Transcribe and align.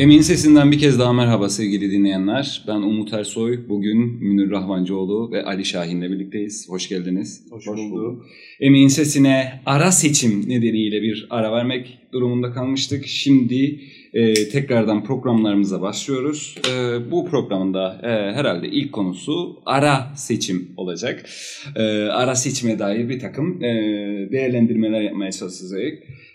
Emin 0.00 0.20
Sesinden 0.20 0.72
bir 0.72 0.78
kez 0.78 0.98
daha 0.98 1.12
merhaba 1.12 1.48
sevgili 1.48 1.92
dinleyenler. 1.92 2.64
Ben 2.66 2.76
Umut 2.76 3.12
Ersoy. 3.12 3.58
Bugün 3.68 3.98
Münir 3.98 4.50
Rahmancıoğlu 4.50 5.30
ve 5.32 5.44
Ali 5.44 5.64
Şahin'le 5.64 6.02
birlikteyiz. 6.02 6.68
Hoş 6.68 6.88
geldiniz. 6.88 7.42
Hoş, 7.50 7.66
Hoş 7.66 7.78
bulduk. 7.78 8.26
Emin 8.60 8.88
Sesine 8.88 9.60
ara 9.66 9.92
seçim 9.92 10.48
nedeniyle 10.48 11.02
bir 11.02 11.26
ara 11.30 11.52
vermek 11.52 11.98
durumunda 12.12 12.52
kalmıştık. 12.52 13.06
Şimdi 13.06 13.80
e, 14.14 14.48
tekrardan 14.48 15.04
programlarımıza 15.04 15.82
başlıyoruz. 15.82 16.56
E, 16.70 17.10
bu 17.10 17.26
programında 17.26 18.00
e, 18.02 18.08
herhalde 18.08 18.68
ilk 18.68 18.92
konusu 18.92 19.62
ara 19.66 20.12
seçim 20.16 20.68
olacak. 20.76 21.24
E, 21.76 21.82
ara 22.02 22.34
seçime 22.34 22.78
dair 22.78 23.08
bir 23.08 23.20
takım 23.20 23.64
e, 23.64 23.68
değerlendirmeler 24.32 25.00
yapmaya 25.00 25.32
çalışacağız. 25.32 25.74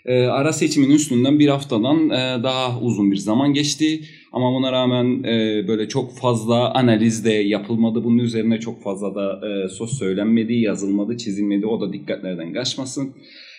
E, 0.04 0.26
ara 0.26 0.52
seçimin 0.52 0.90
üstünden 0.90 1.38
bir 1.38 1.48
haftadan 1.48 2.10
e, 2.10 2.42
daha 2.42 2.80
uzun 2.80 3.10
bir 3.10 3.16
zaman 3.16 3.54
geçti. 3.54 4.00
Ama 4.32 4.52
buna 4.52 4.72
rağmen 4.72 5.22
e, 5.24 5.68
böyle 5.68 5.88
çok 5.88 6.18
fazla 6.18 6.74
analiz 6.74 7.24
de 7.24 7.32
yapılmadı. 7.32 8.04
Bunun 8.04 8.18
üzerine 8.18 8.60
çok 8.60 8.82
fazla 8.82 9.14
da 9.14 9.40
e, 9.48 9.68
söz 9.68 9.90
söylenmedi, 9.90 10.54
yazılmadı, 10.54 11.16
çizilmedi. 11.16 11.66
O 11.66 11.80
da 11.80 11.92
dikkatlerden 11.92 12.52
kaçmasın. 12.52 13.14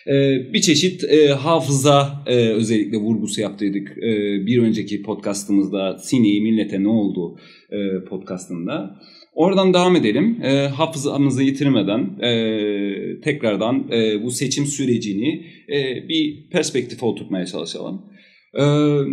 E, 0.08 0.14
bir 0.54 0.62
çeşit 0.62 1.04
e, 1.04 1.28
hafıza 1.28 2.24
e, 2.28 2.36
özellikle 2.36 2.98
vurgusu 2.98 3.42
yaptıydık. 3.42 3.98
E, 3.98 4.12
bir 4.46 4.62
önceki 4.62 5.02
podcastımızda 5.02 5.98
Sine'yi 5.98 6.42
millete 6.42 6.84
ne 6.84 6.88
oldu 6.88 7.38
podcastında. 8.10 9.00
Oradan 9.34 9.74
devam 9.74 9.96
edelim. 9.96 10.42
Hafızamızı 10.76 11.44
yitirmeden 11.44 12.18
tekrardan 13.22 13.90
bu 14.24 14.32
seçim 14.32 14.66
sürecini 14.66 15.46
e, 15.70 16.10
bir 16.10 16.50
perspektif 16.52 17.04
oturtmaya 17.04 17.46
çalışalım. 17.46 18.02
Ee, 18.54 18.64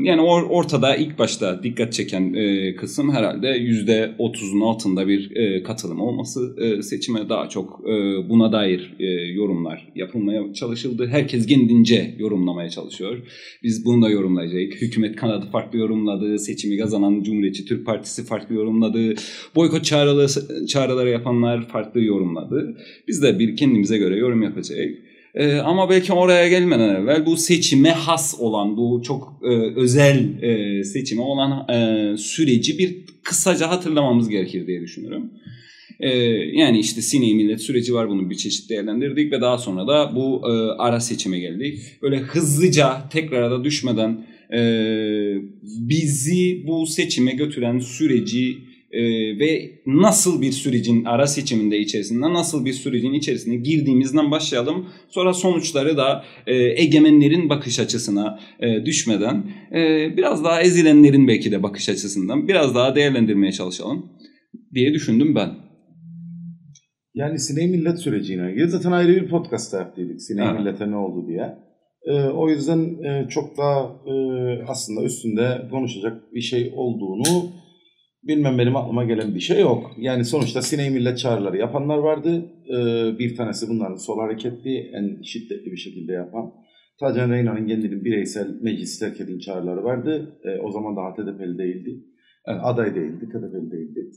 yani 0.03 0.21
or, 0.21 0.43
ortada 0.51 0.97
ilk 0.97 1.19
başta 1.19 1.63
dikkat 1.63 1.93
çeken 1.93 2.35
e, 2.35 2.77
kısım 2.77 3.13
herhalde 3.13 3.49
yüzde 3.49 4.15
otuzun 4.19 4.61
altında 4.61 5.09
bir 5.09 5.37
e, 5.37 5.63
katılım 5.63 6.01
olması 6.01 6.57
e, 6.61 6.83
seçime 6.83 7.29
daha 7.29 7.49
çok 7.49 7.81
buna 8.29 8.53
dair 8.53 8.95
yorumlar 9.35 9.93
yapılmaya 9.95 10.53
çalışıldı. 10.55 11.07
Herkes 11.07 11.47
kendince 11.47 12.15
yorumlamaya 12.19 12.71
çalışıyor. 12.71 13.19
Biz 13.63 13.85
bunu 13.85 14.03
da 14.03 14.11
yorumlayacağız. 14.11 14.75
Hükümet 14.83 15.17
kanadı 15.17 15.47
farklı 15.53 15.79
yorumladı, 15.79 16.39
seçimi 16.39 16.79
kazanan 16.79 17.23
Cumhuriyetçi 17.23 17.65
Türk 17.65 17.87
Partisi 17.87 18.25
farklı 18.25 18.55
yorumladı, 18.55 19.15
boykot 19.55 19.85
çağrıları, 19.85 20.67
çağrıları 20.67 21.11
yapanlar 21.11 21.69
farklı 21.69 22.01
yorumladı. 22.01 22.77
Biz 23.09 23.23
de 23.23 23.39
bir 23.39 23.57
kendimize 23.57 23.99
göre 23.99 24.17
yorum 24.17 24.43
yapacağız. 24.43 24.81
E, 25.35 25.55
ama 25.57 25.91
belki 25.91 26.13
oraya 26.13 26.49
gelmeden 26.49 26.89
evvel 26.89 27.27
bu 27.27 27.37
seçime 27.37 27.91
has 27.91 28.41
olan, 28.41 28.77
bu 28.77 29.03
çok 29.05 29.41
e, 29.43 29.81
özel 29.81 30.43
e, 30.43 30.85
seçime 30.85 31.23
olan 31.23 31.69
e, 31.69 32.17
süreci 32.17 32.79
bir 32.79 32.97
kısaca 33.23 33.71
hatırlamamız 33.71 34.29
gerekir 34.29 34.67
diye 34.67 34.81
düşünüyorum. 34.81 35.31
E, 36.01 36.09
yani 36.59 36.79
işte 36.79 37.03
Sine 37.03 37.35
Millet 37.35 37.61
süreci 37.61 37.95
var 37.95 38.09
bunu 38.09 38.31
bir 38.31 38.35
çeşit 38.35 38.71
değerlendirdik 38.71 39.33
ve 39.33 39.41
daha 39.41 39.59
sonra 39.59 39.87
da 39.87 40.17
bu 40.17 40.43
e, 40.45 40.53
ara 40.79 41.01
seçime 41.01 41.39
geldik. 41.39 41.79
Böyle 42.03 42.19
hızlıca 42.19 43.09
tekrar 43.13 43.51
da 43.51 43.65
düşmeden 43.65 44.27
e, 44.53 44.61
bizi 45.63 46.65
bu 46.67 46.87
seçime 46.87 47.33
götüren 47.33 47.79
süreci 47.79 48.59
e, 48.95 49.03
ve 49.39 49.71
nasıl 49.87 50.43
bir 50.43 50.53
sürecin 50.53 51.05
ara 51.05 51.27
seçiminde 51.27 51.79
içerisinde 51.79 52.33
nasıl 52.33 52.65
bir 52.65 52.73
sürecin 52.73 53.13
içerisine 53.13 53.57
girdiğimizden 53.57 54.31
başlayalım. 54.31 54.89
Sonra 55.09 55.35
sonuçları 55.35 55.97
da 55.97 56.25
e, 56.47 56.55
egemenlerin 56.83 57.49
bakış 57.49 57.81
açısına 57.81 58.39
e, 58.61 58.85
düşmeden 58.85 59.45
e, 59.73 60.13
biraz 60.17 60.45
daha 60.45 60.63
ezilenlerin 60.63 61.29
belki 61.29 61.53
de 61.53 61.63
bakış 61.63 61.89
açısından 61.89 62.49
biraz 62.49 62.75
daha 62.75 62.95
değerlendirmeye 62.95 63.53
çalışalım 63.53 64.11
diye 64.75 64.95
düşündüm 64.95 65.35
ben. 65.35 65.51
Yani 67.15 67.39
Siney 67.39 67.69
Millet 67.69 67.99
sürecine 67.99 68.51
ilgili 68.51 68.69
zaten 68.69 68.93
ayrı 68.93 69.15
bir 69.15 69.29
podcast 69.29 69.75
yaptıydık. 69.75 70.23
Siney 70.23 70.47
evet. 70.49 70.61
Millet'e 70.61 70.91
ne 70.91 70.97
oldu 70.97 71.29
diye. 71.29 71.59
E, 72.07 72.29
o 72.29 72.49
yüzden 72.49 73.03
e, 73.05 73.29
çok 73.29 73.59
daha 73.59 73.81
e, 74.07 74.15
aslında 74.69 75.03
üstünde 75.03 75.69
konuşacak 75.71 76.35
bir 76.35 76.41
şey 76.41 76.73
olduğunu 76.77 77.53
bilmem 78.29 78.59
benim 78.59 78.77
aklıma 78.77 79.05
gelen 79.05 79.35
bir 79.35 79.41
şey 79.41 79.61
yok. 79.61 79.91
Yani 79.99 80.25
sonuçta 80.25 80.63
Siney 80.63 80.91
Millet 80.91 81.19
çağrıları 81.19 81.57
yapanlar 81.57 81.99
vardı. 81.99 82.53
Ee, 82.69 83.19
bir 83.19 83.37
tanesi 83.37 83.69
bunların 83.69 83.97
sol 83.97 84.19
hareketli, 84.19 84.79
en 84.79 85.23
şiddetli 85.23 85.73
bir 85.73 85.77
şekilde 85.77 86.13
yapan. 86.13 86.53
Tacan 87.01 87.31
Reyna'nın 87.31 87.67
kendinin 87.67 88.05
bireysel 88.05 88.49
meclis 88.63 88.99
terk 88.99 89.41
çağrıları 89.41 89.85
vardı. 89.85 90.39
Ee, 90.45 90.61
o 90.61 90.71
zaman 90.71 90.97
daha 90.97 91.15
TDP'li 91.15 91.59
değildi. 91.59 92.05
Yani 92.49 92.61
aday 92.61 92.95
değildi, 92.95 93.29
TDP'li 93.33 93.71
değildi. 93.71 94.11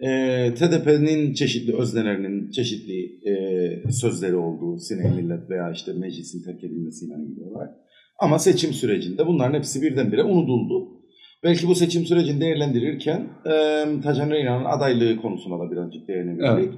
Ee, 0.00 0.54
TDP'nin 0.54 1.32
çeşitli 1.32 1.76
öznelerinin 1.76 2.50
çeşitli 2.50 3.20
e, 3.30 3.92
sözleri 3.92 4.36
olduğu 4.36 4.78
Siney 4.78 5.10
Millet 5.10 5.50
veya 5.50 5.70
işte 5.72 5.92
meclisin 5.92 6.44
terk 6.44 6.64
edilmesiyle 6.64 7.14
ilgili 7.14 7.44
olarak. 7.44 7.70
Ama 8.18 8.38
seçim 8.38 8.72
sürecinde 8.72 9.26
bunların 9.26 9.58
hepsi 9.58 9.82
birdenbire 9.82 10.22
unutuldu. 10.22 10.99
Belki 11.44 11.68
bu 11.68 11.74
seçim 11.74 12.04
sürecini 12.04 12.40
değerlendirirken 12.40 13.28
e, 13.46 13.84
Tacan 14.02 14.30
Reyna'nın 14.30 14.64
adaylığı 14.64 15.16
konusuna 15.16 15.58
da 15.58 15.70
birazcık 15.70 16.08
değinebilirdik. 16.08 16.74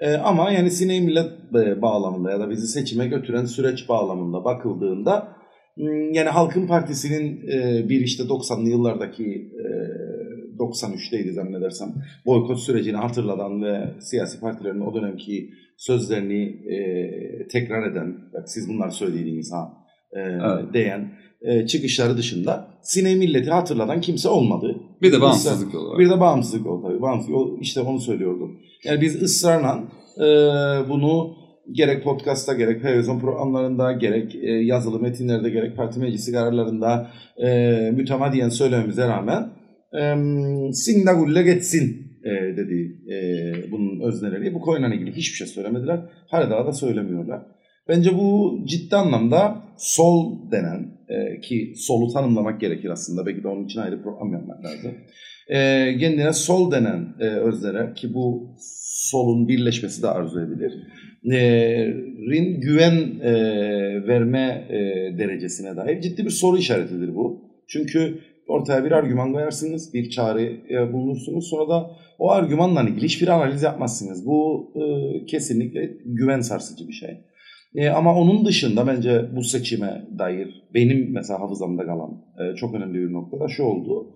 Evet. 0.00 0.14
E, 0.14 0.16
ama 0.16 0.50
yani 0.50 0.70
Siney 0.70 1.00
Millet 1.00 1.52
bağlamında 1.82 2.30
ya 2.30 2.40
da 2.40 2.50
bizi 2.50 2.66
seçime 2.66 3.06
götüren 3.06 3.44
süreç 3.44 3.88
bağlamında 3.88 4.44
bakıldığında 4.44 5.36
yani 6.12 6.28
Halkın 6.28 6.66
Partisi'nin 6.66 7.48
e, 7.48 7.88
bir 7.88 8.00
işte 8.00 8.22
90'lı 8.22 8.68
yıllardaki 8.68 9.52
e, 9.54 9.66
93'teydi 10.58 11.32
zannedersem 11.32 11.88
boykot 12.26 12.58
sürecini 12.58 12.96
hatırladan 12.96 13.62
ve 13.62 14.00
siyasi 14.00 14.40
partilerin 14.40 14.80
o 14.80 14.94
dönemki 14.94 15.50
sözlerini 15.76 16.42
e, 16.74 17.48
tekrar 17.48 17.90
eden, 17.90 18.16
siz 18.46 18.68
bunlar 18.68 18.90
söylediğiniz 18.90 19.52
ha 19.52 19.72
e, 20.12 20.20
evet. 20.20 20.74
diyen 20.74 21.12
e, 21.42 21.66
çıkışları 21.66 22.16
dışında 22.16 22.68
Sine 22.82 23.14
Millet'i 23.14 23.50
hatırladan 23.50 24.00
kimse 24.00 24.28
olmadı. 24.28 24.76
Bir 25.02 25.12
de 25.12 25.20
bağımsızlık 25.20 25.74
yolu 25.74 25.98
Bir 25.98 26.10
de 26.10 26.20
bağımsızlık 26.20 26.66
yolu 26.66 26.82
tabii. 26.82 27.02
Bağımsızlık 27.02 27.34
yolu, 27.34 27.58
işte 27.60 27.80
onu 27.80 28.00
söylüyordum. 28.00 28.60
Yani 28.84 29.00
biz 29.00 29.22
ısrarla 29.22 29.84
e, 30.18 30.26
bunu 30.88 31.36
gerek 31.72 32.04
podcast'ta 32.04 32.54
gerek 32.54 32.82
televizyon 32.82 33.20
programlarında 33.20 33.92
gerek 33.92 34.34
e, 34.34 34.50
yazılı 34.50 35.00
metinlerde 35.00 35.50
gerek 35.50 35.76
parti 35.76 36.00
meclisi 36.00 36.32
kararlarında 36.32 37.10
e, 37.46 37.50
mütemadiyen 37.90 38.48
söylememize 38.48 39.08
rağmen 39.08 39.48
e, 40.00 40.14
Sindagulle 40.72 41.42
geçsin 41.42 42.06
e, 42.24 42.56
dedi 42.56 43.00
e, 43.12 43.16
bunun 43.70 44.00
özneleri. 44.00 44.54
Bu 44.54 44.60
konuyla 44.60 44.94
ilgili 44.94 45.12
hiçbir 45.12 45.36
şey 45.36 45.46
söylemediler. 45.46 46.00
Hala 46.30 46.50
daha 46.50 46.66
da 46.66 46.72
söylemiyorlar. 46.72 47.42
Bence 47.88 48.18
bu 48.18 48.58
ciddi 48.66 48.96
anlamda 48.96 49.62
sol 49.78 50.50
denen 50.50 50.95
e, 51.08 51.40
ki 51.40 51.72
solu 51.76 52.12
tanımlamak 52.12 52.60
gerekir 52.60 52.90
aslında. 52.90 53.26
Belki 53.26 53.42
de 53.42 53.48
onun 53.48 53.64
için 53.64 53.80
ayrı 53.80 54.02
program 54.02 54.32
yapmak 54.32 54.64
lazım. 54.64 54.94
E, 55.48 55.58
kendine 55.98 56.32
sol 56.32 56.70
denen 56.70 57.08
e, 57.20 57.24
özlere 57.24 57.94
ki 57.94 58.14
bu 58.14 58.54
solun 59.10 59.48
birleşmesi 59.48 60.02
de 60.02 60.08
arzu 60.08 60.40
edilir. 60.40 60.72
E, 61.32 61.40
rin 62.30 62.60
güven 62.60 63.20
e, 63.22 63.32
verme 64.06 64.66
e, 64.70 64.78
derecesine 65.18 65.76
dair 65.76 66.00
ciddi 66.00 66.24
bir 66.24 66.30
soru 66.30 66.58
işaretidir 66.58 67.14
bu. 67.14 67.40
Çünkü 67.68 68.18
ortaya 68.48 68.84
bir 68.84 68.92
argüman 68.92 69.32
koyarsınız, 69.32 69.94
bir 69.94 70.10
çağrı 70.10 70.52
bulunursunuz. 70.92 71.48
Sonra 71.48 71.68
da 71.68 71.90
o 72.18 72.30
argümanla 72.30 72.82
ilgili 72.82 73.04
hiçbir 73.04 73.28
analiz 73.28 73.62
yapmazsınız. 73.62 74.26
Bu 74.26 74.70
e, 74.74 75.26
kesinlikle 75.26 75.90
güven 76.04 76.40
sarsıcı 76.40 76.88
bir 76.88 76.92
şey. 76.92 77.18
E, 77.76 77.88
ama 77.88 78.14
onun 78.14 78.44
dışında 78.44 78.86
bence 78.86 79.36
bu 79.36 79.42
seçime 79.42 80.06
dair 80.18 80.62
benim 80.74 81.12
mesela 81.12 81.40
hafızamda 81.40 81.86
kalan 81.86 82.24
e, 82.38 82.56
çok 82.56 82.74
önemli 82.74 82.94
bir 82.94 83.12
nokta 83.12 83.40
da 83.40 83.48
şu 83.48 83.62
oldu. 83.62 84.06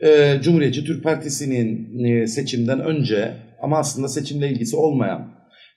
E, 0.00 0.40
Cumhuriyetçi 0.42 0.84
Türk 0.84 1.04
Partisi'nin 1.04 2.04
e, 2.04 2.26
seçimden 2.26 2.80
önce 2.80 3.32
ama 3.62 3.78
aslında 3.78 4.08
seçimle 4.08 4.50
ilgisi 4.50 4.76
olmayan 4.76 5.28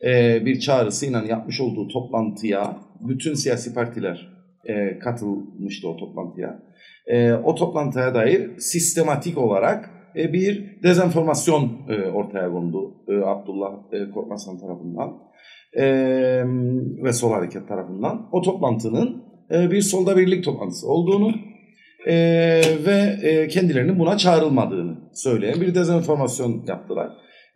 e, 0.06 0.46
bir 0.46 0.60
çağrısıyla 0.60 1.24
yapmış 1.24 1.62
olduğu 1.62 1.88
toplantıya 1.88 2.78
bütün 3.08 3.34
siyasi 3.34 3.74
partiler 3.74 4.30
e, 4.66 5.00
katılmıştı 5.00 5.90
o 5.90 5.98
toplantıya. 5.98 6.60
E, 7.08 7.34
o 7.34 7.56
toplantıya 7.56 8.14
dair 8.16 8.58
sistematik 8.58 9.38
olarak 9.38 9.90
e, 10.16 10.34
bir 10.34 10.84
dezenformasyon 10.84 11.72
e, 11.90 12.10
ortaya 12.10 12.52
kondu 12.52 12.94
e, 13.08 13.18
Abdullah 13.18 13.74
e, 13.92 14.12
Korkmazhan 14.12 14.60
tarafından 14.60 15.29
e, 15.74 15.86
ve 17.04 17.14
Sol 17.14 17.32
Hareket 17.32 17.68
tarafından 17.68 18.30
o 18.32 18.42
toplantının 18.42 19.24
e, 19.52 19.72
bir 19.72 19.82
solda 19.82 20.18
birlik 20.18 20.44
toplantısı 20.44 20.88
olduğunu 20.88 21.32
e, 22.08 22.14
ve 22.86 23.28
e, 23.28 23.48
kendilerinin 23.48 24.00
buna 24.00 24.18
çağrılmadığını 24.18 24.98
söyleyen 25.14 25.62
bir 25.62 25.76
dezenformasyon 25.76 26.64
yaptılar. 26.68 27.10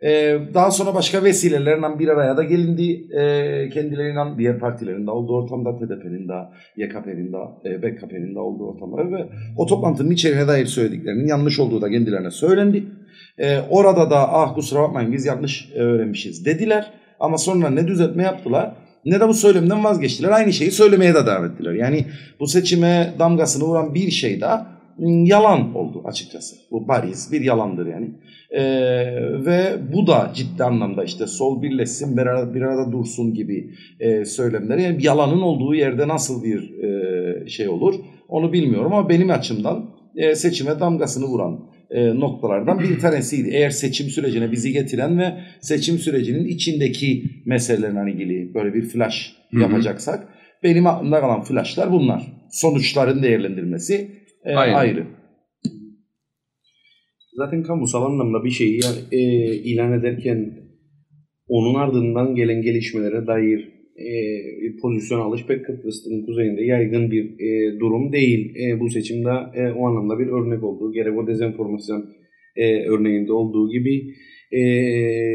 Ee, 0.04 0.38
daha 0.54 0.70
sonra 0.70 0.94
başka 0.94 1.24
vesilelerle 1.24 1.98
bir 1.98 2.08
araya 2.08 2.36
da 2.36 2.42
gelindi. 2.42 3.14
Ee, 3.16 3.68
kendilerinden 3.68 4.38
diğer 4.38 4.58
partilerin 4.58 5.06
de 5.06 5.10
olduğu 5.10 5.32
ortamda, 5.32 5.76
TDP'nin 5.76 6.28
de, 6.28 6.32
YKP'nin 6.76 7.32
de, 7.32 7.70
e, 7.70 7.82
BKP'nin 7.82 8.34
de 8.34 8.38
olduğu 8.38 8.64
ortamda 8.64 9.16
ve 9.16 9.28
o 9.56 9.66
toplantının 9.66 10.10
içeriğine 10.10 10.48
dair 10.48 10.66
söylediklerinin 10.66 11.26
yanlış 11.26 11.60
olduğu 11.60 11.82
da 11.82 11.90
kendilerine 11.90 12.30
söylendi. 12.30 12.84
Ee, 13.38 13.58
orada 13.70 14.10
da 14.10 14.32
ah 14.32 14.54
kusura 14.54 14.82
bakmayın 14.82 15.12
biz 15.12 15.26
yanlış 15.26 15.72
e, 15.74 15.78
öğrenmişiz 15.78 16.46
dediler. 16.46 16.92
Ama 17.24 17.38
sonra 17.38 17.70
ne 17.70 17.88
düzeltme 17.88 18.22
yaptılar 18.22 18.74
ne 19.04 19.20
de 19.20 19.28
bu 19.28 19.34
söylemden 19.34 19.84
vazgeçtiler. 19.84 20.30
Aynı 20.30 20.52
şeyi 20.52 20.70
söylemeye 20.70 21.14
de 21.14 21.26
devam 21.26 21.44
ettiler. 21.44 21.72
Yani 21.72 22.06
bu 22.40 22.46
seçime 22.46 23.14
damgasını 23.18 23.64
vuran 23.64 23.94
bir 23.94 24.10
şey 24.10 24.40
daha 24.40 24.74
yalan 25.06 25.74
oldu 25.74 26.02
açıkçası. 26.04 26.56
Bu 26.70 26.88
bariz 26.88 27.32
bir 27.32 27.40
yalandır 27.40 27.86
yani. 27.86 28.10
Ee, 28.50 28.62
ve 29.46 29.76
bu 29.92 30.06
da 30.06 30.30
ciddi 30.34 30.64
anlamda 30.64 31.04
işte 31.04 31.26
sol 31.26 31.62
birleşsin 31.62 32.16
bir 32.16 32.22
arada, 32.22 32.54
bir 32.54 32.62
arada 32.62 32.92
dursun 32.92 33.34
gibi 33.34 33.70
e, 34.00 34.24
söylemler. 34.24 34.78
Yani 34.78 35.06
yalanın 35.06 35.42
olduğu 35.42 35.74
yerde 35.74 36.08
nasıl 36.08 36.44
bir 36.44 36.82
e, 36.82 37.48
şey 37.48 37.68
olur 37.68 37.94
onu 38.28 38.52
bilmiyorum 38.52 38.92
ama 38.92 39.08
benim 39.08 39.30
açımdan 39.30 39.90
e, 40.16 40.34
seçime 40.34 40.80
damgasını 40.80 41.24
vuran 41.24 41.60
e, 41.94 42.20
noktalardan 42.20 42.78
bir 42.78 42.98
tanesiydi. 42.98 43.50
Eğer 43.50 43.70
seçim 43.70 44.06
sürecine 44.06 44.52
bizi 44.52 44.72
getiren 44.72 45.18
ve 45.18 45.34
seçim 45.60 45.98
sürecinin 45.98 46.44
içindeki 46.44 47.24
meselelerle 47.46 48.12
ilgili 48.12 48.54
böyle 48.54 48.74
bir 48.74 48.82
flash 48.82 49.32
yapacaksak 49.52 50.28
benim 50.62 50.86
aklımda 50.86 51.20
kalan 51.20 51.42
flashlar 51.42 51.92
bunlar. 51.92 52.22
Sonuçların 52.50 53.22
değerlendirmesi 53.22 54.10
e, 54.44 54.54
Aynen. 54.54 54.74
ayrı. 54.74 55.06
Zaten 57.36 57.62
kamusal 57.62 58.02
anlamda 58.02 58.44
bir 58.44 58.50
şeyi 58.50 58.80
e, 59.12 59.18
ilan 59.54 59.92
ederken 59.92 60.54
onun 61.48 61.74
ardından 61.74 62.34
gelen 62.34 62.62
gelişmelere 62.62 63.26
dair 63.26 63.73
e, 63.96 64.76
pozisyon 64.82 65.20
alış 65.20 65.46
pek 65.46 65.64
Kıbrıs'ın 65.64 66.26
kuzeyinde 66.26 66.64
yaygın 66.64 67.10
bir 67.10 67.24
e, 67.24 67.80
durum 67.80 68.12
değil. 68.12 68.54
E, 68.56 68.80
bu 68.80 68.90
seçimde 68.90 69.28
e, 69.54 69.70
o 69.70 69.88
anlamda 69.88 70.18
bir 70.18 70.26
örnek 70.26 70.64
oldu. 70.64 70.92
Gerek 70.92 71.18
o 71.18 71.26
dezenformasyon 71.26 72.10
e, 72.56 72.88
örneğinde 72.88 73.32
olduğu 73.32 73.70
gibi 73.70 74.14
e, 74.52 74.60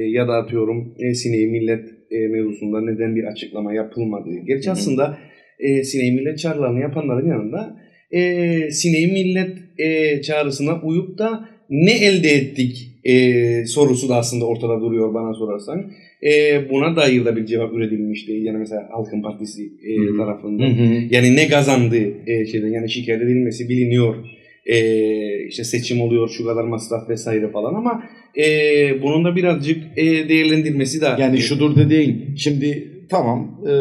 ya 0.09 0.27
da 0.27 0.33
atıyorum 0.33 0.95
e, 0.99 1.13
sineği 1.13 1.47
millet 1.47 1.85
e, 2.11 2.27
mevzusunda 2.27 2.81
neden 2.81 3.15
bir 3.15 3.23
açıklama 3.23 3.73
yapılmadığı. 3.73 4.37
Gerçi 4.45 4.65
Hı 4.65 4.71
hı. 4.71 4.73
aslında 4.73 5.17
e, 5.59 5.83
sineği 5.83 6.11
millet 6.11 6.39
çağrılarını 6.39 6.79
yapanların 6.79 7.27
yanında 7.27 7.77
e, 8.11 8.71
sineği 8.71 9.07
millet 9.07 9.57
e, 9.77 10.21
çağrısına 10.21 10.81
uyup 10.83 11.17
da 11.17 11.49
ne 11.69 11.91
elde 11.91 12.29
ettik 12.29 12.89
e, 13.03 13.65
sorusu 13.65 14.09
da 14.09 14.15
aslında 14.15 14.45
ortada 14.45 14.81
duruyor 14.81 15.13
bana 15.13 15.33
sorarsan. 15.33 15.91
E, 16.23 16.61
buna 16.69 16.95
dair 16.95 17.25
de 17.25 17.35
bir 17.35 17.45
cevap 17.45 17.73
üretilmişti. 17.73 18.31
Yani 18.31 18.57
mesela 18.57 18.87
Halkın 18.91 19.21
Partisi 19.21 19.63
e, 19.63 19.97
Hı 19.97 20.13
hı. 20.13 20.17
tarafından. 20.17 20.65
Yani 21.09 21.35
ne 21.35 21.47
kazandı 21.47 21.97
e, 22.27 22.45
şeyden 22.45 22.67
yani 22.67 22.89
şikayet 22.89 23.21
edilmesi 23.21 23.69
biliniyor. 23.69 24.15
E, 24.65 24.77
işte 25.47 25.63
seçim 25.63 26.01
oluyor 26.01 26.29
şu 26.29 26.45
kadar 26.45 26.63
masraf 26.63 27.09
vesaire 27.09 27.51
falan 27.51 27.73
ama 27.73 28.03
e, 28.37 28.43
bunun 29.01 29.25
da 29.25 29.35
birazcık 29.35 29.97
e, 29.97 30.29
değerlendirmesi 30.29 31.01
de 31.01 31.05
Yani 31.19 31.37
şudur 31.37 31.75
dediğin 31.75 32.35
şimdi 32.35 32.87
tamam 33.09 33.61
e, 33.67 33.73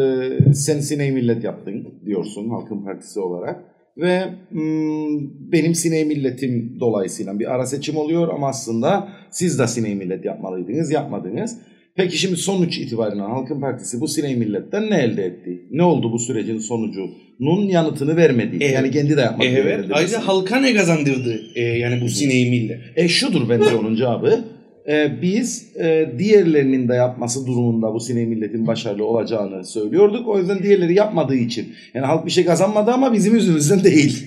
sen 0.55 0.81
sineği 0.81 1.13
millet 1.13 1.45
yaptın 1.45 1.89
diyorsun 2.07 2.49
Halkın 2.49 2.85
Partisi 2.85 3.21
olarak 3.21 3.65
ve 3.99 4.25
mm, 4.51 5.53
benim 5.53 5.75
sineği 5.75 6.05
milletim 6.05 6.77
dolayısıyla 6.81 7.39
bir 7.39 7.55
ara 7.55 7.67
seçim 7.67 7.97
oluyor 7.97 8.29
ama 8.29 8.49
aslında 8.49 9.09
siz 9.31 9.59
de 9.59 9.67
sineği 9.67 9.95
millet 9.95 10.25
yapmalıydınız 10.25 10.91
yapmadınız. 10.91 11.59
Peki 11.97 12.19
şimdi 12.19 12.37
sonuç 12.37 12.79
itibariyle 12.79 13.23
Halkın 13.23 13.61
Partisi 13.61 14.01
bu 14.01 14.09
sineği 14.09 14.37
milletten 14.37 14.91
ne 14.91 14.97
elde 15.03 15.25
etti? 15.25 15.63
Ne 15.71 15.83
oldu 15.83 16.13
bu 16.13 16.19
sürecin 16.19 16.59
sonucunun 16.59 17.69
yanıtını 17.69 18.17
vermedi. 18.17 18.57
Evet. 18.61 18.75
Yani 18.75 18.91
kendi 18.91 19.17
de 19.17 19.21
yapmadı. 19.21 19.49
Evet. 19.49 19.65
değerlendirmesi. 19.65 19.95
Ayrıca 19.95 20.27
halka 20.27 20.61
ne 20.61 20.75
kazandırdı 20.75 21.41
e, 21.55 21.63
yani 21.63 22.01
bu 22.01 22.09
sineği 22.09 22.51
millet? 22.51 22.81
E 22.97 23.09
şudur 23.09 23.49
bence 23.49 23.75
onun 23.75 23.97
cevabı. 23.97 24.45
E, 24.89 25.23
biz 25.23 25.77
e, 25.77 26.13
diğerlerinin 26.19 26.89
de 26.89 26.95
yapması 26.95 27.47
durumunda 27.47 27.95
bu 27.95 28.01
sineği 28.01 28.27
milletin 28.27 28.67
başarılı 28.67 29.05
olacağını 29.05 29.65
söylüyorduk. 29.65 30.29
O 30.29 30.39
yüzden 30.39 30.63
diğerleri 30.63 30.95
yapmadığı 30.95 31.35
için. 31.35 31.75
Yani 31.95 32.07
halk 32.07 32.27
bir 32.27 32.31
şey 32.31 32.45
kazanmadı 32.45 32.91
ama 32.91 33.13
bizim 33.13 33.35
yüzümüzden 33.35 33.85
değil. 33.85 34.27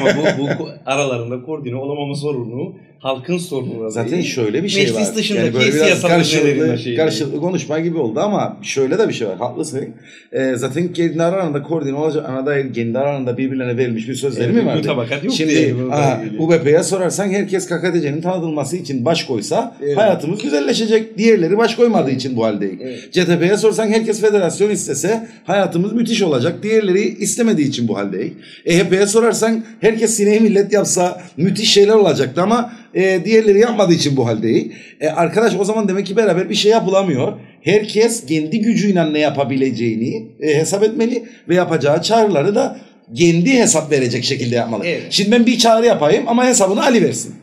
Ama 0.00 0.10
bu, 0.38 0.62
bu 0.62 0.68
aralarında 0.86 1.42
koordine 1.42 1.76
olamama 1.76 2.14
sorunu 2.14 2.74
halkın 3.02 3.38
sorunu. 3.38 3.90
Zaten 3.90 4.12
değil. 4.12 4.24
şöyle 4.24 4.62
bir 4.64 4.68
şey 4.68 4.82
Meclis 4.84 5.08
var. 5.08 5.14
dışındaki 5.16 5.54
böyle 5.54 5.72
biraz 5.72 5.86
siyasal 5.86 6.08
karşılıklı, 6.08 6.78
şeyi. 6.78 6.96
karşılıklı 6.96 7.40
konuşma 7.40 7.78
gibi 7.80 7.98
oldu 7.98 8.20
ama 8.20 8.56
şöyle 8.62 8.98
de 8.98 9.08
bir 9.08 9.12
şey 9.14 9.28
var. 9.28 9.36
Haklısın. 9.38 9.88
E, 10.32 10.54
zaten 10.56 10.92
kendi 10.92 11.22
aralarında 11.22 11.62
koordine 11.62 11.94
olacağına 11.96 12.46
dair 12.46 12.74
kendi 12.74 12.98
aralarında 12.98 13.38
birbirlerine 13.38 13.76
verilmiş 13.76 14.08
bir 14.08 14.14
sözleri 14.14 14.52
mi 14.52 14.66
vardı? 14.66 14.78
Mutabakat 14.78 15.24
yok 15.24 15.34
Şimdi 15.34 15.50
diye. 15.56 15.74
aha. 15.92 16.20
UBP'ye 16.38 16.82
sorarsan 16.82 17.28
herkes 17.30 17.66
KKTC'nin 17.66 18.20
tanıtılması 18.20 18.76
için 18.76 19.04
baş 19.04 19.24
koysa 19.24 19.76
Evet. 19.82 19.96
hayatımız 19.96 20.42
güzelleşecek. 20.42 21.18
Diğerleri 21.18 21.58
baş 21.58 21.74
koymadığı 21.74 22.10
için 22.10 22.36
bu 22.36 22.44
haldeyiz. 22.44 22.78
Evet. 22.82 23.12
CTP'ye 23.12 23.56
sorsan 23.56 23.88
herkes 23.88 24.20
federasyon 24.20 24.70
istese 24.70 25.28
hayatımız 25.44 25.92
müthiş 25.92 26.22
olacak. 26.22 26.62
Diğerleri 26.62 27.00
istemediği 27.02 27.68
için 27.68 27.88
bu 27.88 27.96
haldeyiz. 27.98 28.32
EHP'ye 28.66 29.06
sorarsan 29.06 29.64
herkes 29.80 30.14
sineği 30.14 30.40
millet 30.40 30.72
yapsa 30.72 31.22
müthiş 31.36 31.72
şeyler 31.72 31.94
olacaktı 31.94 32.42
ama 32.42 32.72
e, 32.94 33.24
diğerleri 33.24 33.58
yapmadığı 33.60 33.92
için 33.92 34.16
bu 34.16 34.26
haldeyiz. 34.26 34.72
E, 35.00 35.08
arkadaş 35.08 35.54
o 35.58 35.64
zaman 35.64 35.88
demek 35.88 36.06
ki 36.06 36.16
beraber 36.16 36.50
bir 36.50 36.54
şey 36.54 36.70
yapılamıyor. 36.70 37.32
Herkes 37.62 38.26
kendi 38.26 38.60
gücüyle 38.60 39.12
ne 39.12 39.18
yapabileceğini 39.18 40.28
e, 40.40 40.54
hesap 40.54 40.82
etmeli 40.82 41.24
ve 41.48 41.54
yapacağı 41.54 42.02
çağrıları 42.02 42.54
da 42.54 42.80
kendi 43.14 43.52
hesap 43.52 43.92
verecek 43.92 44.24
şekilde 44.24 44.54
yapmalı. 44.54 44.86
Evet. 44.86 45.02
Şimdi 45.10 45.30
ben 45.30 45.46
bir 45.46 45.58
çağrı 45.58 45.86
yapayım 45.86 46.24
ama 46.26 46.46
hesabını 46.46 46.82
Ali 46.82 47.02
versin. 47.02 47.34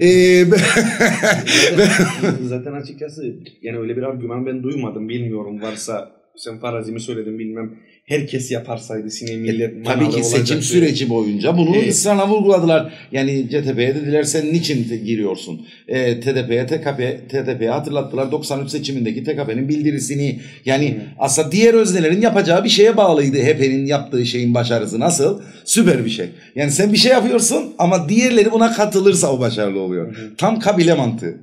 E, 0.00 0.44
zaten, 0.44 2.34
zaten 2.42 2.72
açıkçası 2.72 3.34
yani 3.62 3.78
öyle 3.78 3.96
bir 3.96 4.02
argüman 4.02 4.46
ben 4.46 4.62
duymadım 4.62 5.08
bilmiyorum 5.08 5.62
varsa 5.62 6.10
sen 6.36 6.58
farazimi 6.58 7.00
söyledin 7.00 7.38
bilmem 7.38 7.70
herkes 8.08 8.50
yaparsaydı 8.50 9.08
millet 9.36 9.72
E, 9.72 9.82
Tabii 9.82 10.00
manalı 10.04 10.16
ki 10.16 10.24
seçim 10.24 10.38
olacaktı. 10.40 10.66
süreci 10.66 11.08
boyunca 11.10 11.56
bunu 11.58 11.76
Evet. 11.76 11.92
ısrarla 11.92 12.28
vurguladılar. 12.28 12.92
Yani 13.12 13.46
CTP'ye 13.50 13.94
dediler 13.94 14.22
sen 14.22 14.52
niçin 14.52 15.04
giriyorsun? 15.04 15.66
E, 15.88 16.20
TDP'ye, 16.20 16.66
TKP, 16.66 17.28
TDP'ye 17.28 17.70
hatırlattılar 17.70 18.32
93 18.32 18.70
seçimindeki 18.70 19.24
TKP'nin 19.24 19.68
bildirisini. 19.68 20.40
Yani 20.64 20.90
Hı. 20.90 20.94
aslında 21.18 21.52
diğer 21.52 21.74
öznelerin 21.74 22.20
yapacağı 22.20 22.64
bir 22.64 22.68
şeye 22.68 22.96
bağlıydı 22.96 23.36
HP'nin 23.38 23.86
yaptığı 23.86 24.26
şeyin 24.26 24.54
başarısı. 24.54 25.00
Nasıl? 25.00 25.40
Süper 25.64 26.04
bir 26.04 26.10
şey. 26.10 26.26
Yani 26.54 26.70
sen 26.70 26.92
bir 26.92 26.98
şey 26.98 27.12
yapıyorsun 27.12 27.74
ama 27.78 28.08
diğerleri 28.08 28.52
buna 28.52 28.72
katılırsa 28.72 29.32
o 29.32 29.40
başarılı 29.40 29.80
oluyor. 29.80 30.16
Hı. 30.16 30.36
Tam 30.36 30.58
kabile 30.60 30.94
mantığı. 30.94 31.34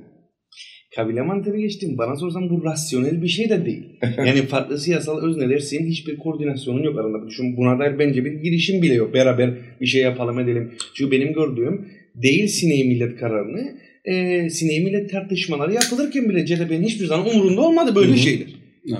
Kabile 0.96 1.22
mantığını 1.22 1.58
geçtim. 1.58 1.98
Bana 1.98 2.16
sorsan 2.16 2.50
bu 2.50 2.64
rasyonel 2.64 3.22
bir 3.22 3.28
şey 3.28 3.48
de 3.48 3.66
değil. 3.66 3.82
Yani 4.18 4.42
farklı 4.42 4.78
siyasal 4.78 5.22
özneler 5.22 5.58
senin 5.58 5.86
hiçbir 5.86 6.16
koordinasyonun 6.16 6.82
yok 6.82 6.98
aranda. 6.98 7.28
Düşün 7.28 7.56
buna 7.56 7.78
dair 7.78 7.98
bence 7.98 8.24
bir 8.24 8.32
girişim 8.32 8.82
bile 8.82 8.94
yok. 8.94 9.14
Beraber 9.14 9.50
bir 9.80 9.86
şey 9.86 10.02
yapalım 10.02 10.38
edelim. 10.38 10.72
Çünkü 10.94 11.10
benim 11.10 11.32
gördüğüm 11.32 11.88
değil 12.14 12.46
sineği 12.46 12.84
millet 12.84 13.16
kararını 13.16 13.78
e, 14.04 14.50
sineği 14.50 14.84
millet 14.84 15.10
tartışmaları 15.10 15.72
yapılırken 15.72 16.28
bile 16.28 16.46
CHP'nin 16.46 16.82
hiçbir 16.82 17.06
zaman 17.06 17.34
umurunda 17.34 17.60
olmadı 17.60 17.94
böyle 17.94 18.08
Hı 18.08 18.14
hı. 18.14 18.18
şeyler. 18.18 18.48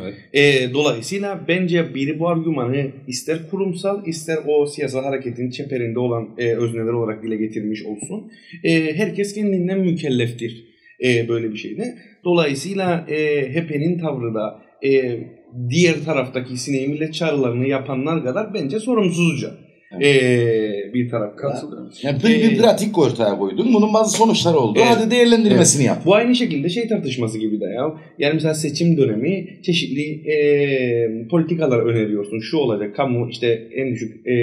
Evet. 0.02 0.14
E, 0.32 0.74
dolayısıyla 0.74 1.44
bence 1.48 1.94
biri 1.94 2.18
bu 2.18 2.28
argümanı 2.28 2.86
ister 3.08 3.38
kurumsal 3.50 4.06
ister 4.06 4.38
o 4.46 4.66
siyasal 4.66 5.04
hareketin 5.04 5.50
çeperinde 5.50 5.98
olan 5.98 6.28
e, 6.38 6.56
özneler 6.56 6.92
olarak 6.92 7.22
dile 7.22 7.36
getirmiş 7.36 7.82
olsun. 7.82 8.32
E, 8.64 8.96
herkes 8.96 9.34
kendinden 9.34 9.80
mükelleftir 9.80 10.75
e, 11.04 11.28
böyle 11.28 11.52
bir 11.52 11.56
şeyde. 11.56 11.98
Dolayısıyla 12.24 13.06
e, 13.08 13.48
HDP'nin 13.52 13.98
tavrı 13.98 14.34
da 14.34 14.62
e, 14.84 15.20
diğer 15.68 16.04
taraftaki 16.04 16.56
sineği 16.56 16.88
millet 16.88 17.14
çağrılarını 17.14 17.68
yapanlar 17.68 18.24
kadar 18.24 18.54
bence 18.54 18.80
sorumsuzca 18.80 19.65
e, 20.02 20.94
bir 20.94 21.08
tarafta. 21.10 21.36
Katılıyorum. 21.36 21.90
Yani 22.02 22.18
bir, 22.22 22.28
bir 22.28 22.52
Ee, 22.52 22.56
pratik 22.56 22.98
ortaya 22.98 23.38
koydun. 23.38 23.74
Bunun 23.74 23.94
bazı 23.94 24.16
sonuçları 24.16 24.56
oldu. 24.56 24.78
Evet. 24.82 24.96
Hadi 24.96 25.10
değerlendirmesini 25.10 25.84
yap. 25.84 25.98
Bu 26.06 26.14
aynı 26.14 26.34
şekilde 26.34 26.68
şey 26.68 26.88
tartışması 26.88 27.38
gibi 27.38 27.60
de 27.60 27.64
ya. 27.64 27.92
Yani 28.18 28.34
mesela 28.34 28.54
seçim 28.54 28.96
dönemi 28.96 29.48
çeşitli 29.62 30.30
e, 30.30 31.28
politikalar 31.28 31.78
öneriyorsun. 31.78 32.40
Şu 32.40 32.56
olacak 32.56 32.96
kamu 32.96 33.28
işte 33.30 33.68
en 33.74 33.92
düşük 33.92 34.26
e, 34.26 34.36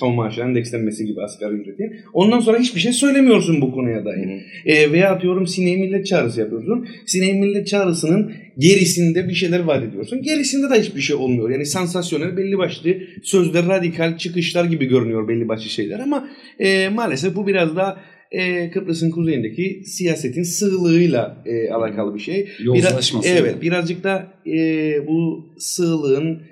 kamu 0.00 0.14
maaşı 0.14 0.40
endekslenmesi 0.40 1.06
gibi 1.06 1.22
asgari 1.22 1.54
ücreti. 1.54 1.92
Ondan 2.12 2.40
sonra 2.40 2.58
hiçbir 2.58 2.80
şey 2.80 2.92
söylemiyorsun 2.92 3.60
bu 3.60 3.72
konuya 3.72 4.04
dair. 4.04 4.28
E, 4.66 4.92
veya 4.92 5.10
atıyorum 5.10 5.46
sineği 5.46 5.76
millet 5.76 6.06
çağrısı 6.06 6.40
yapıyorsun. 6.40 6.86
Sineği 7.06 7.34
millet 7.34 7.66
çağrısının 7.66 8.32
gerisinde 8.58 9.28
bir 9.28 9.34
şeyler 9.34 9.60
vaat 9.60 9.82
ediyorsun. 9.82 10.22
Gerisinde 10.22 10.70
de 10.74 10.80
hiçbir 10.80 11.00
şey 11.00 11.16
olmuyor. 11.16 11.50
Yani 11.50 11.66
sansasyonel 11.66 12.36
belli 12.36 12.58
başlı 12.58 12.96
sözler 13.22 13.68
radikal 13.68 14.18
çıkışlar 14.18 14.64
gibi 14.64 14.86
görünüyor 14.86 15.28
belli 15.28 15.48
başlı 15.48 15.70
şeyler 15.70 15.98
ama 15.98 16.28
e, 16.58 16.88
maalesef 16.88 17.36
bu 17.36 17.46
biraz 17.46 17.76
da 17.76 18.00
e, 18.30 18.70
Kıbrıs'ın 18.70 19.10
kuzeyindeki 19.10 19.82
siyasetin 19.84 20.42
sığlığıyla 20.42 21.42
e, 21.46 21.70
alakalı 21.70 22.14
bir 22.14 22.20
şey. 22.20 22.48
Yozlaşması. 22.62 23.28
Biraz, 23.28 23.40
evet 23.40 23.62
birazcık 23.62 24.04
da 24.04 24.32
e, 24.46 24.58
bu 25.06 25.46
sığlığın 25.58 26.42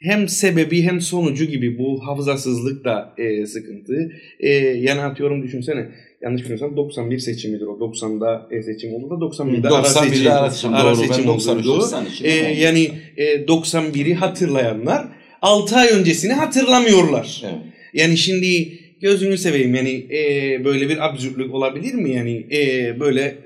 hem 0.00 0.28
sebebi 0.28 0.82
hem 0.82 1.00
sonucu 1.00 1.44
gibi 1.44 1.78
bu 1.78 2.06
hafızasızlık 2.06 2.84
da 2.84 3.14
e, 3.18 3.46
sıkıntı. 3.46 4.12
E, 4.40 4.50
yani 4.58 5.00
atıyorum 5.00 5.42
düşünsene 5.42 5.88
yanlış 6.22 6.42
bilmiyorsam 6.42 6.76
91 6.76 7.18
seçimidir 7.18 7.66
o. 7.66 7.78
90'da 7.78 8.48
e, 8.50 8.62
seçim 8.62 8.94
oldu 8.94 9.10
da 9.10 9.14
91'de, 9.14 9.68
ara 9.68 9.86
91'de 9.86 10.10
seçim, 10.10 10.30
ara 10.30 10.50
seçim, 10.50 10.74
ara 10.74 10.94
seçim 10.94 11.28
oldu. 11.28 11.28
93, 11.28 11.66
92 11.66 12.24
E, 12.24 12.30
yani 12.60 12.90
e, 13.16 13.24
91'i 13.24 14.14
hatırlayanlar 14.14 15.08
6 15.42 15.76
ay 15.76 15.88
öncesini 15.88 16.32
hatırlamıyorlar. 16.32 17.42
Evet. 17.44 17.54
Yani 17.94 18.16
şimdi 18.16 18.78
gözünü 19.00 19.38
seveyim 19.38 19.74
yani 19.74 20.06
e, 20.10 20.64
böyle 20.64 20.88
bir 20.88 21.06
absürtlük 21.06 21.54
olabilir 21.54 21.94
mi 21.94 22.10
yani 22.10 22.46
e, 22.52 23.00
böyle 23.00 23.38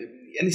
yani 0.43 0.53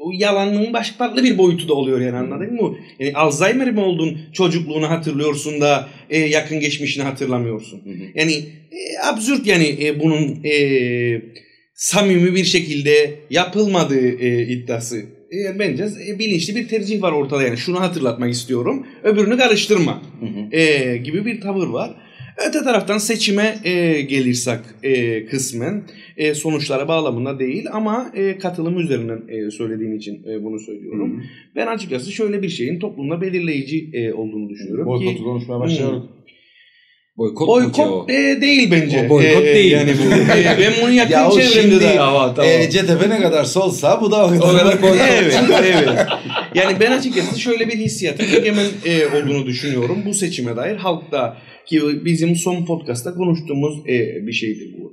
o 0.00 0.10
yalanın 0.12 0.72
başka 0.72 0.96
farklı 0.96 1.24
bir 1.24 1.38
boyutu 1.38 1.68
da 1.68 1.74
oluyor 1.74 2.00
yani 2.00 2.16
anladın 2.16 2.54
mı? 2.54 2.76
Yani 2.98 3.12
Alzheimer 3.14 3.70
mi 3.70 3.80
oldun 3.80 4.18
çocukluğunu 4.32 4.90
hatırlıyorsun 4.90 5.60
da 5.60 5.88
e, 6.10 6.18
yakın 6.18 6.60
geçmişini 6.60 7.04
hatırlamıyorsun. 7.04 7.80
Hı 7.84 7.90
hı. 7.90 8.02
Yani 8.14 8.32
e, 8.72 9.08
absürt 9.12 9.46
yani 9.46 9.76
e, 9.82 10.00
bunun 10.00 10.44
e, 10.44 11.22
samimi 11.74 12.34
bir 12.34 12.44
şekilde 12.44 13.14
yapılmadığı 13.30 14.08
e, 14.08 14.42
iddiası. 14.42 14.98
E, 15.32 15.58
bence 15.58 15.88
e, 16.08 16.18
bilinçli 16.18 16.56
bir 16.56 16.68
tercih 16.68 17.02
var 17.02 17.12
ortada 17.12 17.42
yani 17.42 17.56
şunu 17.56 17.80
hatırlatmak 17.80 18.32
istiyorum 18.32 18.86
öbürünü 19.04 19.36
karıştırma 19.36 20.02
Hı 20.20 20.26
hı. 20.26 20.56
e, 20.56 20.96
gibi 20.96 21.26
bir 21.26 21.40
tavır 21.40 21.66
var. 21.66 22.07
Öte 22.46 22.62
taraftan 22.62 22.98
seçime 22.98 23.58
e, 23.64 24.00
gelirsek 24.02 24.58
e, 24.82 25.26
kısmen 25.26 25.82
e, 26.16 26.34
sonuçlara 26.34 26.88
bağlamında 26.88 27.38
değil 27.38 27.64
ama 27.72 28.12
e, 28.14 28.38
katılım 28.38 28.78
üzerinden 28.78 29.22
e, 29.28 29.50
söylediğin 29.50 29.92
için 29.98 30.22
e, 30.28 30.44
bunu 30.44 30.58
söylüyorum. 30.58 31.22
Ben 31.56 31.66
açıkçası 31.66 32.12
şöyle 32.12 32.42
bir 32.42 32.48
şeyin 32.48 32.78
toplumda 32.78 33.20
belirleyici 33.20 33.90
e, 33.92 34.12
olduğunu 34.12 34.48
düşünüyorum 34.48 34.86
Boykotu 34.86 35.24
konuşmaya 35.24 35.60
başlıyoruz. 35.60 36.04
Boykot, 37.18 37.48
mu 37.48 37.72
ki 37.72 37.82
o? 37.82 37.86
boykot 37.86 38.10
e, 38.10 38.40
değil 38.40 38.70
bence. 38.70 39.06
O 39.06 39.08
boykot 39.08 39.42
E, 39.42 39.54
değil. 39.54 39.72
Yani 39.72 39.94
bu, 39.98 40.32
e, 40.32 40.58
ben 40.60 40.72
bunu 40.82 40.92
yakın 40.92 41.12
Ya 41.12 41.30
çevremde 41.30 41.80
de 41.80 41.96
Tamam 41.96 42.34
tamam. 42.34 42.50
E, 42.50 42.70
CTP 42.70 43.08
ne 43.08 43.20
kadar 43.20 43.44
solsa 43.44 44.00
bu 44.00 44.10
da 44.10 44.26
o 44.26 44.28
kadar. 44.28 44.54
O 44.54 44.58
kadar 44.58 44.82
boykot. 44.82 45.00
evet, 45.10 45.34
evet. 45.62 46.06
Yani 46.54 46.76
ben 46.80 46.92
açıkçası 46.92 47.40
şöyle 47.40 47.68
bir 47.68 47.76
hissiyatın 47.76 48.24
egemen 48.36 48.66
e, 48.84 49.06
olduğunu 49.06 49.46
düşünüyorum 49.46 50.02
bu 50.06 50.14
seçime 50.14 50.56
dair. 50.56 50.76
Halkta 50.76 51.36
ki 51.66 51.80
bizim 52.04 52.36
son 52.36 52.66
podcastta 52.66 53.14
konuştuğumuz 53.14 53.78
e, 53.88 54.26
bir 54.26 54.32
şeydir 54.32 54.74
bu. 54.78 54.92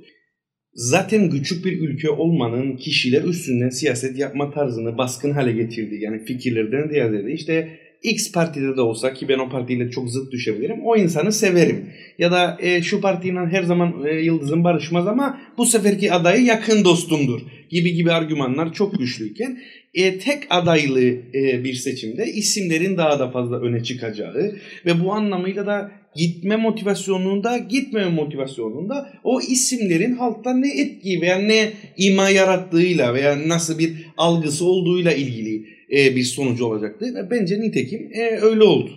Zaten 0.74 1.30
küçük 1.30 1.64
bir 1.64 1.80
ülke 1.80 2.10
olmanın 2.10 2.76
kişiler 2.76 3.22
üstünden 3.22 3.68
siyaset 3.68 4.18
yapma 4.18 4.50
tarzını 4.50 4.98
baskın 4.98 5.30
hale 5.30 5.52
getirdiği 5.52 6.02
yani 6.02 6.24
fikirlerden 6.24 6.88
ziyade 6.88 7.32
işte 7.32 7.68
X 8.06 8.32
partide 8.32 8.76
de 8.76 8.80
olsa 8.80 9.14
ki 9.14 9.28
ben 9.28 9.38
o 9.38 9.48
partiyle 9.48 9.90
çok 9.90 10.10
zıt 10.10 10.32
düşebilirim. 10.32 10.80
O 10.84 10.96
insanı 10.96 11.32
severim. 11.32 11.90
Ya 12.18 12.32
da 12.32 12.58
e, 12.60 12.82
şu 12.82 13.00
partiyle 13.00 13.38
her 13.38 13.62
zaman 13.62 14.04
e, 14.06 14.14
yıldızım 14.14 14.64
barışmaz 14.64 15.06
ama 15.06 15.40
bu 15.58 15.66
seferki 15.66 16.12
adayı 16.12 16.44
yakın 16.44 16.84
dostumdur 16.84 17.40
gibi 17.70 17.92
gibi 17.94 18.12
argümanlar 18.12 18.72
çok 18.72 18.98
güçlüyken 18.98 19.58
e, 19.94 20.18
tek 20.18 20.42
adaylı 20.50 21.02
e, 21.34 21.64
bir 21.64 21.74
seçimde 21.74 22.26
isimlerin 22.26 22.96
daha 22.96 23.18
da 23.18 23.30
fazla 23.30 23.60
öne 23.60 23.82
çıkacağı 23.82 24.54
ve 24.86 25.04
bu 25.04 25.12
anlamıyla 25.12 25.66
da 25.66 25.90
gitme 26.16 26.56
motivasyonunda 26.56 27.58
gitmeme 27.58 28.10
motivasyonunda 28.10 29.12
o 29.24 29.40
isimlerin 29.40 30.12
halkta 30.12 30.54
ne 30.54 30.80
etki 30.80 31.20
veya 31.20 31.38
ne 31.38 31.72
ima 31.96 32.30
yarattığıyla 32.30 33.14
veya 33.14 33.48
nasıl 33.48 33.78
bir 33.78 33.92
algısı 34.16 34.64
olduğuyla 34.64 35.12
ilgili 35.12 35.75
e, 35.92 36.16
bir 36.16 36.24
sonucu 36.24 36.64
olacaktı 36.64 37.28
bence 37.30 37.60
nitekim 37.60 38.10
e, 38.12 38.38
öyle 38.40 38.62
oldu. 38.62 38.90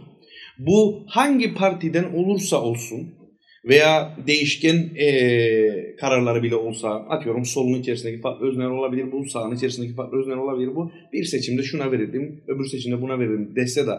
Bu 0.60 1.04
hangi 1.08 1.54
partiden 1.54 2.04
olursa 2.04 2.62
olsun 2.62 3.20
veya 3.66 4.18
değişken 4.28 4.90
e, 4.96 5.96
kararları 5.96 6.44
bile 6.44 6.56
olsa 6.56 6.90
atıyorum 6.90 7.46
solun 7.46 7.80
içerisindeki 7.80 8.22
farklı 8.22 8.48
özneler 8.48 8.70
olabilir 8.70 9.12
bu 9.12 9.26
sağın 9.26 9.56
içerisindeki 9.56 9.94
farklı 9.94 10.20
özneler 10.20 10.38
olabilir 10.38 10.76
bu 10.76 10.92
bir 11.14 11.24
seçimde 11.24 11.64
şuna 11.64 11.92
verirdim 11.92 12.44
öbür 12.48 12.66
seçimde 12.66 13.02
buna 13.02 13.20
verirdim 13.20 13.56
dese 13.56 13.88
de 13.88 13.92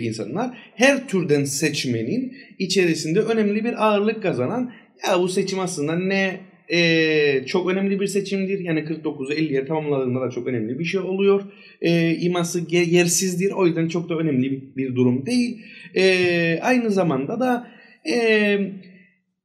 insanlar 0.00 0.58
her 0.74 1.08
türden 1.08 1.44
seçmenin 1.44 2.32
içerisinde 2.58 3.20
önemli 3.20 3.64
bir 3.64 3.86
ağırlık 3.86 4.22
kazanan 4.22 4.72
ya 5.08 5.20
bu 5.20 5.28
seçim 5.28 5.60
aslında 5.60 5.96
ne 5.96 6.49
e, 6.72 7.46
çok 7.46 7.70
önemli 7.70 8.00
bir 8.00 8.06
seçimdir. 8.06 8.58
Yani 8.58 8.80
49'u 8.80 9.32
50'ye 9.32 9.64
tamamladığında 9.64 10.20
da 10.20 10.30
çok 10.30 10.46
önemli 10.46 10.78
bir 10.78 10.84
şey 10.84 11.00
oluyor. 11.00 11.42
E, 11.80 12.14
iması 12.14 12.60
yersizdir. 12.70 13.52
O 13.52 13.66
yüzden 13.66 13.88
çok 13.88 14.08
da 14.08 14.14
önemli 14.14 14.50
bir, 14.50 14.76
bir 14.76 14.96
durum 14.96 15.26
değil. 15.26 15.58
E, 15.96 16.58
aynı 16.62 16.90
zamanda 16.90 17.40
da 17.40 17.66
e, 18.10 18.58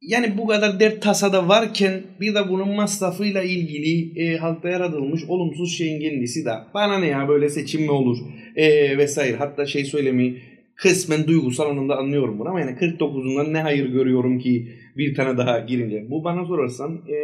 yani 0.01 0.37
bu 0.37 0.47
kadar 0.47 0.79
dert 0.79 1.01
tasada 1.01 1.47
varken 1.47 2.01
bir 2.21 2.35
de 2.35 2.49
bunun 2.49 2.69
masrafıyla 2.69 3.43
ilgili 3.43 4.19
e, 4.21 4.37
halkta 4.37 4.69
yaratılmış 4.69 5.23
olumsuz 5.27 5.77
şeyin 5.77 6.01
kendisi 6.01 6.45
de 6.45 6.51
bana 6.73 6.99
ne 6.99 7.07
ya 7.07 7.27
böyle 7.27 7.49
seçim 7.49 7.81
mi 7.81 7.91
olur 7.91 8.17
e, 8.55 8.97
vesaire. 8.97 9.37
Hatta 9.37 9.65
şey 9.65 9.85
söylemeyi 9.85 10.41
kısmen 10.75 11.27
duygusal 11.27 11.69
anlamda 11.69 11.97
anlıyorum 11.97 12.39
bunu 12.39 12.49
ama 12.49 12.59
yani 12.59 12.71
49'undan 12.71 13.53
ne 13.53 13.61
hayır 13.61 13.89
görüyorum 13.89 14.39
ki 14.39 14.67
bir 14.97 15.15
tane 15.15 15.37
daha 15.37 15.59
girince. 15.59 16.05
Bu 16.09 16.23
bana 16.23 16.45
sorarsan 16.45 17.01
e, 17.09 17.15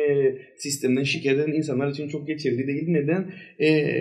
sistemden 0.57 1.03
şikayet 1.03 1.39
eden 1.39 1.51
insanlar 1.51 1.91
için 1.91 2.07
çok 2.09 2.27
geçerli 2.27 2.67
değil. 2.67 2.83
Neden? 2.87 3.33
E, 3.59 3.91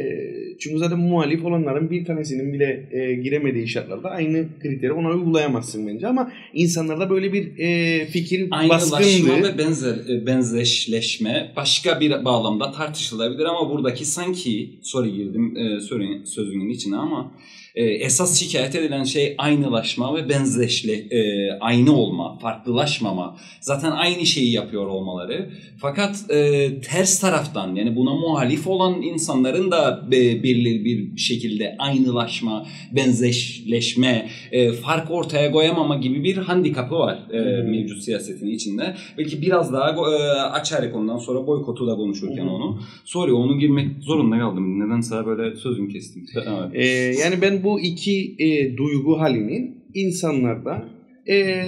çünkü 0.59 0.79
zaten 0.79 0.99
muhalif 0.99 1.45
olanların 1.45 1.91
bir 1.91 2.05
tanesinin 2.05 2.53
bile 2.53 2.89
e, 2.93 3.15
giremediği 3.15 3.69
şartlarda 3.69 4.11
aynı 4.11 4.45
kriteri 4.63 4.93
ona 4.93 5.09
uygulayamazsın 5.11 5.87
bence 5.87 6.07
ama 6.07 6.33
insanlarda 6.55 7.11
böyle 7.11 7.33
bir 7.33 7.59
e, 7.59 8.07
fikir 8.07 8.49
Aynılaşma 8.51 8.99
baskındı. 8.99 9.49
ve 9.55 9.59
benzer 9.59 9.97
e, 10.09 10.27
benzeşleşme 10.27 11.53
başka 11.57 12.01
bir 12.01 12.25
bağlamda 12.25 12.73
tartışılabilir 12.73 13.45
ama 13.45 13.71
buradaki 13.71 14.05
sanki 14.05 14.71
sorry 14.83 15.13
girdim 15.13 15.57
e, 15.57 15.81
sözünün 16.25 16.69
içine 16.69 16.97
ama 16.97 17.33
e, 17.81 17.83
esas 17.83 18.41
şikayet 18.41 18.75
edilen 18.75 19.05
şey 19.05 19.35
aynılaşma 19.39 20.17
ve 20.17 20.29
benzeşle 20.29 20.93
e, 20.93 21.51
aynı 21.61 21.97
olma, 21.97 22.39
farklılaşmama. 22.39 23.37
Zaten 23.61 23.91
aynı 23.91 24.27
şeyi 24.27 24.53
yapıyor 24.53 24.87
olmaları. 24.87 25.51
Fakat 25.79 26.31
e, 26.31 26.71
ters 26.81 27.21
taraftan 27.21 27.75
yani 27.75 27.97
buna 27.97 28.15
muhalif 28.15 28.67
olan 28.67 29.03
insanların 29.03 29.71
da 29.71 30.05
e, 30.13 30.43
bir 30.43 30.85
bir 30.85 31.17
şekilde 31.17 31.77
aynılaşma, 31.79 32.67
benzeşleşme, 32.93 34.29
e, 34.53 34.73
fark 34.73 35.11
ortaya 35.11 35.53
koyamama 35.53 35.97
gibi 35.97 36.25
bir 36.25 36.37
handikapı 36.37 36.95
var 36.95 37.19
e, 37.33 37.39
hı. 37.39 37.65
mevcut 37.65 38.03
siyasetin 38.03 38.47
içinde. 38.47 38.97
Belki 39.19 39.43
biraz 39.43 39.73
daha 39.73 39.91
e, 39.91 39.95
açarız 40.41 40.81
ondan 40.95 41.19
sonra 41.19 41.47
boykotu 41.47 41.87
da 41.87 41.95
konuşurken 41.97 42.47
hı. 42.47 42.51
onu. 42.51 42.81
Sorry 43.05 43.33
onu 43.33 43.59
girmek 43.59 43.89
zorunda 44.01 44.39
kaldım. 44.39 44.81
Nedense 44.81 45.27
böyle 45.27 45.57
sözüm 45.57 45.89
kestim. 45.89 46.27
Evet. 46.35 46.75
E, 46.75 46.87
yani 47.21 47.43
ben 47.43 47.63
bu 47.63 47.70
iki 47.79 48.37
e, 48.39 48.77
duygu 48.77 49.21
halinin 49.21 49.85
insanlarda 49.95 50.89
e, 51.29 51.65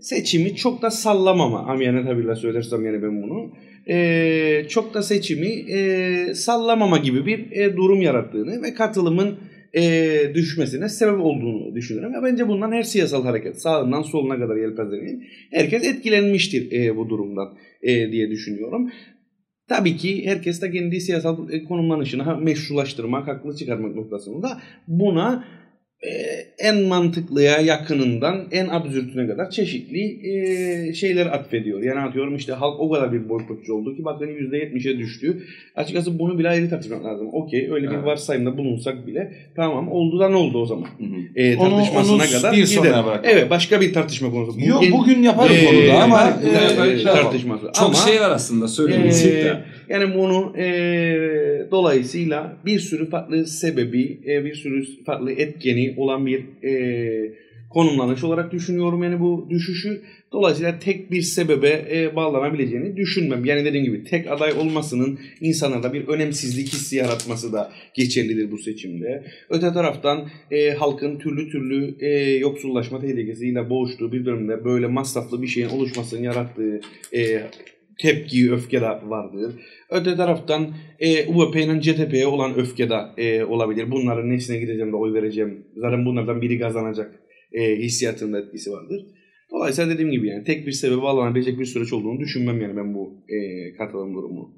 seçimi 0.00 0.56
çok 0.56 0.82
da 0.82 0.90
sallamama. 0.90 1.58
Amiyane 1.58 2.04
tabirle 2.04 2.34
söylersem 2.34 2.84
yani 2.84 3.02
ben 3.02 3.22
bunu. 3.22 3.52
E, 3.90 4.64
çok 4.68 4.94
da 4.94 5.02
seçimi 5.02 5.46
e, 5.46 6.34
sallamama 6.34 6.98
gibi 6.98 7.26
bir 7.26 7.52
e, 7.52 7.76
durum 7.76 8.02
yarattığını 8.02 8.62
ve 8.62 8.74
katılımın 8.74 9.38
e, 9.74 10.34
düşmesine 10.34 10.88
sebep 10.88 11.20
olduğunu 11.20 11.74
düşünüyorum. 11.74 12.12
Ve 12.14 12.26
bence 12.26 12.48
bundan 12.48 12.72
her 12.72 12.82
siyasal 12.82 13.24
hareket 13.24 13.62
sağından 13.62 14.02
soluna 14.02 14.38
kadar 14.38 14.56
yelpazenin 14.56 15.24
herkes 15.50 15.84
etkilenmiştir 15.84 16.72
e, 16.72 16.96
bu 16.96 17.08
durumdan 17.08 17.48
e, 17.82 18.12
diye 18.12 18.30
düşünüyorum. 18.30 18.90
Tabii 19.68 19.96
ki 19.96 20.26
herkes 20.26 20.62
de 20.62 20.70
kendi 20.70 21.00
siyasal 21.00 21.52
e, 21.52 21.64
konumlanışını 21.64 22.36
meşrulaştırmak, 22.36 23.28
haklı 23.28 23.56
çıkarmak 23.56 23.94
noktasında 23.94 24.60
buna 24.88 25.44
e, 26.02 26.10
en 26.58 26.82
mantıklıya 26.82 27.58
yakınından 27.60 28.44
en 28.52 28.68
absürtüne 28.68 29.26
kadar 29.26 29.50
çeşitli 29.50 30.30
e, 30.30 30.92
şeyler 30.94 31.26
atfediyor. 31.26 31.82
Yani 31.82 32.00
atıyorum 32.00 32.36
işte 32.36 32.52
halk 32.52 32.80
o 32.80 32.90
kadar 32.90 33.12
bir 33.12 33.28
boykotçu 33.28 33.74
oldu 33.74 33.96
ki 33.96 34.04
bakın 34.04 34.26
%70'e 34.26 34.98
düştü. 34.98 35.42
Açıkçası 35.76 36.18
bunu 36.18 36.38
bile 36.38 36.48
ayrı 36.48 36.70
tartışmak 36.70 37.04
lazım. 37.04 37.28
Okey 37.32 37.68
öyle 37.72 37.86
bir 37.90 37.94
Evet. 37.94 38.04
varsayımda 38.04 38.58
bulunsak 38.58 39.06
bile 39.06 39.32
tamam 39.56 39.92
oldu 39.92 40.20
da 40.20 40.28
ne 40.28 40.36
oldu 40.36 40.58
o 40.58 40.66
zaman? 40.66 40.88
Hı 40.98 41.04
hı. 41.04 41.40
E, 41.40 41.56
tartışmasına 41.56 42.14
onu 42.14 42.22
kadar 42.22 42.52
bir 42.56 42.66
gider. 42.68 42.82
bırakalım. 42.82 43.20
Evet 43.24 43.50
başka 43.50 43.80
bir 43.80 43.92
tartışma 43.92 44.30
konusu. 44.30 44.60
Yok 44.60 44.78
Bugün- 44.78 44.92
bugün 44.92 45.22
yaparız 45.22 45.56
e, 45.56 45.68
onu 45.68 45.88
da 45.88 46.02
ama 46.02 46.32
e, 46.44 46.48
yapalım. 46.48 47.04
tartışması. 47.04 47.62
Çok 47.66 47.86
Ama- 47.86 47.94
şey 47.94 48.20
var 48.20 48.30
aslında 48.30 48.68
söylemeyecek 48.68 49.32
ee, 49.34 49.44
de. 49.44 49.62
Yani 49.88 50.14
bunu 50.14 50.56
e, 50.58 50.66
dolayısıyla 51.70 52.56
bir 52.66 52.78
sürü 52.78 53.10
farklı 53.10 53.46
sebebi, 53.46 54.20
e, 54.26 54.44
bir 54.44 54.54
sürü 54.54 55.04
farklı 55.04 55.32
etkeni 55.32 55.94
olan 55.96 56.26
bir 56.26 56.44
e, 56.64 57.32
konumlanış 57.70 58.24
olarak 58.24 58.52
düşünüyorum 58.52 59.02
yani 59.02 59.20
bu 59.20 59.46
düşüşü 59.50 60.02
Dolayısıyla 60.32 60.78
tek 60.78 61.10
bir 61.10 61.22
sebebe 61.22 61.86
e, 61.92 62.16
bağlanabileceğini 62.16 62.96
düşünmem. 62.96 63.44
Yani 63.44 63.64
dediğim 63.64 63.84
gibi 63.84 64.04
tek 64.04 64.30
aday 64.30 64.52
olmasının 64.52 65.18
insanlarda 65.40 65.92
bir 65.92 66.08
önemsizlik 66.08 66.68
hissi 66.68 66.96
yaratması 66.96 67.52
da 67.52 67.72
geçerlidir 67.94 68.50
bu 68.50 68.58
seçimde. 68.58 69.24
Öte 69.50 69.72
taraftan 69.72 70.28
e, 70.50 70.70
halkın 70.70 71.18
türlü 71.18 71.50
türlü 71.50 71.94
e, 72.00 72.30
yoksullaşma 72.30 73.00
tehlikesiyle 73.00 73.70
boğuştuğu 73.70 74.12
bir 74.12 74.24
dönemde 74.24 74.64
böyle 74.64 74.86
masraflı 74.86 75.42
bir 75.42 75.46
şeyin 75.46 75.68
oluşmasının 75.68 76.22
yarattığı 76.22 76.80
e, 77.14 77.42
tepki, 77.98 78.52
öfke 78.52 78.80
de 78.80 78.86
vardır. 78.86 79.54
Öte 79.90 80.16
taraftan 80.16 80.74
e, 80.98 81.26
UVP'nin 81.26 81.80
CTP'ye 81.80 82.26
olan 82.26 82.54
öfke 82.58 82.90
de 82.90 82.94
e, 83.16 83.44
olabilir. 83.44 83.90
Bunların 83.90 84.30
nesine 84.30 84.58
gideceğim 84.58 84.92
de 84.92 84.96
oy 84.96 85.14
vereceğim. 85.14 85.66
Zaten 85.76 86.04
bunlardan 86.04 86.42
biri 86.42 86.60
kazanacak 86.60 87.20
e, 87.52 87.76
hissiyatında 87.76 88.38
etkisi 88.38 88.70
vardır. 88.70 89.06
Dolayısıyla 89.50 89.94
dediğim 89.94 90.10
gibi 90.10 90.28
yani 90.28 90.44
tek 90.44 90.66
bir 90.66 90.72
sebebe 90.72 91.02
bağlanabilecek 91.02 91.58
bir 91.58 91.64
süreç 91.64 91.92
olduğunu 91.92 92.20
düşünmem 92.20 92.60
yani 92.60 92.76
ben 92.76 92.94
bu 92.94 93.24
e, 93.28 93.38
katılım 93.76 94.14
durumu. 94.14 94.54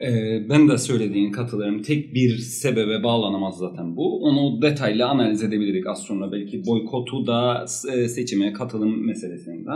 Ee, 0.00 0.48
ben 0.48 0.68
de 0.68 0.78
söylediğin 0.78 1.32
katılırım. 1.32 1.82
Tek 1.82 2.14
bir 2.14 2.38
sebebe 2.38 3.02
bağlanamaz 3.02 3.58
zaten 3.58 3.96
bu. 3.96 4.22
Onu 4.22 4.62
detaylı 4.62 5.06
analiz 5.06 5.42
edebiliriz 5.42 5.86
az 5.86 6.02
sonra. 6.02 6.32
Belki 6.32 6.66
boykotu 6.66 7.26
da 7.26 7.64
e, 7.94 8.08
seçime 8.08 8.52
katılım 8.52 9.06
meselesinde. 9.06 9.70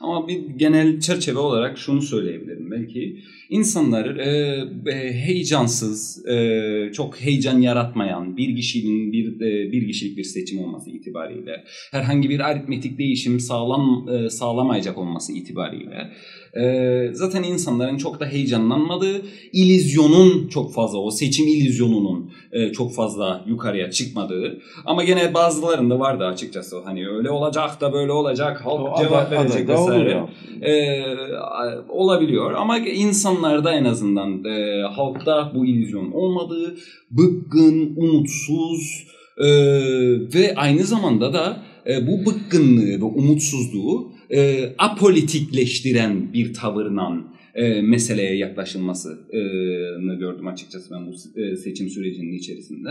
Ama 0.00 0.28
bir 0.28 0.46
genel 0.46 1.00
çerçeve 1.00 1.38
olarak 1.38 1.78
şunu 1.78 2.02
söyleyebilirim 2.02 2.70
belki. 2.70 3.18
İnsanlar 3.50 4.16
e, 4.16 4.58
e, 4.86 5.12
heyecansız, 5.12 6.26
e, 6.26 6.90
çok 6.92 7.20
heyecan 7.20 7.60
yaratmayan 7.60 8.36
bir 8.36 8.56
kişinin 8.56 9.12
bir 9.12 9.40
e, 9.40 9.72
bir 9.72 9.86
kişilik 9.86 10.18
bir 10.18 10.24
seçim 10.24 10.58
olması 10.58 10.90
itibariyle 10.90 11.64
herhangi 11.90 12.30
bir 12.30 12.40
aritmetik 12.40 12.98
değişim 12.98 13.40
sağlam 13.40 14.08
e, 14.08 14.30
sağlamayacak 14.30 14.98
olması 14.98 15.32
itibariyle 15.32 16.10
e, 16.62 17.10
zaten 17.12 17.42
insanların 17.42 17.96
çok 17.96 18.20
da 18.20 18.26
heyecanlanmadığı, 18.26 19.22
ilizyonun 19.52 20.48
çok 20.48 20.72
fazla, 20.74 20.98
o 20.98 21.10
seçim 21.10 21.48
ilizyonunun 21.48 22.30
e, 22.52 22.72
çok 22.72 22.94
fazla 22.94 23.44
yukarıya 23.46 23.90
çıkmadığı 23.90 24.58
ama 24.84 25.04
gene 25.04 25.34
bazılarında 25.34 26.00
vardı 26.00 26.24
açıkçası 26.24 26.76
hani 26.84 27.08
öyle 27.08 27.30
olacak 27.30 27.80
da 27.80 27.92
böyle 27.92 28.12
olacak, 28.12 28.60
halk 28.64 28.80
O 28.80 28.98
cevap 29.02 29.32
aday- 29.32 29.38
verecek 29.38 29.64
aday 29.64 29.76
da 29.76 29.80
vesaire. 29.82 30.00
oluyor. 30.02 30.28
E, 30.62 31.04
olabiliyor 31.88 32.52
ama 32.52 32.78
insanlarda 32.78 33.72
en 33.72 33.84
azından 33.84 34.44
e, 34.44 34.82
halkta 34.82 35.52
bu 35.54 35.66
illüzyon 35.66 36.12
olmadığı, 36.12 36.76
bıkkın, 37.10 37.92
umutsuz 37.96 39.06
e, 39.38 39.46
ve 40.34 40.54
aynı 40.56 40.84
zamanda 40.84 41.32
da 41.32 41.56
e, 41.86 42.06
bu 42.06 42.26
bıkkınlığı 42.26 43.00
ve 43.00 43.04
umutsuzluğu 43.04 44.12
e, 44.30 44.72
apolitikleştiren 44.78 46.32
bir 46.32 46.54
tavırla 46.54 47.24
e, 47.54 47.82
meseleye 47.82 48.36
yaklaşılmasını 48.36 50.18
gördüm 50.18 50.46
açıkçası 50.46 50.90
ben 50.90 51.06
bu 51.06 51.40
e, 51.40 51.56
seçim 51.56 51.88
sürecinin 51.88 52.38
içerisinde. 52.38 52.90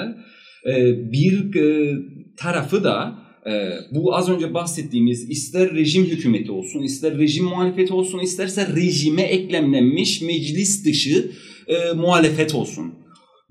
E, 0.66 0.96
bir 1.12 1.56
e, 1.56 1.96
tarafı 2.38 2.84
da 2.84 3.20
e, 3.48 3.72
bu 3.92 4.16
az 4.16 4.30
önce 4.30 4.54
bahsettiğimiz 4.54 5.30
ister 5.30 5.74
rejim 5.74 6.06
hükümeti 6.06 6.52
olsun, 6.52 6.84
ister 6.84 7.18
rejim 7.18 7.46
muhalefeti 7.46 7.94
olsun, 7.94 8.20
isterse 8.20 8.68
rejime 8.76 9.22
eklemlenmiş 9.22 10.22
meclis 10.22 10.86
dışı 10.86 11.32
e, 11.68 11.94
muhalefet 11.94 12.56
olsun. 12.56 12.94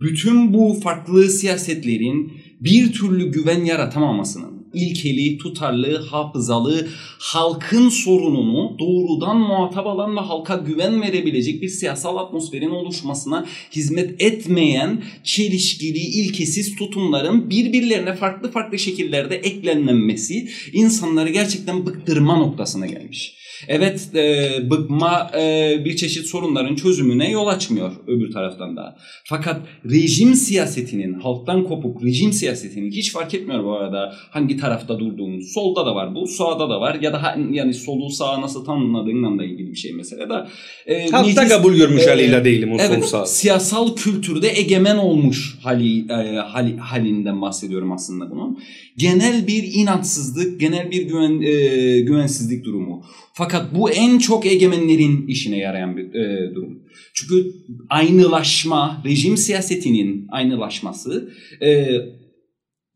Bütün 0.00 0.54
bu 0.54 0.74
farklı 0.82 1.28
siyasetlerin 1.28 2.32
bir 2.60 2.92
türlü 2.92 3.32
güven 3.32 3.64
yaratamamasının, 3.64 4.55
ilkeli, 4.75 5.38
tutarlı, 5.38 6.06
hafızalı, 6.06 6.88
halkın 7.18 7.88
sorununu 7.88 8.78
doğrudan 8.78 9.37
muhatap 9.37 9.87
alan 9.87 10.16
ve 10.16 10.20
halka 10.20 10.56
güven 10.56 11.02
verebilecek 11.02 11.62
bir 11.62 11.68
siyasal 11.68 12.16
atmosferin 12.16 12.70
oluşmasına 12.70 13.46
hizmet 13.73 14.23
etmeyen 14.23 15.02
çelişkili, 15.25 15.99
ilkesiz 15.99 16.76
tutumların 16.76 17.50
birbirlerine 17.50 18.14
farklı 18.14 18.50
farklı 18.50 18.78
şekillerde 18.78 19.37
eklenmemesi 19.37 20.49
insanları 20.73 21.30
gerçekten 21.30 21.87
bıktırma 21.87 22.37
noktasına 22.37 22.87
gelmiş. 22.87 23.45
Evet 23.68 24.08
e, 24.14 24.50
bıkma 24.70 25.30
e, 25.38 25.75
bir 25.84 25.96
çeşit 25.96 26.26
sorunların 26.26 26.75
çözümüne 26.75 27.30
yol 27.30 27.47
açmıyor 27.47 27.92
öbür 28.06 28.32
taraftan 28.32 28.76
da. 28.76 28.97
Fakat 29.25 29.60
rejim 29.90 30.34
siyasetinin 30.34 31.14
halktan 31.14 31.64
kopuk 31.64 32.04
rejim 32.04 32.32
siyasetinin 32.32 32.90
hiç 32.90 33.12
fark 33.12 33.34
etmiyor 33.34 33.64
bu 33.64 33.73
arada 33.76 34.14
hangi 34.30 34.56
tarafta 34.56 34.99
durduğumuz. 34.99 35.52
Solda 35.52 35.86
da 35.86 35.95
var 35.95 36.14
bu, 36.14 36.26
sağda 36.26 36.71
da 36.71 36.80
var 36.80 36.99
ya 37.00 37.12
da 37.12 37.36
yani 37.50 37.75
solu 37.75 38.10
sağa 38.10 38.40
nasıl 38.40 38.64
tanımladığınla 38.64 39.38
da 39.38 39.45
ilgili 39.45 39.71
bir 39.71 39.76
şey 39.76 39.92
mesela 39.92 40.28
da. 40.28 40.49
E, 40.86 41.08
Halkta 41.10 41.42
meclis- 41.42 41.49
kabul 41.49 41.75
görmüş 41.75 42.02
Evet. 42.02 42.10
haliyle 42.14 42.45
değilim 42.45 42.73
o 42.73 42.76
Evet, 42.80 43.04
sol 43.04 43.21
sağ. 43.21 43.26
siyasal 43.26 43.97
kültürde 43.97 44.49
egemen 44.60 44.97
olmuş 44.97 45.58
hali, 45.62 45.99
e, 46.12 46.36
hali 46.36 46.76
halinden 46.76 47.42
bahsediyorum 47.42 47.92
aslında 47.92 48.30
bunun. 48.30 48.58
Genel 48.97 49.47
bir 49.47 49.71
inatsızlık, 49.75 50.60
genel 50.60 50.90
bir 50.90 51.02
güven 51.02 51.40
e, 51.42 52.00
güvensizlik 52.00 52.64
durumu. 52.64 53.04
Fakat 53.38 53.75
bu 53.75 53.90
en 53.90 54.18
çok 54.18 54.46
egemenlerin 54.46 55.26
işine 55.26 55.58
yarayan 55.58 55.96
bir 55.96 56.14
e, 56.14 56.54
durum. 56.54 56.78
Çünkü 57.14 57.52
aynılaşma, 57.88 59.02
rejim 59.04 59.36
siyasetinin 59.36 60.26
aynılaşması 60.30 61.32
e, 61.62 61.86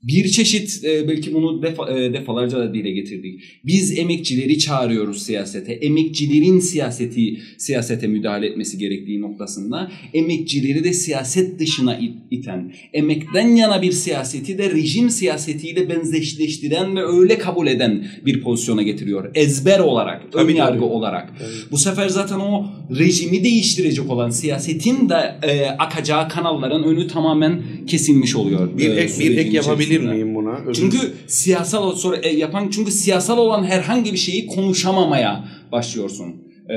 bir 0.02 0.28
çeşit 0.28 0.84
e, 0.84 1.08
belki 1.08 1.34
bunu 1.34 1.62
defa, 1.62 1.90
e, 1.98 2.12
defalarca 2.12 2.58
da 2.58 2.74
dile 2.74 2.90
getirdik. 2.90 3.40
Biz 3.64 3.98
emekçileri 3.98 4.58
çağırıyoruz 4.58 5.22
siyasete. 5.22 5.72
Emekçilerin 5.72 6.60
siyaseti 6.60 7.38
siyasete 7.58 8.06
müdahale 8.06 8.46
etmesi 8.46 8.78
gerektiği 8.78 9.20
noktasında 9.20 9.92
emekçileri 10.14 10.84
de 10.84 10.92
siyaset 10.92 11.58
dışına 11.58 11.96
it- 11.98 12.16
iten, 12.30 12.72
emekten 12.92 13.48
yana 13.48 13.82
bir 13.82 13.92
siyaseti 13.92 14.58
de 14.58 14.70
rejim 14.70 15.10
siyasetiyle 15.10 15.88
benzeşleştiren 15.88 16.96
ve 16.96 17.02
öyle 17.04 17.38
kabul 17.38 17.66
eden 17.66 18.06
bir 18.26 18.40
pozisyona 18.40 18.82
getiriyor. 18.82 19.30
Ezber 19.34 19.78
olarak, 19.78 20.22
ön 20.24 20.30
Tabii, 20.30 20.56
yargı 20.56 20.74
tabii. 20.74 20.84
olarak. 20.84 21.32
Bu 21.70 21.78
sefer 21.78 22.08
zaten 22.08 22.36
o 22.38 22.66
rejimi 22.98 23.44
değiştirecek 23.44 24.10
olan 24.10 24.30
siyasetin 24.30 25.08
de 25.08 25.34
e, 25.42 25.66
akacağı 25.66 26.28
kanalların 26.28 26.82
önü 26.84 27.06
tamamen 27.08 27.62
kesilmiş 27.86 28.36
oluyor. 28.36 28.78
Bir 28.78 28.90
e, 28.90 28.92
ek, 29.00 29.12
bir 29.20 29.36
ek 29.36 29.50
yapabilir 29.50 29.89
içerisinde. 29.94 30.14
miyim 30.14 30.34
buna? 30.34 30.58
Özür 30.66 30.82
Çünkü 30.82 30.98
siyasal 31.26 31.94
sonra 31.94 32.16
e, 32.16 32.28
yapan 32.28 32.68
çünkü 32.68 32.90
siyasal 32.90 33.38
olan 33.38 33.64
herhangi 33.64 34.12
bir 34.12 34.18
şeyi 34.18 34.46
konuşamamaya 34.46 35.44
başlıyorsun. 35.72 36.50
Ee, 36.70 36.74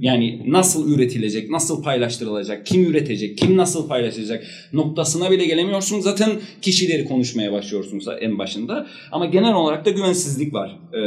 yani 0.00 0.42
nasıl 0.46 0.94
üretilecek, 0.94 1.50
nasıl 1.50 1.82
paylaştırılacak, 1.82 2.66
kim 2.66 2.84
üretecek, 2.84 3.38
kim 3.38 3.56
nasıl 3.56 3.88
paylaşacak 3.88 4.44
noktasına 4.72 5.30
bile 5.30 5.46
gelemiyorsun. 5.46 6.00
Zaten 6.00 6.30
kişileri 6.62 7.04
konuşmaya 7.04 7.52
başlıyorsun 7.52 8.00
en 8.20 8.38
başında. 8.38 8.86
Ama 9.12 9.26
genel 9.26 9.54
olarak 9.54 9.86
da 9.86 9.90
güvensizlik 9.90 10.54
var. 10.54 10.78
Ee, 10.94 10.98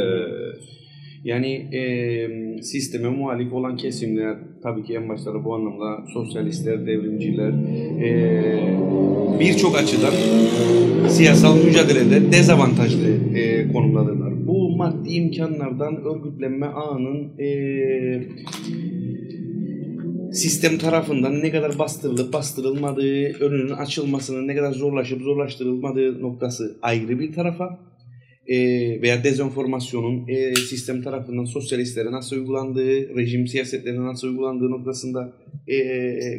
Yani 1.24 1.52
e, 1.52 2.62
sisteme 2.62 3.08
muhalif 3.08 3.52
olan 3.52 3.76
kesimler 3.76 4.38
tabii 4.62 4.82
ki 4.84 4.94
en 4.94 5.08
başta 5.08 5.44
bu 5.44 5.54
anlamda 5.54 6.06
sosyalistler, 6.14 6.86
devrimciler 6.86 7.52
e, 8.02 8.10
birçok 9.40 9.78
açıdan 9.78 10.14
siyasal 11.08 11.64
mücadelede 11.64 12.32
dezavantajlı 12.32 13.36
e, 13.36 13.72
konumdadırlar. 13.72 14.46
Bu 14.46 14.76
maddi 14.76 15.08
imkanlardan 15.08 15.96
örgütlenme 16.04 16.66
ağının 16.66 17.38
e, 17.38 17.48
sistem 20.32 20.78
tarafından 20.78 21.40
ne 21.40 21.50
kadar 21.50 21.78
bastırılıp 21.78 22.32
bastırılmadığı, 22.32 23.24
önünün 23.40 23.72
açılmasının 23.72 24.48
ne 24.48 24.56
kadar 24.56 24.72
zorlaşıp 24.72 25.22
zorlaştırılmadığı 25.22 26.22
noktası 26.22 26.76
ayrı 26.82 27.18
bir 27.18 27.32
tarafa 27.32 27.89
e, 28.46 28.56
veya 29.02 29.24
dezenformasyonun 29.24 30.28
e, 30.28 30.54
sistem 30.54 31.02
tarafından 31.02 31.44
sosyalistlere 31.44 32.12
nasıl 32.12 32.36
uygulandığı, 32.36 33.16
rejim 33.16 33.46
siyasetlerine 33.46 34.04
nasıl 34.04 34.28
uygulandığı 34.28 34.70
noktasında 34.70 35.32
e, 35.68 35.78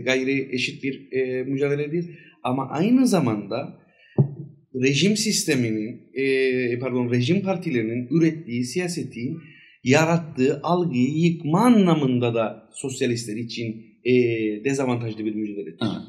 gayri 0.06 0.50
eşit 0.52 0.84
bir 0.84 1.12
e, 1.12 1.44
mücadeledir. 1.44 2.06
Ama 2.44 2.70
aynı 2.70 3.08
zamanda 3.08 3.82
rejim 4.76 5.18
sisteminin, 5.18 6.02
e, 6.14 6.80
pardon 6.80 7.12
rejim 7.12 7.42
partilerinin 7.42 8.08
ürettiği 8.12 8.64
siyasetin 8.64 9.38
yarattığı 9.84 10.60
algıyı 10.64 11.10
yıkma 11.10 11.60
anlamında 11.60 12.36
da 12.36 12.70
sosyalistler 12.74 13.36
için 13.36 13.86
e, 14.06 14.14
dezavantajlı 14.66 15.26
bir 15.26 15.36
mücadeledir. 15.36 15.78
evet. 15.82 16.02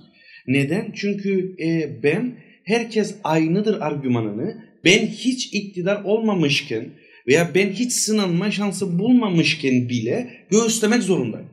Neden? 0.47 0.93
Çünkü 0.95 1.57
e, 1.63 2.03
ben 2.03 2.37
herkes 2.65 3.17
aynıdır 3.25 3.81
argümanını 3.81 4.72
ben 4.85 5.07
hiç 5.07 5.55
iktidar 5.55 6.05
olmamışken 6.05 6.91
veya 7.27 7.51
ben 7.55 7.71
hiç 7.71 7.93
sınanma 7.93 8.51
şansı 8.51 8.99
bulmamışken 8.99 9.89
bile 9.89 10.47
göğüslemek 10.51 11.03
zorundayım. 11.03 11.49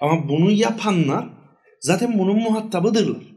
Ama 0.00 0.28
bunu 0.28 0.50
yapanlar 0.50 1.28
zaten 1.80 2.18
bunun 2.18 2.36
muhatabıdırlar. 2.36 3.30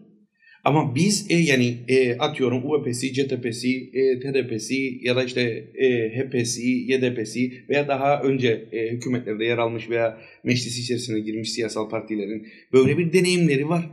Ama 0.64 0.96
biz 0.96 1.32
e, 1.32 1.36
yani 1.36 1.78
e, 1.88 2.18
atıyorum 2.18 2.72
UEP'si, 2.72 3.14
CTP'si, 3.14 3.92
e, 3.94 4.20
TDP'si 4.20 5.00
ya 5.02 5.16
da 5.16 5.24
işte 5.24 5.42
e, 5.76 6.10
HP'si, 6.10 6.62
YDP'si 6.64 7.54
veya 7.70 7.88
daha 7.88 8.22
önce 8.22 8.70
e, 8.72 8.92
hükümetlerde 8.92 9.46
yer 9.46 9.58
almış 9.58 9.90
veya 9.90 10.18
meclis 10.44 10.80
içerisine 10.80 11.20
girmiş 11.20 11.52
siyasal 11.52 11.90
partilerin 11.90 12.48
böyle 12.74 12.98
bir 12.98 13.14
deneyimleri 13.14 13.70
var. 13.70 13.90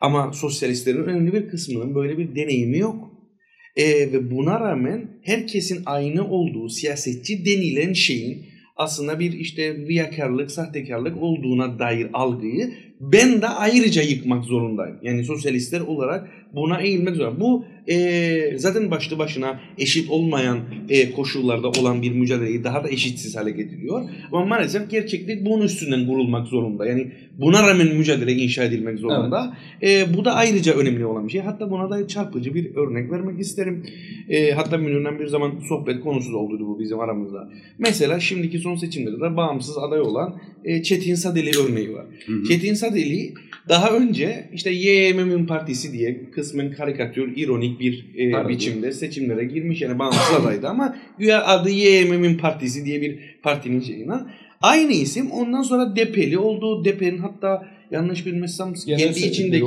Ama 0.00 0.32
sosyalistlerin 0.32 1.04
önemli 1.04 1.32
bir 1.32 1.48
kısmının 1.48 1.94
böyle 1.94 2.18
bir 2.18 2.34
deneyimi 2.36 2.78
yok. 2.78 3.15
E, 3.76 4.12
ve 4.12 4.30
buna 4.30 4.60
rağmen 4.60 5.10
herkesin 5.22 5.82
aynı 5.86 6.28
olduğu 6.28 6.68
siyasetçi 6.68 7.44
denilen 7.44 7.92
şeyin 7.92 8.46
aslında 8.76 9.20
bir 9.20 9.32
işte 9.32 9.74
riyakarlık, 9.74 10.50
sahtekarlık 10.50 11.22
olduğuna 11.22 11.78
dair 11.78 12.08
algıyı 12.12 12.72
ben 13.00 13.42
de 13.42 13.46
ayrıca 13.46 14.02
yıkmak 14.02 14.44
zorundayım. 14.44 14.96
Yani 15.02 15.24
sosyalistler 15.24 15.80
olarak 15.80 16.28
buna 16.54 16.80
eğilmek 16.80 17.16
zorunda. 17.16 17.40
Bu 17.40 17.64
e, 17.88 18.58
zaten 18.58 18.90
başlı 18.90 19.18
başına 19.18 19.60
eşit 19.78 20.10
olmayan 20.10 20.58
e, 20.88 21.12
koşullarda 21.12 21.68
olan 21.68 22.02
bir 22.02 22.12
mücadeleyi 22.12 22.64
daha 22.64 22.84
da 22.84 22.88
eşitsiz 22.88 23.36
hale 23.36 23.50
getiriyor. 23.50 24.08
Ama 24.32 24.46
maalesef 24.46 24.90
gerçeklik 24.90 25.46
bunun 25.46 25.64
üstünden 25.64 26.06
kurulmak 26.06 26.46
zorunda. 26.46 26.86
Yani 26.86 27.12
buna 27.38 27.68
rağmen 27.68 27.86
mücadele 27.86 28.32
inşa 28.32 28.64
edilmek 28.64 28.98
zorunda. 28.98 29.56
Evet. 29.80 30.08
E, 30.08 30.14
bu 30.16 30.24
da 30.24 30.34
ayrıca 30.34 30.74
önemli 30.74 31.06
olan 31.06 31.26
bir 31.26 31.32
şey. 31.32 31.40
Hatta 31.40 31.70
buna 31.70 31.90
da 31.90 32.08
çarpıcı 32.08 32.54
bir 32.54 32.74
örnek 32.76 33.10
vermek 33.10 33.40
isterim. 33.40 33.86
E, 34.28 34.52
hatta 34.52 34.78
Münir'den 34.78 35.18
bir 35.18 35.26
zaman 35.26 35.52
sohbet 35.68 36.00
konusu 36.00 36.36
oldu 36.36 36.66
bu 36.66 36.80
bizim 36.80 37.00
aramızda. 37.00 37.50
Mesela 37.78 38.20
şimdiki 38.20 38.58
son 38.58 38.74
seçimlerde 38.74 39.36
bağımsız 39.36 39.78
aday 39.78 40.00
olan 40.00 40.40
e, 40.64 40.82
Çetin 40.82 41.14
Sadeli 41.14 41.50
örneği 41.58 41.94
var. 41.94 42.06
Hı 42.26 42.32
hı. 42.32 42.44
Çetin 42.44 42.74
Sadeli 42.74 43.34
daha 43.68 43.90
önce 43.90 44.48
işte 44.52 44.70
YMM'in 44.70 45.46
partisi 45.46 45.92
diye 45.92 46.30
kısmen 46.30 46.72
karikatür, 46.72 47.36
ironik 47.36 47.80
bir 47.80 48.06
e, 48.18 48.48
biçimde 48.48 48.92
seçimlere 48.92 49.44
girmiş 49.44 49.82
yani 49.82 49.98
bağımsız 49.98 50.34
adaydı 50.40 50.68
ama 50.68 50.96
güya 51.18 51.44
adı 51.44 51.70
YMM'in 51.70 52.38
partisi 52.38 52.84
diye 52.84 53.00
bir 53.00 53.18
partinin 53.42 53.80
şeyinden. 53.80 54.30
Aynı 54.62 54.92
isim 54.92 55.30
ondan 55.30 55.62
sonra 55.62 55.96
Depeli 55.96 56.38
oldu. 56.38 56.84
Depe'nin 56.84 57.18
hatta 57.18 57.68
yanlış 57.90 58.26
bilmezsem 58.26 58.74
kendi 58.74 59.18
içindeki 59.18 59.64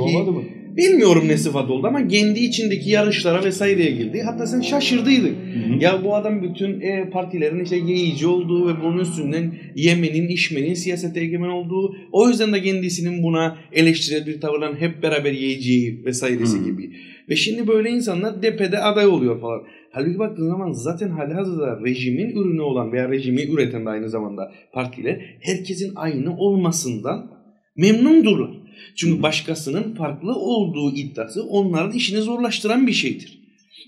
bilmiyorum 0.76 1.24
ne 1.28 1.36
sıfat 1.36 1.70
oldu 1.70 1.86
ama 1.86 2.08
kendi 2.08 2.40
içindeki 2.40 2.90
yarışlara 2.90 3.44
vesaireye 3.44 3.90
girdi. 3.90 4.22
Hatta 4.26 4.46
sen 4.46 4.60
şaşırdıydın. 4.60 5.34
Hı 5.34 5.74
hı. 5.74 5.78
Ya 5.80 6.04
bu 6.04 6.16
adam 6.16 6.42
bütün 6.42 6.80
e, 6.80 7.10
partilerin 7.10 7.64
işte 7.64 7.76
yeyici 7.76 8.26
olduğu 8.26 8.68
ve 8.68 8.82
bunun 8.82 8.98
üstünden 8.98 9.54
yemenin, 9.74 10.28
içmenin 10.28 10.74
siyasete 10.74 11.20
egemen 11.20 11.48
olduğu. 11.48 11.96
O 12.12 12.28
yüzden 12.28 12.52
de 12.52 12.62
kendisinin 12.62 13.22
buna 13.22 13.58
eleştirel 13.72 14.26
bir 14.26 14.40
tavırla 14.40 14.76
hep 14.76 15.02
beraber 15.02 15.32
yiyeceği 15.32 16.04
vesairesi 16.04 16.58
hı. 16.58 16.64
gibi. 16.64 16.90
Ve 17.28 17.36
şimdi 17.36 17.68
böyle 17.68 17.90
insanlar 17.90 18.42
depede 18.42 18.78
aday 18.78 19.06
oluyor 19.06 19.40
falan. 19.40 19.60
Halbuki 19.92 20.18
baktığın 20.18 20.48
zaman 20.48 20.72
zaten 20.72 21.08
halihazırda 21.08 21.80
rejimin 21.84 22.30
ürünü 22.30 22.60
olan 22.60 22.92
veya 22.92 23.08
rejimi 23.10 23.42
üreten 23.42 23.86
de 23.86 23.90
aynı 23.90 24.08
zamanda 24.08 24.52
partiler 24.72 25.36
herkesin 25.40 25.92
aynı 25.96 26.36
olmasından 26.36 27.30
memnundurlar. 27.76 28.59
Çünkü 28.96 29.22
başkasının 29.22 29.94
farklı 29.94 30.34
olduğu 30.34 30.96
iddiası 30.96 31.44
onların 31.44 31.92
işini 31.92 32.20
zorlaştıran 32.20 32.86
bir 32.86 32.92
şeydir. 32.92 33.40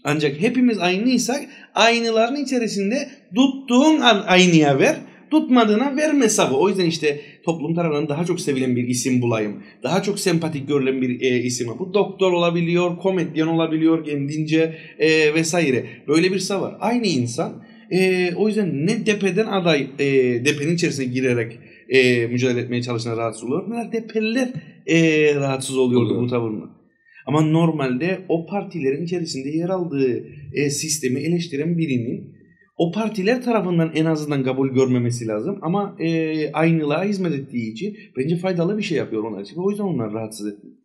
Ancak 0.04 0.40
hepimiz 0.40 0.78
aynıysak 0.78 1.40
aynıların 1.74 2.44
içerisinde 2.44 3.08
tuttuğun 3.34 4.00
an 4.00 4.24
aynıya 4.26 4.78
ver, 4.78 4.96
tutmadığına 5.30 5.96
verme 5.96 6.28
savı. 6.28 6.56
O 6.56 6.68
yüzden 6.68 6.86
işte 6.86 7.20
toplum 7.44 7.74
tarafından 7.74 8.08
daha 8.08 8.24
çok 8.24 8.40
sevilen 8.40 8.76
bir 8.76 8.88
isim 8.88 9.22
bulayım. 9.22 9.62
Daha 9.82 10.02
çok 10.02 10.18
sempatik 10.18 10.68
görülen 10.68 11.02
bir 11.02 11.20
e, 11.20 11.42
isim. 11.42 11.68
Bu 11.78 11.94
doktor 11.94 12.32
olabiliyor, 12.32 12.98
komedyen 12.98 13.46
olabiliyor 13.46 14.04
kendince 14.04 14.74
e, 14.98 15.34
vesaire. 15.34 15.86
Böyle 16.08 16.32
bir 16.32 16.38
savı 16.38 16.62
var. 16.62 16.76
Aynı 16.80 17.06
insan 17.06 17.62
e, 17.90 18.30
o 18.34 18.48
yüzden 18.48 18.86
ne 18.86 19.06
depeden 19.06 19.46
aday 19.46 19.86
e, 19.98 20.04
depenin 20.44 20.74
içerisine 20.74 21.04
girerek 21.04 21.58
e, 21.92 22.26
mücadele 22.26 22.60
etmeye 22.60 22.82
çalışan 22.82 23.16
rahatsız 23.16 23.44
oluyor. 23.44 23.92
Depeliler 23.92 24.52
e, 24.86 25.34
rahatsız 25.34 25.78
oluyordu 25.78 26.22
bu 26.22 26.26
tavırla. 26.26 26.82
Ama 27.26 27.40
normalde 27.40 28.18
o 28.28 28.46
partilerin 28.46 29.04
içerisinde 29.04 29.48
yer 29.48 29.68
aldığı 29.68 30.24
e, 30.52 30.70
sistemi 30.70 31.20
eleştiren 31.20 31.78
birinin 31.78 32.34
o 32.76 32.92
partiler 32.92 33.42
tarafından 33.42 33.92
en 33.94 34.04
azından 34.04 34.44
kabul 34.44 34.68
görmemesi 34.68 35.26
lazım. 35.26 35.58
Ama 35.62 35.96
e, 35.98 36.52
aynılığa 36.52 37.04
hizmet 37.04 37.32
ettiği 37.32 37.72
için 37.72 37.96
bence 38.16 38.36
faydalı 38.36 38.78
bir 38.78 38.82
şey 38.82 38.98
yapıyor 38.98 39.24
onlar 39.24 39.42
için. 39.42 39.56
O 39.56 39.70
yüzden 39.70 39.84
onlar 39.84 40.12
rahatsız 40.12 40.46
etmiyor. 40.46 40.76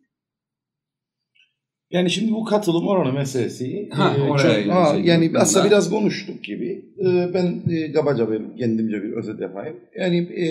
Yani 1.90 2.10
şimdi 2.10 2.32
bu 2.32 2.44
katılım 2.44 2.86
oranı 2.86 3.12
meselesi 3.12 3.88
ha, 3.92 4.16
e, 4.18 4.22
oraya 4.30 4.64
çok, 4.64 4.72
ha, 4.72 4.96
yani 5.04 5.30
aslında 5.36 5.66
biraz 5.66 5.90
konuştuk 5.90 6.44
gibi. 6.44 6.84
E, 7.00 7.34
ben 7.34 7.62
e, 7.70 7.92
kabaca 7.92 8.30
bir 8.30 8.40
kendimce 8.58 9.02
bir 9.02 9.12
özet 9.12 9.40
yapayım. 9.40 9.76
Yani 9.98 10.16
e, 10.16 10.46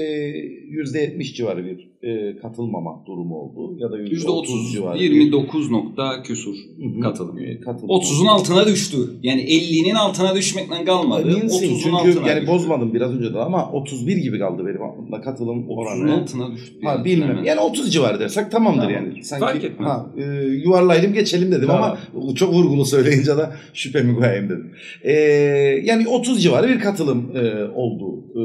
%70 0.67 1.23
civarı 1.34 1.65
bir 1.65 1.88
e, 2.04 2.38
katılmama 2.38 3.04
durumu 3.08 3.36
oldu 3.36 3.76
ya 3.80 3.91
da 3.91 4.00
%30, 4.00 4.10
%30 4.10 4.71
civarı. 4.71 4.97
29 4.97 5.71
nokta 5.71 6.23
küsur 6.23 6.56
katılım. 7.02 7.38
E, 7.38 7.60
katılım 7.60 7.89
30'un 7.89 8.28
altına 8.28 8.65
düştü. 8.65 8.97
Yani 9.23 9.41
50'nin 9.41 9.95
altına 9.95 10.36
düşmekten 10.36 10.86
kalmadı. 10.86 11.30
30'un 11.30 11.80
çünkü 11.80 11.95
altına 11.95 12.28
yani 12.28 12.41
düştü. 12.41 12.54
bozmadım 12.54 12.93
biraz 12.93 13.12
önce 13.12 13.34
de 13.34 13.39
ama 13.39 13.71
31 13.71 14.17
gibi 14.17 14.39
kaldı 14.39 14.65
benim 14.65 14.84
aklımda 14.84 15.21
katılım 15.21 15.69
oranı. 15.69 16.04
30'un 16.04 16.21
altına 16.21 16.52
düştü. 16.54 16.76
Ha 16.84 17.06
bilmem. 17.06 17.43
Yani 17.43 17.60
30 17.60 17.93
civarı 17.93 18.19
dersek 18.19 18.52
tamamdır 18.52 18.82
tamam. 18.82 18.93
yani. 18.93 19.23
Sanki, 19.23 19.45
Fark 19.45 19.63
etmez. 19.63 19.89
Ha, 19.89 20.10
e, 20.17 20.23
yuvarlaydım 20.45 21.13
geçelim 21.28 21.52
dedim 21.52 21.68
tamam. 21.68 21.98
ama 22.13 22.36
çok 22.36 22.54
vurgulu 22.54 22.86
söyleyince 22.86 23.38
de 23.38 23.50
şüphemi 23.74 24.16
koyayım 24.16 24.50
dedim. 24.50 24.72
E, 25.04 25.13
yani 25.84 26.08
30 26.08 26.44
civarı 26.44 26.70
bir 26.70 26.80
katılım 26.80 27.32
e, 27.36 27.63
oldu. 27.63 28.24
E, 28.36 28.44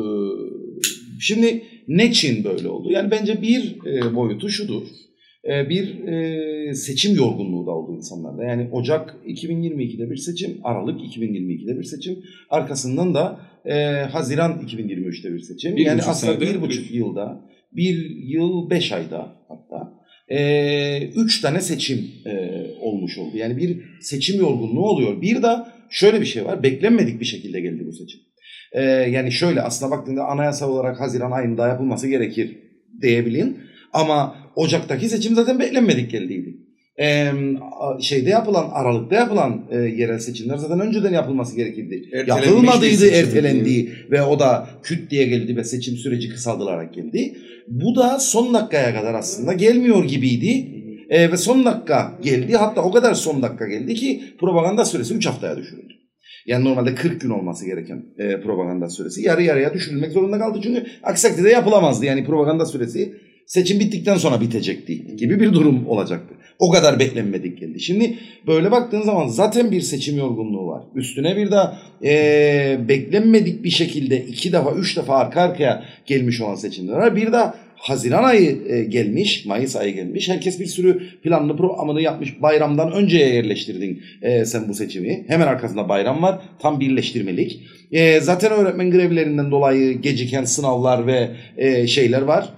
şimdi 1.20 1.62
ne 1.88 2.12
Çin 2.12 2.44
böyle 2.44 2.68
oldu? 2.68 2.92
Yani 2.92 3.10
bence 3.10 3.42
bir 3.42 3.76
e, 3.86 4.14
boyutu 4.14 4.48
şudur. 4.48 4.82
E, 5.44 5.68
bir 5.68 6.04
e, 6.08 6.74
seçim 6.74 7.16
yorgunluğu 7.16 7.66
da 7.66 7.70
oldu 7.70 7.96
insanlarda. 7.96 8.44
Yani 8.44 8.68
Ocak 8.72 9.16
2022'de 9.26 10.10
bir 10.10 10.16
seçim, 10.16 10.58
Aralık 10.64 11.00
2022'de 11.00 11.78
bir 11.78 11.84
seçim. 11.84 12.18
Arkasından 12.50 13.14
da 13.14 13.40
e, 13.64 13.74
Haziran 14.12 14.52
2023'te 14.66 15.34
bir 15.34 15.40
seçim. 15.40 15.76
Bir 15.76 15.86
yani 15.86 16.02
aslında 16.02 16.40
bir 16.40 16.60
buçuk 16.60 16.90
yılda, 16.90 17.40
bir 17.72 18.10
yıl 18.10 18.70
beş 18.70 18.92
ayda 18.92 19.32
hatta 19.48 20.01
e, 20.32 21.10
üç 21.16 21.40
tane 21.40 21.60
seçim 21.60 22.10
e, 22.26 22.62
olmuş 22.80 23.18
oldu. 23.18 23.36
Yani 23.36 23.56
bir 23.56 23.82
seçim 24.00 24.40
yorgunluğu 24.40 24.88
oluyor. 24.88 25.22
Bir 25.22 25.42
de 25.42 25.56
şöyle 25.90 26.20
bir 26.20 26.26
şey 26.26 26.44
var. 26.44 26.62
Beklenmedik 26.62 27.20
bir 27.20 27.24
şekilde 27.24 27.60
geldi 27.60 27.86
bu 27.86 27.92
seçim. 27.92 28.20
E, 28.72 28.82
yani 28.84 29.32
şöyle 29.32 29.62
aslında 29.62 29.90
baktığında 29.90 30.24
anayasal 30.24 30.70
olarak 30.72 31.00
Haziran 31.00 31.30
ayında 31.30 31.68
yapılması 31.68 32.08
gerekir 32.08 32.58
diyebilin. 33.02 33.58
Ama 33.92 34.36
Ocak'taki 34.56 35.08
seçim 35.08 35.34
zaten 35.34 35.60
beklenmedik 35.60 36.10
geldiydi. 36.10 36.56
Ee, 37.02 37.32
şeyde 38.00 38.30
yapılan 38.30 38.70
Aralık'ta 38.72 39.16
yapılan 39.16 39.64
e, 39.70 39.76
yerel 39.76 40.18
seçimler 40.18 40.56
zaten 40.56 40.80
önceden 40.80 41.12
yapılması 41.12 41.56
gerekirdi. 41.56 42.02
Yapılmadıydı, 42.26 43.06
ertelendi 43.06 43.92
ve 44.10 44.22
o 44.22 44.38
da 44.38 44.68
küt 44.82 45.10
diye 45.10 45.26
geldi 45.26 45.56
ve 45.56 45.64
seçim 45.64 45.96
süreci 45.96 46.28
kısaldılarak 46.28 46.94
geldi. 46.94 47.36
Bu 47.68 47.96
da 47.96 48.18
son 48.18 48.54
dakikaya 48.54 48.94
kadar 48.94 49.14
aslında 49.14 49.52
gelmiyor 49.52 50.04
gibiydi. 50.04 50.82
E, 51.10 51.32
ve 51.32 51.36
son 51.36 51.64
dakika 51.64 52.18
geldi. 52.22 52.52
Hatta 52.56 52.82
o 52.82 52.92
kadar 52.92 53.14
son 53.14 53.42
dakika 53.42 53.66
geldi 53.66 53.94
ki 53.94 54.22
propaganda 54.40 54.84
süresi 54.84 55.14
3 55.14 55.26
haftaya 55.26 55.56
düşürüldü. 55.56 55.92
Yani 56.46 56.64
normalde 56.64 56.94
40 56.94 57.20
gün 57.20 57.30
olması 57.30 57.66
gereken 57.66 58.02
e, 58.18 58.40
propaganda 58.40 58.88
süresi 58.88 59.22
yarı 59.22 59.42
yarıya 59.42 59.74
düşürülmek 59.74 60.12
zorunda 60.12 60.38
kaldı. 60.38 60.60
Çünkü 60.62 60.86
aksi 61.02 61.28
takdirde 61.28 61.50
yapılamazdı. 61.50 62.06
Yani 62.06 62.24
propaganda 62.24 62.66
süresi 62.66 63.14
seçim 63.52 63.80
bittikten 63.80 64.16
sonra 64.16 64.40
bitecekti 64.40 65.16
gibi 65.16 65.40
bir 65.40 65.52
durum 65.52 65.88
olacaktı. 65.88 66.34
O 66.58 66.70
kadar 66.70 66.98
beklenmedik 66.98 67.60
geldi. 67.60 67.80
Şimdi 67.80 68.18
böyle 68.46 68.70
baktığın 68.70 69.02
zaman 69.02 69.26
zaten 69.26 69.70
bir 69.70 69.80
seçim 69.80 70.18
yorgunluğu 70.18 70.66
var. 70.66 70.82
Üstüne 70.94 71.36
bir 71.36 71.50
de 71.50 71.60
e, 72.04 72.88
beklenmedik 72.88 73.64
bir 73.64 73.70
şekilde 73.70 74.24
iki 74.24 74.52
defa, 74.52 74.72
üç 74.72 74.96
defa 74.96 75.16
arka 75.16 75.40
arkaya 75.40 75.84
gelmiş 76.06 76.40
olan 76.40 76.54
seçimler 76.54 76.92
var. 76.92 77.16
Bir 77.16 77.32
de 77.32 77.40
Haziran 77.82 78.24
ayı 78.24 78.58
e, 78.68 78.84
gelmiş, 78.84 79.46
Mayıs 79.46 79.76
ayı 79.76 79.94
gelmiş. 79.94 80.28
Herkes 80.28 80.60
bir 80.60 80.66
sürü 80.66 81.02
planlı 81.22 81.56
programını 81.56 82.02
yapmış. 82.02 82.42
Bayramdan 82.42 82.92
önceye 82.92 83.34
yerleştirdin 83.34 84.02
e, 84.22 84.44
sen 84.44 84.68
bu 84.68 84.74
seçimi. 84.74 85.24
Hemen 85.28 85.46
arkasında 85.46 85.88
bayram 85.88 86.22
var. 86.22 86.42
Tam 86.58 86.80
birleştirmelik. 86.80 87.60
E, 87.92 88.20
zaten 88.20 88.52
öğretmen 88.52 88.90
grevlerinden 88.90 89.50
dolayı 89.50 90.00
geciken 90.00 90.44
sınavlar 90.44 91.06
ve 91.06 91.28
şeyler 91.86 92.22
var. 92.22 92.48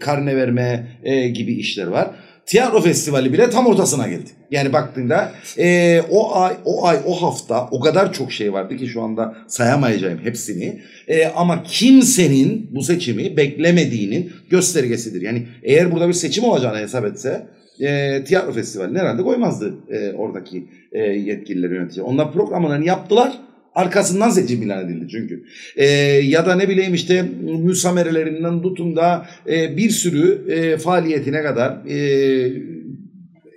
Karne 0.00 0.36
verme 0.36 0.86
gibi 1.34 1.54
işler 1.54 1.86
var 1.86 2.10
tiyatro 2.46 2.80
festivali 2.80 3.32
bile 3.32 3.50
tam 3.50 3.66
ortasına 3.66 4.08
geldi. 4.08 4.30
Yani 4.50 4.72
baktığında 4.72 5.32
e, 5.58 6.00
o 6.10 6.36
ay, 6.36 6.56
o 6.64 6.86
ay, 6.86 6.98
o 7.06 7.22
hafta 7.22 7.68
o 7.70 7.80
kadar 7.80 8.12
çok 8.12 8.32
şey 8.32 8.52
vardı 8.52 8.76
ki 8.76 8.86
şu 8.86 9.02
anda 9.02 9.34
sayamayacağım 9.46 10.18
hepsini. 10.18 10.82
E, 11.08 11.26
ama 11.26 11.62
kimsenin 11.62 12.70
bu 12.70 12.82
seçimi 12.82 13.36
beklemediğinin 13.36 14.32
göstergesidir. 14.50 15.22
Yani 15.22 15.46
eğer 15.62 15.92
burada 15.92 16.08
bir 16.08 16.12
seçim 16.12 16.44
olacağını 16.44 16.78
hesap 16.78 17.04
etse 17.04 17.46
e, 17.80 18.24
tiyatro 18.24 18.52
festivalini 18.52 18.98
herhalde 18.98 19.22
koymazdı 19.22 19.74
e, 19.90 20.12
oradaki 20.12 20.64
e, 20.92 20.98
yetkililer 21.00 21.70
yönetici. 21.70 22.02
Onlar 22.02 22.32
programlarını 22.32 22.86
yaptılar. 22.86 23.32
Arkasından 23.76 24.30
seçim 24.30 24.62
ilan 24.62 24.86
edildi 24.86 25.06
çünkü. 25.10 25.44
E, 25.76 25.86
ya 26.24 26.46
da 26.46 26.54
ne 26.54 26.68
bileyim 26.68 26.94
işte 26.94 27.22
müsamerelerinden 27.62 28.62
tutun 28.62 28.96
da 28.96 29.26
e, 29.48 29.76
bir 29.76 29.90
sürü 29.90 30.52
e, 30.52 30.76
faaliyetine 30.78 31.42
kadar 31.42 31.70
e, 31.86 31.96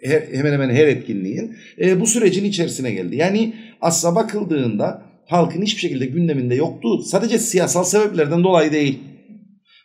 he- 0.02 0.30
hemen 0.34 0.54
hemen 0.54 0.70
her 0.70 0.88
etkinliğin 0.88 1.56
e, 1.82 2.00
bu 2.00 2.08
sürecin 2.08 2.44
içerisine 2.46 2.92
geldi. 2.92 3.16
Yani 3.16 3.54
aslına 3.82 4.16
bakıldığında 4.16 5.02
halkın 5.26 5.62
hiçbir 5.62 5.82
şekilde 5.82 6.06
gündeminde 6.06 6.56
yoktu. 6.56 7.04
Sadece 7.04 7.40
siyasal 7.40 7.84
sebeplerden 7.84 8.44
dolayı 8.44 8.72
değil. 8.72 9.00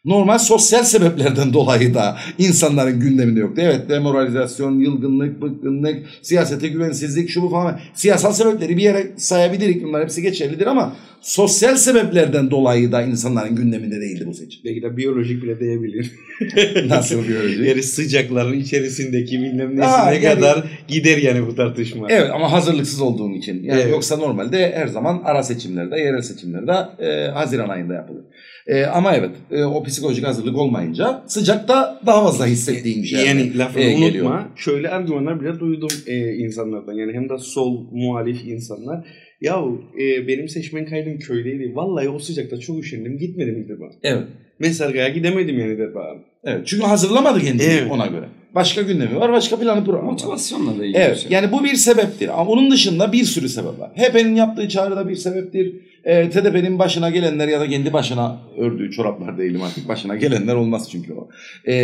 Normal 0.04 0.38
sosyal 0.38 0.84
sebeplerden 0.84 1.52
dolayı 1.52 1.94
da 1.94 2.16
insanların 2.38 3.00
gündeminde 3.00 3.40
yoktu. 3.40 3.62
Evet 3.64 3.88
demoralizasyon, 3.88 4.78
yılgınlık, 4.78 5.42
bıkkınlık, 5.42 6.06
siyasete 6.22 6.68
güvensizlik, 6.68 7.30
şu 7.30 7.42
bu 7.42 7.48
falan. 7.48 7.80
Siyasal 7.94 8.32
sebepleri 8.32 8.76
bir 8.76 8.82
yere 8.82 9.12
sayabiliriz. 9.16 9.84
Bunlar 9.84 10.02
hepsi 10.02 10.22
geçerlidir 10.22 10.66
ama 10.66 10.92
sosyal 11.24 11.76
sebeplerden 11.76 12.50
dolayı 12.50 12.92
da 12.92 13.02
insanların 13.02 13.56
gündeminde 13.56 14.00
değildi 14.00 14.24
bu 14.26 14.34
seçim. 14.34 14.60
Belki 14.64 14.82
de 14.82 14.96
biyolojik 14.96 15.42
bile 15.42 15.60
diyebilir. 15.60 16.10
Nasıl 16.88 17.28
biyoloji? 17.28 17.64
Yani 17.64 17.82
sıcakların 17.82 18.52
içerisindeki 18.60 19.40
bilmem 19.40 19.70
nesine 19.70 19.86
Aa, 19.86 20.12
yani- 20.12 20.34
kadar 20.34 20.64
gider 20.88 21.16
yani 21.18 21.46
bu 21.46 21.54
tartışma. 21.54 22.06
Evet 22.10 22.30
ama 22.34 22.52
hazırlıksız 22.52 23.00
olduğun 23.00 23.32
için. 23.32 23.62
Yani 23.62 23.80
Evet. 23.80 23.90
Yoksa 23.92 24.16
normalde 24.16 24.72
her 24.76 24.86
zaman 24.86 25.22
ara 25.24 25.42
seçimlerde, 25.42 25.98
yerel 26.00 26.22
seçimlerde 26.22 26.72
e, 26.98 27.30
Haziran 27.30 27.68
ayında 27.68 27.94
yapılır. 27.94 28.24
E, 28.66 28.84
ama 28.84 29.14
evet 29.14 29.30
e, 29.50 29.64
o 29.64 29.82
psikolojik 29.82 30.26
hazırlık 30.26 30.58
olmayınca 30.58 31.22
sıcakta 31.26 32.00
daha 32.06 32.24
fazla 32.24 32.46
hissettiğin 32.46 33.02
bir 33.02 33.08
şey. 33.08 33.26
Yani 33.26 33.58
lafını 33.58 33.82
e, 33.82 33.88
unutma. 33.88 34.06
geliyor. 34.06 34.40
Şöyle 34.56 34.88
argümanlar 34.90 35.40
bile 35.40 35.60
duydum 35.60 35.90
e, 36.06 36.34
insanlardan. 36.34 36.92
Yani 36.92 37.12
hem 37.12 37.28
de 37.28 37.38
sol 37.38 37.84
muhalif 37.92 38.44
insanlar. 38.46 39.04
Ya 39.44 39.64
e, 40.00 40.28
benim 40.28 40.48
seçmen 40.48 40.86
kaydım 40.86 41.18
köydeydi. 41.18 41.72
Vallahi 41.76 42.08
o 42.08 42.18
sıcakta 42.18 42.60
çok 42.60 42.78
üşendim. 42.78 43.18
Gitmedim 43.18 43.62
İddiba. 43.62 43.84
Evet. 44.02 44.22
Mesargaya 44.58 45.08
gidemedim 45.08 45.58
yani 45.58 45.72
İddiba. 45.72 46.16
Evet. 46.44 46.60
Çünkü 46.66 46.84
hazırlamadı 46.86 47.40
kendini 47.40 47.66
Evet. 47.72 47.90
ona 47.92 48.06
göre. 48.06 48.28
Başka 48.54 48.82
gündemi 48.82 49.16
var, 49.20 49.32
başka 49.32 49.58
planı 49.58 49.84
programı 49.84 50.06
var. 50.06 50.12
Motivasyonla 50.12 50.78
da 50.78 50.84
ilgili 50.84 50.98
Evet 50.98 51.18
şey. 51.18 51.30
yani 51.32 51.52
bu 51.52 51.64
bir 51.64 51.74
sebeptir 51.74 52.28
ama 52.40 52.50
onun 52.50 52.70
dışında 52.70 53.12
bir 53.12 53.24
sürü 53.24 53.48
sebep 53.48 53.78
var. 53.80 53.90
HDP'nin 53.96 54.34
yaptığı 54.34 54.68
çağrı 54.68 54.96
da 54.96 55.08
bir 55.08 55.14
sebeptir. 55.14 55.72
E, 56.04 56.30
TDP'nin 56.30 56.78
başına 56.78 57.10
gelenler 57.10 57.48
ya 57.48 57.60
da 57.60 57.68
kendi 57.68 57.92
başına 57.92 58.38
ördüğü 58.58 58.90
çoraplar 58.90 59.38
değilim 59.38 59.62
artık. 59.62 59.88
Başına 59.88 60.16
gelenler 60.16 60.54
olmaz 60.54 60.88
çünkü 60.92 61.12
o. 61.12 61.28
E, 61.70 61.74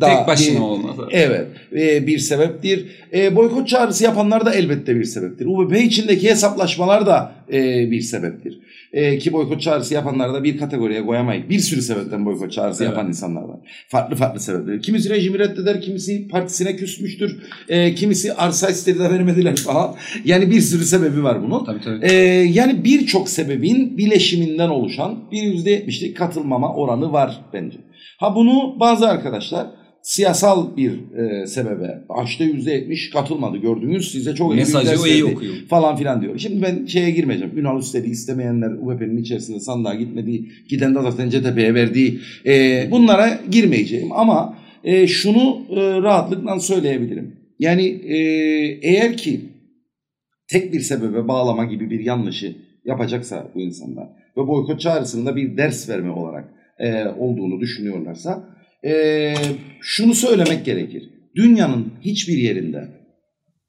da- 0.00 0.16
Tek 0.18 0.26
başına 0.26 0.54
bir- 0.56 0.60
olmaz. 0.60 0.96
Evet 1.10 1.46
e, 1.76 2.06
bir 2.06 2.18
sebeptir. 2.18 2.86
E, 3.14 3.36
boykot 3.36 3.68
çağrısı 3.68 4.04
yapanlar 4.04 4.46
da 4.46 4.54
elbette 4.54 4.96
bir 4.96 5.04
sebeptir. 5.04 5.46
UBP 5.46 5.80
içindeki 5.84 6.30
hesaplaşmalar 6.30 7.06
da 7.06 7.32
e, 7.52 7.90
bir 7.90 8.00
sebeptir. 8.00 8.58
E, 8.94 9.18
ki 9.18 9.32
boykot 9.32 9.60
çağrısı 9.60 9.94
yapanları 9.94 10.34
da 10.34 10.44
bir 10.44 10.58
kategoriye 10.58 11.06
koyamayız. 11.06 11.48
Bir 11.48 11.58
sürü 11.58 11.82
sebepten 11.82 12.26
boykot 12.26 12.52
çağrısı 12.52 12.84
Evet. 12.84 12.92
yapan 12.92 13.08
insanlar 13.08 13.42
var. 13.42 13.58
Farklı 13.88 14.16
farklı 14.16 14.40
sebepler. 14.40 14.82
Kimisi 14.82 15.10
rejimi 15.10 15.38
reddeder, 15.38 15.80
kimisi 15.80 16.28
partisine 16.28 16.76
küsmüştür, 16.76 17.42
e, 17.68 17.94
kimisi 17.94 18.34
arsa 18.34 18.70
istedi 18.70 18.98
de 18.98 19.10
vermediler 19.10 19.56
falan. 19.56 19.94
Yani 20.24 20.50
bir 20.50 20.60
sürü 20.60 20.84
sebebi 20.84 21.24
var 21.24 21.42
bunun. 21.42 21.64
Tabii 21.64 21.80
tabii. 21.80 22.06
Ee, 22.06 22.12
yani 22.52 22.84
birçok 22.84 23.28
sebebin 23.28 23.98
bileşiminden 23.98 24.68
oluşan 24.68 25.18
bir 25.32 25.42
%70'lik 25.42 26.16
katılmama 26.16 26.74
oranı 26.74 27.12
var 27.12 27.40
bence. 27.52 27.78
Ha 28.18 28.34
bunu 28.36 28.80
bazı 28.80 29.08
arkadaşlar 29.08 29.66
siyasal 30.04 30.76
bir 30.76 30.92
e, 31.16 31.46
sebebe 31.46 32.04
açta 32.08 32.44
%70 32.44 33.12
katılmadı 33.12 33.56
gördünüz 33.56 34.12
size 34.12 34.34
çok 34.34 34.54
Mesajı 34.54 35.02
o 35.02 35.06
iyi 35.06 35.24
okuyor. 35.24 35.54
falan 35.68 35.96
filan 35.96 36.22
diyor. 36.22 36.38
Şimdi 36.38 36.62
ben 36.62 36.86
şeye 36.86 37.10
girmeyeceğim. 37.10 37.58
Ünal 37.58 37.80
Üsteli 37.80 38.10
istemeyenler 38.10 38.70
UBP'nin 38.70 39.16
içerisinde 39.16 39.60
sandığa 39.60 39.94
gitmediği, 39.94 40.48
giden 40.68 40.94
de 40.94 41.02
zaten 41.02 41.30
CTP'ye 41.30 41.74
verdiği 41.74 42.20
e, 42.46 42.86
bunlara 42.90 43.40
girmeyeceğim. 43.50 44.12
Ama 44.12 44.58
e, 44.84 45.06
şunu 45.06 45.62
e, 45.70 46.02
rahatlıkla 46.02 46.60
söyleyebilirim. 46.60 47.36
Yani 47.58 47.86
e, 47.86 48.16
eğer 48.82 49.16
ki 49.16 49.40
tek 50.48 50.72
bir 50.72 50.80
sebebe 50.80 51.28
bağlama 51.28 51.64
gibi 51.64 51.90
bir 51.90 52.00
yanlışı 52.00 52.56
yapacaksa 52.84 53.48
bu 53.54 53.60
insanlar 53.60 54.08
ve 54.36 54.46
boykot 54.46 54.80
çağrısının 54.80 55.26
da 55.26 55.36
bir 55.36 55.56
ders 55.56 55.88
verme 55.88 56.10
olarak 56.10 56.44
e, 56.78 57.04
olduğunu 57.04 57.60
düşünüyorlarsa 57.60 58.53
e, 58.86 59.34
şunu 59.80 60.14
söylemek 60.14 60.64
gerekir. 60.64 61.10
Dünyanın 61.36 61.92
hiçbir 62.00 62.38
yerinde 62.38 62.88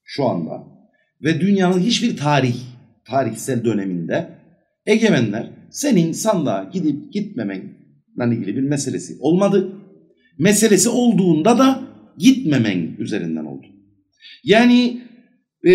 şu 0.04 0.26
anda 0.26 0.64
ve 1.24 1.42
dünyanın 1.42 1.80
hiçbir 1.80 2.18
tarih, 2.18 2.56
tarihsel 3.06 3.64
döneminde 3.64 4.30
egemenler 4.86 5.50
senin 5.70 6.12
sandığa 6.12 6.70
gidip 6.74 7.14
gitmemenle 7.14 8.36
ilgili 8.36 8.56
bir 8.56 8.62
meselesi 8.62 9.18
olmadı. 9.20 9.72
Meselesi 10.40 10.90
olduğunda 10.90 11.58
da 11.58 11.84
gitmemen 12.18 12.96
üzerinden 13.00 13.46
oldu. 13.46 13.68
Yani 14.44 15.02
e, 15.68 15.74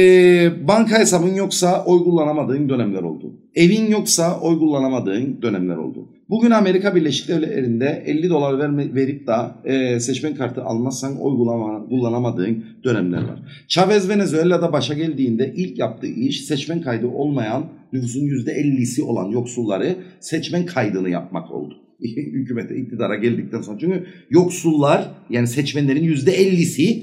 banka 0.69 0.99
hesabın 0.99 1.35
yoksa 1.35 1.85
oy 1.85 2.05
kullanamadığın 2.05 2.69
dönemler 2.69 3.03
oldu. 3.03 3.41
Evin 3.55 3.87
yoksa 3.87 4.41
oy 4.41 4.59
kullanamadığın 4.59 5.43
dönemler 5.43 5.77
oldu. 5.77 6.09
Bugün 6.31 6.51
Amerika 6.51 6.95
Birleşik 6.95 7.29
Devletleri'nde 7.29 8.03
50 8.07 8.31
dolar 8.31 8.59
verme, 8.59 8.95
verip 8.95 9.27
de 9.27 9.33
e, 9.65 10.01
seçmen 10.01 10.35
kartı 10.35 10.65
almazsan 10.65 11.21
oy 11.21 11.33
kullanama- 11.33 11.89
kullanamadığın 11.89 12.65
dönemler 12.85 13.19
var. 13.19 13.43
Chavez 13.69 14.09
Venezuela'da 14.09 14.73
başa 14.73 14.95
geldiğinde 14.95 15.53
ilk 15.57 15.79
yaptığı 15.79 16.07
iş 16.07 16.45
seçmen 16.45 16.83
kaydı 16.83 17.07
olmayan 17.07 17.65
nüfusun 17.93 18.21
%50'si 18.21 19.03
olan 19.03 19.31
yoksulları 19.31 19.97
seçmen 20.21 20.67
kaydını 20.67 21.11
yapmak 21.11 21.51
oldu. 21.51 21.75
Hükümete 22.33 22.77
iktidara 22.77 23.15
geldikten 23.15 23.61
sonra 23.61 23.79
çünkü 23.79 24.07
yoksullar 24.31 25.11
yani 25.31 25.47
seçmenlerin 25.47 26.15
%50'si 26.15 27.03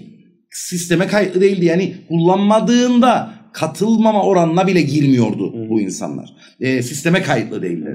sisteme 0.51 1.07
kayıtlı 1.07 1.41
değildi. 1.41 1.65
Yani 1.65 1.93
kullanmadığında 2.09 3.33
katılmama 3.53 4.23
oranına 4.23 4.67
bile 4.67 4.81
girmiyordu 4.81 5.69
bu 5.69 5.81
insanlar. 5.81 6.29
E, 6.59 6.81
sisteme 6.81 7.21
kayıtlı 7.21 7.61
değiller. 7.61 7.93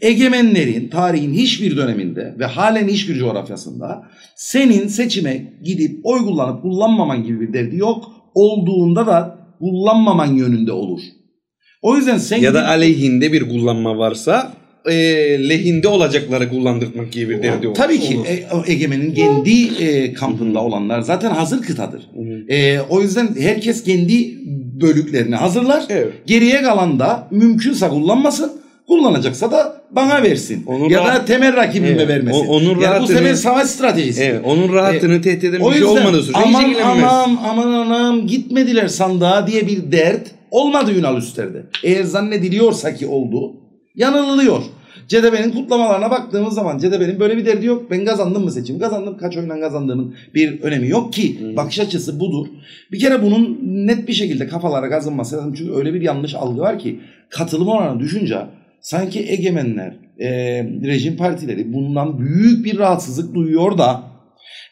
Egemenlerin 0.00 0.88
tarihin 0.88 1.32
hiçbir 1.34 1.76
döneminde 1.76 2.34
ve 2.38 2.44
halen 2.44 2.88
hiçbir 2.88 3.18
coğrafyasında 3.18 4.02
senin 4.36 4.88
seçime 4.88 5.52
gidip 5.64 6.00
oy 6.04 6.18
kullanıp 6.18 6.62
kullanmaman 6.62 7.24
gibi 7.24 7.40
bir 7.40 7.52
derdi 7.52 7.76
yok. 7.76 8.04
Olduğunda 8.34 9.06
da 9.06 9.38
kullanmaman 9.58 10.34
yönünde 10.34 10.72
olur. 10.72 11.00
O 11.82 11.96
yüzden 11.96 12.18
sen 12.18 12.38
Ya 12.38 12.54
da 12.54 12.68
aleyhinde 12.68 13.32
bir 13.32 13.48
kullanma 13.48 13.98
varsa 13.98 14.52
e, 14.86 14.94
lehinde 15.48 15.88
olacakları 15.88 16.48
kullandırmak 16.48 17.12
gibi 17.12 17.38
bir 17.38 17.42
derdi 17.42 17.66
olur. 17.66 17.74
Tabii 17.74 18.00
ki 18.00 18.18
Olur. 18.18 18.26
e, 18.66 18.72
egemenin 18.72 19.14
kendi 19.14 19.82
e, 19.84 20.12
kampında 20.12 20.62
olanlar 20.62 21.00
zaten 21.00 21.30
hazır 21.30 21.62
kıtadır. 21.62 22.02
E, 22.48 22.80
o 22.80 23.00
yüzden 23.02 23.28
herkes 23.38 23.84
kendi 23.84 24.38
bölüklerini 24.80 25.34
hazırlar. 25.34 25.84
Evet. 25.88 26.12
Geriye 26.26 26.62
kalan 26.62 26.98
da 26.98 27.28
mümkünse 27.30 27.88
kullanmasın. 27.88 28.52
Kullanacaksa 28.88 29.50
da 29.50 29.82
bana 29.90 30.22
versin. 30.22 30.64
Onun 30.66 30.88
ya 30.88 30.98
da 31.04 31.04
rahat- 31.08 31.26
temel 31.26 31.56
rakibime 31.56 31.88
Evet. 31.88 32.08
vermesin. 32.08 32.46
O- 32.46 32.50
onun 32.52 32.64
yani 32.64 32.76
bu 32.78 32.82
rahatını- 32.82 33.06
sefer 33.06 33.34
savaş 33.34 33.66
stratejisi. 33.66 34.22
Evet, 34.22 34.40
onun 34.44 34.72
rahatını 34.72 35.22
tehdit 35.22 35.44
eden 35.44 35.60
bir 35.70 35.72
şey 35.74 35.84
olmadığı 35.84 36.22
sürece 36.22 36.38
aman 36.44 36.64
ilgilenmez. 36.64 37.04
aman 37.04 37.38
aman 37.48 37.66
anam 37.72 38.26
gitmediler 38.26 38.88
sandığa 38.88 39.46
diye 39.46 39.66
bir 39.66 39.92
dert 39.92 40.26
olmadı 40.50 40.92
Ünal 40.98 41.16
Üster'de. 41.16 41.62
Eğer 41.84 42.04
zannediliyorsa 42.04 42.94
ki 42.94 43.06
oldu 43.06 43.52
yanılıyor. 43.94 44.62
CDP'nin 45.08 45.50
kutlamalarına 45.50 46.10
baktığımız 46.10 46.54
zaman 46.54 46.78
CDP'nin 46.78 47.20
böyle 47.20 47.36
bir 47.36 47.46
derdi 47.46 47.66
yok. 47.66 47.90
Ben 47.90 48.04
kazandım 48.04 48.44
mı 48.44 48.50
seçim? 48.52 48.78
Kazandım. 48.78 49.16
Kaç 49.18 49.36
oyundan 49.36 49.60
kazandığımın 49.60 50.14
bir 50.34 50.60
önemi 50.62 50.88
yok 50.88 51.12
ki. 51.12 51.40
Hı. 51.40 51.56
Bakış 51.56 51.80
açısı 51.80 52.20
budur. 52.20 52.46
Bir 52.92 52.98
kere 52.98 53.22
bunun 53.22 53.58
net 53.62 54.08
bir 54.08 54.12
şekilde 54.12 54.48
kafalara 54.48 54.90
kazınması 54.90 55.36
lazım. 55.36 55.54
Çünkü 55.58 55.72
öyle 55.74 55.94
bir 55.94 56.00
yanlış 56.00 56.34
algı 56.34 56.60
var 56.60 56.78
ki 56.78 57.00
katılım 57.30 57.68
oranı 57.68 58.00
düşünce 58.00 58.38
sanki 58.80 59.32
egemenler, 59.32 59.96
e, 60.20 60.30
rejim 60.64 61.16
partileri 61.16 61.72
bundan 61.72 62.18
büyük 62.18 62.64
bir 62.64 62.78
rahatsızlık 62.78 63.34
duyuyor 63.34 63.78
da 63.78 64.02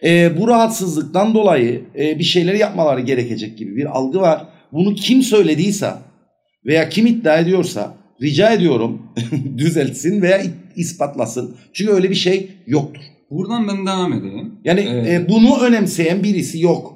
e, 0.04 0.38
bu 0.40 0.48
rahatsızlıktan 0.48 1.34
dolayı 1.34 1.84
e, 1.98 2.18
bir 2.18 2.24
şeyler 2.24 2.54
yapmaları 2.54 3.00
gerekecek 3.00 3.58
gibi 3.58 3.76
bir 3.76 3.86
algı 3.98 4.20
var. 4.20 4.46
Bunu 4.72 4.94
kim 4.94 5.22
söylediyse 5.22 5.90
veya 6.66 6.88
kim 6.88 7.06
iddia 7.06 7.38
ediyorsa 7.38 7.94
rica 8.22 8.52
ediyorum 8.52 9.02
düzeltsin 9.56 10.22
veya 10.22 10.42
ispatlasın. 10.76 11.56
Çünkü 11.72 11.92
öyle 11.92 12.10
bir 12.10 12.14
şey 12.14 12.50
yoktur. 12.66 13.02
Buradan 13.30 13.68
ben 13.68 13.86
devam 13.86 14.12
edeyim. 14.12 14.54
Yani 14.64 14.86
Evet. 14.90 15.08
e, 15.08 15.28
bunu 15.28 15.60
önemseyen 15.60 16.22
birisi 16.22 16.62
yok. 16.62 16.95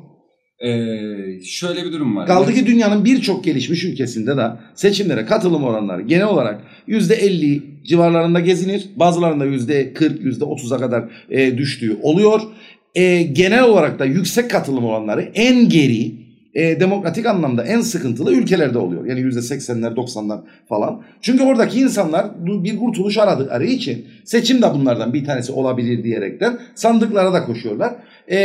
Ee, 0.61 1.41
şöyle 1.45 1.85
bir 1.85 1.93
durum 1.93 2.17
var. 2.17 2.27
Kaldı 2.27 2.55
ki 2.55 2.67
dünyanın 2.67 3.05
birçok 3.05 3.45
gelişmiş 3.45 3.85
ülkesinde 3.85 4.37
de 4.37 4.47
seçimlere 4.75 5.25
katılım 5.27 5.65
oranları 5.65 6.03
genel 6.03 6.27
olarak 6.27 6.61
%50 6.89 7.61
civarlarında 7.85 8.41
gezinir. 8.41 8.87
Bazılarında 8.97 9.47
%40, 9.47 9.95
%30'a 10.23 10.79
kadar 10.79 11.05
e, 11.31 11.59
düştüğü 11.59 11.99
oluyor. 12.03 12.41
e, 12.95 13.23
genel 13.23 13.63
olarak 13.63 13.99
da 13.99 14.05
yüksek 14.05 14.51
katılım 14.51 14.85
olanları 14.85 15.31
en 15.35 15.69
geri 15.69 16.13
e, 16.55 16.81
demokratik 16.81 17.27
anlamda 17.27 17.65
en 17.65 17.81
sıkıntılı 17.81 18.33
ülkelerde 18.33 18.79
oluyor. 18.79 19.05
Yani 19.05 19.21
%80'ler 19.21 19.95
90'lar 19.95 20.41
falan. 20.69 21.03
Çünkü 21.21 21.43
oradaki 21.43 21.81
insanlar 21.81 22.27
bir 22.47 22.77
kurtuluş 22.77 23.19
aradıkları 23.19 23.65
için 23.65 24.07
seçim 24.25 24.63
de 24.63 24.75
bunlardan 24.75 25.15
bir 25.15 25.25
tanesi 25.25 25.53
olabilir 25.53 26.05
diyerekten 26.05 26.59
sandıklara 26.75 27.33
da 27.33 27.45
koşuyorlar. 27.45 27.95
E, 28.31 28.39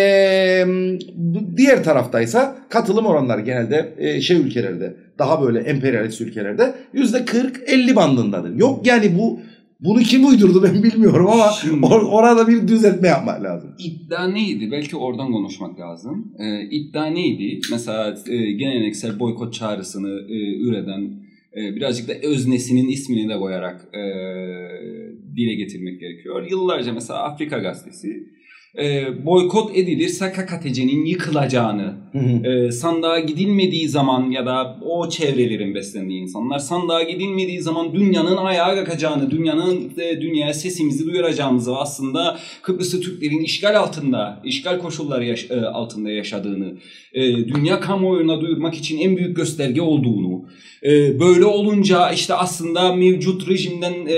diğer 1.58 1.84
taraftaysa 1.84 2.56
katılım 2.70 3.06
oranları 3.06 3.42
genelde 3.42 3.94
e, 3.98 4.22
şey 4.22 4.38
ülkelerde 4.38 4.96
daha 5.20 5.42
böyle 5.42 5.60
emperyalist 5.60 6.22
ülkelerde 6.22 6.74
%40-50 6.94 7.96
bandındadır. 7.96 8.56
Yok 8.56 8.88
yani 8.88 9.18
bu 9.18 9.40
bunu 9.80 10.00
kim 10.00 10.26
uydurdu 10.28 10.64
ben 10.64 10.84
bilmiyorum 10.84 11.28
ama 11.28 11.50
Şimdi- 11.62 11.86
or- 11.86 12.06
orada 12.10 12.48
bir 12.48 12.68
düzeltme 12.68 13.08
yapmak 13.08 13.44
lazım. 13.44 13.70
İddia 13.80 14.28
neydi? 14.28 14.72
Belki 14.72 14.96
oradan 14.98 15.32
konuşmak 15.32 15.80
lazım. 15.80 16.32
Ee, 16.40 16.62
iddia 16.70 17.06
neydi? 17.06 17.60
Mesela 17.72 18.18
e, 18.30 18.52
geleneksel 18.52 19.20
boykot 19.20 19.54
çağrısını 19.54 20.22
e, 20.30 20.58
üreten 20.58 21.02
e, 21.58 21.76
birazcık 21.76 22.08
da 22.08 22.14
öznesinin 22.28 22.90
ismini 22.90 23.30
de 23.30 23.38
koyarak 23.40 23.82
e, 23.94 24.02
dile 25.36 25.56
getirmek 25.56 26.00
gerekiyor. 26.00 26.48
Yıllarca 26.52 26.94
mesela 26.94 27.24
Afrika 27.24 27.58
gazetesi 27.60 28.28
e, 28.80 29.06
boykot 29.26 29.78
edilirse 29.78 30.32
KKTC'nin 30.32 31.06
yıkılacağını, 31.06 31.94
e, 32.46 32.72
sandığa 32.72 33.20
gidilmediği 33.20 33.90
zaman 33.90 34.32
ya 34.32 34.46
da 34.46 34.78
o 34.86 35.10
çevrelerin 35.10 35.76
beslendiği 35.76 36.22
insanlar 36.22 36.60
sandığa 36.60 37.04
gidilmediği 37.04 37.62
zaman 37.62 37.94
dünyanın 37.94 38.38
ayağa 38.38 38.76
kalkacağını, 38.76 39.32
dünyanın 39.32 39.92
e, 39.98 40.22
dünyaya 40.22 40.54
sesimizi 40.54 41.06
duyuracağımızı 41.06 41.72
ve 41.72 41.76
aslında 41.76 42.38
Kıbrıs'ı 42.62 43.02
Türklerin 43.02 43.40
işgal 43.44 43.76
altında, 43.76 44.42
işgal 44.46 44.80
koşulları 44.80 45.26
yaş- 45.26 45.52
e, 45.52 45.62
altında 45.62 46.12
yaşadığını, 46.12 46.74
e, 47.14 47.22
dünya 47.36 47.80
kamuoyuna 47.80 48.42
duyurmak 48.42 48.76
için 48.76 48.98
en 49.00 49.18
büyük 49.18 49.36
gösterge 49.36 49.82
olduğunu, 49.82 50.46
e, 50.86 51.20
böyle 51.20 51.46
olunca 51.46 52.12
işte 52.12 52.34
aslında 52.34 52.96
mevcut 52.96 53.50
rejimden 53.50 53.94
e, 54.06 54.18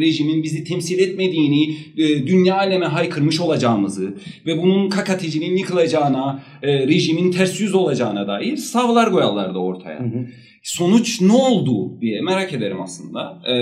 rejimin 0.00 0.42
bizi 0.42 0.64
temsil 0.64 0.98
etmediğini, 0.98 1.76
e, 1.98 2.26
dünya 2.26 2.56
aleme 2.56 2.86
haykırmış 2.86 3.40
olacağımızı 3.40 4.14
ve 4.46 4.58
bunun 4.62 4.90
KKTC'nin 4.90 5.56
yıkılacağına, 5.56 6.42
e, 6.62 6.86
rejimin 6.86 7.30
ters 7.30 7.60
yüz 7.60 7.74
olacağına 7.74 8.26
dair 8.26 8.56
savlar 8.56 9.10
koyarlardı 9.10 9.58
ortaya. 9.58 10.00
Hı 10.00 10.04
hı. 10.04 10.26
Sonuç 10.62 11.20
ne 11.20 11.32
oldu 11.32 12.00
diye 12.00 12.20
merak 12.20 12.52
ederim 12.52 12.80
aslında. 12.80 13.42
Ee, 13.46 13.52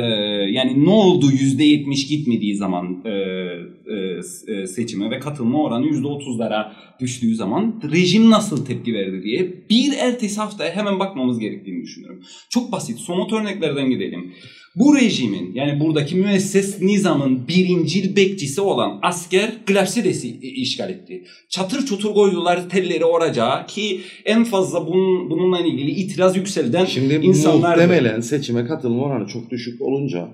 yani 0.50 0.84
ne 0.84 0.90
oldu 0.90 1.30
%70 1.30 2.08
gitmediği 2.08 2.56
zaman 2.56 3.04
e, 3.04 3.10
e, 3.10 4.20
e, 4.52 4.66
seçime 4.66 5.10
ve 5.10 5.18
katılma 5.18 5.62
oranı 5.62 5.86
%30'lara 5.86 6.72
düştüğü 7.00 7.34
zaman 7.34 7.80
rejim 7.92 8.30
nasıl 8.30 8.66
tepki 8.66 8.94
verdi 8.94 9.22
diye 9.22 9.54
bir 9.70 9.92
ertesi 9.98 10.40
haftaya 10.40 10.76
hemen 10.76 10.98
bakmamız 10.98 11.38
gerektiğini 11.38 11.82
düşünüyorum. 11.82 12.22
Çok 12.50 12.72
basit 12.72 12.98
somut 12.98 13.32
örneklerden 13.32 13.90
gidelim. 13.90 14.32
Bu 14.76 14.96
rejimin 14.96 15.54
yani 15.54 15.80
buradaki 15.80 16.16
müesses 16.16 16.82
nizamın 16.82 17.48
birincil 17.48 18.16
bekçisi 18.16 18.60
olan 18.60 18.98
asker 19.02 19.52
Glarsides'i 19.66 20.28
işgal 20.40 20.90
etti. 20.90 21.24
Çatır 21.48 21.86
çutur 21.86 22.14
koydular 22.14 22.68
telleri 22.68 23.04
oracağa 23.04 23.66
ki 23.66 24.00
en 24.24 24.44
fazla 24.44 24.86
bunun, 24.86 25.30
bununla 25.30 25.60
ilgili 25.60 25.90
itiraz 25.90 26.36
yükselden 26.36 26.84
Şimdi 26.84 27.14
insanlar... 27.14 27.76
muhtemelen 27.76 28.20
seçime 28.20 28.66
katılma 28.66 29.02
oranı 29.02 29.26
çok 29.26 29.50
düşük 29.50 29.82
olunca 29.82 30.28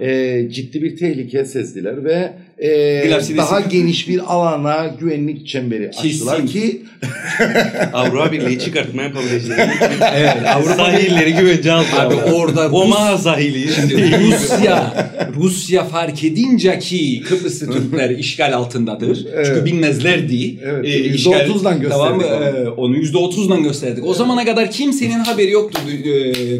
e, 0.00 0.48
ciddi 0.50 0.82
bir 0.82 0.96
tehlike 0.96 1.44
sezdiler 1.44 2.04
ve 2.04 2.32
e, 2.68 3.36
daha 3.36 3.60
geniş 3.60 4.08
bir 4.08 4.20
alana 4.26 4.94
güvenlik 5.00 5.46
çemberi 5.46 5.88
açtılar 5.88 6.46
ki 6.46 6.82
Avrupa 7.92 8.32
Birliği 8.32 8.58
çıkartma 8.58 9.02
yapabileceği 9.02 9.58
Evet, 10.16 10.36
Avrupa 10.54 10.74
sahilleri 10.74 11.34
güvence 11.34 11.72
altına 11.72 12.00
Abi 12.00 12.14
orada 12.14 12.70
Omaha 12.70 13.18
sahili. 13.18 13.68
şimdi 13.72 13.94
Rusya 14.26 14.94
Rusya 15.36 15.84
fark 15.84 16.24
edince 16.24 16.78
ki 16.78 17.22
Kıbrıslı 17.28 17.72
Türkler 17.72 18.10
işgal 18.18 18.52
altındadır. 18.52 19.26
Evet. 19.34 19.46
Çünkü 19.46 19.64
bilmezlerdi. 19.64 20.56
Evet, 20.64 20.84
Ee, 20.84 20.88
%30'dan 20.88 21.80
gösterdik 21.80 21.90
Tamam 21.90 22.16
mı? 22.16 22.24
onu. 22.26 22.44
Ee, 22.44 22.68
onu 22.68 22.96
%30'dan 22.96 23.62
gösterdik. 23.62 24.04
O 24.06 24.14
zamana 24.14 24.44
kadar 24.44 24.70
kimsenin 24.70 25.18
haberi 25.18 25.50
yoktu 25.50 25.80
e, 25.88 25.90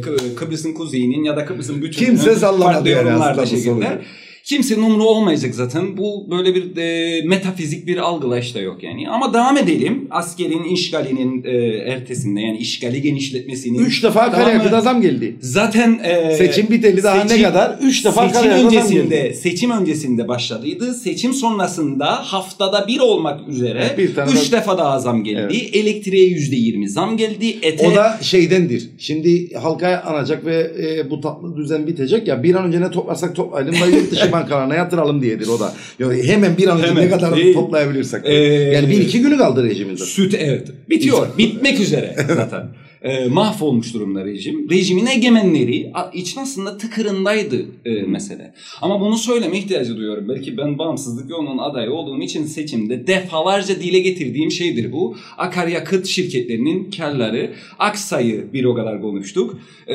Kı- 0.00 0.34
Kıbrıs'ın 0.34 0.72
kuzeyinin 0.74 1.24
ya 1.24 1.36
da 1.36 1.44
Kıbrıs'ın 1.44 1.82
bütün 1.82 2.06
Kimse 2.06 2.34
sallamadı 2.34 2.88
yani 2.88 3.10
aslında 3.10 3.46
şekilde. 3.46 3.98
Kimsenin 4.44 4.82
umru 4.82 5.04
olmayacak 5.04 5.54
zaten. 5.54 5.96
Bu 5.96 6.26
böyle 6.30 6.54
bir 6.54 6.76
e, 6.76 7.22
metafizik 7.26 7.86
bir 7.86 7.96
algılayış 7.98 8.54
da 8.54 8.60
yok 8.60 8.82
yani. 8.82 9.08
Ama 9.08 9.34
devam 9.34 9.56
edelim. 9.56 10.08
Askerin 10.10 10.64
işgalinin 10.64 11.44
e, 11.44 11.56
ertesinde 11.92 12.40
yani 12.40 12.58
işgali 12.58 13.02
genişletmesinin. 13.02 13.78
3 13.78 14.02
defa 14.04 14.20
akaryakıta 14.20 14.80
zam 14.80 15.00
geldi. 15.02 15.36
Zaten 15.40 16.00
e, 16.04 16.34
Seçim 16.36 16.70
biteli 16.70 17.02
daha 17.02 17.24
ne 17.24 17.42
kadar? 17.42 17.78
Üç 17.82 18.04
defa 18.04 18.28
seçim 18.28 18.50
öncesinde 18.50 19.16
geldi. 19.20 19.34
seçim 19.34 19.70
öncesinde 19.70 20.28
başladıydı. 20.28 20.94
Seçim 20.94 21.34
sonrasında 21.34 22.06
haftada 22.06 22.88
bir 22.88 23.00
olmak 23.00 23.48
üzere 23.48 23.94
Bir 23.98 24.14
tane 24.14 24.30
üç 24.32 24.52
daha- 24.52 24.60
defa 24.60 24.78
daha 24.78 24.98
zam 25.00 25.24
geldi. 25.24 25.56
Elektriğe 25.72 26.26
yüzde 26.26 26.56
yirmi 26.56 26.88
zam 26.90 27.16
geldi. 27.16 27.56
Ete 27.62 27.88
O 27.88 27.94
da 27.94 28.18
şeydendir. 28.22 28.90
Şimdi 28.98 29.54
halka 29.54 30.02
anacak 30.06 30.44
ve 30.46 30.70
e, 30.82 31.10
bu 31.10 31.20
tatlı 31.20 31.56
düzen 31.56 31.86
bitecek 31.86 32.28
ya 32.28 32.42
bir 32.42 32.54
an 32.54 32.64
önce 32.64 32.80
ne 32.80 32.90
toplarsak 32.90 33.36
toplayalım 33.36 33.74
da 33.80 33.86
yurt 33.86 34.10
dışı 34.10 34.33
bankalarına 34.34 34.74
yatıralım 34.74 35.22
diyedir 35.22 35.46
o 35.48 35.60
da. 35.60 35.72
Yani 35.98 36.22
hemen 36.22 36.56
bir 36.56 36.68
an 36.68 36.78
önce 36.78 36.88
Hemen. 36.88 37.04
ne 37.04 37.10
kadar 37.10 37.36
Değil. 37.36 37.54
toplayabilirsek. 37.54 38.20
Ee, 38.24 38.34
yani 38.74 38.90
bir 38.90 39.00
iki 39.00 39.20
günü 39.20 39.38
kaldı 39.38 39.64
rejimin 39.64 39.96
zaten. 39.96 40.12
Süt 40.12 40.34
evet. 40.38 40.68
Bitiyor. 40.90 41.26
Bitmek 41.38 41.80
üzere 41.80 42.16
zaten. 42.36 42.68
Ee, 43.04 43.28
mahvolmuş 43.28 43.94
durumda 43.94 44.24
rejim. 44.24 44.70
Rejimin 44.70 45.06
egemenleri 45.06 45.92
için 46.12 46.40
aslında 46.40 46.78
tıkırındaydı 46.78 47.66
e, 47.84 48.02
mesele. 48.02 48.54
Ama 48.82 49.00
bunu 49.00 49.16
söyleme 49.16 49.58
ihtiyacı 49.58 49.96
duyuyorum. 49.96 50.28
Belki 50.28 50.56
ben 50.56 50.78
bağımsızlık 50.78 51.30
yolunun 51.30 51.58
adayı 51.58 51.90
olduğum 51.90 52.22
için 52.22 52.44
seçimde 52.44 53.06
defalarca 53.06 53.80
dile 53.80 54.00
getirdiğim 54.00 54.50
şeydir 54.50 54.92
bu. 54.92 55.16
Akaryakıt 55.38 56.06
şirketlerinin 56.06 56.90
karları. 56.90 57.52
Aksa'yı 57.78 58.52
bir 58.52 58.64
o 58.64 58.74
kadar 58.74 59.00
konuştuk. 59.00 59.58
Ee, 59.88 59.94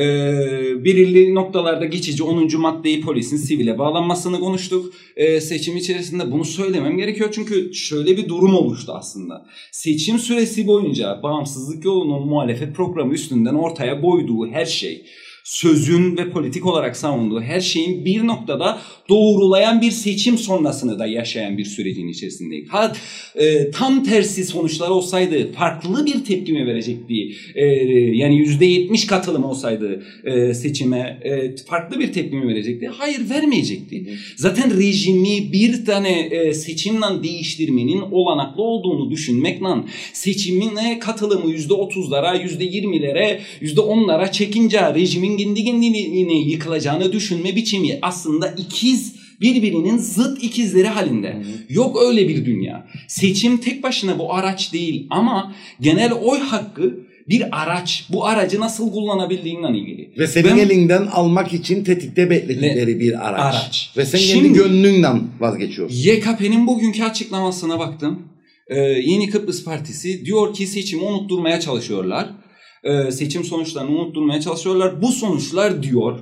belirli 0.84 1.34
noktalarda 1.34 1.84
geçici 1.84 2.22
10. 2.22 2.60
maddeyi 2.60 3.00
polisin 3.00 3.36
sivile 3.36 3.78
bağlanmasını 3.78 4.40
konuştuk. 4.40 4.94
Ee, 5.16 5.40
seçim 5.40 5.76
içerisinde 5.76 6.32
bunu 6.32 6.44
söylemem 6.44 6.96
gerekiyor. 6.96 7.30
Çünkü 7.32 7.74
şöyle 7.74 8.16
bir 8.16 8.28
durum 8.28 8.54
oluştu 8.54 8.92
aslında. 8.92 9.46
Seçim 9.72 10.18
süresi 10.18 10.66
boyunca 10.66 11.20
bağımsızlık 11.22 11.84
yolunun 11.84 12.28
muhalefet 12.28 12.74
programı 12.74 12.99
üstünden 13.08 13.54
ortaya 13.54 14.00
koyduğu 14.00 14.46
her 14.46 14.66
şey 14.66 15.04
sözün 15.44 16.16
ve 16.16 16.30
politik 16.30 16.66
olarak 16.66 16.96
savunduğu 16.96 17.40
her 17.40 17.60
şeyin 17.60 18.04
bir 18.04 18.26
noktada 18.26 18.78
doğrulayan 19.08 19.80
bir 19.80 19.90
seçim 19.90 20.38
sonrasını 20.38 20.98
da 20.98 21.06
yaşayan 21.06 21.58
bir 21.58 21.64
sürecin 21.64 22.08
içerisindeyiz. 22.08 22.68
Ha, 22.68 22.92
e, 23.34 23.70
tam 23.70 24.04
tersi 24.04 24.44
sonuçlar 24.44 24.88
olsaydı 24.88 25.52
farklı 25.52 26.06
bir 26.06 26.24
tepki 26.24 26.52
mi 26.52 26.66
verecekti? 26.66 27.14
E, 27.54 27.64
yani 28.16 28.46
%70 28.46 29.06
katılım 29.06 29.44
olsaydı 29.44 30.04
e, 30.24 30.54
seçime 30.54 31.20
e, 31.24 31.56
farklı 31.56 32.00
bir 32.00 32.12
tepki 32.12 32.36
mi 32.36 32.48
verecekti? 32.48 32.88
Hayır 32.88 33.30
vermeyecekti. 33.30 34.18
Zaten 34.36 34.78
rejimi 34.78 35.52
bir 35.52 35.84
tane 35.84 36.20
e, 36.20 36.54
seçimle 36.54 37.22
değiştirmenin 37.22 38.00
olanaklı 38.00 38.62
olduğunu 38.62 39.10
düşünmekle 39.10 39.60
seçimine 40.12 40.98
katılımı 40.98 41.54
%30'lara, 41.54 42.36
%20'lere, 42.36 43.38
%10'lara 43.62 44.32
çekince 44.32 44.94
rejimin 44.94 45.29
kendi 45.36 45.64
kendine 45.64 46.38
yıkılacağını 46.38 47.12
düşünme 47.12 47.56
biçimi 47.56 47.98
aslında 48.02 48.54
ikiz 48.58 49.14
birbirinin 49.40 49.96
zıt 49.98 50.42
ikizleri 50.44 50.88
halinde. 50.88 51.42
Yok 51.68 52.02
öyle 52.02 52.28
bir 52.28 52.44
dünya. 52.44 52.86
Seçim 53.08 53.56
tek 53.58 53.82
başına 53.82 54.18
bu 54.18 54.34
araç 54.34 54.72
değil 54.72 55.06
ama 55.10 55.54
genel 55.80 56.12
oy 56.12 56.38
hakkı 56.38 56.94
bir 57.28 57.62
araç. 57.62 58.06
Bu 58.12 58.26
aracı 58.26 58.60
nasıl 58.60 58.92
kullanabildiğinden 58.92 59.74
ilgili. 59.74 60.10
Ve 60.18 60.26
senin 60.26 60.46
Ben- 60.50 60.58
elinden 60.58 61.06
almak 61.06 61.52
için 61.52 61.84
tetikte 61.84 62.30
bekledikleri 62.30 63.00
bir 63.00 63.28
araç. 63.28 63.54
Araç. 63.54 63.90
Ve 63.96 64.06
sen 64.06 64.18
Şimdi- 64.18 64.42
kendi 64.42 64.58
gönlünden 64.58 65.20
vazgeçiyorsun. 65.40 65.96
YKP'nin 65.96 66.66
bugünkü 66.66 67.02
açıklamasına 67.02 67.78
baktım. 67.78 68.22
Ee, 68.68 68.76
Yeni 68.80 69.30
Kıbrıs 69.30 69.64
Partisi 69.64 70.24
diyor 70.24 70.54
ki 70.54 70.66
seçimi 70.66 71.02
unutturmaya 71.02 71.60
çalışıyorlar. 71.60 72.30
Ee, 72.84 73.10
seçim 73.10 73.44
sonuçlarını 73.44 73.90
unutturmaya 73.98 74.40
çalışıyorlar. 74.40 75.02
Bu 75.02 75.12
sonuçlar 75.12 75.82
diyor 75.82 76.18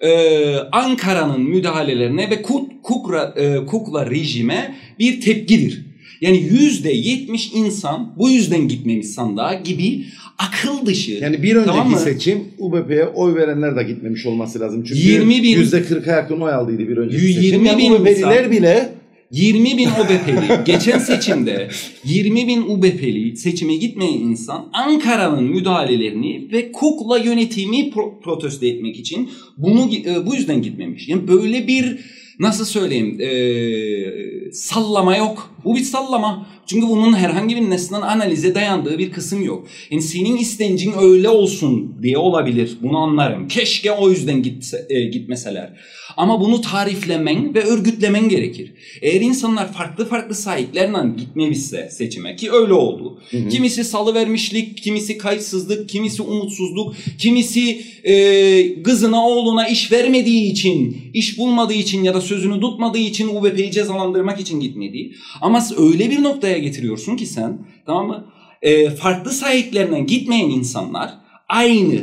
e, 0.00 0.56
Ankara'nın 0.72 1.40
müdahalelerine 1.42 2.30
ve 2.30 2.42
Kuk- 2.42 2.82
Kukla, 2.82 3.34
e, 3.36 3.66
Kukla 3.66 4.10
rejime 4.10 4.76
bir 4.98 5.20
tepkidir. 5.20 5.86
Yani 6.20 6.36
yüzde 6.38 6.90
yetmiş 6.92 7.50
insan 7.54 8.14
bu 8.18 8.30
yüzden 8.30 8.68
gitmemiş 8.68 9.06
sandığa 9.06 9.54
gibi 9.54 10.04
akıl 10.38 10.86
dışı. 10.86 11.12
Yani 11.12 11.42
bir 11.42 11.54
önceki 11.56 11.66
Tamam 11.76 11.90
mı? 11.90 11.98
seçim 11.98 12.44
UBP'ye 12.58 13.04
oy 13.06 13.34
verenler 13.34 13.76
de 13.76 13.82
gitmemiş 13.82 14.26
olması 14.26 14.60
lazım. 14.60 14.84
Çünkü 14.88 15.00
20 15.00 15.42
bin- 15.42 15.56
%40'a 15.62 16.12
yakın 16.16 16.40
oy 16.40 16.52
aldıydı 16.52 16.88
bir 16.88 16.96
önceki 16.96 17.24
20 17.24 17.34
seçim. 17.44 17.64
Yani 17.64 17.78
bin 17.82 17.92
UBP'liler 17.92 18.38
insan- 18.38 18.50
bile 18.50 18.88
20 19.32 19.78
bin 19.78 19.88
UBP'li 19.88 20.64
geçen 20.64 20.98
seçimde 20.98 21.68
20 22.04 22.46
bin 22.48 22.62
UBP'li 22.62 23.36
seçime 23.36 23.74
gitmeyen 23.76 24.20
insan 24.20 24.68
Ankara'nın 24.72 25.44
müdahalelerini 25.44 26.48
ve 26.52 26.72
kukla 26.72 27.18
yönetimi 27.18 27.76
pro- 27.76 28.20
protesto 28.20 28.66
etmek 28.66 28.98
için 28.98 29.30
bunu 29.56 29.90
e, 30.06 30.26
bu 30.26 30.34
yüzden 30.34 30.62
gitmemiş. 30.62 31.08
Yani 31.08 31.28
böyle 31.28 31.66
bir 31.66 31.98
nasıl 32.38 32.64
söyleyeyim 32.64 33.20
e, 33.20 34.52
sallama 34.52 35.16
yok. 35.16 35.51
Bu 35.64 35.76
bir 35.76 35.82
sallama. 35.82 36.46
Çünkü 36.66 36.88
bunun 36.88 37.14
herhangi 37.14 37.56
bir 37.56 37.70
nesnel 37.70 38.02
analize 38.02 38.54
dayandığı 38.54 38.98
bir 38.98 39.12
kısım 39.12 39.42
yok. 39.42 39.66
Yani 39.90 40.02
senin 40.02 40.36
istencin 40.36 40.92
öyle 41.00 41.28
olsun 41.28 41.96
diye 42.02 42.18
olabilir. 42.18 42.76
Bunu 42.82 42.98
anlarım. 42.98 43.48
Keşke 43.48 43.92
o 43.92 44.10
yüzden 44.10 44.42
gitse, 44.42 44.86
e, 44.90 45.04
gitmeseler. 45.04 45.72
Ama 46.16 46.40
bunu 46.40 46.60
tariflemen 46.60 47.54
ve 47.54 47.64
örgütlemen 47.64 48.28
gerekir. 48.28 48.72
Eğer 49.02 49.20
insanlar 49.20 49.72
farklı 49.72 50.08
farklı 50.08 50.34
sahiplerle 50.34 50.82
gitmemişse 51.16 51.90
seçime 51.90 52.36
ki 52.36 52.52
öyle 52.52 52.72
oldu. 52.72 53.18
Hı 53.30 53.36
hı. 53.36 53.48
Kimisi 53.48 53.84
salıvermişlik, 53.84 54.82
kimisi 54.82 55.18
kayıtsızlık, 55.18 55.88
kimisi 55.88 56.22
umutsuzluk, 56.22 56.94
kimisi 57.18 57.84
e, 58.04 58.82
kızına 58.82 59.28
oğluna 59.28 59.68
iş 59.68 59.92
vermediği 59.92 60.52
için, 60.52 60.96
iş 61.14 61.38
bulmadığı 61.38 61.72
için 61.74 62.04
ya 62.04 62.14
da 62.14 62.20
sözünü 62.20 62.60
tutmadığı 62.60 62.98
için 62.98 63.28
UBP'yi 63.28 63.70
cezalandırmak 63.70 64.40
için 64.40 64.60
gitmediği. 64.60 65.14
Ama 65.40 65.51
öyle 65.78 66.10
bir 66.10 66.22
noktaya 66.22 66.58
getiriyorsun 66.58 67.16
ki 67.16 67.26
sen 67.26 67.58
tamam 67.86 68.06
mı? 68.06 68.26
E, 68.62 68.90
farklı 68.90 69.30
sahiplerinden 69.30 70.06
gitmeyen 70.06 70.50
insanlar 70.50 71.10
aynı 71.48 72.00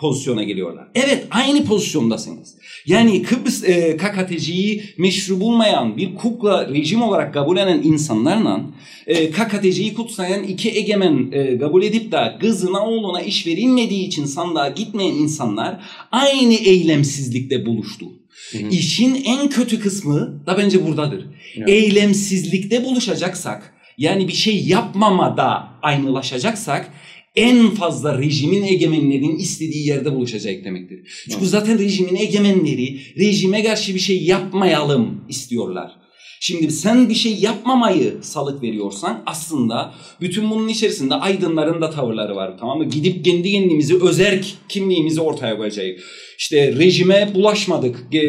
pozisyona 0.00 0.42
geliyorlar. 0.42 0.88
Evet 0.94 1.26
aynı 1.30 1.64
pozisyondasınız. 1.64 2.56
Yani 2.86 3.22
Kıbrıs 3.22 3.64
e, 3.64 3.96
KKTC'yi 3.96 4.82
meşru 4.98 5.40
bulmayan 5.40 5.96
bir 5.96 6.14
kukla 6.14 6.68
rejim 6.68 7.02
olarak 7.02 7.34
kabul 7.34 7.56
eden 7.56 7.82
insanlarla 7.82 8.60
e, 9.06 9.30
KKTC'yi 9.30 9.94
kutsayan 9.94 10.42
iki 10.42 10.70
egemen 10.70 11.28
e, 11.32 11.58
kabul 11.58 11.82
edip 11.82 12.12
de 12.12 12.36
kızına 12.40 12.86
oğluna 12.86 13.22
iş 13.22 13.46
verilmediği 13.46 14.06
için 14.06 14.24
sandığa 14.24 14.68
gitmeyen 14.68 15.14
insanlar 15.14 15.80
aynı 16.12 16.54
eylemsizlikte 16.54 17.66
buluştu. 17.66 18.06
Hı 18.52 18.58
hı. 18.58 18.68
İşin 18.70 19.14
en 19.24 19.48
kötü 19.48 19.80
kısmı 19.80 20.42
da 20.46 20.58
bence 20.58 20.86
buradadır. 20.86 21.26
Evet. 21.56 21.68
Eylemsizlikte 21.68 22.84
buluşacaksak 22.84 23.74
yani 23.98 24.28
bir 24.28 24.32
şey 24.32 24.64
yapmamada 24.64 25.68
aynılaşacaksak 25.82 26.90
en 27.36 27.70
fazla 27.70 28.18
rejimin 28.18 28.62
egemenlerinin 28.62 29.38
istediği 29.38 29.86
yerde 29.86 30.12
buluşacak 30.14 30.64
demektir. 30.64 30.98
Çünkü 31.24 31.38
Evet. 31.40 31.50
zaten 31.50 31.78
rejimin 31.78 32.16
egemenleri 32.16 33.00
rejime 33.18 33.64
karşı 33.64 33.94
bir 33.94 34.00
şey 34.00 34.22
yapmayalım 34.22 35.24
istiyorlar. 35.28 35.99
Şimdi 36.42 36.70
sen 36.70 37.08
bir 37.08 37.14
şey 37.14 37.34
yapmamayı 37.34 38.14
salık 38.22 38.62
veriyorsan 38.62 39.22
aslında 39.26 39.94
bütün 40.20 40.50
bunun 40.50 40.68
içerisinde 40.68 41.14
aydınların 41.14 41.80
da 41.80 41.90
tavırları 41.90 42.36
var 42.36 42.56
tamam 42.60 42.78
mı? 42.78 42.84
Gidip 42.84 43.24
kendi 43.24 43.52
kendimizi 43.52 44.04
özerk 44.04 44.44
kimliğimizi 44.68 45.20
ortaya 45.20 45.56
koyacağız. 45.56 46.00
İşte 46.38 46.72
rejime 46.72 47.30
bulaşmadık, 47.34 47.96
e, 48.12 48.20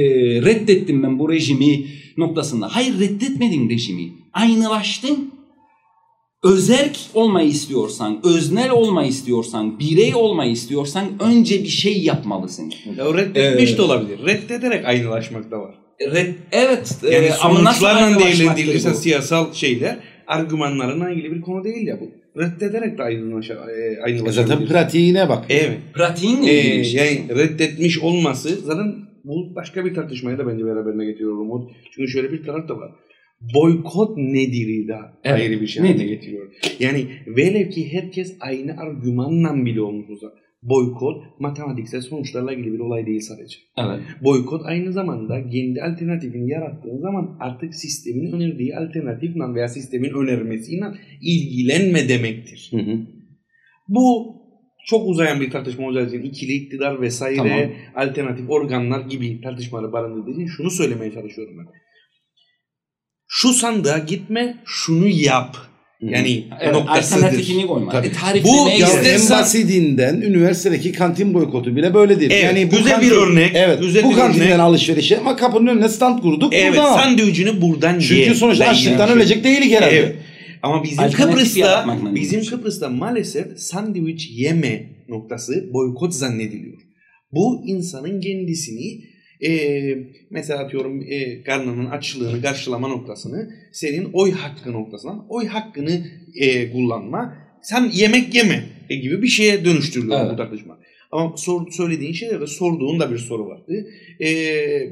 reddettim 0.41 1.03
ben 1.03 1.19
bu 1.19 1.29
rejimi 1.29 1.85
noktasında. 2.17 2.67
Hayır 2.75 2.99
reddetmedin 2.99 3.69
rejimi, 3.69 4.13
aynılaştın. 4.33 5.31
Özerk 6.43 6.97
olmayı 7.13 7.49
istiyorsan, 7.49 8.19
öznel 8.23 8.69
olmayı 8.71 9.09
istiyorsan, 9.09 9.79
birey 9.79 10.15
olmayı 10.15 10.51
istiyorsan 10.51 11.05
önce 11.19 11.63
bir 11.63 11.69
şey 11.69 12.03
yapmalısın. 12.03 12.73
Ya 12.97 13.13
reddetmiş 13.13 13.71
Ee, 13.71 13.77
de 13.77 13.81
olabilir. 13.81 14.19
Reddederek 14.25 14.85
aynılaşmak 14.85 15.51
da 15.51 15.59
var. 15.59 15.80
Red, 16.13 16.27
evet 16.51 16.97
e, 17.03 17.13
Yani 17.15 17.29
nasıl 17.29 17.49
sonuçlarla 17.49 18.19
değerlendirilirse 18.19 18.93
siyasal 18.93 19.53
şeyler 19.53 19.97
argümanlarına 20.27 21.11
ilgili 21.11 21.31
bir 21.35 21.41
konu 21.41 21.63
değil 21.63 21.87
ya 21.87 21.99
bu. 21.99 22.11
Reddederek 22.41 22.97
de 22.97 23.03
aynılaşa, 23.03 23.53
e, 23.53 23.81
E 23.81 24.01
aynılaşabilir. 24.01 24.47
Zaten 24.47 24.67
pratiğine 24.67 25.29
bak. 25.29 25.45
Evet. 25.49 25.77
Ee, 26.47 26.59
ilgili 26.59 26.79
bir 26.79 26.83
şey. 26.83 27.15
yani 27.15 27.39
reddetmiş 27.39 27.99
olması 27.99 28.49
zaten 28.49 28.93
bu 29.23 29.55
başka 29.55 29.85
bir 29.85 29.93
tartışmayı 29.93 30.37
da 30.37 30.47
bence 30.47 30.65
beraberine 30.65 31.05
getiriyor 31.05 31.31
Umut. 31.37 31.71
Çünkü 31.95 32.11
şöyle 32.11 32.31
bir 32.31 32.43
taraf 32.43 32.69
da 32.69 32.77
var. 32.77 32.91
Boykot 33.53 34.17
nedir'i 34.17 34.87
de 34.87 34.95
Evet, 35.23 35.41
ayrı 35.41 35.61
bir 35.61 35.67
şey 35.67 35.83
nedir? 35.83 35.93
haline 35.93 36.09
getiriyor. 36.13 36.51
Yani 36.79 37.05
velev 37.27 37.69
ki 37.69 37.93
herkes 37.93 38.35
aynı 38.39 38.77
argümanla 38.77 39.65
bile 39.65 39.81
olmuş 39.81 40.09
olsa 40.09 40.27
boykot 40.63 41.39
matematiksel 41.39 42.01
sonuçlarla 42.01 42.53
ilgili 42.53 42.73
bir 42.73 42.79
olay 42.79 43.05
değil 43.05 43.21
sadece. 43.21 43.57
Evet. 43.77 43.99
Boykot 44.23 44.61
aynı 44.65 44.93
zamanda 44.93 45.49
kendi 45.49 45.81
alternatifini 45.81 46.49
yarattığın 46.49 47.01
zaman 47.01 47.37
artık 47.39 47.75
sistemin 47.75 48.31
önerdiği 48.31 48.75
alternatifle 48.75 49.53
veya 49.55 49.67
sistemin 49.67 50.09
önermesiyle 50.09 50.85
ilgilenme 51.21 52.09
demektir. 52.09 52.71
Hı 52.71 52.77
hı. 52.77 52.99
Bu 53.87 54.35
çok 54.85 55.07
uzayan 55.07 55.41
bir 55.41 55.51
tartışma 55.51 55.87
olacağı 55.87 56.07
için 56.07 56.21
ikili 56.21 56.51
iktidar 56.51 57.01
vesaire 57.01 57.37
Tamam. 57.37 57.71
alternatif 57.95 58.49
organlar 58.49 59.01
gibi 59.01 59.41
tartışmaları 59.41 59.93
barındırdığı 59.93 60.31
için 60.31 60.47
şunu 60.47 60.71
söylemeye 60.71 61.11
çalışıyorum 61.11 61.57
ben. 61.57 61.67
Şu 63.27 63.47
sandığa 63.47 63.97
gitme, 63.97 64.57
şunu 64.65 65.07
yap. 65.07 65.70
Yani 66.01 66.43
Evet, 66.61 66.73
noktasıdır. 66.73 67.23
alternatifini 67.23 67.67
koymak. 67.67 68.05
E, 68.05 68.09
Bu 68.43 68.69
işte- 68.69 68.83
en 68.83 68.85
İstersen- 68.85 69.39
basitinden 69.39 70.21
üniversitedeki 70.21 70.91
kantin 70.91 71.33
boykotu 71.33 71.75
bile 71.75 71.93
böyledir. 71.93 72.31
Evet, 72.31 72.43
yani 72.43 72.71
bu 72.71 72.75
güzel 72.77 73.01
bir 73.01 73.11
örnek, 73.11 73.51
Evet, 73.55 73.79
güzel 73.81 74.03
bu 74.03 74.09
bir 74.09 74.15
kantinden 74.15 74.47
örnek. 74.47 74.59
alışverişe 74.59 75.17
ama 75.19 75.35
kapının 75.35 75.67
önüne 75.67 75.89
stand 75.89 76.19
kurduk. 76.21 76.53
Evet, 76.53 76.71
buradan 76.71 76.97
sandviçini 76.97 77.61
buradan 77.61 77.93
ye. 77.93 78.01
Çünkü 78.01 78.35
sonuçta 78.35 78.65
açlıktan 78.65 79.09
ölecek 79.09 79.43
değilik 79.43 79.71
herhalde. 79.71 79.97
Evet. 79.97 80.15
Ama 80.63 80.83
bizim 80.83 80.99
Alternatif 80.99 81.33
Kıbrıs'ta 81.35 81.97
bizim. 82.15 82.45
Kıbrıs'ta 82.45 82.89
maalesef 82.89 83.59
sandviç 83.59 84.29
yeme 84.31 84.83
noktası 85.09 85.69
boykot 85.73 86.13
zannediliyor. 86.13 86.77
Bu 87.31 87.63
insanın 87.67 88.21
kendisini 88.21 89.01
e, 89.43 89.97
mesela 90.29 90.59
atıyorum 90.59 91.01
e, 91.01 91.43
karnının 91.43 91.85
açlığını 91.85 92.41
karşılama 92.41 92.87
noktasını 92.87 93.53
senin 93.71 94.09
oy 94.13 94.31
hakkı 94.31 94.71
noktasından 94.71 95.25
oy 95.29 95.45
hakkını 95.45 96.01
e, 96.35 96.71
kullanma 96.71 97.37
sen 97.61 97.89
yemek 97.93 98.35
yeme 98.35 98.63
e, 98.89 98.95
gibi 98.95 99.21
bir 99.21 99.27
şeye 99.27 99.65
dönüştürülüyor 99.65 100.19
Evet. 100.21 100.31
bu 100.31 100.35
tartışma. 100.35 100.79
Ama 101.11 101.37
sor, 101.37 101.71
söylediğin 101.71 102.13
şeylerde 102.13 102.47
sorduğun 102.47 102.99
da 102.99 103.11
bir 103.11 103.17
soru 103.17 103.47
vardı. 103.47 103.87
E, 104.21 104.27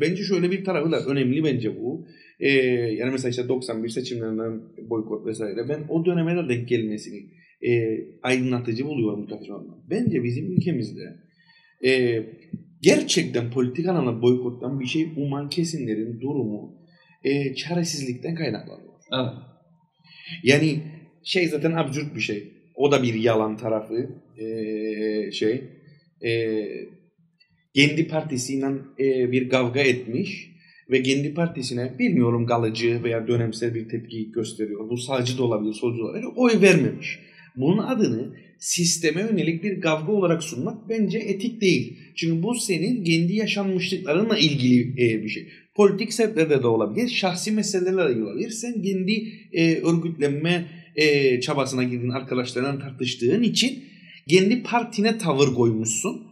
bence 0.01 0.23
şöyle 0.23 0.51
bir 0.51 0.65
tarafı 0.65 0.91
da 0.91 1.05
önemli 1.05 1.43
bence 1.43 1.81
bu. 1.81 2.07
E, 2.39 2.49
yani 2.97 3.11
mesela 3.11 3.29
işte 3.29 3.47
91 3.49 3.89
seçimlerinden 3.89 4.61
boykot 4.89 5.25
vesaire 5.25 5.69
ben 5.69 5.79
o 5.89 6.05
döneme 6.05 6.35
de 6.35 6.49
denk 6.49 6.67
gelmesini 6.67 7.23
e, 7.61 7.99
aydınlatıcı 8.23 8.85
buluyorum 8.85 9.23
bu 9.23 9.27
tartışmalarda. 9.27 9.77
Bence 9.89 10.23
bizim 10.23 10.51
ülkemizde 10.51 11.15
e, 11.85 12.23
gerçekten 12.81 13.51
politik 13.51 13.87
anlamda 13.87 14.21
boykottan 14.21 14.79
bir 14.79 14.85
şey 14.85 15.09
uman 15.17 15.49
kesimlerin 15.49 16.21
durumu 16.21 16.79
e, 17.23 17.55
çaresizlikten 17.55 18.35
kaynaklanıyor. 18.35 18.93
Evet. 19.13 19.33
Yani 20.43 20.79
şey 21.23 21.47
zaten 21.47 21.71
absürt 21.71 22.15
bir 22.15 22.21
şey. 22.21 22.53
O 22.75 22.91
da 22.91 23.03
bir 23.03 23.13
yalan 23.13 23.57
tarafı. 23.57 24.09
E, 24.37 25.31
şey 25.31 25.63
e, 26.25 26.31
kendi 27.75 28.07
partisiyle 28.07 28.67
e, 28.99 29.31
bir 29.31 29.49
kavga 29.49 29.79
etmiş 29.79 30.49
ve 30.91 31.03
kendi 31.03 31.33
partisine 31.33 31.99
bilmiyorum 31.99 32.45
kalıcı 32.45 33.03
veya 33.03 33.27
dönemsel 33.27 33.75
bir 33.75 33.89
tepki 33.89 34.31
gösteriyor. 34.31 34.89
Bu 34.89 34.97
sağcı 34.97 35.37
da 35.37 35.43
olabilir, 35.43 35.73
solcu 35.73 35.99
da 35.99 36.03
olabilir. 36.03 36.25
Oy 36.35 36.61
vermemiş. 36.61 37.19
Bunun 37.55 37.77
adını 37.77 38.35
sisteme 38.59 39.21
yönelik 39.21 39.63
bir 39.63 39.81
kavga 39.81 40.11
olarak 40.11 40.43
sunmak 40.43 40.89
bence 40.89 41.17
etik 41.17 41.61
değil. 41.61 41.97
Çünkü 42.15 42.43
bu 42.43 42.55
senin 42.55 43.03
kendi 43.03 43.35
yaşanmışlıklarınla 43.35 44.37
ilgili 44.37 44.81
e, 44.81 45.23
bir 45.23 45.29
şey. 45.29 45.47
Politik 45.75 46.13
sebeplerde 46.13 46.63
de 46.63 46.67
olabilir, 46.67 47.09
şahsi 47.09 47.51
meselelerle 47.51 48.17
de 48.17 48.23
olabilir. 48.23 48.49
Sen 48.49 48.81
kendi 48.81 49.27
e, 49.53 49.75
örgütlenme 49.75 50.65
e, 50.95 51.39
çabasına 51.41 51.83
girdiğin 51.83 52.09
arkadaşlarla 52.09 52.79
tartıştığın 52.79 53.43
için 53.43 53.83
kendi 54.29 54.63
partine 54.63 55.17
tavır 55.17 55.53
koymuşsun. 55.53 56.28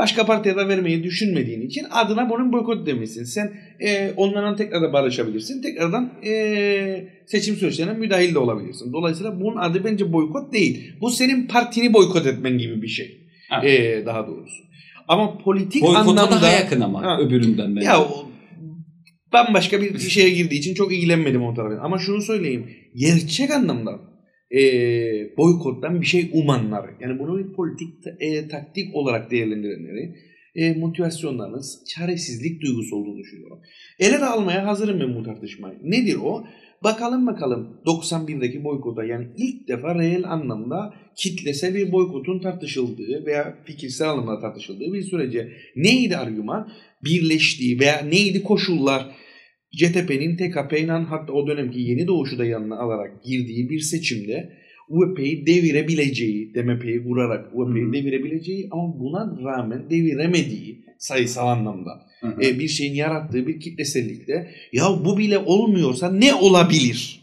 Başka 0.00 0.26
partiye 0.26 0.56
de 0.56 0.68
vermeyi 0.68 1.04
düşünmediğin 1.04 1.60
için 1.60 1.86
adına 1.90 2.30
bunun 2.30 2.52
boykot 2.52 2.86
demişsin. 2.86 3.24
Sen 3.24 3.52
e, 3.80 4.10
onlarla 4.16 4.56
tekrar 4.56 4.82
da 4.82 4.92
barışabilirsin. 4.92 5.62
Tekrardan 5.62 6.12
e, 6.26 7.08
seçim 7.26 7.56
süreçlerine 7.56 7.92
müdahil 7.92 8.34
de 8.34 8.38
olabilirsin. 8.38 8.92
Dolayısıyla 8.92 9.40
bunun 9.40 9.56
adı 9.56 9.84
bence 9.84 10.12
boykot 10.12 10.52
değil. 10.52 10.92
Bu 11.00 11.10
senin 11.10 11.46
partini 11.46 11.92
boykot 11.92 12.26
etmen 12.26 12.58
gibi 12.58 12.82
bir 12.82 12.88
şey. 12.88 13.28
Evet. 13.62 13.80
E, 13.80 14.06
daha 14.06 14.26
doğrusu. 14.26 14.62
Ama 15.08 15.38
politik 15.38 15.82
Boykota 15.82 15.98
anlamda... 16.00 16.42
daha 16.42 16.52
yakın 16.52 16.80
ama 16.80 17.02
Ha. 17.02 17.18
öbüründen 17.20 17.76
bence. 17.76 17.86
Ya 17.86 18.00
o 18.00 18.30
bambaşka 19.32 19.82
bir 19.82 19.98
şeye 19.98 20.30
girdiği 20.30 20.58
için 20.58 20.74
çok 20.74 20.92
ilgilenmedim 20.92 21.42
o 21.42 21.54
tarafa. 21.54 21.82
Ama 21.82 21.98
şunu 21.98 22.22
söyleyeyim. 22.22 22.70
Gerçek 22.94 23.50
anlamda 23.50 24.09
e, 24.54 24.62
boykottan 25.36 26.00
bir 26.00 26.06
şey 26.06 26.30
umanlar. 26.32 26.90
Yani 27.00 27.18
bunu 27.18 27.38
bir 27.38 27.52
politik 27.52 28.06
e, 28.20 28.48
taktik 28.48 28.94
olarak 28.94 29.30
değerlendirenleri 29.30 30.14
e, 30.54 30.72
motivasyonlarının 30.72 31.62
çaresizlik 31.88 32.62
duygusu 32.62 32.96
olduğunu 32.96 33.18
düşünüyorum. 33.18 33.60
Ele 33.98 34.20
de 34.20 34.24
almaya 34.24 34.66
hazırım 34.66 35.00
ben 35.00 35.14
bu 35.14 35.22
tartışmayı. 35.22 35.78
Nedir 35.82 36.16
o? 36.22 36.44
Bakalım 36.84 37.26
bakalım 37.26 37.80
91'deki 37.86 38.64
boykota 38.64 39.04
yani 39.04 39.26
ilk 39.36 39.68
defa 39.68 39.94
reel 39.94 40.24
anlamda 40.30 40.94
kitlesel 41.16 41.74
bir 41.74 41.92
boykotun 41.92 42.40
tartışıldığı 42.40 43.26
veya 43.26 43.56
fikirsel 43.64 44.08
anlamda 44.08 44.40
tartışıldığı 44.40 44.92
bir 44.92 45.02
sürece 45.02 45.52
neydi 45.76 46.16
argüman? 46.16 46.72
Birleştiği 47.04 47.80
veya 47.80 48.00
neydi 48.00 48.42
koşullar? 48.42 49.06
CTP'nin 49.76 50.36
TKP 50.36 50.72
ile 50.80 50.92
hatta 50.92 51.32
o 51.32 51.46
dönemki 51.46 51.80
yeni 51.80 52.06
doğuşu 52.06 52.38
da 52.38 52.44
yanına 52.44 52.78
alarak 52.78 53.24
girdiği 53.24 53.70
bir 53.70 53.80
seçimde 53.80 54.52
UEP'yi 54.88 55.46
devirebileceği, 55.46 56.54
DMP'yi 56.54 57.04
kurarak 57.04 57.50
UEP'yi 57.54 57.92
devirebileceği 57.92 58.68
ama 58.70 59.00
buna 59.00 59.38
rağmen 59.44 59.90
deviremediği 59.90 60.84
sayısal 60.98 61.48
anlamda 61.48 61.90
Hı 62.20 62.26
hı. 62.26 62.42
e, 62.42 62.58
bir 62.58 62.68
şeyin 62.68 62.94
yarattığı 62.94 63.46
bir 63.46 63.60
kitlesellikle 63.60 64.50
ya 64.72 64.84
bu 65.04 65.18
bile 65.18 65.38
olmuyorsa 65.38 66.12
ne 66.12 66.34
olabilir 66.34 67.20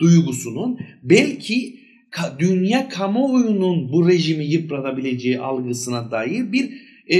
duygusunun 0.00 0.78
belki 1.02 1.78
ka- 2.12 2.38
dünya 2.38 2.88
kamuoyunun 2.88 3.92
bu 3.92 4.08
rejimi 4.08 4.44
yıpratabileceği 4.44 5.38
algısına 5.38 6.10
dair 6.10 6.52
bir 6.52 6.70
e, 7.12 7.18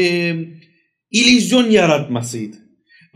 illüzyon 1.11 1.71
yaratmasıydı. 1.71 2.57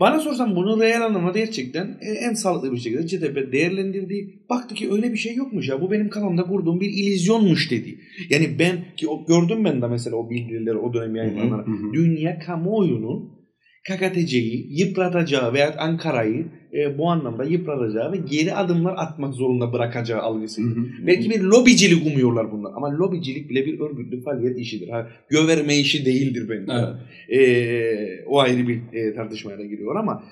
Bana 0.03 0.19
sorsan 0.19 0.55
bunu 0.55 0.79
reel 0.79 1.05
anlamda 1.05 1.31
gerçekten 1.31 1.97
e, 2.01 2.11
en 2.11 2.33
sağlıklı 2.33 2.71
bir 2.71 2.77
şekilde 2.77 3.07
CTP 3.07 3.51
değerlendirdi. 3.51 4.39
Baktı 4.49 4.75
ki 4.75 4.91
öyle 4.91 5.13
bir 5.13 5.17
şey 5.17 5.35
yokmuş 5.35 5.69
ya. 5.69 5.81
Bu 5.81 5.91
benim 5.91 6.09
kafamda 6.09 6.43
kurduğum 6.43 6.79
bir 6.79 6.89
illüzyonmuş 6.89 7.71
dedi. 7.71 7.97
Yani 8.29 8.59
ben 8.59 8.77
ki 8.97 9.07
gördüm 9.27 9.65
ben 9.65 9.81
de 9.81 9.87
mesela 9.87 10.15
o 10.15 10.29
bildirileri 10.29 10.77
o 10.77 10.93
dönem 10.93 11.15
yayınlanan 11.15 11.65
dünya 11.93 12.39
kamuoyunun 12.39 13.29
KKTC'yi 13.83 14.67
yıpratacağı 14.69 15.53
veya 15.53 15.75
Ankara'yı 15.77 16.45
e, 16.73 16.97
bu 16.97 17.09
anlamda 17.09 17.43
yıpratacağı 17.43 18.11
ve 18.11 18.17
geri 18.17 18.53
adımlar 18.53 18.93
atmak 18.97 19.33
zorunda 19.33 19.73
bırakacağı 19.73 20.21
algısıydı. 20.21 20.69
Hı 20.69 20.79
hı. 20.79 21.07
Belki 21.07 21.29
bir 21.29 21.41
lobicilik 21.41 22.07
umuyorlar 22.07 22.51
bunlar 22.51 22.71
ama 22.75 22.97
lobicilik 22.97 23.49
bile 23.49 23.65
bir 23.65 23.79
örgütlü 23.79 24.23
faaliyet 24.23 24.59
işidir. 24.59 24.89
Ha, 24.89 25.07
göverme 25.29 25.77
işi 25.77 26.05
değildir 26.05 26.49
bence. 26.49 26.73
Evet. 26.73 27.39
Ee, 27.39 28.25
o 28.27 28.39
ayrı 28.39 28.67
bir 28.67 28.81
e, 28.93 29.15
tartışmaya 29.15 29.57
da 29.57 29.63
giriyor 29.63 29.95
ama 29.95 30.23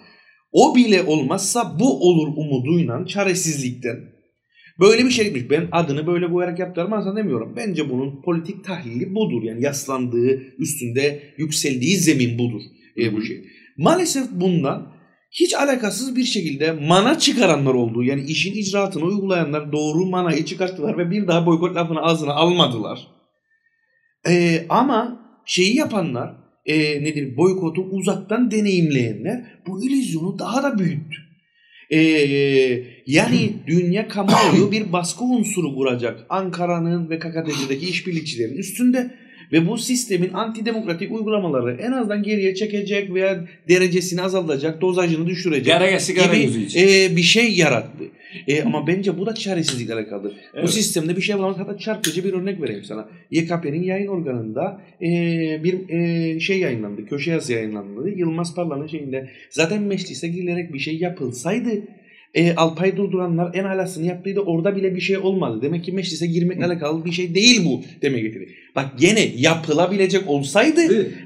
o 0.52 0.76
bile 0.76 1.04
olmazsa 1.04 1.80
bu 1.80 2.10
olur 2.10 2.28
umuduyla 2.38 3.06
çaresizlikten 3.06 3.98
böyle 4.80 5.06
bir 5.06 5.10
şey 5.10 5.26
gitmiş. 5.26 5.50
Ben 5.50 5.68
adını 5.72 6.08
böyle 6.08 6.32
koyarak 6.32 6.60
yaptırmazsan 6.60 7.18
demiyorum. 7.18 7.54
Bence 7.58 7.90
bunun 7.90 8.22
politik 8.22 8.64
tahlili 8.64 9.16
budur. 9.16 9.44
Yani 9.44 9.64
yaslandığı, 9.64 10.42
üstünde 10.60 11.20
yükseldiği 11.38 11.96
zemin 11.96 12.38
budur 12.38 12.62
e, 12.98 13.14
bu 13.14 13.22
şey. 13.22 13.46
Maalesef 13.78 14.32
bundan 14.32 14.94
hiç 15.32 15.54
alakasız 15.54 16.16
bir 16.16 16.24
şekilde 16.24 16.72
mana 16.72 17.20
çıkaranlar 17.20 17.74
olduğu 17.74 18.04
yani 18.04 18.22
işin 18.22 18.54
icraatını 18.54 19.04
uygulayanlar 19.04 19.72
doğru 19.72 20.06
manayı 20.06 20.46
çıkarttılar 20.46 20.98
ve 20.98 21.12
bir 21.12 21.28
daha 21.28 21.46
boykot 21.46 21.76
lafını 21.76 22.02
ağzına 22.02 22.34
almadılar. 22.34 23.08
Ee, 24.28 24.66
ama 24.70 25.22
şeyi 25.46 25.76
yapanlar 25.76 26.34
e, 26.66 27.04
nedir 27.04 27.38
boykotu 27.38 27.82
uzaktan 27.82 28.52
deneyimleyenler 28.52 29.46
bu 29.68 29.84
illüzyonu 29.84 30.40
daha 30.40 30.64
da 30.64 30.80
büyüttü. 30.80 31.18
Ee, 31.90 32.00
yani 33.08 33.54
dünya 33.68 34.08
kamuoyu 34.08 34.72
bir 34.72 34.94
baskı 34.94 35.24
unsuru 35.24 35.76
kuracak 35.76 36.26
Ankara'nın 36.30 37.10
ve 37.10 37.20
KKTC'deki 37.20 37.90
işbirlikçilerin 37.90 38.58
üstünde 38.58 39.16
ve 39.52 39.68
bu 39.68 39.78
sistemin 39.78 40.34
antidemokratik 40.34 41.12
uygulamaları 41.12 41.78
en 41.82 41.92
azından 41.92 42.24
geriye 42.24 42.56
çekecek 42.56 43.14
veya 43.14 43.46
derecesini 43.70 44.22
azaltacak, 44.22 44.82
dozajını 44.82 45.28
düşürecek 45.28 45.74
Gara 45.74 46.00
sigara 46.00 46.36
gibi 46.36 46.68
e, 46.76 47.16
bir 47.16 47.22
şey 47.22 47.54
yarattı. 47.54 48.04
E, 48.48 48.64
ama 48.64 48.88
bence 48.88 49.18
bu 49.18 49.26
da 49.26 49.36
çaresizlikle 49.36 49.94
alakalı. 49.94 50.30
Bu 50.54 50.60
Evet. 50.60 50.70
sistemde 50.70 51.18
bir 51.18 51.22
şey 51.22 51.40
var. 51.40 51.58
Hatta 51.58 51.78
çarpıcı 51.78 52.24
bir 52.24 52.34
örnek 52.34 52.62
vereyim 52.62 52.84
sana. 52.84 53.10
YKP'nin 53.32 53.84
yayın 53.84 54.08
organında 54.08 54.82
e, 55.02 55.08
bir 55.64 55.90
e, 55.90 56.40
şey 56.40 56.60
yayınlandı. 56.60 57.06
Köşe 57.06 57.32
yazı 57.32 57.54
yayınlandı. 57.54 58.10
Yılmaz 58.10 58.56
Parla'nın 58.56 58.88
şeyinde. 58.88 59.30
Zaten 59.50 59.82
meclise 59.84 60.28
girilerek 60.28 60.74
bir 60.74 60.80
şey 60.80 60.98
yapılsaydı 60.98 61.70
e, 62.34 62.56
Alpay 62.56 62.98
durduranlar 62.98 63.52
en 63.54 63.64
alasını 63.64 64.06
yaptıydı. 64.06 64.40
Orada 64.40 64.76
bile 64.76 64.96
bir 64.96 65.02
şey 65.02 65.18
olmadı. 65.18 65.60
Demek 65.62 65.84
ki 65.84 65.92
meclise 65.92 66.28
girmekle 66.28 66.66
alakalı 66.66 67.06
bir 67.06 67.12
şey 67.12 67.36
değil 67.36 67.66
bu 67.66 67.82
demek 68.02 68.24
getiriyor. 68.24 68.52
Bak 68.76 68.86
gene 69.00 69.32
yapılabilecek 69.36 70.30
olsaydı 70.30 70.82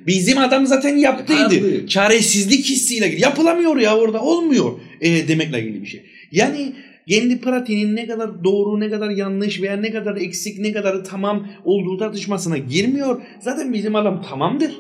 Bizim 0.08 0.38
adam 0.38 0.66
zaten 0.66 0.98
yaptıydı. 0.98 1.88
Çaresizlik 1.88 2.66
hissiyle. 2.66 3.16
Yapılamıyor 3.18 3.78
ya 3.78 3.98
orada 3.98 4.22
olmuyor 4.22 4.72
e, 5.02 5.28
demekle 5.28 5.62
ilgili 5.62 5.82
bir 5.82 5.88
şey. 5.88 6.04
Yani 6.32 6.74
kendi 7.10 7.42
pratiğinin 7.42 7.96
ne 7.96 8.08
kadar 8.08 8.44
doğru, 8.44 8.80
ne 8.80 8.90
kadar 8.90 9.10
yanlış 9.10 9.62
veya 9.62 9.78
ne 9.78 9.92
kadar 9.92 10.16
eksik, 10.16 10.60
ne 10.60 10.74
kadar 10.74 11.04
tamam 11.04 11.48
olduğu 11.66 11.98
tartışmasına 11.98 12.58
girmiyor. 12.58 13.22
Zaten 13.40 13.74
bizim 13.74 13.96
adam 13.96 14.22
tamamdır. 14.22 14.72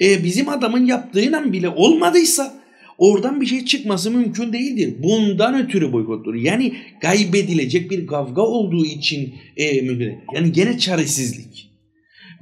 E, 0.00 0.24
bizim 0.24 0.48
adamın 0.48 0.86
yaptığıyla 0.86 1.52
bile 1.52 1.68
olmadıysa 1.68 2.54
oradan 2.98 3.40
bir 3.40 3.46
şey 3.46 3.64
çıkması 3.64 4.10
mümkün 4.10 4.52
değildir. 4.52 4.94
Bundan 5.02 5.64
ötürü 5.64 5.92
boykottur. 5.92 6.34
Yani 6.34 6.72
kaybedilecek 7.02 7.90
bir 7.90 8.06
kavga 8.06 8.42
olduğu 8.42 8.84
için 8.84 9.34
e, 9.56 9.80
mümkün 9.80 10.00
değil. 10.00 10.12
Yani 10.34 10.52
gene 10.52 10.78
çaresizlik. 10.78 11.70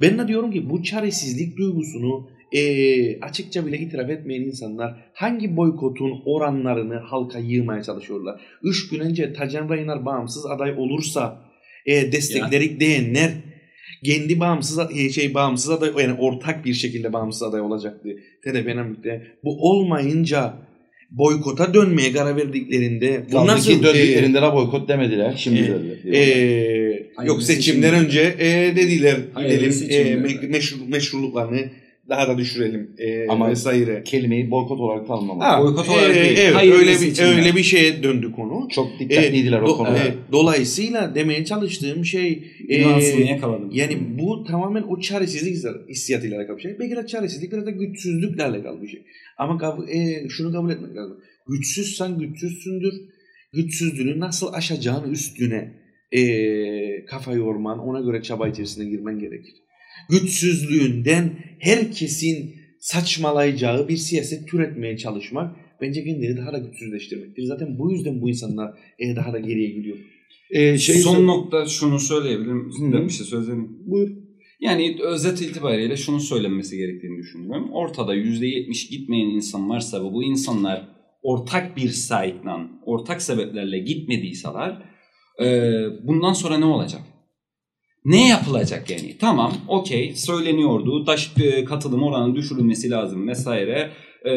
Ben 0.01 0.17
de 0.17 0.27
diyorum 0.27 0.51
ki 0.51 0.69
bu 0.69 0.83
çaresizlik 0.83 1.57
duygusunu 1.57 2.29
e, 2.51 3.19
açıkça 3.19 3.65
bile 3.65 3.77
itiraf 3.79 4.09
etmeyen 4.09 4.41
insanlar 4.41 4.95
hangi 5.13 5.57
boykotun 5.57 6.21
oranlarını 6.25 6.95
halka 6.95 7.39
yığmaya 7.39 7.83
çalışıyorlar? 7.83 8.41
Üç 8.63 8.89
gün 8.89 8.99
önce 8.99 9.33
Tacan 9.33 9.69
Raynar 9.69 10.05
bağımsız 10.05 10.45
aday 10.45 10.71
olursa 10.77 11.41
e, 11.85 12.11
desteklerik 12.11 12.79
diyenler 12.79 13.31
kendi 14.03 14.39
bağımsız 14.39 14.79
e, 14.95 15.09
şey 15.09 15.33
bağımsız 15.33 15.69
aday 15.69 15.91
yani 15.99 16.13
ortak 16.19 16.65
bir 16.65 16.73
şekilde 16.73 17.13
bağımsız 17.13 17.43
aday 17.43 17.61
olacaktı 17.61 18.09
TDP'nin 18.43 18.91
birlikte. 18.91 19.27
Bu 19.43 19.69
olmayınca 19.69 20.53
boykota 21.11 21.73
dönmeye 21.73 22.11
karar 22.13 22.37
verdiklerinde 22.37 23.23
bu 23.31 23.47
nasıl 23.47 23.71
e, 23.71 23.83
döndüklerinde 23.83 24.41
de 24.41 24.53
boykot 24.53 24.89
demediler. 24.89 25.33
Şimdi 25.37 25.59
e, 25.59 25.63
dediler. 25.63 26.99
Hayırlı 27.15 27.33
yok 27.33 27.43
seçimden 27.43 27.89
seçimler. 27.89 28.05
önce 28.05 28.35
e, 28.39 28.75
dediler 28.75 29.17
Hayırlı 29.33 29.55
gidelim 29.55 30.23
e, 30.23 30.27
me- 30.27 30.47
meşru, 30.47 30.77
meşruluklarını 30.87 31.69
daha 32.09 32.27
da 32.27 32.37
düşürelim 32.37 32.91
e, 32.97 33.27
Ama- 33.27 33.49
vesaire. 33.49 34.03
Kelimeyi 34.05 34.51
boykot 34.51 34.79
olarak 34.79 35.07
tanımlamak. 35.07 35.43
Ha, 35.47 35.63
boykot 35.63 35.89
olarak 35.89 36.17
e, 36.17 36.23
değil, 36.23 36.37
Evet, 36.41 36.55
hayırlı 36.55 36.77
öyle 36.77 36.91
bir 36.91 36.95
seçimler. 36.95 37.37
öyle 37.37 37.55
bir 37.55 37.63
şeye 37.63 38.03
döndü 38.03 38.31
konu. 38.31 38.67
Çok 38.71 38.99
dikkatliydiler 38.99 39.59
E, 39.59 39.61
o 39.61 39.67
do- 39.67 39.77
konuda. 39.77 39.97
e, 39.97 40.13
dolayısıyla 40.31 41.15
demeye 41.15 41.45
çalıştığım 41.45 42.05
şey 42.05 42.43
e, 42.69 42.75
yakaladım. 43.25 43.69
yani 43.73 43.97
bu 44.19 44.43
tamamen 44.43 44.81
o 44.81 44.99
çaresizlik 44.99 45.57
hissiyatıyla 45.89 46.37
alakalı 46.39 46.57
bir 46.57 46.61
şey. 46.61 46.79
Belki 46.79 46.95
de 46.95 47.07
çaresizlik 47.07 47.51
biraz 47.51 47.65
da 47.65 47.71
güçsüzlükle 47.71 48.43
alakalı 48.43 48.81
bir 48.81 48.87
şey. 48.87 49.01
Ama 49.37 49.57
kabul, 49.57 49.87
e, 49.87 50.29
şunu 50.29 50.51
kabul 50.51 50.69
etmek 50.71 50.95
lazım. 50.95 51.17
Güçsüzsen 51.47 52.19
güçsüzsündür. 52.19 52.93
Güçsüzlüğünü 53.53 54.19
nasıl 54.19 54.53
aşacağını 54.53 55.11
üstüne 55.11 55.71
e, 56.11 57.05
kafa 57.05 57.33
yorman, 57.33 57.79
ona 57.79 57.99
göre 58.01 58.21
çaba 58.21 58.47
içerisine 58.47 58.85
girmen 58.89 59.19
gerekir. 59.19 59.53
Güçsüzlüğünden 60.09 61.31
herkesin 61.59 62.55
saçmalayacağı 62.79 63.87
bir 63.87 63.97
siyaset 63.97 64.47
türetmeye 64.47 64.97
çalışmak 64.97 65.55
bence 65.81 66.03
kendini 66.03 66.37
daha 66.37 66.53
da 66.53 66.57
güçsüzleştirmektir. 66.57 67.43
Zaten 67.43 67.79
bu 67.79 67.91
yüzden 67.91 68.21
bu 68.21 68.29
insanlar 68.29 68.73
e, 68.99 69.15
daha 69.15 69.33
da 69.33 69.39
geriye 69.39 69.69
gidiyor. 69.69 69.97
E, 70.49 70.77
şey 70.77 70.95
Son 70.95 71.27
nokta 71.27 71.65
şunu 71.65 71.99
söyleyebilirim. 71.99 72.71
Hı. 72.79 73.05
Bir 73.05 73.09
şey 73.09 73.25
söyleyeyim. 73.25 73.77
Buyur. 73.85 74.09
Yani 74.59 74.97
özet 75.03 75.41
itibariyle 75.41 75.97
şunu 75.97 76.19
söylenmesi 76.19 76.77
gerektiğini 76.77 77.17
düşünüyorum. 77.17 77.69
Ortada 77.73 78.15
%70 78.15 78.89
gitmeyen 78.89 79.27
insan 79.27 79.69
varsa 79.69 79.99
ve 79.99 80.13
bu 80.13 80.23
insanlar 80.23 80.87
ortak 81.23 81.77
bir 81.77 81.89
sahiple, 81.89 82.51
ortak 82.85 83.21
sebeplerle 83.21 83.79
gitmediyseler 83.79 84.81
e, 85.43 85.47
bundan 86.03 86.33
sonra 86.33 86.57
ne 86.57 86.65
olacak? 86.65 87.01
Ne 88.05 88.27
yapılacak 88.27 88.89
yani? 88.89 89.17
Tamam, 89.19 89.53
okey, 89.67 90.15
söyleniyordu. 90.15 91.05
Taş 91.05 91.31
e, 91.43 91.65
katılım 91.65 92.03
oranının 92.03 92.35
düşürülmesi 92.35 92.89
lazım 92.89 93.27
vesaire. 93.27 93.89
E, 94.25 94.31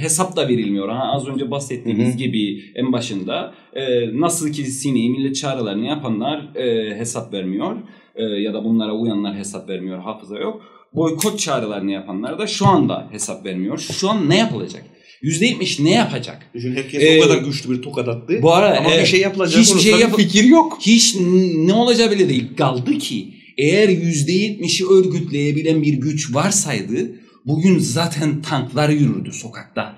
hesap 0.00 0.36
da 0.36 0.48
verilmiyor. 0.48 0.88
Ha, 0.88 1.12
az 1.12 1.28
önce 1.28 1.50
bahsettiğimiz 1.50 2.08
Hı 2.08 2.12
hı. 2.12 2.16
gibi 2.16 2.62
en 2.74 2.92
başında 2.92 3.54
e, 3.72 3.82
nasıl 4.20 4.52
ki 4.52 4.64
sineği 4.64 5.10
millet 5.10 5.36
çağrılarını 5.36 5.86
yapanlar 5.86 6.56
e, 6.56 6.96
hesap 6.98 7.32
vermiyor 7.32 7.76
e, 8.14 8.24
ya 8.24 8.54
da 8.54 8.64
bunlara 8.64 8.92
uyanlar 8.92 9.36
hesap 9.36 9.68
vermiyor, 9.68 9.98
hafıza 9.98 10.38
yok. 10.38 10.62
Boykot 10.94 11.38
çağrılarını 11.38 11.90
yapanlar 11.90 12.38
da 12.38 12.46
şu 12.46 12.66
anda 12.66 13.08
hesap 13.10 13.46
vermiyor. 13.46 13.78
Şu 13.78 14.10
an 14.10 14.28
ne 14.28 14.38
yapılacak? 14.38 14.82
%70 15.22 15.84
ne 15.84 15.90
yapacak? 15.90 16.50
Herkes 16.52 17.02
Ee, 17.02 17.18
o 17.18 17.22
kadar 17.22 17.38
güçlü 17.38 17.70
bir 17.70 17.82
tokat 17.82 18.08
attı. 18.08 18.38
Bu 18.42 18.54
arada 18.54 18.78
Ama 18.78 18.90
evet, 18.90 19.02
bir 19.02 19.10
şey 19.10 19.20
yapılacak 19.20 19.62
hiçbir 19.62 19.80
şey 19.80 19.92
yap- 19.92 20.16
fikir 20.16 20.44
yok. 20.44 20.78
hiç 20.80 21.16
ne 21.56 21.72
olacağı 21.72 22.10
bile 22.10 22.28
değil. 22.28 22.56
Kaldı 22.56 22.98
ki 22.98 23.28
eğer 23.58 23.88
%70'i 23.88 24.86
örgütleyebilen 24.86 25.82
bir 25.82 25.94
güç 25.94 26.34
varsaydı 26.34 27.20
Bugün 27.46 27.78
zaten 27.78 28.42
tanklar 28.42 28.88
yürüdü 28.88 29.32
sokakta. 29.32 29.94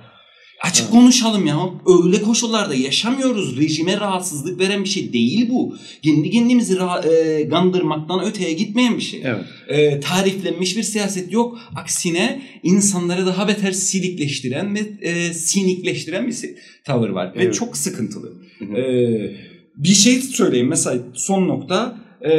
Açık 0.63 0.91
konuşalım 0.91 1.47
ya. 1.47 1.59
Öyle 2.05 2.23
koşullarda 2.23 2.75
yaşamıyoruz. 2.75 3.57
Rejime 3.59 4.01
rahatsızlık 4.01 4.61
veren 4.61 4.85
bir 4.85 4.89
şey 4.89 5.13
değil 5.13 5.49
bu. 5.51 5.77
Kendi 6.03 6.31
kendimizi 6.31 6.75
ra- 6.75 7.09
e, 7.15 7.43
gandırmaktan 7.43 8.25
öteye 8.25 8.53
gitmeyen 8.53 8.97
bir 8.97 9.03
şey. 9.03 9.23
Evet. 9.25 9.45
E, 9.69 10.01
tariflenmiş 10.01 10.77
bir 10.77 10.83
siyaset 10.83 11.33
yok. 11.33 11.59
Aksine 11.77 12.43
insanları 12.63 13.27
daha 13.27 13.49
beter 13.49 13.73
silikleştiren 13.73 14.75
ve 14.75 14.81
e, 15.01 15.33
sinikleştiren 15.35 16.27
bir 16.27 16.37
tavır 16.85 17.09
var. 17.09 17.35
Ve 17.37 17.43
Evet. 17.43 17.55
çok 17.55 17.77
sıkıntılı. 17.77 18.33
Hı 18.59 18.65
hı. 18.65 18.77
Ee, 18.79 19.37
bir 19.77 19.89
şey 19.95 20.21
söyleyeyim 20.21 20.69
mesela 20.69 21.03
son 21.15 21.49
nokta 21.49 21.97
e, 22.21 22.33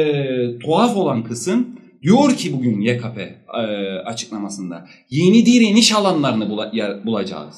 tuhaf 0.58 0.96
olan 0.96 1.24
kısım 1.24 1.68
diyor 2.02 2.36
ki 2.36 2.52
bugün 2.52 2.80
YKP 2.80 3.18
e, 3.18 3.60
açıklamasında 4.06 4.86
yeni 5.10 5.46
direniş 5.46 5.92
alanlarını 5.92 6.44
bula- 6.44 6.76
yer- 6.76 7.06
bulacağız. 7.06 7.54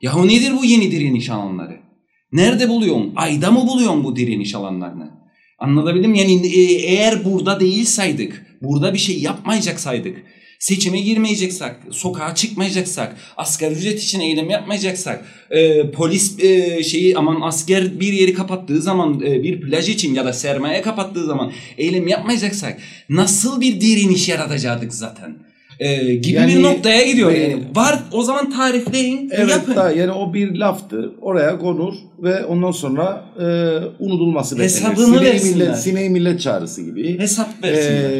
Yahu 0.00 0.28
nedir 0.28 0.52
bu 0.60 0.64
yeni 0.64 0.90
direniş 0.90 1.30
alanları? 1.30 1.76
Nerede 2.32 2.68
buluyorsun? 2.68 3.12
Ayda 3.16 3.50
mı 3.50 3.66
buluyorsun 3.68 4.04
bu 4.04 4.16
direniş 4.16 4.54
alanlarını? 4.54 5.10
Anlatabildim 5.58 6.14
yani 6.14 6.46
e, 6.46 6.60
eğer 6.72 7.24
burada 7.24 7.60
değilsaydık, 7.60 8.46
burada 8.62 8.94
bir 8.94 8.98
şey 8.98 9.20
yapmayacaksaydık, 9.20 10.22
seçime 10.58 11.00
girmeyeceksek, 11.00 11.72
sokağa 11.90 12.34
çıkmayacaksak, 12.34 13.16
asgari 13.36 13.74
ücret 13.74 14.02
için 14.02 14.20
eylem 14.20 14.50
yapmayacaksak, 14.50 15.24
e, 15.50 15.90
polis 15.90 16.40
e, 16.40 16.82
şeyi 16.82 17.16
aman 17.16 17.40
asker 17.40 18.00
bir 18.00 18.12
yeri 18.12 18.34
kapattığı 18.34 18.82
zaman 18.82 19.20
e, 19.20 19.42
bir 19.42 19.60
plaj 19.60 19.88
için 19.88 20.14
ya 20.14 20.24
da 20.24 20.32
sermaye 20.32 20.82
kapattığı 20.82 21.26
zaman 21.26 21.52
eylem 21.78 22.08
yapmayacaksak 22.08 22.80
nasıl 23.08 23.60
bir 23.60 23.80
direniş 23.80 24.28
yaratacaktık 24.28 24.94
zaten? 24.94 25.47
E, 25.78 26.14
gibi 26.14 26.36
Yani- 26.36 26.54
bir 26.54 26.62
noktaya 26.62 27.02
gidiyor 27.06 27.32
Ve- 27.32 27.38
yani. 27.38 27.62
Var 27.76 27.98
o 28.12 28.22
zaman 28.22 28.50
tarifleyin, 28.50 29.30
Evet 29.32 29.50
yapın. 29.50 29.76
da 29.76 29.90
yani 29.90 30.12
o 30.12 30.34
bir 30.34 30.54
laftı. 30.54 31.12
Oraya 31.20 31.58
konur 31.58 31.94
ve 32.22 32.44
ondan 32.44 32.70
sonra 32.70 33.24
e, 33.40 33.44
unutulması 34.04 34.54
beklenir. 34.54 34.70
Hesabını 34.70 35.06
Sineği 35.06 35.20
versinler. 35.32 35.66
millet, 35.66 35.78
sineği 35.78 36.10
millet 36.10 36.40
çağrısı 36.40 36.82
gibi. 36.82 37.18
Hesap 37.18 37.64
versinler. 37.64 38.10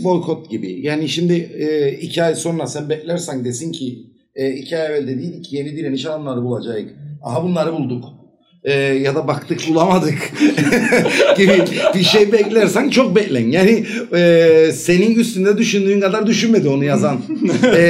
E, 0.00 0.04
boykot 0.04 0.50
gibi. 0.50 0.80
Yani 0.86 1.08
şimdi 1.08 1.32
e, 1.58 1.92
iki 1.92 2.22
ay 2.22 2.34
sonra 2.34 2.66
sen 2.66 2.88
beklersen 2.88 3.44
desin 3.44 3.72
ki 3.72 3.98
e, 4.34 4.50
iki 4.52 4.78
ay 4.78 4.86
evvel 4.86 5.08
dediydik 5.08 5.44
ki 5.44 5.56
yeni 5.56 5.76
direniş 5.76 6.06
alanları 6.06 6.42
bulacak. 6.42 6.82
Aha 7.22 7.44
bunları 7.44 7.72
bulduk. 7.72 8.04
E, 8.66 8.72
ya 8.80 9.14
da 9.14 9.28
baktık 9.28 9.68
bulamadık 9.68 10.14
gibi 11.36 11.52
bir 11.94 12.02
şey 12.02 12.32
beklersen 12.32 12.88
çok 12.88 13.16
beklen. 13.16 13.48
Yani 13.50 13.84
e, 14.14 14.72
senin 14.74 15.14
üstünde 15.14 15.58
düşündüğün 15.58 16.00
kadar 16.00 16.26
düşünmedi 16.26 16.68
onu 16.68 16.84
yazan. 16.84 17.20
e, 17.76 17.80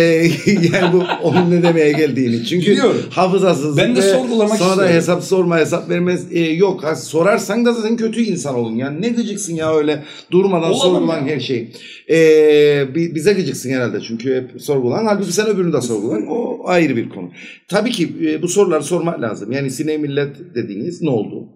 yani 0.73 0.93
bu 0.93 1.03
onun 1.23 1.51
ne 1.51 1.63
demeye 1.63 1.93
geldiğini. 1.93 2.45
Çünkü 2.45 2.71
Biliyorum. 2.71 3.03
hafızasız 3.11 3.77
Ben 3.77 3.97
de 3.97 4.03
sorgulamak 4.03 4.59
sonra 4.59 4.69
da 4.69 4.73
istiyorum. 4.73 4.95
hesap 4.97 5.23
sorma 5.25 5.59
hesap 5.59 5.89
vermez 5.91 6.27
e, 6.33 6.41
yok 6.41 6.85
ha, 6.85 6.97
sorarsan 6.97 7.65
da 7.65 7.73
zaten 7.73 7.97
kötü 7.97 8.23
insan 8.23 8.55
olun 8.55 8.77
yani 8.77 9.03
ne 9.03 9.09
gıcıksın 9.09 9.55
ya 9.55 9.77
öyle 9.77 10.03
durmadan 10.31 10.71
Olamam 10.73 10.81
sorgulan 10.93 11.19
ya. 11.27 11.35
her 11.35 11.41
şey 11.41 11.69
e, 12.11 12.95
bi- 12.95 13.15
bize 13.15 13.33
gıcıksın 13.33 13.71
herhalde 13.71 14.01
çünkü 14.09 14.35
hep 14.37 14.63
sorgulan 14.63 15.05
halbuki 15.07 15.33
sen 15.33 15.47
öbürünü 15.47 15.73
de 15.73 15.81
sorgulan 15.81 16.27
o 16.31 16.46
ayrı 16.69 16.97
bir 16.97 17.09
konu. 17.09 17.31
Tabii 17.69 17.91
ki 17.91 18.09
e, 18.23 18.43
bu 18.43 18.49
soruları 18.49 18.83
sormak 18.83 19.21
lazım. 19.21 19.53
Yani 19.53 19.71
sine 19.71 19.97
millet 19.97 20.55
dediğiniz 20.55 21.03
ne 21.03 21.11
oldu? 21.11 21.49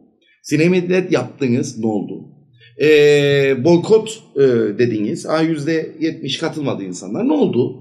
Sine 0.42 0.68
millet 0.68 1.12
yaptınız 1.12 1.78
ne 1.78 1.86
oldu? 1.86 2.24
E, 2.82 3.64
boykot 3.64 4.22
e, 4.36 4.40
dediğiniz 4.78 5.26
yüzde 5.48 5.96
yetmiş 6.00 6.38
katılmadı 6.38 6.84
insanlar. 6.84 7.28
Ne 7.28 7.32
oldu? 7.32 7.76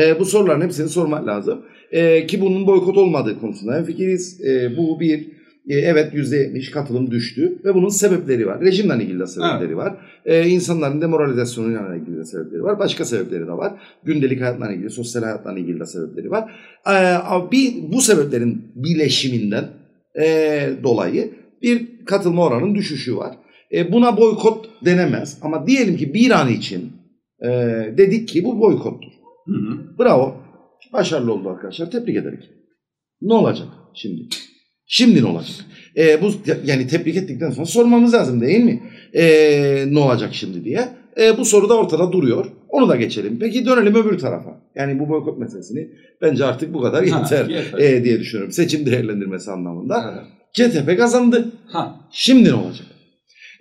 E, 0.00 0.20
bu 0.20 0.24
soruların 0.24 0.60
hepsini 0.60 0.88
sormak 0.88 1.26
lazım. 1.26 1.64
E, 1.92 2.26
ki 2.26 2.40
bunun 2.40 2.66
boykot 2.66 2.96
olmadığı 2.96 3.40
konusunda 3.40 3.84
fikiriz. 3.84 4.40
E, 4.40 4.76
bu 4.76 5.00
bir 5.00 5.37
evet 5.68 6.14
%70 6.14 6.70
katılım 6.70 7.10
düştü 7.10 7.58
ve 7.64 7.74
bunun 7.74 7.88
sebepleri 7.88 8.46
var. 8.46 8.60
Rejimle 8.60 9.04
ilgili 9.04 9.20
de 9.20 9.26
sebepleri 9.26 9.76
var. 9.76 9.96
E, 10.24 10.48
insanların 10.48 11.00
demoralizasyonuyla 11.00 11.96
ilgili 11.96 12.16
de 12.16 12.24
sebepleri 12.24 12.62
var. 12.62 12.78
Başka 12.78 13.04
sebepleri 13.04 13.46
de 13.46 13.52
var. 13.52 13.72
Gündelik 14.04 14.40
hayatla 14.40 14.72
ilgili, 14.72 14.90
sosyal 14.90 15.22
hayatla 15.22 15.58
ilgili 15.58 15.80
de 15.80 15.86
sebepleri 15.86 16.30
var. 16.30 16.50
E, 16.86 16.96
bir, 17.52 17.92
bu 17.92 18.00
sebeplerin 18.00 18.72
birleşiminden 18.74 19.64
e, 20.20 20.70
dolayı 20.82 21.30
bir 21.62 22.04
katılma 22.04 22.44
oranının 22.44 22.74
düşüşü 22.74 23.16
var. 23.16 23.36
E, 23.72 23.92
buna 23.92 24.16
boykot 24.16 24.70
denemez 24.84 25.38
ama 25.42 25.66
diyelim 25.66 25.96
ki 25.96 26.14
bir 26.14 26.30
an 26.30 26.48
için 26.48 26.92
e, 27.42 27.48
dedik 27.98 28.28
ki 28.28 28.44
bu 28.44 28.60
boykottur. 28.60 29.12
Hı 29.46 29.52
hı. 29.52 29.98
Bravo. 29.98 30.36
Başarılı 30.92 31.32
oldu 31.32 31.48
arkadaşlar. 31.48 31.90
Tebrik 31.90 32.16
ederim. 32.16 32.40
Ne 33.22 33.34
olacak 33.34 33.68
şimdi? 33.94 34.28
Şimdi 34.88 35.22
ne 35.22 35.26
olacak? 35.26 35.56
Ee, 35.96 36.22
bu 36.22 36.32
yani 36.64 36.86
tebrik 36.86 37.16
ettikten 37.16 37.50
sonra 37.50 37.66
sormamız 37.66 38.14
lazım 38.14 38.40
değil 38.40 38.64
mi? 38.64 38.82
Ee, 39.14 39.84
ne 39.88 39.98
olacak 39.98 40.30
şimdi 40.32 40.64
diye. 40.64 40.88
Ee, 41.20 41.38
bu 41.38 41.44
soru 41.44 41.68
da 41.68 41.74
ortada 41.74 42.12
duruyor. 42.12 42.46
Onu 42.68 42.88
da 42.88 42.96
geçelim. 42.96 43.36
Peki 43.40 43.66
dönelim 43.66 43.94
öbür 43.94 44.18
tarafa. 44.18 44.60
Yani 44.76 44.98
bu 44.98 45.08
boykot 45.08 45.38
meselesini 45.38 45.88
bence 46.22 46.44
artık 46.44 46.74
bu 46.74 46.80
kadar 46.82 47.06
Ha, 47.08 47.18
yeter, 47.18 47.48
yeter. 47.48 47.78
ee, 47.78 48.04
diye 48.04 48.20
düşünüyorum. 48.20 48.52
Seçim 48.52 48.86
değerlendirmesi 48.86 49.50
anlamında. 49.50 50.04
Evet. 50.14 50.72
CTP 50.72 50.98
kazandı. 50.98 51.52
Ha. 51.66 52.00
Şimdi 52.10 52.48
ne 52.48 52.54
olacak? 52.54 52.86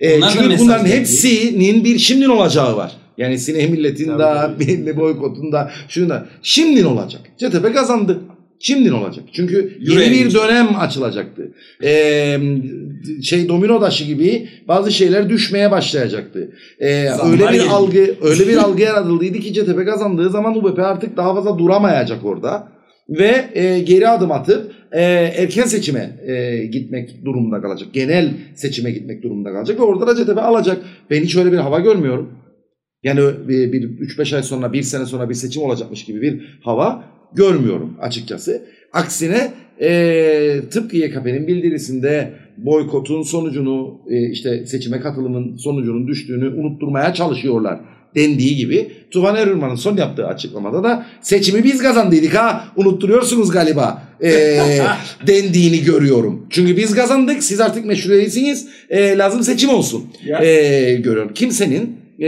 Onlar 0.01 0.21
da 0.21 0.29
çünkü 0.29 0.59
bunların 0.59 0.85
hepsinin 0.85 1.83
bir 1.83 1.97
şimdi 1.97 2.21
ne 2.27 2.31
olacağı 2.31 2.77
var. 2.77 2.91
Yani 3.17 3.39
Sine 3.39 3.67
Millet'in 3.67 4.05
Tabii, 4.07 4.19
da, 4.19 4.41
tabii. 4.59 4.97
boykotun 4.97 5.51
da, 5.51 5.71
şunun 5.89 6.09
da. 6.09 6.25
Şimdi 6.41 6.81
ne 6.83 6.87
olacak? 6.87 7.21
CTP 7.37 7.73
kazandı. 7.73 8.19
Şimdi 8.59 8.89
ne 8.89 8.93
olacak? 8.93 9.25
Çünkü 9.33 9.77
yeni 9.79 10.11
bir 10.11 10.33
dönem 10.33 10.67
açılacaktı. 10.79 11.51
Ee, 11.83 12.37
şey 13.23 13.49
domino 13.49 13.79
taşı 13.79 14.03
gibi 14.03 14.49
bazı 14.67 14.91
şeyler 14.91 15.29
düşmeye 15.29 15.71
başlayacaktı. 15.71 16.51
Ee, 16.79 17.09
öyle 17.31 17.43
bir 17.43 17.47
geliyor. 17.47 17.67
algı, 17.69 18.15
öyle 18.21 18.47
bir 18.47 18.57
algı 18.57 18.81
yaratıldıydı 18.81 19.39
ki 19.39 19.53
CTP 19.53 19.85
kazandığı 19.85 20.29
zaman 20.29 20.57
UBP 20.57 20.79
artık 20.79 21.17
daha 21.17 21.35
fazla 21.35 21.59
duramayacak 21.59 22.25
orada 22.25 22.67
ve 23.09 23.45
e, 23.53 23.79
geri 23.79 24.07
adım 24.07 24.31
atıp 24.31 24.71
e, 24.91 25.01
erken 25.37 25.65
seçime 25.65 26.19
e, 26.27 26.65
gitmek 26.65 27.25
durumunda 27.25 27.61
kalacak. 27.61 27.89
Genel 27.93 28.33
seçime 28.55 28.91
gitmek 28.91 29.23
durumunda 29.23 29.51
kalacak 29.51 29.79
ve 29.79 29.83
orada 29.83 30.07
da 30.07 30.15
CTP 30.15 30.37
alacak. 30.37 30.77
Ben 31.09 31.21
hiç 31.21 31.35
öyle 31.35 31.51
bir 31.51 31.57
hava 31.57 31.79
görmüyorum. 31.79 32.29
Yani 33.03 33.19
bir, 33.47 33.73
bir 33.73 33.81
3-5 33.81 34.35
ay 34.35 34.43
sonra, 34.43 34.73
bir 34.73 34.83
sene 34.83 35.05
sonra 35.05 35.29
bir 35.29 35.33
seçim 35.33 35.63
olacakmış 35.63 36.05
gibi 36.05 36.21
bir 36.21 36.59
hava 36.63 37.03
görmüyorum 37.33 37.97
açıkçası. 38.01 38.61
Aksine 38.93 39.51
e, 39.81 40.61
tıpkı 40.71 40.97
YKP'nin 40.97 41.47
bildirisinde 41.47 42.33
boykotun 42.57 43.23
sonucunu, 43.23 44.01
e, 44.09 44.29
işte 44.29 44.65
seçime 44.65 44.99
katılımın 44.99 45.57
sonucunun 45.57 46.07
düştüğünü 46.07 46.49
unutturmaya 46.49 47.13
çalışıyorlar 47.13 47.79
dendiği 48.15 48.55
gibi 48.55 48.91
Tufan 49.11 49.35
Erürman'ın 49.35 49.75
son 49.75 49.97
yaptığı 49.97 50.27
açıklamada 50.27 50.83
da 50.83 51.05
seçimi 51.21 51.63
biz 51.63 51.81
kazandıydık 51.81 52.35
ha 52.35 52.67
unutturuyorsunuz 52.75 53.51
galiba 53.51 54.03
e, 54.23 54.29
dendiğini 55.27 55.83
görüyorum. 55.83 56.47
Çünkü 56.49 56.77
biz 56.77 56.95
kazandık 56.95 57.43
siz 57.43 57.59
artık 57.59 57.85
meşruiyetsiniz 57.85 58.67
e, 58.89 59.17
lazım 59.17 59.43
seçim 59.43 59.69
olsun 59.69 60.05
e, 60.41 60.45
görüyorum. 61.03 61.33
Kimsenin 61.33 62.06
e, 62.19 62.27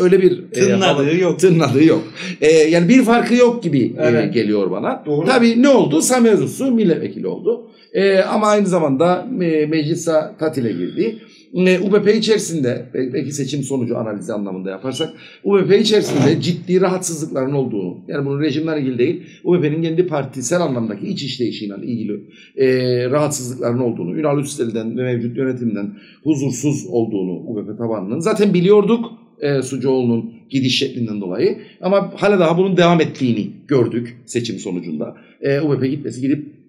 öyle 0.00 0.22
bir 0.22 0.42
e, 0.52 0.60
Tınladığı 0.60 1.02
hava- 1.02 1.10
yok. 1.20 1.38
Tınladığı 1.38 1.84
yok. 1.84 2.02
E, 2.40 2.52
yani 2.52 2.88
bir 2.88 3.02
farkı 3.02 3.34
yok 3.34 3.62
gibi 3.62 3.82
e, 3.82 3.94
Evet. 3.98 4.34
geliyor 4.34 4.70
bana. 4.70 5.02
Doğru. 5.06 5.26
Tabii 5.26 5.62
ne 5.62 5.68
oldu? 5.68 6.02
Sami 6.02 6.28
Özüsü 6.28 6.70
milletvekili 6.70 7.26
oldu. 7.26 7.66
E, 7.92 8.18
ama 8.18 8.46
aynı 8.46 8.66
zamanda 8.66 9.26
e, 9.42 9.66
meclise 9.66 10.12
tatile 10.38 10.72
girdi. 10.72 11.18
E, 11.54 11.78
UBP 11.80 12.14
içerisinde 12.16 12.86
e, 12.94 13.12
belki 13.12 13.32
seçim 13.32 13.62
sonucu 13.62 13.98
analizi 13.98 14.32
anlamında 14.32 14.70
yaparsak 14.70 15.08
UBP 15.44 15.80
içerisinde 15.80 16.40
ciddi 16.40 16.80
rahatsızlıkların 16.80 17.52
olduğunu 17.52 17.98
yani 18.08 18.26
bunun 18.26 18.40
rejimle 18.40 18.80
ilgili 18.80 18.98
değil 18.98 19.22
UBP'nin 19.44 19.82
kendi 19.82 20.06
partisel 20.06 20.60
anlamdaki 20.60 21.06
iç 21.06 21.22
işleyişiyle 21.22 21.74
ilgili 21.82 22.20
e, 22.56 22.66
rahatsızlıkların 23.10 23.78
olduğunu 23.78 24.16
Ünal 24.18 24.38
Üstel'den 24.38 24.98
ve 24.98 25.02
mevcut 25.02 25.36
yönetimden 25.36 25.94
huzursuz 26.24 26.86
olduğunu 26.90 27.32
UBP 27.32 27.78
tabanının 27.78 28.20
zaten 28.20 28.54
biliyorduk 28.54 29.04
e, 29.40 29.62
Sucuoğlu'nun 29.62 30.34
gidiş 30.50 30.78
şeklinden 30.78 31.20
dolayı 31.20 31.58
ama 31.80 32.12
hala 32.16 32.40
daha 32.40 32.58
bunun 32.58 32.76
devam 32.76 33.00
ettiğini 33.00 33.50
gördük 33.68 34.16
seçim 34.26 34.58
sonucunda. 34.58 35.16
E, 35.40 35.60
UBP 35.60 35.84
gitmesi 35.84 36.20
gidip 36.20 36.60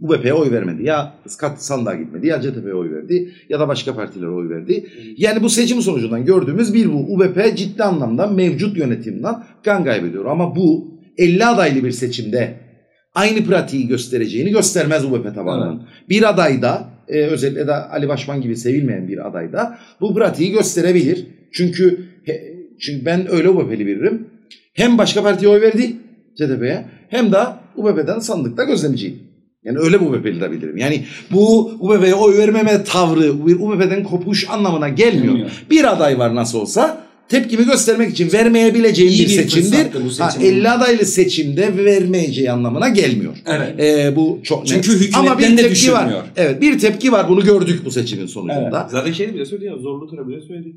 UBP'ye 0.00 0.34
oy 0.34 0.50
vermedi. 0.50 0.84
Ya 0.84 1.14
kat 1.38 1.62
sandığa 1.62 1.94
gitmedi 1.94 2.26
ya 2.26 2.40
CTP'ye 2.40 2.74
oy 2.74 2.90
verdi 2.90 3.32
ya 3.48 3.60
da 3.60 3.68
başka 3.68 3.94
partilere 3.94 4.30
oy 4.30 4.48
verdi. 4.48 4.86
Yani 5.16 5.42
bu 5.42 5.50
seçim 5.50 5.82
sonucundan 5.82 6.24
gördüğümüz 6.24 6.74
bir 6.74 6.92
bu. 6.92 6.98
UBP 6.98 7.56
ciddi 7.56 7.82
anlamda 7.82 8.26
mevcut 8.26 8.76
yönetimden 8.78 9.34
kan 9.64 9.84
kaybediyor. 9.84 10.24
Ama 10.24 10.56
bu 10.56 10.94
50 11.18 11.44
adaylı 11.44 11.84
bir 11.84 11.90
seçimde 11.90 12.54
aynı 13.14 13.44
pratiği 13.44 13.88
göstereceğini 13.88 14.50
göstermez 14.50 15.04
UBP 15.04 15.34
tabanının. 15.34 15.82
Bir 16.08 16.30
adayda 16.30 16.88
e, 17.08 17.22
özellikle 17.22 17.66
de 17.66 17.74
Ali 17.74 18.08
Başman 18.08 18.40
gibi 18.40 18.56
sevilmeyen 18.56 19.08
bir 19.08 19.28
adayda 19.28 19.78
bu 20.00 20.14
pratiği 20.14 20.52
gösterebilir. 20.52 21.26
Çünkü 21.54 22.00
çünkü 22.80 23.04
ben 23.04 23.32
öyle 23.32 23.48
UBP'li 23.48 23.86
biririm. 23.86 24.26
Hem 24.72 24.98
başka 24.98 25.22
partiye 25.22 25.50
oy 25.50 25.60
verdi 25.60 25.96
CTP'ye 26.36 26.84
hem 27.08 27.32
de 27.32 27.38
UBP'den 27.76 28.18
sandıkta 28.18 28.64
gözlemciyim. 28.64 29.18
Yani 29.64 29.78
öyle 29.78 30.00
bu 30.00 30.04
UBP'li 30.04 30.40
de 30.40 30.50
bilirim. 30.50 30.76
Yani 30.76 31.04
bu 31.32 31.70
UBP'ye 31.80 32.14
oy 32.14 32.38
vermeme 32.38 32.84
tavrı 32.84 33.46
bir 33.46 33.56
UBP'den 33.60 34.04
kopuş 34.04 34.46
anlamına 34.50 34.88
gelmiyor. 34.88 35.24
Gelmiyor. 35.24 35.50
Bir 35.70 35.92
aday 35.92 36.18
var 36.18 36.34
nasıl 36.34 36.58
olsa 36.60 37.04
tepkimi 37.28 37.64
göstermek 37.64 38.10
için 38.10 38.32
vermeyebileceğim 38.32 39.12
İyi 39.12 39.18
bir, 39.24 39.28
bir 39.28 39.34
seçimdir. 39.34 39.86
bu 39.94 40.22
Ha, 40.24 40.30
seçim. 40.30 40.48
50 40.56 40.70
adaylı 40.70 41.06
seçimde 41.06 41.84
vermeyeceği 41.84 42.50
anlamına 42.52 42.88
gelmiyor. 42.88 43.36
Evet. 43.46 43.80
Ee, 43.80 44.16
bu 44.16 44.40
çok 44.42 44.66
Çünkü 44.66 44.90
net. 44.90 45.00
hükümetten 45.00 45.18
Ama 45.20 45.38
bir 45.38 45.44
de 45.44 45.56
tepki 45.56 45.70
düşürmüyor. 45.70 46.04
var. 46.06 46.24
Evet 46.36 46.60
bir 46.60 46.78
tepki 46.78 47.12
var. 47.12 47.28
Bunu 47.28 47.44
gördük 47.44 47.80
bu 47.84 47.90
seçimin 47.90 48.26
sonucunda. 48.26 48.88
Zaten 48.90 49.12
şey 49.12 49.34
bile 49.34 49.44
söyledi 49.44 49.66
ya 49.66 49.76
zorlu 49.76 50.28
bile 50.28 50.40
söyledi. 50.40 50.76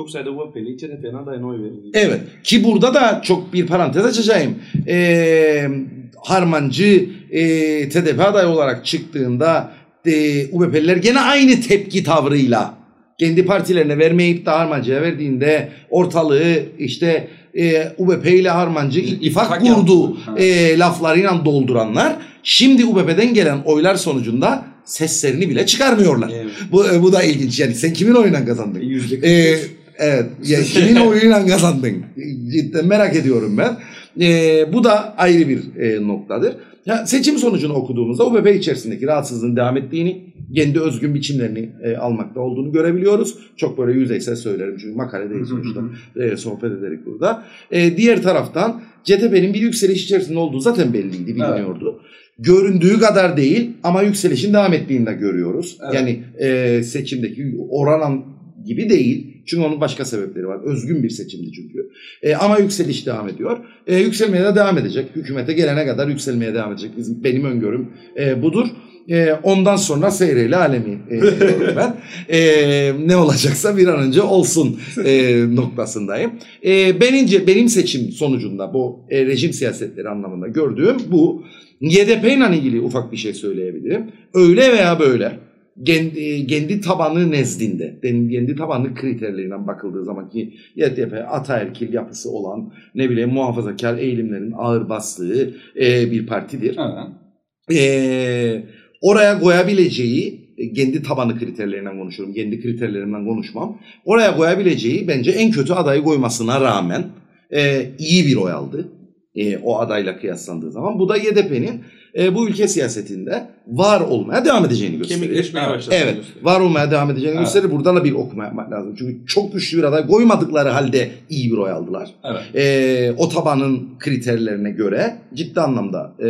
Çok 0.00 0.10
sayıda 0.10 0.30
UAP'li 0.30 0.78
CHP'nin 0.78 1.14
adayına 1.14 1.46
oy 1.46 1.58
verildi. 1.58 1.90
Evet 1.94 2.20
ki 2.44 2.64
burada 2.64 2.94
da 2.94 3.20
çok 3.24 3.52
bir 3.52 3.66
parantez 3.66 4.04
açacağım. 4.04 4.54
Ee, 4.88 5.68
Harmancı 6.16 7.08
e, 7.30 7.42
TDP 7.88 8.20
adayı 8.20 8.48
olarak 8.48 8.86
çıktığında 8.86 9.72
e, 10.06 10.46
UBP'liler 10.52 10.96
gene 10.96 11.20
aynı 11.20 11.60
tepki 11.60 12.04
tavrıyla 12.04 12.74
kendi 13.18 13.46
partilerine 13.46 13.98
vermeyip 13.98 14.46
de 14.46 14.50
Harmancı'ya 14.50 15.02
verdiğinde 15.02 15.68
ortalığı 15.90 16.62
işte 16.78 17.28
e, 17.58 17.92
UBP 17.98 18.26
ile 18.26 18.50
Harmancı 18.50 19.00
ittifak 19.00 19.60
İttifak 19.60 19.76
kurdu 19.76 20.16
e, 20.36 20.78
laflarıyla 20.78 21.44
dolduranlar 21.44 22.16
şimdi 22.42 22.84
UBP'den 22.84 23.34
gelen 23.34 23.58
oylar 23.64 23.94
sonucunda 23.94 24.70
seslerini 24.84 25.50
bile 25.50 25.66
çıkarmıyorlar. 25.66 26.30
Evet. 26.34 26.52
Bu, 26.72 26.86
e, 26.86 27.02
bu 27.02 27.12
da 27.12 27.22
ilginç 27.22 27.60
yani 27.60 27.74
sen 27.74 27.92
kimin 27.92 28.14
oyundan 28.14 28.46
kazandın? 28.46 28.80
Yüzde 28.80 29.28
Ee, 29.28 29.58
evet. 30.00 30.26
Ya, 30.48 30.60
kimin 30.62 30.96
oyunuyla 30.96 31.46
kazandın? 31.46 32.04
Cidden 32.52 32.86
merak 32.86 33.16
ediyorum 33.16 33.58
ben. 33.58 33.76
Ee, 34.20 34.72
bu 34.72 34.84
da 34.84 35.14
ayrı 35.16 35.48
bir 35.48 35.76
e, 35.76 36.08
noktadır. 36.08 36.54
Ya, 36.86 37.06
seçim 37.06 37.38
sonucunu 37.38 37.72
okuduğumuzda 37.72 38.26
UBP 38.26 38.56
içerisindeki 38.56 39.06
rahatsızlığın 39.06 39.56
devam 39.56 39.76
ettiğini, 39.76 40.24
kendi 40.54 40.80
özgün 40.80 41.14
biçimlerini 41.14 41.70
e, 41.82 41.96
almakta 41.96 42.40
olduğunu 42.40 42.72
görebiliyoruz. 42.72 43.38
Çok 43.56 43.78
böyle 43.78 43.98
yüzeysel 43.98 44.36
söylerim 44.36 44.76
çünkü 44.80 44.96
makale 44.96 45.30
değil 45.30 45.44
sonuçta. 45.44 45.80
e, 46.16 46.36
sohbet 46.36 46.72
ederek 46.72 47.06
burada. 47.06 47.44
E, 47.70 47.96
diğer 47.96 48.22
taraftan 48.22 48.82
CTP'nin 49.04 49.54
bir 49.54 49.60
yükseliş 49.60 50.04
içerisinde 50.04 50.38
olduğu 50.38 50.60
zaten 50.60 50.92
belliydi, 50.92 51.26
biliniyordu. 51.26 52.00
Göründüğü 52.38 52.98
kadar 52.98 53.36
değil 53.36 53.70
ama 53.82 54.02
yükselişin 54.02 54.54
devam 54.54 54.72
ettiğini 54.72 55.06
de 55.06 55.12
görüyoruz. 55.12 55.78
Evet. 55.84 55.94
Yani 55.94 56.20
e, 56.38 56.82
seçimdeki 56.82 57.54
oran 57.70 58.24
gibi 58.66 58.90
değil. 58.90 59.29
Çünkü 59.46 59.64
onun 59.64 59.80
başka 59.80 60.04
sebepleri 60.04 60.46
var. 60.46 60.60
Özgün 60.64 61.02
bir 61.02 61.10
seçimdi 61.10 61.52
çünkü. 61.52 61.90
E, 62.22 62.34
ama 62.34 62.58
yükseliş 62.58 63.06
devam 63.06 63.28
ediyor. 63.28 63.58
E, 63.86 63.96
yükselmeye 63.96 64.44
de 64.44 64.54
devam 64.54 64.78
edecek. 64.78 65.06
Hükümete 65.16 65.52
gelene 65.52 65.86
kadar 65.86 66.08
yükselmeye 66.08 66.54
devam 66.54 66.72
edecek. 66.72 66.90
Bizim, 66.96 67.24
benim 67.24 67.44
öngörüm 67.44 67.88
e, 68.18 68.42
budur. 68.42 68.66
E, 69.08 69.32
ondan 69.42 69.76
sonra 69.76 70.10
seyreyle 70.10 70.56
alemi 70.56 70.98
e, 71.10 71.20
ben. 71.76 71.96
E, 72.28 72.92
ne 73.06 73.16
olacaksa 73.16 73.76
bir 73.76 73.86
an 73.86 73.98
önce 73.98 74.22
olsun 74.22 74.80
e, 75.04 75.44
noktasındayım. 75.54 76.32
E, 76.64 77.00
benince, 77.00 77.46
benim 77.46 77.68
seçim 77.68 78.12
sonucunda 78.12 78.74
bu 78.74 79.00
e, 79.10 79.26
rejim 79.26 79.52
siyasetleri 79.52 80.08
anlamında 80.08 80.48
gördüğüm 80.48 80.96
bu. 81.10 81.44
YDP 81.80 82.24
ile 82.24 82.56
ilgili 82.56 82.80
ufak 82.80 83.12
bir 83.12 83.16
şey 83.16 83.34
söyleyebilirim. 83.34 84.12
Öyle 84.34 84.72
veya 84.72 85.00
böyle 85.00 85.38
kendi, 85.84 86.46
kendi 86.46 86.80
tabanı 86.80 87.30
nezdinde, 87.30 87.98
kendi 88.02 88.56
tabanı 88.56 88.94
kriterlerinden 88.94 89.66
bakıldığı 89.66 90.04
zaman 90.04 90.28
ki 90.28 90.54
YDP 90.76 91.14
ataerkil 91.28 91.92
yapısı 91.92 92.30
olan 92.30 92.72
ne 92.94 93.10
bileyim 93.10 93.30
muhafazakar 93.30 93.98
eğilimlerin 93.98 94.52
ağır 94.56 94.88
bastığı 94.88 95.54
e, 95.80 96.10
bir 96.10 96.26
partidir. 96.26 96.76
Evet. 96.78 97.80
E, 97.80 98.64
oraya 99.00 99.40
koyabileceği 99.40 100.54
e, 100.58 100.72
kendi 100.72 101.02
tabanı 101.02 101.38
kriterlerinden 101.38 101.98
konuşuyorum. 101.98 102.34
Kendi 102.34 102.62
kriterlerimden 102.62 103.26
konuşmam. 103.26 103.80
Oraya 104.04 104.36
koyabileceği 104.36 105.08
bence 105.08 105.30
en 105.30 105.50
kötü 105.50 105.72
adayı 105.72 106.02
koymasına 106.02 106.60
rağmen 106.60 107.04
e, 107.52 107.90
iyi 107.98 108.26
bir 108.26 108.36
oy 108.36 108.52
aldı. 108.52 108.88
E, 109.34 109.58
o 109.58 109.78
adayla 109.78 110.18
kıyaslandığı 110.18 110.70
zaman. 110.70 110.98
Bu 110.98 111.08
da 111.08 111.16
YDP'nin 111.16 111.80
e, 112.18 112.34
bu 112.34 112.48
ülke 112.48 112.68
siyasetinde 112.68 113.46
var 113.66 114.00
olmaya 114.00 114.44
devam 114.44 114.64
edeceğini 114.64 114.98
gösteriyor. 114.98 115.26
Kemikleşmeye 115.26 115.66
Evet. 115.66 115.76
başladı. 115.76 115.96
Evet, 116.02 116.16
var 116.42 116.60
olmaya 116.60 116.90
devam 116.90 117.10
edeceğini 117.10 117.36
Evet. 117.36 117.44
gösterir. 117.46 117.70
Buradan 117.70 117.96
da 117.96 118.04
bir 118.04 118.12
okuma 118.12 118.44
yapmak 118.44 118.72
lazım. 118.72 118.94
Çünkü 118.98 119.26
çok 119.26 119.52
güçlü 119.52 119.78
bir 119.78 119.84
aday 119.84 120.06
koymadıkları 120.06 120.68
halde 120.68 121.10
iyi 121.28 121.50
bir 121.52 121.56
oy 121.56 121.70
aldılar. 121.70 122.10
Evet. 122.24 122.42
Ee, 122.54 123.12
o 123.18 123.28
tabanın 123.28 123.88
kriterlerine 123.98 124.70
göre 124.70 125.16
ciddi 125.34 125.60
anlamda 125.60 126.12
e, 126.22 126.28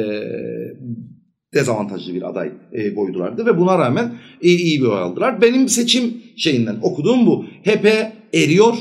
dezavantajlı 1.55 2.15
bir 2.15 2.23
aday 2.29 2.53
e, 2.73 2.95
koydulardı 2.95 3.47
ve 3.47 3.59
buna 3.59 3.79
rağmen 3.79 4.13
e, 4.43 4.49
iyi 4.49 4.81
bir 4.81 4.87
oy 4.87 4.99
aldılar. 5.01 5.43
Benim 5.43 5.69
seçim 5.69 6.15
şeyinden 6.37 6.77
okuduğum 6.83 7.27
bu. 7.27 7.45
HP 7.65 7.87
eriyor, 8.35 8.75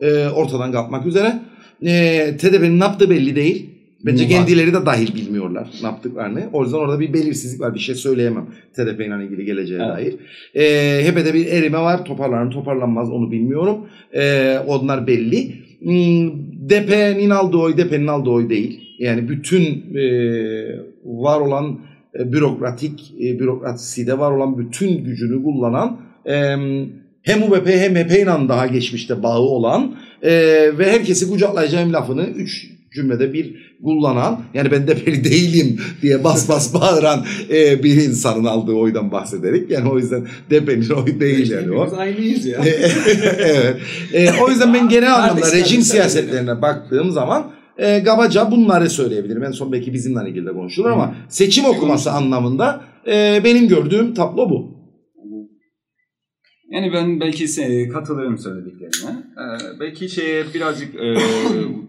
e, 0.00 0.26
ortadan 0.28 0.72
kalkmak 0.72 1.06
üzere. 1.06 1.38
E, 1.82 2.36
TDP'nin 2.36 2.80
ne 2.80 2.84
yaptığı 2.84 3.10
belli 3.10 3.36
değil. 3.36 3.70
Bence 4.06 4.24
Var. 4.24 4.30
kendileri 4.30 4.72
de 4.72 4.86
dahil 4.86 5.14
bilmiyorlar 5.14 5.68
ne 5.82 5.86
yaptıklarını. 5.86 6.42
O 6.52 6.62
yüzden 6.62 6.78
orada 6.78 7.00
bir 7.00 7.12
belirsizlik 7.12 7.60
var. 7.60 7.74
Bir 7.74 7.80
şey 7.80 7.94
söyleyemem 7.94 8.46
TDP 8.74 9.00
ile 9.00 9.24
ilgili 9.24 9.44
geleceğe 9.44 9.80
Evet. 9.82 9.96
dair. 9.96 10.14
E, 10.54 11.04
HEP'de 11.04 11.34
bir 11.34 11.46
erime 11.46 11.78
var. 11.78 12.04
Toparlanır 12.04 12.50
toparlanmaz 12.50 13.10
onu 13.10 13.30
bilmiyorum. 13.32 13.78
E, 14.14 14.56
onlar 14.66 15.06
belli. 15.06 15.54
Hmm, 15.80 16.30
DP'nin 16.68 17.30
aldığı 17.30 17.56
oy 17.56 17.76
DP'nin 17.76 18.06
aldığı 18.06 18.30
oy 18.30 18.48
değil. 18.48 18.80
Yani 18.98 19.28
bütün 19.28 19.62
e, 19.96 20.04
var 21.04 21.40
olan 21.40 21.80
e, 22.18 22.32
bürokratik 22.32 23.14
e, 23.20 23.38
bürokraside 23.38 24.18
var 24.18 24.30
olan 24.30 24.58
bütün 24.58 25.04
gücünü 25.04 25.42
kullanan 25.42 26.00
e, 26.26 26.34
hem 27.22 27.42
UBP 27.42 27.66
hem 27.66 27.94
HP 27.94 28.10
ile 28.10 28.48
daha 28.48 28.66
geçmişte 28.66 29.22
bağı 29.22 29.40
olan 29.40 29.96
e, 30.22 30.32
ve 30.78 30.92
herkesi 30.92 31.30
kucaklayacağım 31.30 31.92
lafını 31.92 32.26
üç 32.26 32.70
cümlede 32.94 33.32
bir 33.32 33.65
kullanan 33.84 34.40
yani 34.54 34.70
ben 34.70 34.88
DP'li 34.88 35.24
değilim 35.30 35.80
diye 36.02 36.24
bas 36.24 36.48
bas 36.48 36.74
bağıran 36.80 37.24
e, 37.50 37.82
bir 37.82 38.02
insanın 38.02 38.44
aldığı 38.44 38.72
oydan 38.72 39.12
bahsederek 39.12 39.70
yani 39.70 39.88
o 39.88 39.98
yüzden 39.98 40.26
DP'nin 40.50 40.90
oyu 40.90 41.20
değil 41.20 41.50
yani 41.50 41.76
o. 41.76 41.86
Biz 41.86 41.92
aynıyız 41.92 42.46
ya. 42.46 42.58
evet. 43.38 43.76
E, 44.12 44.30
o 44.42 44.50
yüzden 44.50 44.74
ben 44.74 44.88
genel 44.88 45.14
anlamda 45.14 45.52
rejim 45.52 45.82
siyasetlerine 45.82 46.62
baktığım 46.62 47.10
zaman 47.10 47.50
e, 47.78 48.04
kabaca 48.04 48.50
bunları 48.50 48.90
söyleyebilirim. 48.90 49.44
En 49.44 49.50
son 49.50 49.72
belki 49.72 49.92
bizimle 49.92 50.28
ilgili 50.28 50.46
de 50.46 50.52
konuşulur 50.52 50.90
ama 50.90 51.14
seçim 51.28 51.64
okuması 51.64 52.12
anlamında 52.12 52.80
e, 53.06 53.40
benim 53.44 53.68
gördüğüm 53.68 54.14
tablo 54.14 54.50
bu. 54.50 54.75
Yani 56.70 56.92
ben 56.92 57.20
belki 57.20 57.46
katılırım 57.88 58.38
söylediklerine. 58.38 59.10
Ee, 59.10 59.80
belki 59.80 60.08
şeye 60.08 60.44
birazcık 60.54 60.94
e, 60.94 61.14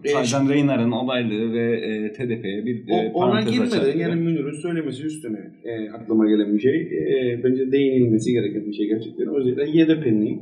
Tarzan 0.12 0.48
Reynar'ın 0.48 0.90
olaylığı 0.90 1.52
ve 1.52 1.76
e, 1.76 2.12
TDP'ye 2.12 2.66
bir 2.66 2.88
e, 2.88 2.92
O, 2.92 3.18
ona 3.18 3.30
parantez 3.30 3.52
girmeden 3.52 3.76
açabilirim. 3.76 4.00
yani 4.00 4.20
Münir'in 4.20 4.60
söylemesi 4.62 5.02
üstüne 5.02 5.38
e, 5.64 5.90
aklıma 5.90 6.28
gelen 6.28 6.54
bir 6.54 6.60
şey. 6.60 6.80
E, 6.80 7.40
bence 7.44 7.72
değinilmesi 7.72 8.32
gereken 8.32 8.66
bir 8.66 8.74
şey 8.74 8.86
gerçekten. 8.86 9.34
Özellikle 9.34 9.80
YDP'nin 9.80 10.40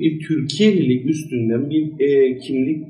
bir 0.00 0.20
Türkiye'lilik 0.20 1.10
üstünden 1.10 1.70
bir 1.70 2.00
e, 2.00 2.38
kimlik 2.38 2.86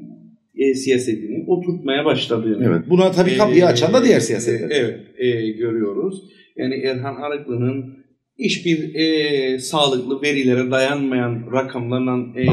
e, 0.57 0.75
siyasetini 0.75 1.45
oturtmaya 1.47 2.05
başladığını. 2.05 2.65
Evet. 2.65 2.83
Buna 2.91 3.11
tabii 3.11 3.37
kapıyı 3.37 3.67
açan 3.67 3.93
da 3.93 4.05
diğer 4.05 4.21
siyasetler. 4.21 4.71
E, 4.71 4.75
evet 4.75 5.01
e, 5.19 5.51
görüyoruz. 5.51 6.23
Yani 6.57 6.75
Erhan 6.75 7.15
Arıklı'nın 7.15 8.04
hiçbir 8.39 8.95
e, 8.95 9.59
sağlıklı 9.59 10.23
verilere 10.23 10.71
dayanmayan 10.71 11.53
rakamlarla 11.53 12.41
e, 12.41 12.47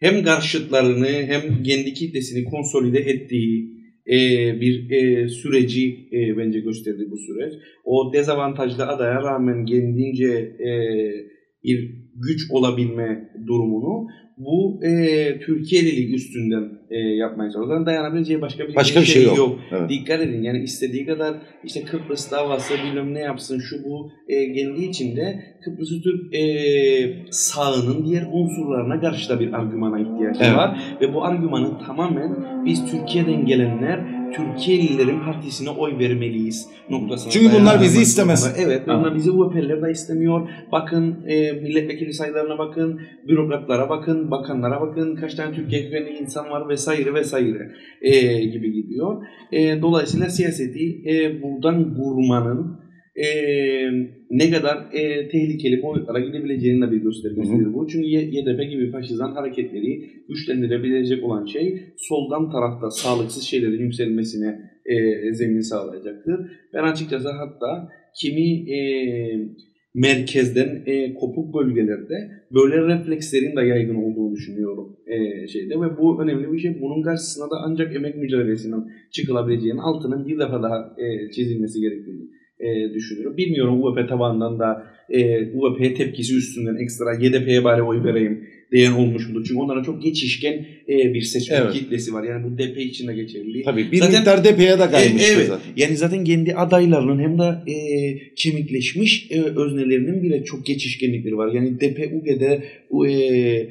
hem 0.00 0.24
karşıtlarını 0.24 1.06
hem 1.06 1.62
kendi 1.62 1.94
kitlesini 1.94 2.44
konsolide 2.44 2.98
ettiği 2.98 3.78
e, 4.06 4.16
bir 4.60 4.90
e, 4.90 5.28
süreci 5.28 6.08
e, 6.12 6.36
bence 6.36 6.60
gösterdi 6.60 7.06
bu 7.10 7.16
süreç. 7.16 7.52
O 7.84 8.12
dezavantajlı 8.12 8.86
adaya 8.86 9.22
rağmen 9.22 9.64
kendince 9.66 10.32
e, 10.68 10.70
bir 11.64 12.07
güç 12.20 12.50
olabilme 12.50 13.30
durumunu 13.46 14.08
bu 14.38 14.80
e, 14.84 15.40
Türkiye'lilik 15.40 16.14
üstünden 16.14 16.68
e, 16.90 16.98
yapmaya 16.98 17.50
çalışıyorlar. 17.50 17.86
Dayanabileceği 17.86 18.40
başka 18.40 18.68
bir, 18.68 18.74
Başka 18.74 19.00
bir 19.00 19.06
şey 19.06 19.24
yok. 19.24 19.58
Evet. 19.70 19.90
Dikkat 19.90 20.20
edin 20.20 20.42
yani 20.42 20.62
istediği 20.62 21.06
kadar 21.06 21.36
işte 21.64 21.82
Kıbrıs 21.84 22.30
davası 22.30 22.74
bilmem 22.84 23.14
ne 23.14 23.20
yapsın 23.20 23.58
şu 23.58 23.84
bu 23.84 24.10
e, 24.28 24.52
kendi 24.52 24.84
içinde 24.84 25.44
Kıbrıs 25.64 25.88
Türk 26.02 26.34
e, 26.34 26.42
sağının 27.30 28.06
diğer 28.06 28.26
unsurlarına 28.32 29.00
karşı 29.00 29.28
da 29.28 29.40
bir 29.40 29.52
argümana 29.52 30.00
ihtiyacı 30.00 30.40
Evet. 30.42 30.56
var 30.56 30.80
ve 31.00 31.14
bu 31.14 31.24
argümanın 31.24 31.78
tamamen 31.86 32.36
biz 32.64 32.90
Türkiye'den 32.90 33.46
gelenler 33.46 34.17
Türkiye'lilerin 34.36 35.20
partisine 35.20 35.70
oy 35.70 35.98
vermeliyiz 35.98 36.68
noktasına. 36.90 37.32
Çünkü 37.32 37.54
bunlar 37.60 37.82
bizi 37.82 38.02
istemez. 38.02 38.54
Evet, 38.58 38.88
Ha. 38.88 38.96
onlar 38.96 39.14
bizi 39.14 39.30
UEP'liler 39.30 39.82
de 39.82 39.90
istemiyor. 39.90 40.48
Bakın 40.72 41.16
e, 41.26 41.52
milletvekili 41.52 42.12
sayılarına 42.12 42.58
bakın, 42.58 43.00
bürokratlara 43.28 43.88
bakın, 43.88 44.30
bakanlara 44.30 44.80
bakın, 44.80 45.16
kaç 45.16 45.34
tane 45.34 45.54
Türkiye 45.54 45.82
kökenli 45.82 46.10
insan 46.10 46.50
var 46.50 46.68
vesaire 46.68 47.14
vesaire 47.14 47.72
e, 48.02 48.44
gibi 48.44 48.72
gidiyor. 48.72 49.26
E, 49.52 49.82
dolayısıyla 49.82 50.28
siyaseti 50.28 51.02
e, 51.06 51.42
buradan 51.42 51.94
vurmanın 51.96 52.87
e, 53.18 53.28
ne 54.30 54.50
kadar 54.50 54.76
e, 54.92 55.28
tehlikeli 55.28 55.82
boyutlara 55.82 56.20
gidebileceğinin 56.20 56.82
de 56.82 56.90
bir 56.90 56.96
göstergesidir 56.96 57.74
bu. 57.74 57.86
Çünkü 57.88 58.06
YDP 58.06 58.70
gibi 58.70 58.90
faşizan 58.90 59.32
hareketleri 59.32 60.10
güçlendirebilecek 60.28 61.24
olan 61.24 61.46
şey 61.46 61.82
soldan 61.96 62.50
tarafta 62.50 62.90
sağlıksız 62.90 63.42
şeylerin 63.42 63.82
yükselmesine 63.82 64.60
e, 64.86 65.34
zemin 65.34 65.60
sağlayacaktır. 65.60 66.50
Ben 66.74 66.82
açıkçası 66.82 67.28
hatta 67.28 67.88
kimi 68.20 68.72
e, 68.72 68.78
merkezden 69.94 70.82
e, 70.86 71.14
kopuk 71.14 71.54
bölgelerde 71.54 72.30
böyle 72.54 72.86
reflekslerin 72.86 73.56
de 73.56 73.60
yaygın 73.60 73.94
olduğunu 73.94 74.34
düşünüyorum 74.34 74.96
e, 75.06 75.48
şeyde 75.48 75.80
ve 75.80 75.98
bu 75.98 76.22
önemli 76.22 76.52
bir 76.52 76.58
şey. 76.58 76.80
Bunun 76.80 77.02
karşısına 77.02 77.44
da 77.44 77.56
ancak 77.64 77.96
emek 77.96 78.16
mücadelesinden 78.16 78.84
çıkılabileceğinin 79.10 79.78
altının 79.78 80.26
bir 80.28 80.38
defa 80.38 80.62
daha 80.62 80.94
e, 80.98 81.30
çizilmesi 81.30 81.80
gerektiğini 81.80 82.37
e, 82.60 82.94
düşünüyorum. 82.94 83.36
Bilmiyorum 83.36 83.82
UVP 83.82 84.08
tabanından 84.08 84.58
da 84.58 84.86
e, 85.10 85.46
UVP 85.54 85.96
tepkisi 85.96 86.36
üstünden 86.36 86.76
ekstra 86.82 87.14
YDP'ye 87.14 87.64
bari 87.64 87.82
oy 87.82 88.04
vereyim 88.04 88.44
diyen 88.72 88.92
olmuş 88.92 89.28
mudur? 89.28 89.44
Çünkü 89.48 89.60
onlara 89.60 89.82
çok 89.82 90.02
geçişken 90.02 90.66
e, 90.88 91.14
bir 91.14 91.20
seçmen 91.22 91.62
Evet. 91.62 91.72
kitlesi 91.72 92.12
var. 92.14 92.24
Yani 92.24 92.44
bu 92.44 92.58
DP 92.58 92.78
için 92.78 93.08
de 93.08 93.14
geçerli. 93.14 93.62
Tabii 93.62 93.92
bir 93.92 93.96
Zaten- 93.96 94.14
miktar 94.16 94.44
DP'ye 94.44 94.78
de 94.78 94.90
kaymış 94.90 95.22
E, 95.30 95.32
evet. 95.32 95.46
zaten. 95.46 95.72
Yani 95.76 95.96
zaten 95.96 96.24
kendi 96.24 96.54
adaylarının 96.54 97.18
hem 97.18 97.38
de 97.38 97.72
e, 97.72 97.76
kemikleşmiş 98.34 99.26
e, 99.30 99.42
öznelerinin 99.42 100.22
bile 100.22 100.44
çok 100.44 100.66
geçişkenlikleri 100.66 101.36
var. 101.36 101.52
Yani 101.52 101.80
DP, 101.80 102.12
UG'de 102.12 102.62
e, 103.08 103.68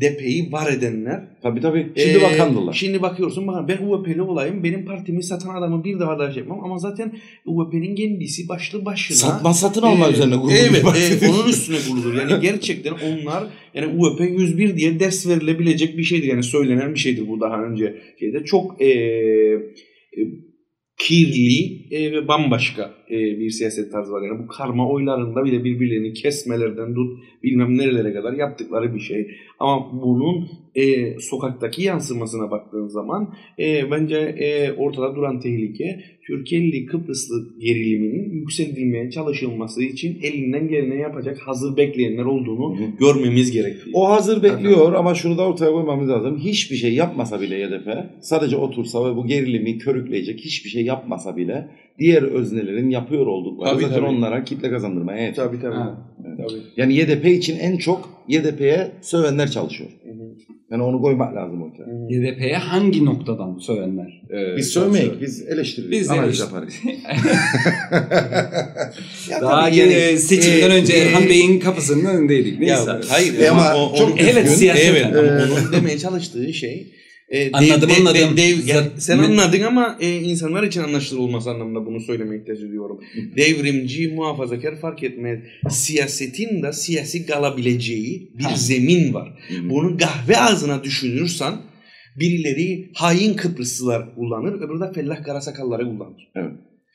DP'yi 0.00 0.52
var 0.52 0.72
edenler. 0.72 1.24
Tabii 1.42 1.60
tabii. 1.60 1.92
Şimdi 1.96 2.18
e, 2.18 2.22
bakandılar. 2.22 2.72
Şimdi 2.72 3.02
bakıyorsun 3.02 3.46
bakın 3.46 3.68
ben 3.68 3.86
UVP'li 3.86 4.22
olayım. 4.22 4.64
Benim 4.64 4.84
partimi 4.84 5.22
satan 5.22 5.54
adamı 5.54 5.84
bir 5.84 5.98
daha 5.98 6.18
da 6.18 6.32
şey 6.32 6.40
yapmam. 6.40 6.64
Ama 6.64 6.78
zaten 6.78 7.12
UVP'nin 7.44 7.94
kendisi 7.94 8.48
başlı 8.48 8.84
başına. 8.84 9.16
Satma 9.16 9.54
satın 9.54 9.82
alma 9.82 10.08
e, 10.08 10.12
üzerine 10.12 10.36
kurulu 10.36 10.52
Evet, 10.52 11.22
e, 11.22 11.28
onun 11.28 11.48
üstüne 11.48 11.76
kuruludur. 11.88 12.14
Yani 12.14 12.40
gerçekten 12.40 12.92
onlar 12.92 13.44
yani 13.74 13.86
UVP 13.86 14.20
101 14.20 14.76
diye 14.76 15.00
ders 15.00 15.26
verilebilecek 15.26 15.98
bir 15.98 16.02
şeydir. 16.02 16.26
Yani 16.26 16.42
söylenen 16.42 16.94
bir 16.94 16.98
şeydir 16.98 17.28
bu 17.28 17.40
daha 17.40 17.62
önce 17.62 17.96
şeyde. 18.20 18.44
Çok 18.44 18.82
e, 18.82 18.88
e, 18.88 20.20
kirli 20.98 21.86
e, 21.90 22.12
ve 22.12 22.28
bambaşka 22.28 22.94
e, 23.10 23.40
bir 23.40 23.50
siyaset 23.50 23.92
tarzı 23.92 24.12
var. 24.12 24.22
Yani 24.22 24.38
bu 24.38 24.46
karma 24.46 24.90
oylarında 24.90 25.44
bile 25.44 25.64
birbirlerini 25.64 26.12
kesmelerden 26.12 26.94
tut 26.94 27.18
bilmem 27.42 27.78
nerelere 27.78 28.12
kadar 28.12 28.32
yaptıkları 28.32 28.94
bir 28.94 29.00
şey. 29.00 29.30
Ama 29.58 30.02
bunun 30.02 30.48
e, 30.74 31.16
sokaktaki 31.20 31.82
yansımasına 31.82 32.50
baktığın 32.50 32.86
zaman 32.88 33.34
e, 33.58 33.90
bence 33.90 34.16
e, 34.16 34.72
ortada 34.72 35.16
duran 35.16 35.40
tehlike 35.40 36.00
Türkiye'li 36.26 36.86
Kıbrıslı 36.86 37.58
geriliminin 37.58 38.32
yükseltilmeye 38.32 39.10
çalışılması 39.10 39.82
için 39.82 40.18
elinden 40.22 40.68
geleni 40.68 41.00
yapacak 41.00 41.38
hazır 41.38 41.76
bekleyenler 41.76 42.24
olduğunu 42.24 42.78
Hı 42.78 42.84
görmemiz 42.98 43.50
gerekiyor. 43.50 43.86
O 43.92 44.10
hazır 44.10 44.42
bekliyor 44.42 44.92
ama 44.92 45.14
şunu 45.14 45.38
da 45.38 45.42
ortaya 45.42 45.72
koymamız 45.72 46.08
lazım. 46.08 46.38
Hiçbir 46.38 46.76
şey 46.76 46.94
yapmasa 46.94 47.40
bile 47.40 47.58
YDP, 47.58 47.88
sadece 48.20 48.56
otursa 48.56 49.10
ve 49.10 49.16
bu 49.16 49.26
gerilimi 49.26 49.78
körükleyecek 49.78 50.40
hiçbir 50.40 50.70
şey 50.70 50.84
yapmasa 50.84 51.36
bile 51.36 51.68
diğer 51.98 52.22
öznelerin 52.22 52.90
yapıyor 52.96 53.26
oldukları 53.26 53.70
Tabii, 53.70 53.82
zaten 53.82 53.96
tabii. 53.96 54.06
onlara 54.06 54.44
kitle 54.44 54.70
kazandırmaya 54.70 55.22
yeter. 55.26 55.44
Tabii 55.44 55.60
tabii. 55.60 55.74
Ha. 55.74 55.98
tabii. 56.36 56.60
Yani 56.76 56.94
YDP 56.94 57.24
için 57.26 57.58
en 57.58 57.76
çok 57.76 58.08
YDP'ye 58.28 58.90
sövenler 59.02 59.50
çalışıyor. 59.50 59.90
Hı 60.04 60.10
hı. 60.10 60.26
Yani 60.70 60.82
onu 60.82 61.00
koymak 61.02 61.34
lazım 61.34 61.62
ortaya. 61.62 61.86
YDP'ye 62.10 62.56
hangi 62.56 63.04
noktadan 63.04 63.58
sövenler? 63.58 64.22
e, 64.30 64.56
Biz 64.56 64.68
sövmeyik, 64.68 65.20
biz 65.20 65.42
eleştiririz, 65.48 65.90
Biz 65.90 66.10
analiz 66.10 66.40
eleştir- 66.40 66.44
yaparız. 66.44 66.74
Ya 69.30 69.40
Daha 69.40 69.68
yeni 69.68 69.92
yani, 69.92 70.18
seçimden 70.18 70.70
e, 70.70 70.74
önce 70.74 70.92
e, 70.92 70.98
Erhan 71.00 71.28
Bey'in 71.28 71.60
kapısının 71.60 72.04
önündeydik. 72.04 72.60
Neyse. 72.60 72.90
Ya, 72.90 73.00
hayır 73.08 73.38
E 73.40 73.50
ama 73.50 73.74
o- 73.76 73.92
o- 73.92 73.96
çok 73.96 74.20
Evet, 74.20 74.36
üzgün. 74.44 74.54
siyaseten. 74.56 74.94
Evet, 75.12 75.16
Ee, 75.16 75.52
onun 75.52 75.72
demeye 75.72 75.98
çalıştığı 75.98 76.52
şey 76.52 76.86
e, 77.28 77.52
Anladım, 77.52 77.90
anladım. 77.98 78.36
dev- 78.36 78.66
yani 78.66 78.86
Zat- 78.86 78.92
sen 79.02 79.18
anladın 79.18 79.60
ama 79.60 79.96
e, 80.00 80.16
insanlar 80.16 80.62
için 80.62 80.80
anlaşılır 80.80 81.20
olması 81.20 81.50
anlamında 81.50 81.86
bunu 81.86 82.00
söylemeye 82.00 82.40
ihtiyaç 82.40 82.60
duyuyorum. 82.60 83.00
Devrimci, 83.36 84.08
muhafazakar 84.08 84.80
fark 84.80 85.02
etmez. 85.02 85.38
Siyasetin 85.70 86.62
de 86.62 86.72
siyasi 86.72 87.26
kalabileceği 87.26 88.32
bir 88.38 88.44
Ha. 88.44 88.56
zemin 88.56 89.14
var. 89.14 89.28
Hı. 89.48 89.70
Bunu 89.70 89.96
kahve 89.96 90.36
ağzına 90.38 90.84
düşünürsen 90.84 91.54
birileri 92.20 92.90
hain 92.94 93.34
Kıbrıslılar 93.34 94.14
kullanır, 94.14 94.52
öbürü 94.52 94.80
de 94.80 94.92
fellah 94.92 95.24
karasakalları 95.24 95.82
kullanır. 95.84 96.28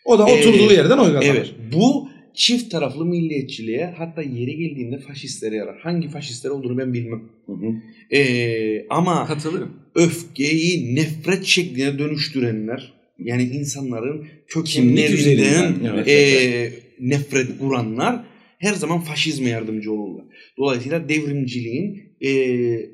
O 0.06 0.20
da 0.20 0.26
oturduğu 0.26 0.72
Ee, 0.72 0.74
yerden 0.74 0.98
oy 0.98 1.14
kazanır. 1.14 1.26
Evet. 1.36 1.52
Bu 1.74 2.10
çift 2.36 2.72
taraflı 2.72 3.06
milliyetçiliğe 3.06 3.94
hatta 3.98 4.22
yeri 4.22 4.56
geldiğinde 4.58 5.00
faşistlere 5.00 5.56
yarar. 5.56 5.80
Hangi 5.80 6.08
faşistler 6.10 6.50
olduğunu 6.50 6.78
ben 6.78 6.94
bilmem. 6.94 7.22
Hı 7.46 7.52
hı. 7.54 7.74
Ee, 8.18 8.86
ama 8.90 9.26
Katılıyorum. 9.28 9.81
Öfkeyi 9.96 10.96
nefret 10.96 11.46
şekline 11.46 12.00
dönüştürenler 12.00 12.94
yani 13.20 13.44
insanların 13.44 14.28
kökenlerinden. 14.48 15.76
Evet. 15.94 16.08
e, 16.08 16.74
nefret 17.00 17.60
kuranlar 17.60 18.26
her 18.60 18.74
zaman 18.74 19.00
faşizme 19.00 19.50
yardımcı 19.50 19.92
olurlar. 19.92 20.26
Dolayısıyla 20.58 21.10
devrimciliğin 21.10 22.11
e, 22.26 22.30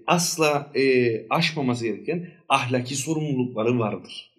asla 0.07 0.71
e, 0.75 1.11
aşmaması 1.29 1.85
gereken 1.85 2.27
ahlaki 2.49 2.95
sorumlulukları 2.95 3.79
vardır. 3.79 4.33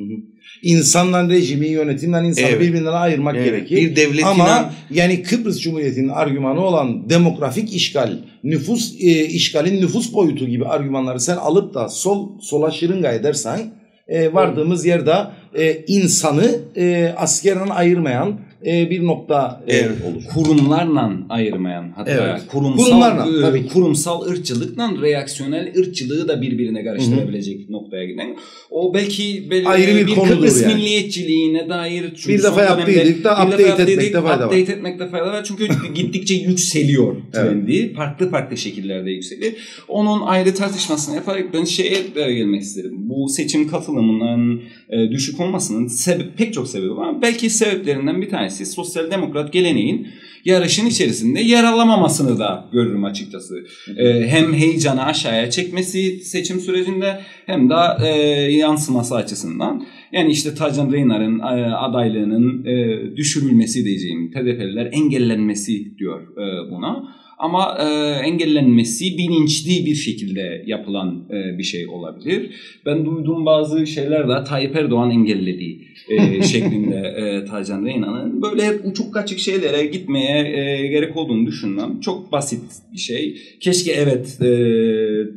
İnsanla 0.63 1.29
rejimi, 1.29 1.67
yönetimden 1.67 2.25
insanı 2.25 2.47
Evet. 2.47 2.61
birbirinden 2.61 2.93
ayırmak 2.93 3.37
Evet, 3.37 3.47
gerekir. 3.47 3.77
Bir 3.77 3.97
devletin 3.97 4.27
Ama 4.27 4.73
yani 4.91 5.23
Kıbrıs 5.23 5.61
Cumhuriyeti'nin 5.61 6.09
argümanı 6.09 6.61
olan 6.61 7.11
demografik 7.11 7.75
işgal, 7.75 8.19
nüfus 8.45 8.95
e, 9.01 9.27
işgalin 9.27 9.83
nüfus 9.83 10.15
boyutu 10.15 10.47
gibi 10.47 10.65
argümanları 10.67 11.21
sen 11.21 11.37
alıp 11.37 11.75
da 11.75 11.89
sol 11.89 12.41
sola 12.41 12.71
şırınga 12.71 13.13
edersen 13.13 13.61
e, 14.09 14.35
vardığımız 14.35 14.87
yerde 14.87 15.15
e, 15.55 15.85
insanı 15.87 16.61
e, 16.77 17.15
askerden 17.17 17.69
ayırmayan 17.69 18.41
e, 18.67 18.91
bir 18.91 19.07
nokta 19.07 19.65
e, 19.67 19.77
Evet. 19.77 19.91
olur. 20.07 20.23
kurumlarla 20.35 21.13
ayırmayan 21.29 21.93
hatta 21.97 22.11
Evet. 22.11 22.47
kurumsal 22.49 22.85
Kurumlarla, 22.85 23.39
e, 23.39 23.41
tabii 23.41 23.63
ki. 23.67 23.73
kurumsal 23.73 24.27
ırkçılıkla 24.27 24.91
reaksiyonel 25.03 25.73
ırkçılığı 25.79 26.29
da 26.29 26.43
birbirine 26.43 26.85
karıştırabilecek 26.85 27.71
noktaya 27.71 28.05
giden. 28.07 28.37
O 28.71 28.95
belki, 28.95 29.49
belki 29.51 29.69
Ayrı 29.69 30.07
bir 30.07 30.15
konudur 30.15 30.35
Kıbrıs 30.37 30.63
yani. 30.63 30.75
milliyetçiliğine 30.75 31.69
dair 31.69 32.05
çünkü 32.17 32.39
Bir 32.39 32.43
defa 32.43 32.63
yaptıydık 32.63 33.25
da 33.25 33.37
bir 33.47 33.53
update 33.53 33.63
etmekte 33.83 34.13
fayda 34.23 34.25
var. 34.41 34.47
Update 34.47 34.73
etmekte 34.73 35.09
fayda 35.09 35.27
var. 35.27 35.45
Çünkü 35.45 35.69
gittikçe 35.95 36.35
yükseliyor 36.35 37.17
trendi. 37.33 37.93
Farklı 37.95 38.31
farklı 38.31 38.57
şekillerde 38.57 39.11
yükseliyor. 39.11 39.53
Onun 39.89 40.21
ayrı 40.23 40.55
tartışmasını 40.55 41.15
yaparak 41.17 41.55
ben 41.55 41.65
şeye 41.65 41.97
gelmek 42.15 42.63
isterim. 42.63 42.93
Bu 42.97 43.29
seçim 43.29 43.69
katılımının 43.69 44.61
e, 44.91 45.11
düşük 45.11 45.41
olmasının 45.41 45.87
sebep, 45.87 46.39
pek 46.39 46.55
çok 46.55 46.69
sebebi 46.69 46.97
var. 46.97 47.23
Belki 47.23 47.51
sebeplerinden 47.51 48.23
bir 48.23 48.31
tanesi 48.31 48.48
sosyal 48.51 49.11
demokrat 49.11 49.53
geleneğin 49.53 50.09
yarışın 50.45 50.87
içerisinde 50.87 51.41
yer 51.41 51.65
alamamasını 51.65 52.39
da 52.39 52.69
görürüm 52.73 53.05
açıkçası. 53.05 53.55
E, 53.97 54.27
hem 54.29 54.55
heyecanı 54.55 55.05
aşağıya 55.05 55.51
çekmesi 55.51 56.21
seçim 56.21 56.61
sürecinde 56.61 57.21
hem 57.47 57.71
de 57.71 57.75
e, 58.07 58.09
yansıması 58.53 59.15
açısından. 59.17 59.87
Yani 60.13 60.33
işte 60.33 60.55
Tacan 60.55 60.93
Reynar'ın 60.93 61.39
e, 61.39 61.75
adaylığının 61.75 62.65
e, 62.65 63.17
düşürülmesi 63.17 63.85
diyeceğim. 63.85 64.31
TDP'liler 64.31 64.89
engellenmesi 64.93 65.99
diyor 65.99 66.23
e, 66.23 66.71
buna. 66.71 67.19
Ama 67.39 67.79
e, 67.81 67.85
engellenmesi 68.27 69.19
bilinçli 69.19 69.87
bir 69.87 69.95
şekilde 69.95 70.63
yapılan 70.67 71.25
e, 71.31 71.59
bir 71.59 71.63
şey 71.63 71.89
olabilir. 71.89 72.51
Ben 72.87 73.07
duyduğum 73.07 73.47
bazı 73.47 73.87
şeyler 73.87 74.29
de 74.29 74.45
Tayyip 74.45 74.77
Erdoğan 74.77 75.11
engelledi 75.11 75.88
e, 76.09 76.43
şeklinde 76.49 76.97
e, 76.97 77.45
Tacan 77.45 77.85
Reyna'nın. 77.85 78.43
Böyle 78.43 78.67
hep 78.67 78.87
uçuk 78.87 79.15
kaçık 79.15 79.39
şeylere 79.39 79.87
gitmeye 79.87 80.39
e, 80.39 80.87
gerek 80.87 81.17
olduğunu 81.17 81.47
düşünmem. 81.47 82.01
Çok 82.01 82.33
basit 82.33 82.63
bir 82.93 82.99
şey. 82.99 83.37
Keşke 83.61 83.93
evet 83.93 84.43
e, 84.43 84.51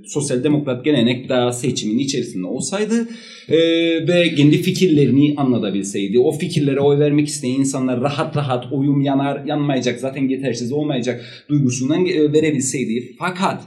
sosyal 0.06 0.44
demokrat 0.44 0.86
gelenek 0.86 1.30
daha 1.30 1.52
seçimin 1.52 1.98
içerisinde 1.98 2.48
olsaydı 2.48 3.08
e, 3.50 3.58
ve 4.08 4.36
kendi 4.36 4.62
fikirlerini 4.62 5.34
anlatabilseydi. 5.38 6.20
O 6.20 6.32
fikirlere 6.32 6.80
oy 6.80 7.00
vermek 7.00 7.28
isteyen 7.28 7.60
insanlar 7.60 8.02
rahat 8.02 8.38
rahat 8.38 8.74
oyum 8.74 9.02
yanar 9.02 9.46
yanmayacak 9.46 10.00
zaten 10.00 10.30
yetersiz 10.30 10.72
olmayacak 10.72 11.46
duygusundan 11.50 12.06
e, 12.06 12.34
verebilseydi. 12.34 13.16
Fakat 13.20 13.62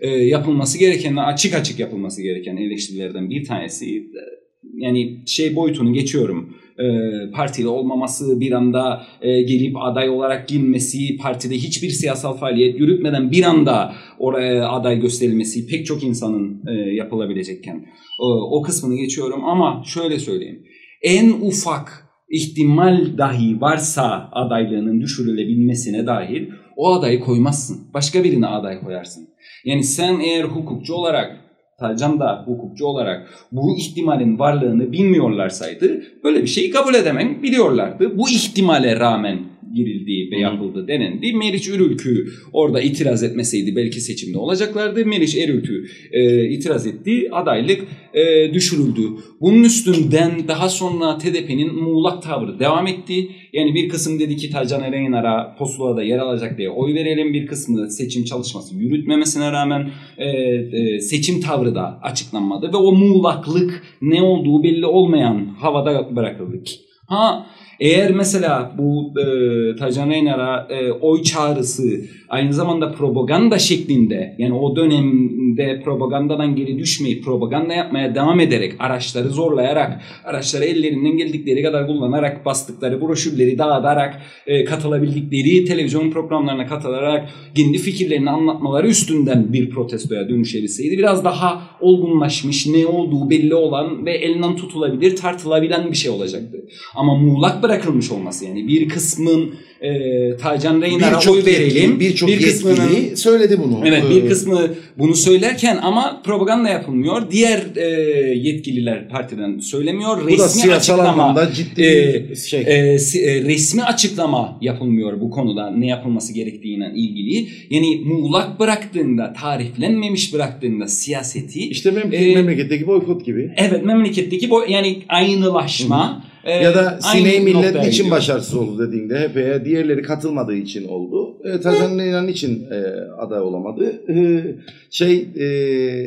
e, 0.00 0.08
yapılması 0.08 0.78
gereken 0.78 1.16
açık 1.16 1.54
açık 1.54 1.78
yapılması 1.78 2.22
gereken 2.22 2.56
eleştirilerden 2.56 3.30
bir 3.30 3.44
tanesi 3.44 3.96
e, 3.96 4.45
yani 4.74 5.22
şey 5.26 5.56
boyutunu 5.56 5.92
geçiyorum. 5.92 6.56
E, 6.78 6.86
partili 7.30 7.66
olmaması, 7.68 8.40
bir 8.40 8.52
anda 8.52 9.02
e, 9.22 9.42
gelip 9.42 9.76
aday 9.76 10.10
olarak 10.10 10.48
girmesi, 10.48 11.16
partide 11.16 11.54
hiçbir 11.54 11.88
siyasal 11.88 12.36
faaliyet 12.36 12.80
yürütmeden 12.80 13.30
bir 13.30 13.42
anda 13.42 13.92
oraya 14.18 14.68
aday 14.68 15.00
gösterilmesi 15.00 15.66
pek 15.66 15.86
çok 15.86 16.02
insanın 16.02 16.62
e, 16.68 16.72
yapılabilecekken 16.94 17.86
o, 18.18 18.58
o 18.58 18.62
kısmını 18.62 18.96
geçiyorum 18.96 19.44
ama 19.44 19.82
şöyle 19.86 20.18
söyleyeyim. 20.18 20.62
En 21.02 21.30
ufak 21.30 22.08
ihtimal 22.30 23.18
dahi 23.18 23.60
varsa 23.60 24.28
adaylığının 24.32 25.00
düşürülebilmesine 25.00 26.06
dahil 26.06 26.46
o 26.76 26.92
adayı 26.92 27.20
koymazsın. 27.20 27.78
Başka 27.94 28.24
birine 28.24 28.46
aday 28.46 28.80
koyarsın. 28.80 29.28
Yani 29.64 29.84
sen 29.84 30.20
eğer 30.20 30.44
hukukçu 30.44 30.94
olarak 30.94 31.45
Tarcan 31.78 32.20
da 32.20 32.44
hukukçu 32.46 32.86
olarak 32.86 33.28
bu 33.52 33.76
ihtimalin 33.78 34.38
varlığını 34.38 34.92
bilmiyorlarsaydı 34.92 36.02
böyle 36.24 36.42
bir 36.42 36.46
şeyi 36.46 36.70
kabul 36.70 36.94
edemem 36.94 37.42
biliyorlardı. 37.42 38.18
Bu 38.18 38.30
ihtimale 38.30 39.00
rağmen 39.00 39.38
girildiği 39.74 40.30
ve 40.30 40.38
yapıldı 40.38 40.88
denendi. 40.88 41.32
Meriç 41.32 41.68
Ürülkü 41.68 42.26
orada 42.52 42.80
itiraz 42.80 43.22
etmeseydi 43.22 43.76
belki 43.76 44.00
seçimde 44.00 44.38
olacaklardı. 44.38 45.06
Meriç 45.06 45.36
Erülkü 45.36 45.86
e, 46.12 46.48
itiraz 46.48 46.86
etti. 46.86 47.28
Adaylık 47.32 47.84
e, 48.14 48.54
düşürüldü. 48.54 49.02
Bunun 49.40 49.64
üstünden 49.64 50.48
daha 50.48 50.68
sonra 50.68 51.18
TDP'nin 51.18 51.74
muğlak 51.74 52.22
tavrı 52.22 52.58
devam 52.58 52.86
etti. 52.86 53.28
Yani 53.56 53.74
bir 53.74 53.88
kısım 53.88 54.20
dedi 54.20 54.36
ki 54.36 54.50
Tacan 54.50 54.82
Ereğinar'a 54.82 55.56
Posula'da 55.58 56.02
yer 56.02 56.18
alacak 56.18 56.58
diye 56.58 56.70
oy 56.70 56.94
verelim. 56.94 57.32
Bir 57.32 57.46
kısmı 57.46 57.90
seçim 57.90 58.24
çalışması 58.24 58.74
yürütmemesine 58.74 59.52
rağmen 59.52 59.90
e, 60.18 60.28
e, 60.28 61.00
seçim 61.00 61.40
tavrı 61.40 61.74
da 61.74 61.98
açıklanmadı. 62.02 62.72
Ve 62.72 62.76
o 62.76 62.92
muğlaklık 62.92 63.82
ne 64.02 64.22
olduğu 64.22 64.62
belli 64.62 64.86
olmayan 64.86 65.46
havada 65.60 66.16
bırakıldı. 66.16 66.62
Ha 67.06 67.46
eğer 67.80 68.10
mesela 68.10 68.72
bu 68.78 69.12
e, 69.20 69.76
Tacan 69.76 70.10
Reynar'a 70.10 70.66
e, 70.70 70.92
oy 70.92 71.22
çağrısı 71.22 71.82
aynı 72.28 72.52
zamanda 72.52 72.92
propaganda 72.92 73.58
şeklinde 73.58 74.36
yani 74.38 74.54
o 74.54 74.76
dönemde 74.76 75.82
propagandadan 75.84 76.56
geri 76.56 76.78
düşmeyip 76.78 77.24
propaganda 77.24 77.74
yapmaya 77.74 78.14
devam 78.14 78.40
ederek 78.40 78.72
araçları 78.78 79.28
zorlayarak 79.28 80.00
araçları 80.24 80.64
ellerinden 80.64 81.16
geldikleri 81.16 81.62
kadar 81.62 81.86
kullanarak 81.86 82.44
bastıkları 82.44 83.00
broşürleri 83.00 83.58
dağıtarak 83.58 84.22
e, 84.46 84.64
katılabildikleri 84.64 85.64
televizyon 85.64 86.10
programlarına 86.10 86.66
katılarak 86.66 87.28
kendi 87.54 87.78
fikirlerini 87.78 88.30
anlatmaları 88.30 88.88
üstünden 88.88 89.52
bir 89.52 89.70
protestoya 89.70 90.28
dönüşebilseydi 90.28 90.98
biraz 90.98 91.24
daha 91.24 91.62
olgunlaşmış 91.80 92.66
ne 92.66 92.86
olduğu 92.86 93.30
belli 93.30 93.54
olan 93.54 94.06
ve 94.06 94.12
elinden 94.12 94.56
tutulabilir 94.56 95.16
tartılabilen 95.16 95.90
bir 95.90 95.96
şey 95.96 96.10
olacaktı. 96.10 96.58
Ama 96.94 97.14
muğlak 97.14 97.62
bırakılmış 97.68 98.10
olması 98.10 98.44
yani 98.44 98.68
bir 98.68 98.88
kısmın 98.88 99.54
e, 99.80 100.36
Tacan 100.36 100.82
Reynar'a 100.82 101.30
oy 101.30 101.44
verelim. 101.44 102.00
Birçok 102.00 102.28
bir 102.28 102.42
kısmının 102.42 102.90
yetkili 102.90 103.16
söyledi 103.16 103.58
bunu. 103.64 103.80
Evet 103.84 104.04
bir 104.10 104.28
kısmı 104.28 104.70
bunu 104.98 105.14
söylerken 105.14 105.78
ama 105.82 106.22
propaganda 106.24 106.68
yapılmıyor. 106.68 107.30
Diğer 107.30 107.76
e, 107.76 107.86
yetkililer 108.34 109.08
partiden 109.08 109.58
söylemiyor. 109.58 110.22
bu 110.22 110.26
da 110.26 110.32
Resmi 110.32 110.62
siyasal 110.62 110.98
açıklama 110.98 111.22
anlamda 111.22 111.52
ciddi 111.52 111.82
e, 111.82 112.30
bir 112.30 112.36
şey. 112.36 112.60
e, 112.60 112.64
e, 112.64 113.44
resmi 113.44 113.84
açıklama 113.84 114.58
yapılmıyor 114.60 115.20
bu 115.20 115.30
konuda 115.30 115.70
ne 115.70 115.86
yapılması 115.86 116.32
gerektiğiyle 116.32 116.92
ilgili. 116.94 117.48
Yani 117.70 118.00
muğlak 118.04 118.60
bıraktığında, 118.60 119.32
tariflenmemiş 119.32 120.34
bıraktığında 120.34 120.88
siyaseti 120.88 121.60
işte 121.60 121.90
mem- 121.90 122.14
e, 122.14 122.34
memleketteki 122.34 122.86
boykot 122.86 123.26
gibi. 123.26 123.50
evet 123.56 123.84
memleketteki 123.84 124.50
bu 124.50 124.64
yani 124.68 124.98
aynılaşma 125.08 126.25
e, 126.46 126.50
ya 126.50 126.74
da 126.74 126.80
aynı 127.02 127.02
Sine'yi 127.02 127.40
millet 127.40 127.84
gidiyor. 127.84 128.10
başarısız 128.10 128.54
oldu 128.56 128.88
dediğinde 128.88 129.14
HP'ye 129.28 129.64
diğerleri 129.64 130.02
katılmadığı 130.02 130.54
için 130.54 130.88
oldu. 130.88 131.34
E, 131.44 131.60
Tacan 131.60 131.98
Leylan 131.98 132.28
için 132.28 132.66
e, 132.70 132.76
aday 133.18 133.40
olamadı. 133.40 133.92
E, 134.08 134.42
şey 134.90 135.28
e, 135.36 135.44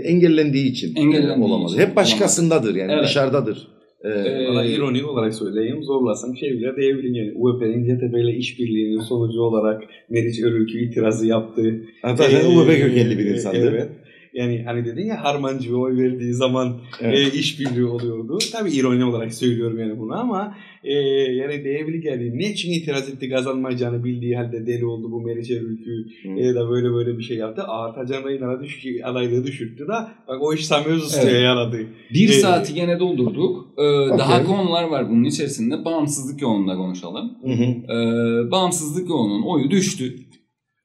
engellendiği 0.03 0.71
için 0.71 0.95
e, 0.95 0.99
Engellendiği 0.99 1.45
olamadı. 1.45 1.71
için 1.73 1.81
Hep 1.81 1.95
başkasındadır 1.95 2.75
yani 2.75 2.91
Evet. 2.91 3.03
dışarıdadır. 3.03 3.67
E, 4.03 4.09
Ee, 4.09 4.47
Valla 4.47 4.65
ironik 4.65 5.09
olarak 5.09 5.33
söyleyeyim 5.33 5.83
zorlasam 5.83 6.37
şey 6.37 6.49
bile 6.51 6.75
diyebilirim 6.77 7.13
yani 7.15 7.31
UEP'nin 7.35 7.83
CTP 7.85 8.13
ile 8.17 8.37
işbirliğinin 8.37 8.99
sonucu 8.99 9.41
olarak 9.41 9.83
Meriç 10.09 10.43
Örülkü 10.43 10.79
itirazı 10.85 11.27
yaptı. 11.27 11.81
Hatta 12.01 12.23
Ee, 12.25 12.47
UBP 12.47 12.67
kökenli 12.81 13.17
bir 13.19 13.25
insandı. 13.25 13.69
Evet. 13.69 13.89
Yani 14.33 14.63
hani 14.65 14.85
dedin 14.85 15.05
ya 15.05 15.23
Harmancı'ya 15.23 15.75
oy 15.75 15.97
verdiği 15.97 16.33
zaman 16.33 16.77
Evet. 17.01 17.33
e, 17.33 17.37
işbirliği 17.37 17.85
oluyordu. 17.85 18.37
Tabii 18.51 18.71
ironi 18.71 19.05
olarak 19.05 19.33
söylüyorum 19.33 19.79
yani 19.79 19.99
bunu 19.99 20.19
ama 20.19 20.55
e, 20.83 20.93
yani 21.33 21.63
diyebilir 21.63 22.03
yani 22.03 22.37
ne 22.39 22.49
için 22.51 22.71
itiraz 22.71 23.09
etti 23.09 23.29
kazanmayacağını 23.29 24.03
bildiği 24.03 24.35
halde 24.37 24.67
deli 24.67 24.85
oldu 24.85 25.11
bu 25.11 25.21
Meriç 25.21 25.51
Örülkü 25.51 26.05
Hı. 26.23 26.39
e, 26.39 26.55
da 26.55 26.69
böyle 26.69 26.91
böyle 26.93 27.17
bir 27.17 27.23
şey 27.23 27.37
yaptı. 27.37 27.63
Aa 27.63 27.93
Tacan 27.95 28.23
Reynar'a 28.27 28.63
düş 28.63 28.85
adaylığı 29.03 29.43
düşürttü 29.45 29.87
da 29.87 30.11
bak 30.27 30.37
o 30.41 30.53
iş 30.53 30.65
Samuel 30.65 30.95
Usta'ya 30.95 31.31
Evet. 31.31 31.43
yaradı. 31.43 31.79
Bir 32.13 32.29
Ee, 32.29 32.33
saati 32.33 32.73
gene 32.73 32.99
doldurduk. 32.99 33.67
Ee, 33.77 33.81
Daha 34.17 34.35
Okey. 34.41 34.45
konular 34.55 34.83
var 34.83 35.09
bunun 35.09 35.23
içerisinde. 35.23 35.85
Bağımsızlık 35.85 36.41
yoğunluğunda 36.41 36.75
konuşalım. 36.75 37.31
Hı 37.43 37.51
hı. 37.51 37.63
Ee, 37.63 38.51
bağımsızlık 38.51 39.09
yoğunluğunun 39.09 39.43
oyu 39.43 39.71
düştü. 39.71 40.15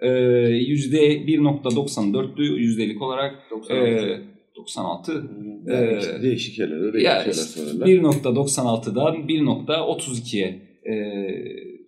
Ee, 0.05 0.09
%1.94'tü 0.09 2.43
yüzdelik 2.43 3.03
olarak. 3.03 3.35
96. 3.51 4.07
Ee, 4.07 4.21
96. 4.57 5.13
Yani 5.13 5.25
Ee, 5.69 5.99
işte 5.99 6.23
değişik 6.23 6.59
yerler, 6.59 6.81
öyle 6.81 7.03
ya 7.03 7.17
şeyler 7.19 7.31
işte 7.31 7.43
söylerler. 7.43 7.87
1.96'dan 7.87 9.17
1.32'ye 9.17 10.63
e, 10.85 10.95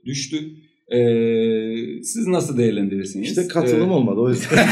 düştü. 0.05 0.51
Ee, 0.93 2.03
siz 2.03 2.26
nasıl 2.26 2.59
değerlendirirsiniz? 2.59 3.28
İşte 3.28 3.49
katılım 3.49 3.91
Ee, 3.91 3.93
olmadı 3.93 4.20
o 4.20 4.28
yüzden. 4.30 4.59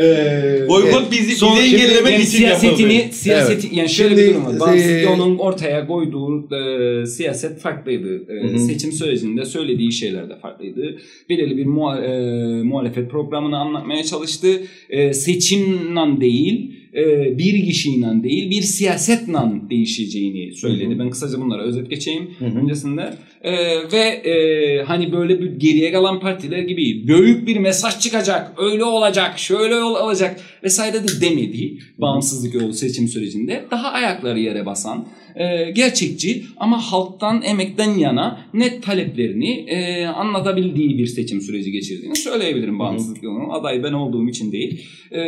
ee, 0.00 0.68
Boykot 0.68 1.12
bizi, 1.12 1.36
Son- 1.36 1.56
bizi 1.58 1.76
engellemek 1.76 2.12
yani 2.12 2.22
için 2.22 2.38
siyasetini, 2.38 2.94
yapıldı. 2.94 3.14
siyaseti 3.14 3.76
yani 3.76 3.88
şöyle 3.88 4.16
Şimdi, 4.16 4.28
bir 4.28 4.34
durum 4.34 4.44
var. 4.46 4.56
e, 4.76 5.06
Bağımsızlık 5.06 5.40
ortaya 5.40 5.86
koyduğu 5.86 6.48
e, 6.56 7.06
siyaset 7.06 7.60
farklıydı. 7.60 8.32
E, 8.32 8.42
Hı 8.42 8.54
hı. 8.54 8.58
Seçim 8.58 8.92
sürecinde 8.92 9.44
söylediği 9.44 9.92
şeyler 9.92 10.28
de 10.30 10.36
farklıydı. 10.38 10.96
Belirli 11.28 11.56
bir 11.56 11.66
muha- 11.66 12.04
e, 12.04 12.62
muhalefet 12.62 13.10
programını 13.10 13.58
anlatmaya 13.58 14.04
çalıştı. 14.04 14.48
E, 14.90 15.12
seçimle 15.12 16.20
değil, 16.20 16.71
e, 16.94 17.38
bir 17.38 17.64
kişiyle 17.64 18.22
değil, 18.22 18.50
bir 18.50 18.62
siyasetle 18.62 19.38
değişeceğini 19.70 20.54
söyledi. 20.56 20.90
Hı 20.90 20.94
hı. 20.94 20.98
Ben 20.98 21.10
kısaca 21.10 21.40
bunlara 21.40 21.62
özet 21.62 21.90
geçeyim 21.90 22.30
Hı 22.38 22.44
hı. 22.46 22.58
öncesinde. 22.58 23.14
E, 23.42 23.52
ve 23.92 23.98
e, 24.30 24.82
hani 24.82 25.12
böyle 25.12 25.40
bir 25.40 25.52
geriye 25.52 25.92
kalan 25.92 26.20
partiler 26.20 26.58
gibi 26.62 27.08
büyük 27.08 27.46
bir 27.46 27.56
mesaj 27.56 27.98
çıkacak, 27.98 28.52
öyle 28.58 28.84
olacak, 28.84 29.38
şöyle 29.38 29.74
ol- 29.74 30.06
olacak 30.06 30.40
vesaire 30.64 30.94
de 30.94 31.20
demedi 31.20 31.78
bağımsızlık 31.98 32.54
yolu 32.54 32.72
seçim 32.72 33.08
sürecinde. 33.08 33.64
Daha 33.70 33.88
ayakları 33.88 34.40
yere 34.40 34.66
basan, 34.66 35.06
e, 35.36 35.70
gerçekçi 35.70 36.42
ama 36.56 36.78
halktan, 36.92 37.42
emekten 37.42 37.90
yana 37.98 38.46
net 38.54 38.82
taleplerini 38.82 39.50
e, 39.50 40.06
anlatabildiği 40.06 40.98
bir 40.98 41.06
seçim 41.06 41.40
süreci 41.40 41.70
geçirdiğini 41.72 42.16
söyleyebilirim 42.16 42.78
bağımsızlık 42.78 43.22
yolunun. 43.22 43.50
Aday 43.50 43.82
ben 43.82 43.92
olduğum 43.92 44.28
için 44.28 44.52
değil. 44.52 44.80
E, 45.10 45.20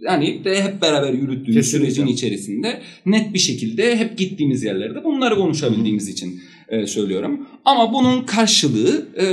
yani 0.00 0.44
de 0.44 0.62
hep 0.62 0.82
beraber 0.82 1.12
yürüttüğümüz 1.12 1.54
Kesinlikle. 1.54 1.90
sürecin 1.90 2.06
içerisinde 2.06 2.80
net 3.06 3.34
bir 3.34 3.38
şekilde 3.38 3.96
hep 3.96 4.18
gittiğimiz 4.18 4.62
yerlerde 4.62 5.04
bunları 5.04 5.34
konuşabildiğimiz 5.34 6.08
için 6.08 6.40
e, 6.68 6.86
söylüyorum. 6.86 7.46
Ama 7.64 7.92
bunun 7.92 8.22
karşılığı 8.22 9.08
e, 9.16 9.24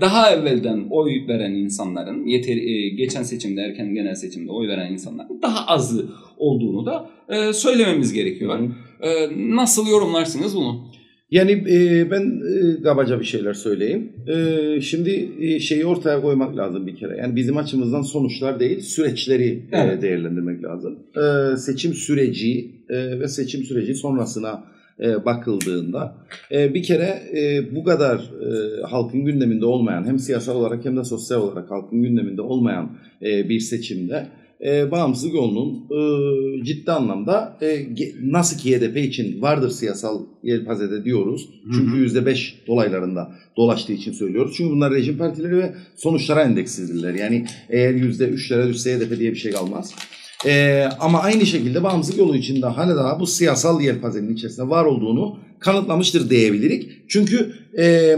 daha 0.00 0.30
evvelden 0.30 0.86
oy 0.90 1.28
veren 1.28 1.52
insanların, 1.52 2.26
yeter, 2.26 2.56
e, 2.56 2.88
geçen 2.88 3.22
seçimde 3.22 3.60
erken 3.60 3.94
genel 3.94 4.14
seçimde 4.14 4.50
oy 4.50 4.68
veren 4.68 4.92
insanların 4.92 5.42
daha 5.42 5.66
azı 5.66 6.08
olduğunu 6.36 6.86
da 6.86 7.10
e, 7.28 7.52
söylememiz 7.52 8.12
gerekiyor. 8.12 8.70
E, 9.00 9.28
nasıl 9.36 9.88
yorumlarsınız 9.88 10.56
bunu? 10.56 10.94
Yani 11.34 11.52
e, 11.52 12.10
ben 12.10 12.42
e, 12.78 12.82
kabaca 12.82 13.20
bir 13.20 13.24
şeyler 13.24 13.54
söyleyeyim. 13.54 14.12
E, 14.26 14.80
şimdi 14.80 15.28
e, 15.40 15.60
şeyi 15.60 15.86
ortaya 15.86 16.20
koymak 16.20 16.56
lazım 16.56 16.86
bir 16.86 16.96
kere. 16.96 17.16
Yani 17.16 17.36
bizim 17.36 17.56
açımızdan 17.56 18.02
sonuçlar 18.02 18.60
değil, 18.60 18.80
süreçleri 18.80 19.48
e, 19.72 19.78
Evet. 19.78 20.02
değerlendirmek 20.02 20.64
lazım. 20.64 20.98
E, 21.16 21.56
seçim 21.56 21.94
süreci 21.94 22.70
e, 22.88 23.20
ve 23.20 23.28
seçim 23.28 23.62
süreci 23.64 23.94
sonrasına 23.94 24.64
e, 25.00 25.24
bakıldığında 25.24 26.14
e, 26.52 26.74
bir 26.74 26.82
kere 26.82 27.22
e, 27.36 27.74
bu 27.74 27.84
kadar 27.84 28.16
e, 28.16 28.82
halkın 28.82 29.24
gündeminde 29.24 29.66
olmayan 29.66 30.04
hem 30.04 30.18
siyasal 30.18 30.56
olarak 30.56 30.84
hem 30.84 30.96
de 30.96 31.04
sosyal 31.04 31.42
olarak 31.42 31.70
halkın 31.70 32.02
gündeminde 32.02 32.42
olmayan 32.42 32.90
e, 33.22 33.48
bir 33.48 33.60
seçimde 33.60 34.26
e, 34.64 34.90
bağımsızlık 34.90 35.34
yolunun 35.34 35.84
e, 35.90 36.64
ciddi 36.64 36.92
anlamda 36.92 37.58
e, 37.62 37.86
nasıl 38.22 38.58
ki 38.58 38.76
HDP 38.76 38.96
için 38.96 39.42
vardır 39.42 39.70
siyasal 39.70 40.22
yelpazede 40.42 41.04
diyoruz. 41.04 41.48
Çünkü 41.74 42.18
%5 42.18 42.52
dolaylarında 42.66 43.32
dolaştığı 43.56 43.92
için 43.92 44.12
söylüyoruz. 44.12 44.54
Çünkü 44.56 44.70
bunlar 44.70 44.92
rejim 44.92 45.18
partileri 45.18 45.56
ve 45.56 45.74
sonuçlara 45.96 46.42
endekslidirler. 46.42 47.14
Yani 47.14 47.46
eğer 47.68 47.94
%3'lere 47.94 48.68
düşse 48.68 48.96
HDP 48.96 49.18
diye 49.18 49.30
bir 49.30 49.36
şey 49.36 49.52
kalmaz. 49.52 49.94
E, 50.46 50.84
ama 51.00 51.20
aynı 51.20 51.46
şekilde 51.46 51.82
bağımsızlık 51.82 52.18
yolu 52.18 52.36
içinde 52.36 52.66
hala 52.66 52.96
daha 52.96 53.20
bu 53.20 53.26
siyasal 53.26 53.80
yelpazenin 53.80 54.34
içerisinde 54.34 54.68
var 54.68 54.84
olduğunu 54.84 55.38
kanıtlamıştır 55.58 56.30
diyebilirik. 56.30 56.90
Çünkü 57.08 57.52
e, 57.78 58.16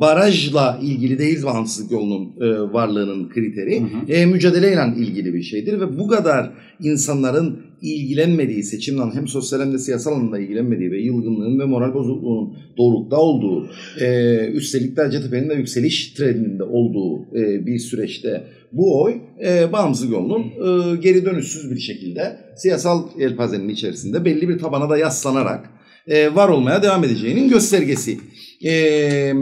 barajla 0.00 0.80
ilgili 0.82 1.18
değil 1.18 1.42
bağımsızlık 1.42 1.92
yolunun 1.92 2.32
e, 2.40 2.72
varlığının 2.72 3.28
kriteri. 3.28 3.80
Hı 3.80 3.84
hı. 3.84 4.12
E, 4.12 4.26
mücadeleyle 4.26 4.94
ilgili 4.96 5.34
bir 5.34 5.42
şeydir 5.42 5.80
ve 5.80 5.98
bu 5.98 6.08
kadar 6.08 6.50
insanların 6.80 7.60
ilgilenmediği 7.82 8.62
seçimden 8.62 9.10
hem 9.14 9.28
sosyal 9.28 9.60
hem 9.60 9.72
de 9.72 9.78
siyasal 9.78 10.12
anlamda 10.12 10.38
ilgilenmediği 10.38 10.90
ve 10.90 10.98
yılgınlığın 10.98 11.58
ve 11.58 11.64
moral 11.64 11.94
bozukluğunun 11.94 12.56
doğrultuda 12.78 13.16
olduğu 13.16 13.68
e, 14.00 14.36
üstelik 14.52 14.96
de 14.96 15.02
Hacettepe'nin 15.02 15.50
de 15.50 15.54
yükseliş 15.54 16.12
trendinde 16.12 16.62
olduğu 16.62 17.36
e, 17.36 17.66
bir 17.66 17.78
süreçte 17.78 18.44
bu 18.72 19.02
oy 19.02 19.14
e, 19.44 19.72
bağımsızlık 19.72 20.12
yolunun 20.12 20.42
e, 20.42 20.96
geri 20.96 21.24
dönüşsüz 21.24 21.70
bir 21.70 21.80
şekilde 21.80 22.36
siyasal 22.56 23.02
yelpazenin 23.18 23.68
içerisinde 23.68 24.24
belli 24.24 24.48
bir 24.48 24.58
tabana 24.58 24.90
da 24.90 24.98
yaslanarak 24.98 25.70
e, 26.08 26.34
var 26.34 26.48
olmaya 26.48 26.82
devam 26.82 27.04
edeceğinin 27.04 27.48
göstergesi. 27.48 28.18
E, 28.64 29.32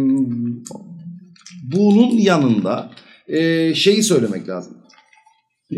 bunun 1.63 2.19
yanında 2.19 2.91
e, 3.29 3.75
şeyi 3.75 4.03
söylemek 4.03 4.49
lazım. 4.49 4.77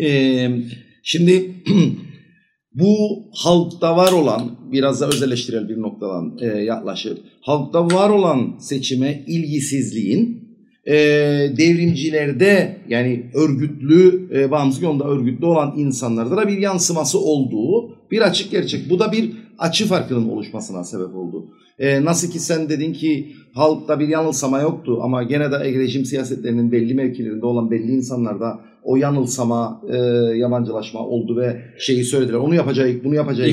E, 0.03 0.49
şimdi 1.03 1.55
bu 2.74 3.24
halkta 3.34 3.97
var 3.97 4.12
olan 4.12 4.59
biraz 4.72 5.01
da 5.01 5.09
öz 5.09 5.22
eleştirel 5.22 5.68
bir 5.68 5.80
noktadan 5.80 6.39
e, 6.41 6.47
yaklaşıp 6.47 7.18
halkta 7.41 7.86
var 7.86 8.11
olan 8.11 8.57
seçime 8.61 9.24
ilgisizliğin 9.26 10.49
devrimcilerde 11.59 12.76
yani 12.89 13.30
örgütlü 13.34 14.28
e, 14.34 14.51
bağımsız 14.51 14.82
yolda 14.82 15.05
örgütlü 15.05 15.47
olan 15.47 15.74
insanlarda 15.76 16.36
da 16.36 16.49
bir 16.49 16.59
yansıması 16.59 17.20
olduğu 17.20 17.97
bir 18.11 18.20
açık 18.20 18.51
gerçek. 18.51 18.91
Bu 18.91 18.99
da 18.99 19.12
bir 19.12 19.30
açı 19.59 19.87
farkının 19.87 20.29
oluşmasına 20.29 20.85
sebep 20.85 21.17
oldu. 21.17 21.47
E, 21.79 22.05
nasıl 22.05 22.31
ki 22.31 22.39
sen 22.39 22.69
dedin 22.69 22.93
ki 22.93 23.33
halkta 23.55 24.01
bir 24.01 24.09
yanılsama 24.09 24.61
yoktu 24.61 24.99
ama 25.03 25.23
gene 25.23 25.51
de 25.51 25.59
rejim 25.59 26.05
siyasetlerinin 26.05 26.73
belli 26.73 26.95
mevkilerinde 26.95 27.47
olan 27.47 27.71
belli 27.71 27.93
insanlarda 27.93 28.61
o 28.83 28.97
yanılsama, 28.97 29.83
e, 29.89 29.97
yabancılaşma 30.37 31.01
oldu 31.01 31.37
ve 31.37 31.63
şeyi 31.79 32.05
söylediler. 32.05 32.39
Onu 32.39 32.55
yapacağız, 32.55 33.05
bunu 33.05 33.15
yapacağız. 33.15 33.51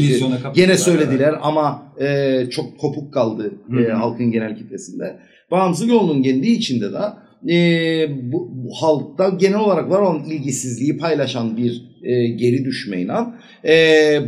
Gene 0.56 0.78
söylediler 0.78 1.36
ama 1.42 1.94
e, 2.02 2.40
çok 2.50 2.80
kopuk 2.80 3.14
kaldı 3.14 3.54
Hı 3.70 3.82
e, 3.82 3.92
halkın 3.92 4.32
genel 4.32 4.58
kitlesinde. 4.58 5.20
Bağımsız 5.52 5.88
yolunun 5.88 6.24
kendi 6.24 6.48
içinde 6.48 6.86
de 6.94 7.02
e, 7.54 8.08
bu, 8.32 8.52
bu 8.54 8.74
halkta 8.82 9.30
genel 9.30 9.60
olarak 9.60 9.90
var 9.90 10.02
olan 10.02 10.24
ilgisizliği 10.24 10.98
paylaşan 10.98 11.58
bir 11.58 11.82
e, 12.04 12.28
geri 12.28 12.66
düşmeyle 12.66 13.14
e, 13.68 13.74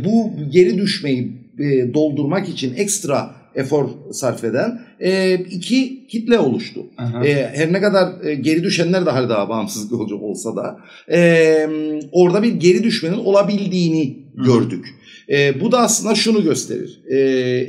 bu 0.04 0.30
geri 0.50 0.78
düşmeyi 0.78 1.47
e, 1.58 1.94
doldurmak 1.94 2.48
için 2.48 2.74
ekstra 2.76 3.38
efor 3.54 3.88
sarf 4.12 4.44
eden 4.44 4.80
e, 5.00 5.34
iki 5.34 6.06
kitle 6.06 6.38
oluştu. 6.38 6.86
Aha. 6.98 7.26
E, 7.26 7.50
her 7.54 7.72
ne 7.72 7.80
kadar 7.80 8.24
e, 8.24 8.34
geri 8.34 8.62
düşenler 8.62 9.06
de 9.06 9.10
hala 9.10 9.48
bağımsız 9.48 9.92
yolcu 9.92 10.16
olsa 10.16 10.56
da 10.56 10.78
e, 11.12 11.68
orada 12.12 12.42
bir 12.42 12.52
geri 12.52 12.84
düşmenin 12.84 13.18
olabildiğini 13.18 14.18
Hı. 14.36 14.44
gördük. 14.44 14.86
E, 15.28 15.60
bu 15.60 15.72
da 15.72 15.78
aslında 15.78 16.14
şunu 16.14 16.42
gösterir. 16.42 17.00
E, 17.10 17.16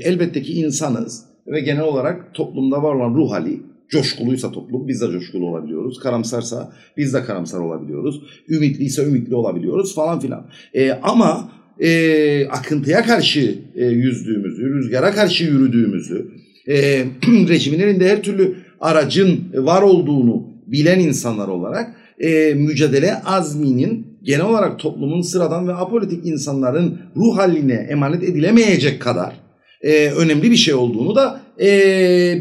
elbette 0.03 0.41
ki 0.41 0.53
insanız 0.53 1.25
ve 1.47 1.59
genel 1.59 1.83
olarak 1.83 2.33
toplumda 2.33 2.83
var 2.83 2.95
olan 2.95 3.15
ruh 3.15 3.31
hali 3.31 3.61
coşkuluysa 3.89 4.51
toplum 4.51 4.87
biz 4.87 5.01
de 5.01 5.11
coşkulu 5.11 5.47
olabiliyoruz. 5.47 5.99
Karamsarsa 5.99 6.71
biz 6.97 7.13
de 7.13 7.23
karamsar 7.23 7.59
olabiliyoruz. 7.59 8.21
Ümitliyse 8.49 9.03
ümitli 9.03 9.35
olabiliyoruz 9.35 9.95
falan 9.95 10.19
filan. 10.19 10.49
E, 10.73 10.91
ama 10.91 11.51
e, 11.79 12.47
akıntıya 12.47 13.03
karşı 13.03 13.59
e, 13.75 13.85
yüzdüğümüzü, 13.85 14.73
rüzgara 14.73 15.11
karşı 15.11 15.43
yürüdüğümüzü, 15.43 16.31
e, 16.67 17.05
rejimin 17.47 17.79
elinde 17.79 18.09
her 18.09 18.23
türlü 18.23 18.55
aracın 18.79 19.43
var 19.53 19.81
olduğunu 19.81 20.47
bilen 20.67 20.99
insanlar 20.99 21.47
olarak 21.47 21.95
e, 22.19 22.53
mücadele 22.53 23.15
azminin 23.15 24.07
genel 24.23 24.45
olarak 24.45 24.79
toplumun 24.79 25.21
sıradan 25.21 25.67
ve 25.67 25.73
apolitik 25.73 26.25
insanların 26.25 26.99
ruh 27.15 27.37
haline 27.37 27.73
emanet 27.73 28.23
edilemeyecek 28.23 29.01
kadar 29.01 29.33
e, 29.81 30.11
önemli 30.11 30.51
bir 30.51 30.55
şey 30.55 30.73
olduğunu 30.73 31.15
da 31.15 31.41
e, 31.61 31.67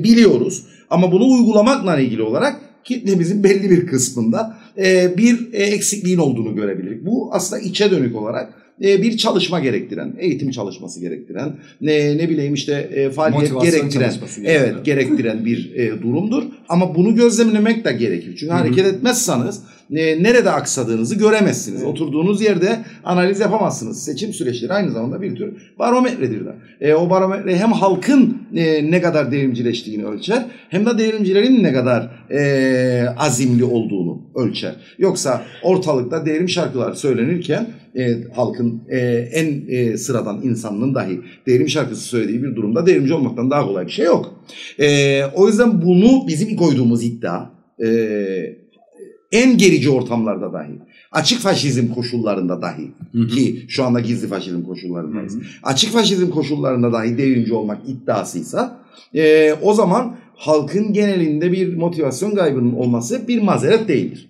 biliyoruz. 0.05 0.65
Ama 0.91 1.13
bunu 1.13 1.25
uygulamakla 1.31 2.01
ilgili 2.01 2.23
olarak 2.23 2.61
kitlemizin 2.85 3.45
belli 3.45 3.71
bir 3.71 3.87
kısmında 3.87 4.57
e, 4.79 5.17
bir 5.19 5.53
e, 5.53 5.63
eksikliğin 5.63 6.19
olduğunu 6.19 6.55
görebiliriz. 6.55 7.07
Bu 7.07 7.31
aslında 7.33 7.63
içe 7.63 7.91
dönük 7.91 8.17
olarak 8.17 8.55
e, 8.85 9.03
bir 9.03 9.17
çalışma 9.17 9.61
gerektiren, 9.61 10.15
eğitim 10.19 10.51
çalışması 10.51 11.01
gerektiren, 11.01 11.53
ne, 11.81 12.19
ne 12.19 12.29
bileyim 12.29 12.55
işte 12.55 12.73
e, 12.73 13.11
faaliyet 13.11 13.53
Motivasyon 13.53 13.89
gerektiren, 13.89 14.13
evet 14.45 14.85
gerektiren 14.85 15.45
bir 15.45 15.75
e, 15.75 16.03
durumdur. 16.03 16.43
Ama 16.69 16.95
bunu 16.95 17.15
gözlemlemek 17.15 17.85
de 17.85 17.93
gerekir. 17.93 18.37
Çünkü 18.37 18.47
Hı 18.47 18.57
hı. 18.57 18.59
hareket 18.59 18.87
etmezseniz 18.87 19.61
e, 19.97 20.23
nerede 20.23 20.51
aksadığınızı 20.51 21.15
göremezsiniz. 21.15 21.83
Evet. 21.83 21.91
Oturduğunuz 21.91 22.43
yerde 22.43 22.79
analiz 23.05 23.41
yapamazsınız. 23.41 24.05
Seçim 24.05 24.33
süreçleri 24.33 24.73
aynı 24.73 24.91
zamanda 24.91 25.23
bir 25.23 25.37
tür 25.37 25.53
barometredir 25.79 26.47
de. 26.47 26.55
E, 26.81 26.95
o 26.95 27.11
barometre 27.11 27.57
hem 27.57 27.73
halkın 27.73 28.43
e, 28.57 28.91
ne 28.91 29.03
kadar 29.03 29.33
devrimcileştiğini 29.33 30.07
ölçer 30.07 30.45
hem 30.69 30.87
de 30.87 30.99
devrimcilerin 30.99 31.63
ne 31.63 31.73
kadar 31.73 32.11
e, 32.31 33.09
azimli 33.19 33.65
olduğunu 33.65 34.23
ölçer. 34.35 34.75
Yoksa 34.99 35.43
ortalıkta 35.63 36.27
devrim 36.27 36.49
şarkılar 36.49 36.95
söylenirken 36.95 37.67
e, 37.99 38.25
halkın 38.35 38.83
e, 38.89 38.99
en 39.33 39.65
e, 39.69 39.97
sıradan 39.97 40.43
insanının 40.43 40.95
dahi 40.95 41.21
devrim 41.47 41.69
şarkısı 41.69 42.03
söylediği 42.03 42.43
bir 42.43 42.57
durumda 42.57 42.87
devrimci 42.87 43.15
olmaktan 43.15 43.51
daha 43.51 43.67
kolay 43.67 43.87
bir 43.87 43.91
şey 43.91 44.05
yok. 44.05 44.35
E, 44.81 45.25
o 45.25 45.49
yüzden 45.49 45.83
bunu 45.83 46.29
bizim 46.29 46.57
koyduğumuz 46.57 47.05
iddia 47.05 47.51
e, 47.85 47.89
en 49.33 49.59
gerici 49.59 49.91
ortamlarda 49.91 50.53
dahi 50.53 50.79
açık 51.13 51.41
faşizm 51.41 51.89
koşullarında 51.95 52.63
dahi 52.63 52.91
Hı 53.13 53.19
hı. 53.19 53.27
ki 53.27 53.65
şu 53.69 53.85
anda 53.85 54.01
gizli 54.01 54.29
faşizm 54.29 54.63
koşullarındayız. 54.63 55.35
Hı 55.35 55.39
hı. 55.39 55.43
Açık 55.63 55.91
faşizm 55.91 56.31
koşullarında 56.31 56.93
dahi 56.93 57.19
devrimci 57.19 57.55
olmak 57.55 57.79
iddiasıysa 57.89 58.81
e, 59.15 59.53
o 59.63 59.75
zaman 59.75 60.17
halkın 60.37 60.93
genelinde 60.93 61.53
bir 61.53 61.77
motivasyon 61.77 62.35
kaybının 62.35 62.73
olması 62.73 63.29
bir 63.29 63.43
mazeret 63.43 63.89
değildir. 63.89 64.29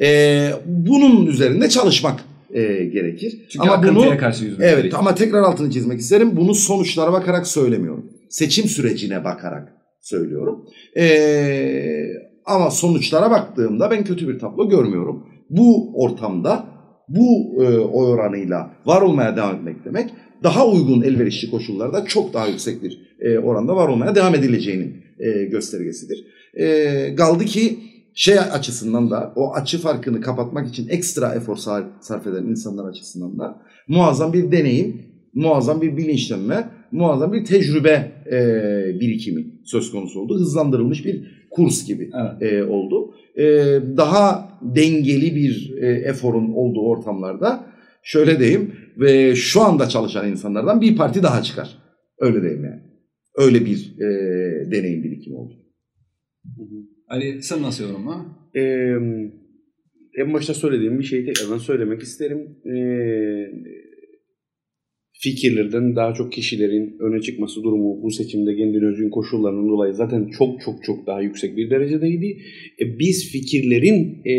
E, 0.00 0.50
bunun 0.66 1.26
üzerinde 1.26 1.68
çalışmak 1.68 2.24
e, 2.50 2.62
gerekir. 2.84 3.46
Çünkü 3.48 3.68
ama 3.68 3.82
bunu 3.82 4.18
karşı 4.18 4.44
yüzmek 4.44 4.66
Evet 4.68 4.76
gerekiyor. 4.76 5.00
ama 5.00 5.14
tekrar 5.14 5.42
altını 5.42 5.70
çizmek 5.70 6.00
isterim. 6.00 6.36
Bunu 6.36 6.54
sonuçlara 6.54 7.12
bakarak 7.12 7.46
söylemiyorum. 7.46 8.10
Seçim 8.28 8.64
sürecine 8.64 9.24
bakarak 9.24 9.72
söylüyorum. 10.00 10.66
Ee, 10.96 12.04
ama 12.44 12.70
sonuçlara 12.70 13.30
baktığımda 13.30 13.90
ben 13.90 14.04
kötü 14.04 14.28
bir 14.28 14.38
tablo 14.38 14.68
görmüyorum. 14.68 15.26
Bu 15.50 15.92
ortamda 15.94 16.66
bu 17.08 17.54
e, 17.64 17.78
oy 17.78 18.06
oranıyla 18.12 18.70
var 18.86 19.02
olmaya 19.02 19.36
devam 19.36 19.56
etmek 19.56 19.84
demek 19.84 20.10
daha 20.42 20.66
uygun 20.68 21.02
elverişli 21.02 21.50
koşullarda 21.50 22.04
çok 22.04 22.34
daha 22.34 22.46
yüksek 22.46 22.82
bir 22.82 22.98
e, 23.20 23.38
oranda 23.38 23.76
var 23.76 23.88
olmaya 23.88 24.14
devam 24.14 24.34
edileceğinin 24.34 24.96
e, 25.18 25.44
göstergesidir. 25.44 26.24
E, 26.54 27.14
kaldı 27.14 27.44
ki 27.44 27.78
şey 28.14 28.38
açısından 28.38 29.10
da 29.10 29.32
o 29.36 29.54
açı 29.54 29.78
farkını 29.78 30.20
kapatmak 30.20 30.68
için 30.68 30.88
ekstra 30.88 31.34
efor 31.34 31.56
sar- 31.56 31.86
sarf 32.00 32.26
eden 32.26 32.44
insanlar 32.44 32.88
açısından 32.90 33.38
da 33.38 33.62
muazzam 33.88 34.32
bir 34.32 34.52
deneyim, 34.52 35.02
muazzam 35.34 35.80
bir 35.80 35.96
bilinçlenme, 35.96 36.68
muazzam 36.92 37.32
bir 37.32 37.44
tecrübe 37.44 38.12
e, 38.26 38.40
birikimi 39.00 39.46
söz 39.64 39.90
konusu 39.90 40.20
oldu. 40.20 40.38
Hızlandırılmış 40.40 41.04
bir 41.04 41.44
kurs 41.50 41.86
gibi 41.86 42.10
Evet. 42.40 42.52
e, 42.52 42.64
oldu. 42.64 43.14
E, 43.36 43.44
daha 43.96 44.48
dengeli 44.62 45.34
bir 45.34 45.74
e, 45.82 45.86
eforun 45.86 46.52
olduğu 46.52 46.80
ortamlarda 46.80 47.66
şöyle 48.02 48.38
diyeyim 48.38 48.74
ve 48.98 49.34
şu 49.36 49.60
anda 49.62 49.88
çalışan 49.88 50.28
insanlardan 50.30 50.80
bir 50.80 50.96
parti 50.96 51.22
daha 51.22 51.42
çıkar. 51.42 51.78
Öyle 52.18 52.42
diyeyim 52.42 52.64
yani. 52.64 52.80
Öyle 53.36 53.66
bir 53.66 53.94
e, 53.98 54.70
deneyim 54.70 55.02
birikimi 55.04 55.36
oldu. 55.36 55.54
Ali 57.08 57.42
sen 57.42 57.62
nasıl 57.62 57.84
yorumla? 57.84 58.26
Ee, 58.56 58.60
en 60.18 60.32
başta 60.32 60.54
söylediğim 60.54 60.98
bir 60.98 61.04
şeyi 61.04 61.26
tekrardan 61.26 61.58
söylemek 61.58 62.02
isterim. 62.02 62.56
Ee, 62.66 63.50
fikirlerden 65.24 65.96
daha 65.96 66.14
çok 66.14 66.32
kişilerin 66.32 66.96
öne 67.00 67.20
çıkması 67.20 67.62
durumu 67.62 68.02
bu 68.02 68.10
seçimde 68.10 68.56
kendine 68.56 68.86
özgün 68.86 69.10
koşullarının 69.10 69.68
dolayı 69.68 69.94
zaten 69.94 70.28
çok 70.38 70.60
çok 70.60 70.84
çok 70.84 71.06
daha 71.06 71.22
yüksek 71.22 71.56
bir 71.56 71.70
derecedeydi. 71.70 72.38
E, 72.80 72.98
biz 72.98 73.32
fikirlerin 73.32 74.22
e, 74.24 74.34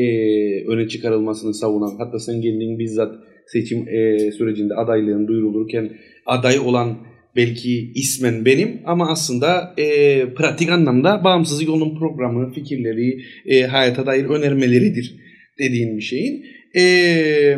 öne 0.67 0.87
çıkarılmasını 0.87 1.53
savunan 1.53 1.95
hatta 1.97 2.19
sen 2.19 2.41
kendin 2.41 2.79
bizzat 2.79 3.15
seçim 3.47 3.87
e, 3.87 4.31
sürecinde 4.31 4.73
adaylığın 4.73 5.27
duyurulurken 5.27 5.89
aday 6.25 6.59
olan 6.59 6.97
belki 7.35 7.91
ismen 7.95 8.45
benim 8.45 8.81
ama 8.85 9.09
aslında 9.09 9.73
e, 9.77 9.85
pratik 10.33 10.69
anlamda 10.69 11.23
bağımsızlık 11.23 11.67
yolunun 11.67 11.99
programı, 11.99 12.53
fikirleri, 12.53 13.21
e, 13.45 13.61
hayata 13.63 14.05
dair 14.05 14.25
önermeleridir 14.25 15.15
dediğin 15.59 15.97
bir 15.97 16.01
şeyin. 16.01 16.45
E, 16.75 17.57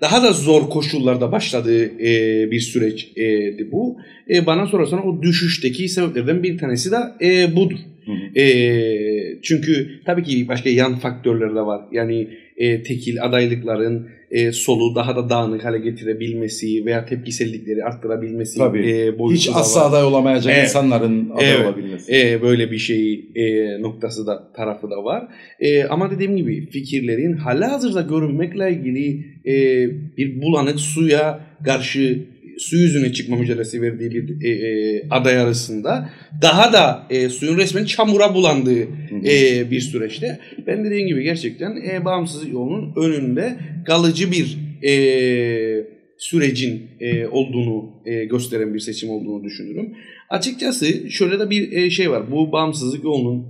daha 0.00 0.22
da 0.22 0.32
zor 0.32 0.70
koşullarda 0.70 1.32
başladığı 1.32 1.84
e, 1.84 2.50
bir 2.50 2.60
süreçti 2.60 3.68
bu. 3.72 3.96
E, 4.34 4.46
bana 4.46 4.66
sorarsan 4.66 5.06
o 5.06 5.22
düşüşteki 5.22 5.88
sebeplerden 5.88 6.42
bir 6.42 6.58
tanesi 6.58 6.90
de 6.90 6.96
e, 7.22 7.56
budur. 7.56 7.78
Hı 8.10 8.40
hı. 8.40 8.40
E, 8.40 9.40
çünkü 9.42 10.00
tabii 10.06 10.22
ki 10.22 10.48
başka 10.48 10.70
yan 10.70 10.98
faktörler 10.98 11.50
de 11.50 11.60
var. 11.60 11.80
Yani 11.92 12.28
e, 12.56 12.82
tekil 12.82 13.24
adaylıkların 13.24 14.08
e, 14.30 14.52
solu 14.52 14.94
daha 14.94 15.16
da 15.16 15.28
dağınık 15.30 15.64
hale 15.64 15.78
getirebilmesi 15.78 16.86
veya 16.86 17.06
tepkisellikleri 17.06 17.84
arttırabilmesi 17.84 18.58
Tabii. 18.58 18.90
e, 18.90 19.18
boyutu 19.18 19.40
Hiç 19.40 19.50
asla 19.54 19.80
var. 19.80 19.88
aday 19.88 20.04
olamayacak 20.04 20.54
Evet. 20.56 20.68
insanların 20.68 21.30
aday 21.30 21.50
Evet. 21.54 21.66
olabilmesi. 21.66 22.12
E, 22.16 22.42
böyle 22.42 22.70
bir 22.70 22.78
şey 22.78 23.24
e, 23.34 23.76
noktası 23.82 24.26
da 24.26 24.52
tarafı 24.56 24.90
da 24.90 25.04
var. 25.04 25.28
E, 25.60 25.84
ama 25.84 26.10
dediğim 26.10 26.36
gibi 26.36 26.70
fikirlerin 26.70 27.32
halihazırda 27.32 28.00
görünmekle 28.00 28.70
ilgili 28.70 29.24
e, 29.46 29.86
bir 30.16 30.42
bulanık 30.42 30.80
suya 30.80 31.40
karşı 31.64 32.18
su 32.60 32.76
yüzüne 32.76 33.12
çıkma 33.12 33.36
mücadelesi 33.36 33.82
verdiği 33.82 34.10
bir 34.10 34.44
e, 34.44 34.50
e, 34.50 35.08
aday 35.10 35.38
arasında 35.38 36.10
daha 36.42 36.72
da 36.72 37.06
e, 37.10 37.28
suyun 37.28 37.58
resmen 37.58 37.84
çamura 37.84 38.34
bulandığı 38.34 38.82
e, 39.24 39.70
bir 39.70 39.80
süreçte 39.80 40.40
ben 40.66 40.84
dediğim 40.84 41.08
gibi 41.08 41.22
gerçekten 41.22 41.76
e, 41.76 42.04
bağımsızlık 42.04 42.52
yolunun 42.52 42.92
önünde 42.96 43.56
kalıcı 43.86 44.32
bir 44.32 44.58
e, 44.82 45.86
sürecin 46.18 46.82
e, 47.00 47.26
olduğunu 47.26 48.02
e, 48.06 48.24
gösteren 48.24 48.74
bir 48.74 48.80
seçim 48.80 49.10
olduğunu 49.10 49.44
düşünüyorum. 49.44 49.92
Açıkçası 50.30 51.10
şöyle 51.10 51.38
de 51.38 51.50
bir 51.50 51.72
e, 51.72 51.90
şey 51.90 52.10
var. 52.10 52.30
Bu 52.30 52.52
bağımsızlık 52.52 53.04
yolunun 53.04 53.46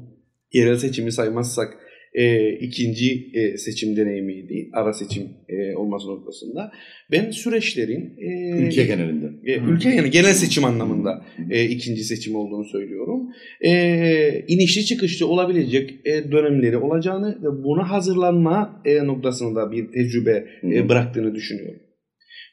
yerel 0.53 0.77
seçimi 0.77 1.12
saymazsak 1.12 1.78
e, 2.15 2.53
ikinci 2.53 3.31
e, 3.35 3.57
seçim 3.57 3.97
deneyimiydi. 3.97 4.69
Ara 4.73 4.93
seçim 4.93 5.23
e, 5.49 5.74
olması 5.77 6.09
noktasında. 6.09 6.73
Ben 7.11 7.31
süreçlerin 7.31 8.15
e, 8.19 8.51
Ülke 8.66 8.85
genelinde. 8.85 9.27
e, 9.45 9.59
ülke 9.59 9.89
yani 9.89 10.11
genel 10.11 10.32
seçim 10.35 10.65
anlamında 10.65 11.24
e, 11.51 11.65
ikinci 11.65 12.05
seçim 12.05 12.35
olduğunu 12.37 12.65
söylüyorum. 12.65 13.20
E, 13.61 14.45
inişli 14.49 14.85
çıkışlı 14.85 15.27
olabilecek 15.27 15.95
e, 16.05 16.32
dönemleri 16.32 16.77
olacağını 16.77 17.39
ve 17.43 17.65
buna 17.65 17.91
hazırlanma 17.91 18.82
e, 18.85 19.07
noktasında 19.07 19.73
bir 19.73 19.93
tecrübe 19.93 20.47
e, 20.65 20.89
bıraktığını 20.89 21.35
düşünüyorum. 21.35 21.81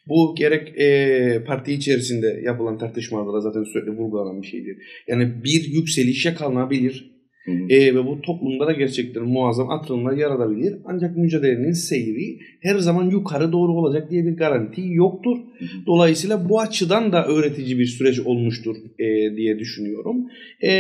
Bu 0.10 0.36
gerek 0.38 0.80
e, 0.80 1.44
parti 1.48 1.74
içerisinde 1.74 2.42
yapılan 2.44 2.78
tartışmalarda 2.78 3.34
da 3.34 3.42
zaten 3.42 3.64
sürekli 3.64 3.92
vurgulanan 3.92 4.42
bir 4.42 4.48
şeydir. 4.48 4.78
Yani 5.08 5.44
bir 5.44 5.64
yükseliş 5.72 6.26
yakalanabilir 6.26 7.17
Hı 7.48 7.52
e, 7.70 7.96
ve 7.96 8.06
bu 8.06 8.22
toplumda 8.22 8.68
da 8.68 8.72
gerçekten 8.72 9.24
muazzam 9.24 9.70
atılımlar 9.70 10.18
yaratabilir. 10.18 10.76
Ancak 10.86 11.18
mücadelenin 11.18 11.72
seyri 11.72 12.40
her 12.62 12.76
zaman 12.76 13.10
yukarı 13.10 13.52
doğru 13.52 13.72
olacak 13.72 14.12
diye 14.12 14.26
bir 14.26 14.38
garanti 14.38 14.82
yoktur. 14.86 15.38
Hı. 15.38 15.66
Dolayısıyla 15.86 16.50
bu 16.50 16.60
açıdan 16.60 17.12
da 17.12 17.26
öğretici 17.26 17.80
bir 17.80 17.86
süreç 17.86 18.20
olmuştur 18.20 18.76
e, 19.00 19.36
diye 19.36 19.60
düşünüyorum. 19.60 20.18
E, 20.62 20.72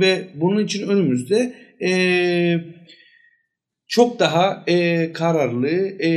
ve 0.00 0.18
bunun 0.34 0.64
için 0.64 0.88
önümüzde 0.88 1.54
e, 1.82 1.90
çok 3.88 4.20
daha 4.20 4.64
e, 4.66 5.10
kararlı 5.12 5.68
e, 5.98 6.10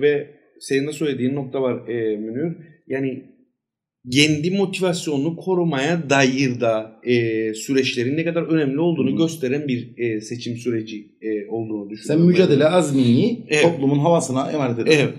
ve 0.00 0.26
senin 0.60 0.86
de 0.86 0.92
söylediğin 0.92 1.34
nokta 1.34 1.62
var 1.62 1.88
e, 1.88 2.16
Münir. 2.16 2.56
Yani 2.88 3.22
kendi 4.10 4.50
motivasyonunu 4.50 5.36
korumaya 5.36 6.10
dair 6.10 6.60
da 6.60 7.00
e, 7.04 7.54
süreçlerin 7.54 8.16
ne 8.16 8.24
kadar 8.24 8.42
önemli 8.42 8.80
olduğunu 8.80 9.12
Hı. 9.12 9.16
gösteren 9.16 9.68
bir 9.68 9.98
e, 9.98 10.20
seçim 10.20 10.56
süreci 10.56 11.06
e, 11.22 11.46
olduğunu 11.48 11.84
Sen 11.84 11.90
düşünüyorum. 11.90 12.26
mücadele 12.26 12.64
azmini 12.64 13.46
Evet. 13.48 13.62
toplumun 13.62 13.98
havasına 13.98 14.50
emanet 14.52 14.78
ediyorsun. 14.78 15.02
Evet. 15.02 15.14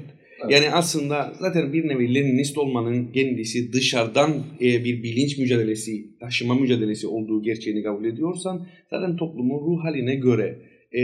Yani 0.49 0.71
aslında 0.71 1.33
zaten 1.39 1.73
bir 1.73 1.87
nevi 1.87 2.15
Leninist 2.15 2.57
olmanın 2.57 3.11
kendisi 3.13 3.73
dışarıdan 3.73 4.31
e, 4.61 4.85
bir 4.85 5.03
bilinç 5.03 5.37
mücadelesi, 5.37 6.19
taşıma 6.19 6.55
mücadelesi 6.55 7.07
olduğu 7.07 7.43
gerçeğini 7.43 7.83
kabul 7.83 8.05
ediyorsan 8.05 8.67
zaten 8.89 9.17
toplumun 9.17 9.59
ruh 9.59 9.83
haline 9.83 10.15
göre 10.15 10.59
e, 10.93 11.01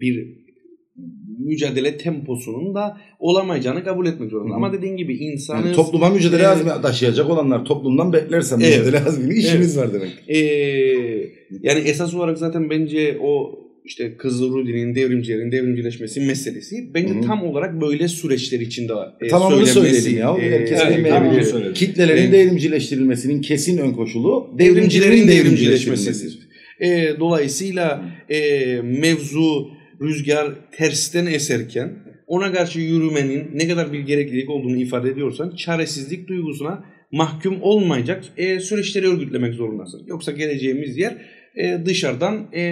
bir 0.00 0.43
mücadele 1.44 1.96
temposunun 1.96 2.74
da 2.74 2.96
olamayacağını 3.18 3.84
kabul 3.84 4.06
etmek 4.06 4.30
zorunda. 4.30 4.54
Ama 4.54 4.72
dediğin 4.72 4.96
gibi 4.96 5.16
insanın 5.16 5.66
Yani 5.66 5.76
topluma 5.76 6.10
mücadele 6.10 6.42
e, 6.42 6.46
azmi 6.46 6.70
taşıyacak 6.82 7.30
olanlar 7.30 7.64
toplumdan 7.64 8.12
beklersen 8.12 8.60
Evet. 8.60 8.78
mücadele 8.78 9.04
azmini 9.04 9.38
işimiz 9.38 9.76
var 9.78 9.88
demek. 9.92 10.10
e, 10.28 10.38
yani 11.62 11.80
esas 11.84 12.14
olarak 12.14 12.38
zaten 12.38 12.70
bence 12.70 13.18
o 13.22 13.60
işte 13.84 14.16
Kızılrudi'nin 14.16 14.94
devrimcilerin 14.94 15.52
devrimcileşmesi 15.52 16.20
meselesi 16.20 16.94
bence 16.94 17.14
Hı 17.14 17.20
tam 17.20 17.42
olarak 17.46 17.80
böyle 17.80 18.08
süreçler 18.08 18.60
içinde. 18.60 18.92
E, 19.20 19.28
tamam 19.28 19.52
onu 19.52 19.66
söylenmesi, 19.66 20.02
söyledim 20.02 20.20
ya. 20.20 20.36
e, 20.38 20.58
Herkes 20.58 20.80
evet, 20.86 21.46
söyledim. 21.46 21.74
Kitlelerin 21.74 22.22
Evet. 22.22 22.32
devrimcileştirilmesinin 22.32 23.40
kesin 23.40 23.78
ön 23.78 23.92
koşulu 23.92 24.50
devrimcilerin 24.58 25.28
devrimcileşmesidir. 25.28 26.38
E, 26.80 27.08
dolayısıyla 27.20 28.04
e, 28.30 28.40
mevzu 28.82 29.68
rüzgar 30.00 30.54
tersten 30.72 31.26
eserken 31.26 31.92
ona 32.26 32.52
karşı 32.52 32.80
yürümenin 32.80 33.50
ne 33.54 33.68
kadar 33.68 33.92
bir 33.92 34.00
gereklilik 34.00 34.50
olduğunu 34.50 34.76
ifade 34.76 35.10
ediyorsan 35.10 35.56
çaresizlik 35.56 36.28
duygusuna 36.28 36.84
mahkum 37.12 37.62
olmayacak 37.62 38.24
e, 38.36 38.60
süreçleri 38.60 39.08
örgütlemek 39.08 39.54
zorundasın. 39.54 40.02
Yoksa 40.06 40.32
geleceğimiz 40.32 40.98
yer 40.98 41.16
e, 41.56 41.78
dışarıdan 41.86 42.46
e, 42.52 42.62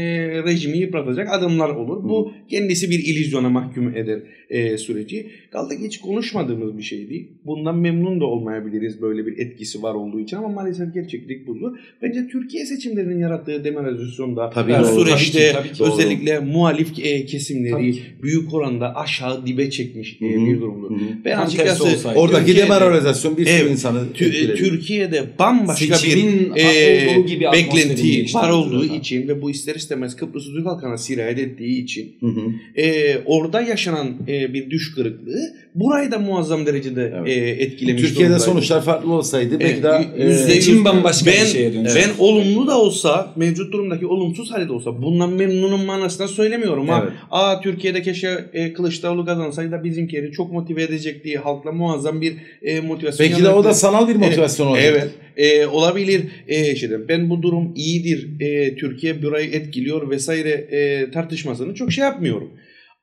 rejimi 0.44 0.78
yıpratacak 0.78 1.28
adımlar 1.32 1.68
olur. 1.68 2.04
Bu 2.08 2.32
kendisi 2.48 2.90
bir 2.90 2.98
illüzyona 2.98 3.48
mahkum 3.48 3.96
eder 3.96 4.18
e, 4.50 4.78
süreci. 4.78 5.30
Kaldı 5.52 5.76
ki 5.76 5.84
hiç 5.86 6.00
konuşmadığımız 6.00 6.78
bir 6.78 6.82
şeydi. 6.82 7.28
Bundan 7.44 7.78
memnun 7.78 8.20
da 8.20 8.24
olmayabiliriz 8.24 9.02
böyle 9.02 9.26
bir 9.26 9.38
etkisi 9.38 9.82
var 9.82 9.94
olduğu 9.94 10.20
için 10.20 10.36
ama 10.36 10.48
maalesef 10.48 10.94
gerçeklik 10.94 11.46
budur. 11.46 11.76
Bence 12.02 12.26
Türkiye 12.32 12.66
seçimlerinin 12.66 13.18
yarattığı 13.18 13.64
demoralizasyonda 13.64 14.50
Tabii 14.50 14.72
bu 14.72 14.76
doğru. 14.76 15.04
süreçte 15.04 15.52
Tabii 15.52 15.68
ki, 15.68 15.78
tabii 15.78 15.90
ki. 15.90 15.94
özellikle 15.94 16.38
muhalif 16.38 16.98
e, 16.98 17.26
kesimleri 17.26 17.72
Tabii 17.72 17.98
büyük 18.22 18.54
oranda 18.54 18.96
aşağı 18.96 19.46
dibe 19.46 19.70
çekmiş 19.70 20.16
e, 20.22 20.24
bir 20.24 20.60
durumdur. 20.60 20.90
Hı 20.90 20.94
hı. 20.94 21.08
Ben 21.24 21.38
açıkçası. 21.38 22.08
Oradaki 22.16 22.56
demoralizasyon 22.56 23.36
bir 23.36 23.46
sürü 23.46 23.54
Evet. 23.54 23.70
insanı 23.70 23.98
Tü-. 24.14 24.54
Türkiye'de 24.56 25.24
bambaşka 25.38 25.94
Seçimin 25.94 26.54
bir 26.54 27.40
e, 27.40 27.52
beklenti 27.52 28.34
var 28.34 28.50
olduğu 28.50 28.71
zaten. 28.80 28.94
için 29.00 29.28
ve 29.28 29.42
bu 29.42 29.50
ister 29.50 29.74
istemez 29.74 30.16
Kıbrıs 30.16 30.44
Türk 30.44 30.66
halkına 30.66 30.98
sirayet 30.98 31.38
ettiği 31.38 31.82
için 31.84 32.16
Hı 32.20 32.26
hı. 32.26 32.80
e, 32.80 33.18
orada 33.26 33.60
yaşanan 33.60 34.08
e, 34.28 34.54
bir 34.54 34.70
düş 34.70 34.94
kırıklığı 34.94 35.54
burayı 35.74 36.10
da 36.10 36.18
muazzam 36.18 36.66
derecede 36.66 37.12
Evet. 37.16 37.28
e, 37.28 37.62
etkilemiş 37.64 38.02
Türkiye'de 38.02 38.28
durumdaydı. 38.28 38.42
sonuçlar 38.50 38.82
farklı 38.84 39.12
olsaydı 39.12 39.60
belki 39.60 39.72
Evet, 39.72 39.82
daha 39.82 40.02
e, 40.02 40.34
Seçim 40.34 40.84
bambaşka 40.84 41.26
ben, 41.30 41.42
bir 41.44 41.46
şeye 41.46 41.74
dönüşür. 41.74 41.96
Ben 41.96 42.10
olumlu 42.18 42.66
da 42.66 42.78
olsa, 42.80 43.32
mevcut 43.36 43.72
durumdaki 43.72 44.06
olumsuz 44.06 44.50
hali 44.50 44.68
de 44.68 44.72
olsa 44.72 45.02
bundan 45.02 45.32
memnunum 45.32 45.84
manasında 45.84 46.28
söylemiyorum. 46.28 46.88
Ha, 46.88 47.00
Evet. 47.02 47.12
Aa 47.30 47.60
Türkiye'de 47.60 48.02
keşke 48.02 48.44
e, 48.52 48.72
Kılıçdaroğlu 48.72 49.24
kazansaydı 49.24 49.72
da 49.72 49.84
bizimkileri 49.84 50.32
çok 50.32 50.52
motive 50.52 50.82
edecekti. 50.82 51.36
Halkla 51.36 51.72
muazzam 51.72 52.20
bir 52.20 52.34
e, 52.62 52.80
motivasyon 52.80 53.30
belki 53.30 53.44
de 53.44 53.48
o 53.48 53.64
da 53.64 53.74
sanal 53.74 54.08
bir 54.08 54.16
motivasyon 54.16 54.66
olacak. 54.66 54.84
Evet. 54.88 55.10
E, 55.36 55.66
olabilir. 55.66 56.22
E, 56.48 56.72
işte 56.72 57.08
ben 57.08 57.30
bu 57.30 57.42
durum 57.42 57.72
iyidir. 57.76 58.40
E, 58.40 58.61
Türkiye 58.76 59.22
burayı 59.22 59.50
etkiliyor 59.50 60.10
vesaire 60.10 60.50
e, 60.50 61.10
tartışmasını 61.10 61.74
çok 61.74 61.92
şey 61.92 62.04
yapmıyorum. 62.04 62.50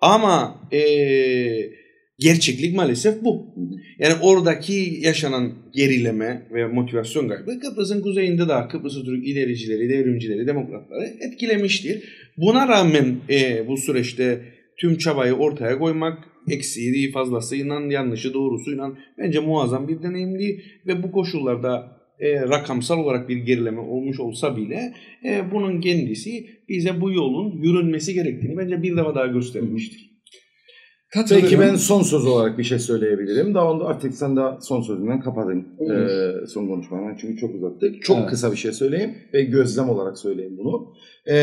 Ama 0.02 0.62
e, 0.72 0.82
gerçeklik 2.20 2.76
maalesef 2.76 3.24
bu. 3.24 3.56
Yani 4.00 4.14
oradaki 4.22 5.00
yaşanan 5.02 5.54
gerileme 5.74 6.48
ve 6.54 6.68
motivasyon 6.68 7.28
kaybı 7.28 7.60
Kıbrıs'ın 7.60 8.02
kuzeyinde 8.02 8.50
de 8.50 8.68
Kıbrıs 8.72 8.94
Türk 8.94 9.28
ilericileri, 9.28 9.90
devrimcileri, 9.90 10.48
demokratları 10.48 11.06
etkilemiştir. 11.22 12.04
Buna 12.38 12.68
rağmen 12.68 13.18
e, 13.30 13.68
bu 13.68 13.78
süreçte 13.78 14.42
tüm 14.78 14.98
çabayı 14.98 15.34
ortaya 15.34 15.80
koymak 15.80 16.18
eksiği 16.50 17.12
fazlasıyla 17.12 17.82
yanlışı 17.90 18.34
doğrusuyla 18.34 18.92
bence 19.18 19.40
muazzam 19.40 19.88
bir 19.88 20.04
deneyimdi 20.04 20.64
ve 20.88 21.04
bu 21.04 21.12
koşullarda 21.12 21.99
e, 22.20 22.42
rakamsal 22.42 22.98
olarak 23.00 23.30
bir 23.30 23.38
gerileme 23.38 23.82
olmuş 23.82 24.20
olsa 24.20 24.58
bile 24.58 24.94
e, 25.26 25.52
bunun 25.52 25.82
kendisi 25.82 26.46
bize 26.70 27.02
bu 27.02 27.12
yolun 27.12 27.62
yürünmesi 27.62 28.14
gerektiğini 28.14 28.58
bence 28.58 28.84
bir 28.84 28.98
defa 28.98 29.16
daha 29.16 29.28
göstermiştir. 29.28 30.10
Katılıyorum. 31.14 31.52
Belki 31.52 31.62
ben 31.62 31.76
son 31.76 32.02
söz 32.02 32.26
olarak 32.26 32.58
bir 32.58 32.64
şey 32.64 32.80
söyleyebilirim. 32.80 33.54
Daha 33.54 33.72
onda 33.72 33.86
artık 33.86 34.14
sen 34.14 34.36
de 34.36 34.42
son 34.62 34.82
sözünden 34.82 35.20
kapadın 35.22 35.68
Olur. 35.78 35.94
e, 35.94 36.48
son 36.48 36.68
konuşmanı. 36.68 37.18
Çünkü 37.22 37.38
çok 37.38 37.56
uzattık. 37.56 38.02
Çok 38.04 38.18
Evet. 38.18 38.30
kısa 38.30 38.52
bir 38.52 38.58
şey 38.58 38.72
söyleyeyim 38.72 39.16
ve 39.34 39.44
gözlem 39.44 39.90
olarak 39.90 40.18
söyleyeyim 40.18 40.58
bunu. 40.58 40.94
E, 41.36 41.38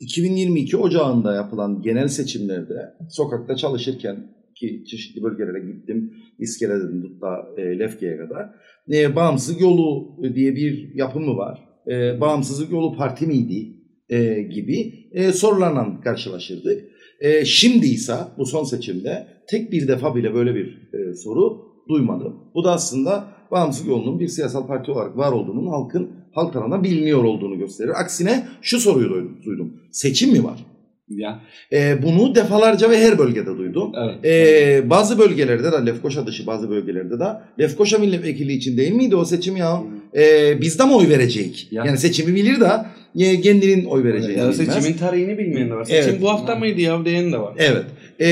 2022 0.00 0.76
Ocağı'nda 0.76 1.34
yapılan 1.34 1.82
genel 1.82 2.08
seçimlerde 2.08 2.94
sokakta 3.10 3.56
çalışırken 3.56 4.16
ki 4.54 4.84
çeşitli 4.86 5.22
bölgelere 5.22 5.72
gittim. 5.72 6.14
İskele'den 6.38 7.02
tut 7.02 7.22
e, 7.56 7.78
Lefke'ye 7.78 8.16
kadar. 8.16 8.50
E, 8.92 9.16
Bağımsızlık 9.16 9.60
Yolu 9.60 10.16
diye 10.34 10.56
bir 10.56 10.94
yapımı 10.94 11.36
var. 11.36 11.68
E, 11.86 12.20
Bağımsızlık 12.20 12.72
Yolu 12.72 12.96
Parti 12.96 13.26
miydi? 13.26 13.76
E, 14.08 14.42
gibi 14.42 15.08
e, 15.12 15.32
sorularla 15.32 16.00
karşılaşırdık. 16.00 16.84
E, 17.20 17.44
şimdi 17.44 17.86
ise 17.86 18.16
bu 18.38 18.46
son 18.46 18.64
seçimde 18.64 19.26
tek 19.48 19.72
bir 19.72 19.88
defa 19.88 20.14
bile 20.14 20.34
böyle 20.34 20.54
bir 20.54 20.92
e, 20.92 21.14
soru 21.14 21.74
duymadım. 21.88 22.36
Bu 22.54 22.64
da 22.64 22.72
aslında 22.72 23.24
bağımsız 23.50 23.86
yolunun 23.86 24.20
bir 24.20 24.28
siyasal 24.28 24.66
parti 24.66 24.90
olarak 24.90 25.16
var 25.16 25.32
olduğunun 25.32 25.66
halkın 25.66 26.10
halk 26.32 26.52
tarafından 26.52 26.84
biliniyor 26.84 27.24
olduğunu 27.24 27.58
gösterir. 27.58 28.00
Aksine 28.00 28.48
şu 28.62 28.80
soruyu 28.80 29.28
duydum. 29.44 29.80
Seçim 29.90 30.32
mi 30.32 30.44
var? 30.44 30.73
Ya. 31.08 31.40
E, 31.72 32.02
bunu 32.02 32.34
defalarca 32.34 32.90
ve 32.90 32.98
her 32.98 33.18
bölgede 33.18 33.46
duydum. 33.58 33.92
Evet. 34.04 34.24
E, 34.24 34.90
bazı 34.90 35.18
bölgelerde 35.18 35.72
de 35.72 35.86
Lefkoşa 35.86 36.26
dışı 36.26 36.46
bazı 36.46 36.70
bölgelerde 36.70 37.18
de 37.18 37.24
Lefkoşa 37.60 37.98
milletvekili 37.98 38.52
için 38.52 38.76
değil 38.76 38.92
miydi 38.92 39.16
o 39.16 39.24
seçim 39.24 39.56
ya? 39.56 39.82
E, 40.16 40.54
biz 40.60 40.78
de 40.78 40.84
mi 40.84 40.94
oy 40.94 41.08
verecek? 41.08 41.68
Ya. 41.72 41.84
Yani 41.86 41.98
seçimi 41.98 42.34
bilir 42.34 42.60
de 42.60 42.70
e, 43.18 43.40
kendinin 43.40 43.84
oy 43.84 44.04
vereceğini 44.04 44.38
Ya 44.38 44.50
bilmez. 44.50 44.56
seçimin 44.74 44.98
tarihini 44.98 45.38
bilmeyen 45.38 45.70
de 45.70 45.74
var. 45.74 45.84
Seçim 45.84 46.10
Evet. 46.10 46.22
bu 46.22 46.30
hafta 46.30 46.54
mıydı 46.56 46.80
ya 46.80 47.04
diyen 47.04 47.32
de 47.32 47.38
var. 47.38 47.54
Evet. 47.58 47.84
Ee, 48.18 48.28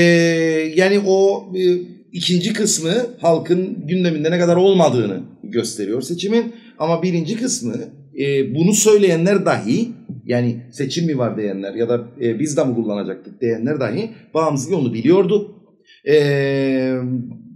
yani 0.75 0.99
o 1.07 1.45
e, 1.57 1.61
ikinci 2.13 2.53
kısmı 2.53 2.93
halkın 3.21 3.87
gündeminde 3.87 4.31
ne 4.31 4.39
kadar 4.39 4.55
olmadığını 4.55 5.19
gösteriyor 5.43 6.01
seçimin. 6.01 6.55
Ama 6.79 7.03
birinci 7.03 7.35
kısmı 7.37 7.73
e, 8.19 8.55
bunu 8.55 8.73
söyleyenler 8.73 9.45
dahi 9.45 9.89
yani 10.25 10.57
seçim 10.71 11.05
mi 11.05 11.17
var 11.17 11.37
diyenler 11.37 11.73
ya 11.73 11.89
da 11.89 12.01
e, 12.21 12.39
biz 12.39 12.57
de 12.57 12.63
mi 12.63 12.75
kullanacaktık 12.75 13.41
diyenler 13.41 13.79
dahi 13.79 14.09
bağımsız 14.33 14.71
yolunu 14.71 14.93
biliyordu. 14.93 15.55
Ee, 16.07 16.95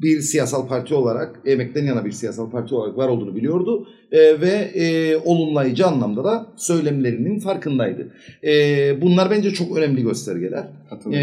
bir 0.01 0.21
siyasal 0.21 0.67
parti 0.67 0.93
olarak, 0.93 1.39
emekten 1.45 1.85
yana 1.85 2.05
bir 2.05 2.11
siyasal 2.11 2.51
parti 2.51 2.75
olarak 2.75 2.97
var 2.97 3.07
olduğunu 3.07 3.35
biliyordu 3.35 3.87
Ee, 4.11 4.41
ve 4.41 4.71
e, 4.75 5.17
olumlayıcı 5.17 5.87
anlamda 5.87 6.23
da 6.23 6.47
söylemlerinin 6.55 7.39
farkındaydı. 7.39 8.13
Ee, 8.43 9.01
bunlar 9.01 9.31
bence 9.31 9.51
çok 9.51 9.77
önemli 9.77 10.03
göstergeler 10.03 10.63
e, 11.11 11.19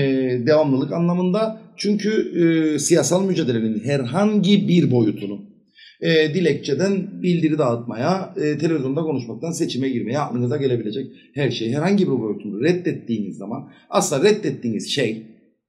devamlılık 0.47 0.93
anlamında. 0.93 1.61
Çünkü 1.77 2.11
e, 2.40 2.78
siyasal 2.78 3.24
mücadelenin 3.24 3.81
herhangi 3.85 4.69
bir 4.69 4.90
boyutunu 4.90 5.40
e, 6.05 6.35
dilekçeden 6.35 7.23
bildiri 7.23 7.59
dağıtmaya, 7.59 8.35
e, 8.37 8.59
televizyonda 8.59 9.03
konuşmaktan 9.03 9.53
seçime 9.53 9.89
girmeye 9.89 10.19
aklınıza 10.19 10.57
gelebilecek 10.57 11.07
her 11.35 11.51
şey 11.51 11.73
herhangi 11.73 12.07
bir 12.07 12.13
boyutunu 12.13 12.65
reddettiğiniz 12.65 13.37
zaman 13.37 13.71
aslında 13.91 14.25
reddettiğiniz 14.25 14.91
şey 14.91 15.23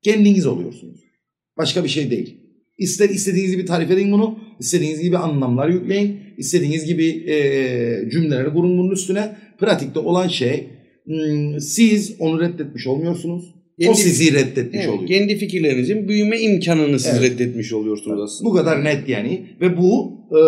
kendiniz 0.04 0.46
oluyorsunuz. 0.46 1.00
Başka 1.58 1.84
bir 1.84 1.90
şey 1.90 2.12
değil. 2.12 2.38
İster 2.78 3.10
istediğiniz 3.10 3.52
gibi 3.52 3.66
tarif 3.66 3.92
edin 3.92 4.12
bunu, 4.12 4.40
istediğiniz 4.60 5.02
gibi 5.02 5.18
anlamlar 5.18 5.70
yükleyin, 5.70 6.20
istediğiniz 6.38 6.86
gibi 6.86 7.08
e, 7.08 7.36
cümleleri 8.10 8.54
kurun 8.54 8.78
bunun 8.78 8.92
üstüne. 8.92 9.36
Pratikte 9.60 10.00
olan 10.00 10.28
şey 10.28 10.68
hmm, 11.06 11.60
siz 11.60 12.16
onu 12.20 12.40
reddetmiş 12.42 12.88
olmuyorsunuz. 12.88 13.56
O 13.80 13.84
Kendi- 13.84 13.98
sizi 13.98 14.34
reddetmiş 14.34 14.80
Evet, 14.86 14.90
oluyor. 14.90 15.08
kendi 15.08 15.36
fikirlerinizin 15.38 16.08
büyüme 16.08 16.40
imkanını 16.42 17.00
siz 17.00 17.18
Evet. 17.20 17.32
reddetmiş 17.32 17.74
oluyorsunuz 17.74 18.22
aslında. 18.22 18.50
Bu 18.50 18.54
kadar 18.56 18.84
net 18.84 19.10
yani. 19.10 19.46
Ve 19.62 19.78
bu 19.78 20.18
e, 20.32 20.40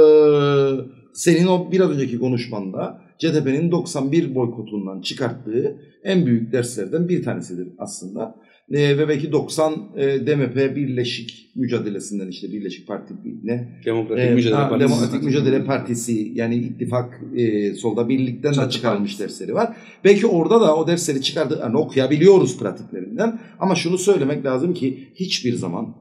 senin 1.14 1.48
o 1.48 1.72
biraz 1.72 1.90
önceki 1.90 2.18
konuşmanda 2.20 3.02
CTP'nin 3.20 3.72
91 3.72 4.36
boykotundan 4.36 5.02
çıkarttığı 5.02 5.76
en 6.04 6.26
büyük 6.26 6.52
derslerden 6.54 7.10
bir 7.10 7.24
tanesidir 7.24 7.68
aslında. 7.78 8.36
E, 8.72 8.98
ve 8.98 9.08
belki 9.08 9.32
90 9.32 9.74
e, 9.98 10.28
DMP 10.28 10.76
Birleşik 10.76 11.52
Mücadelesi'nden 11.56 12.28
işte 12.28 12.52
Birleşik 12.52 12.88
Parti 12.88 13.14
ne? 13.44 13.82
Demokratik 13.86 14.26
E, 14.26 14.34
Mücadele 14.34 14.56
ha, 14.56 14.70
Partisi. 14.70 14.90
Demokratik 14.90 15.24
Mücadele 15.24 15.66
Partisi 15.66 16.32
yani 16.36 16.56
ittifak 16.56 17.22
e, 17.36 17.74
solda 17.74 18.10
birlikten 18.10 18.52
de 18.52 18.56
Çatı 18.56 18.70
çıkarılmış 18.70 19.18
Partisi. 19.18 19.24
dersleri 19.24 19.56
var. 19.56 19.76
Belki 20.04 20.28
orada 20.28 20.62
da 20.62 20.76
o 20.76 20.88
dersleri 20.88 21.22
çıkardığı 21.22 21.60
yani 21.60 21.78
okuyabiliyoruz 21.78 22.60
pratiklerinden. 22.60 23.40
Ama 23.60 23.76
şunu 23.76 23.98
söylemek 23.98 24.46
lazım 24.46 24.74
ki 24.74 25.08
hiçbir 25.16 25.54
zaman 25.54 25.96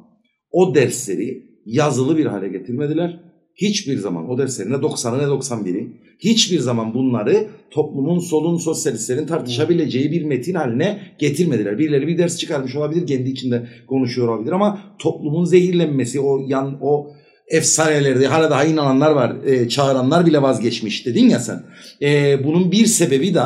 o 0.51 0.74
dersleri 0.74 1.43
yazılı 1.66 2.16
bir 2.16 2.26
hale 2.26 2.48
getirmediler. 2.48 3.20
Hiçbir 3.55 3.97
zaman 3.97 4.30
o 4.30 4.38
derslerin 4.38 4.70
ne 4.70 4.74
90'ı 4.74 5.18
ne 5.18 5.22
91'i 5.22 6.06
hiçbir 6.18 6.59
zaman 6.59 6.94
bunları 6.94 7.47
toplumun 7.70 8.18
solun 8.18 8.56
sosyalistlerin 8.59 9.26
tartışabileceği 9.26 10.12
bir 10.12 10.22
metin 10.22 10.55
haline 10.55 10.98
getirmediler. 11.18 11.78
Birileri 11.78 12.06
bir 12.06 12.18
ders 12.18 12.38
çıkarmış 12.38 12.76
olabilir 12.76 13.06
kendi 13.06 13.30
içinde 13.30 13.66
konuşuyor 13.86 14.28
olabilir 14.28 14.52
ama 14.52 14.78
toplumun 14.98 15.44
zehirlenmesi 15.44 16.20
o 16.20 16.40
yan 16.48 16.78
o 16.82 17.10
efsanelerde 17.48 18.26
hala 18.26 18.51
daha 18.51 18.64
inananlar 18.64 19.10
var 19.10 19.36
e, 19.47 19.68
çağıranlar 19.68 20.26
bile 20.26 20.43
vazgeçmiş 20.43 21.06
dedin 21.06 21.28
ya 21.28 21.38
sen. 21.38 21.62
E, 22.02 22.44
bunun 22.44 22.72
bir 22.72 22.86
sebebi 22.86 23.34
de 23.34 23.43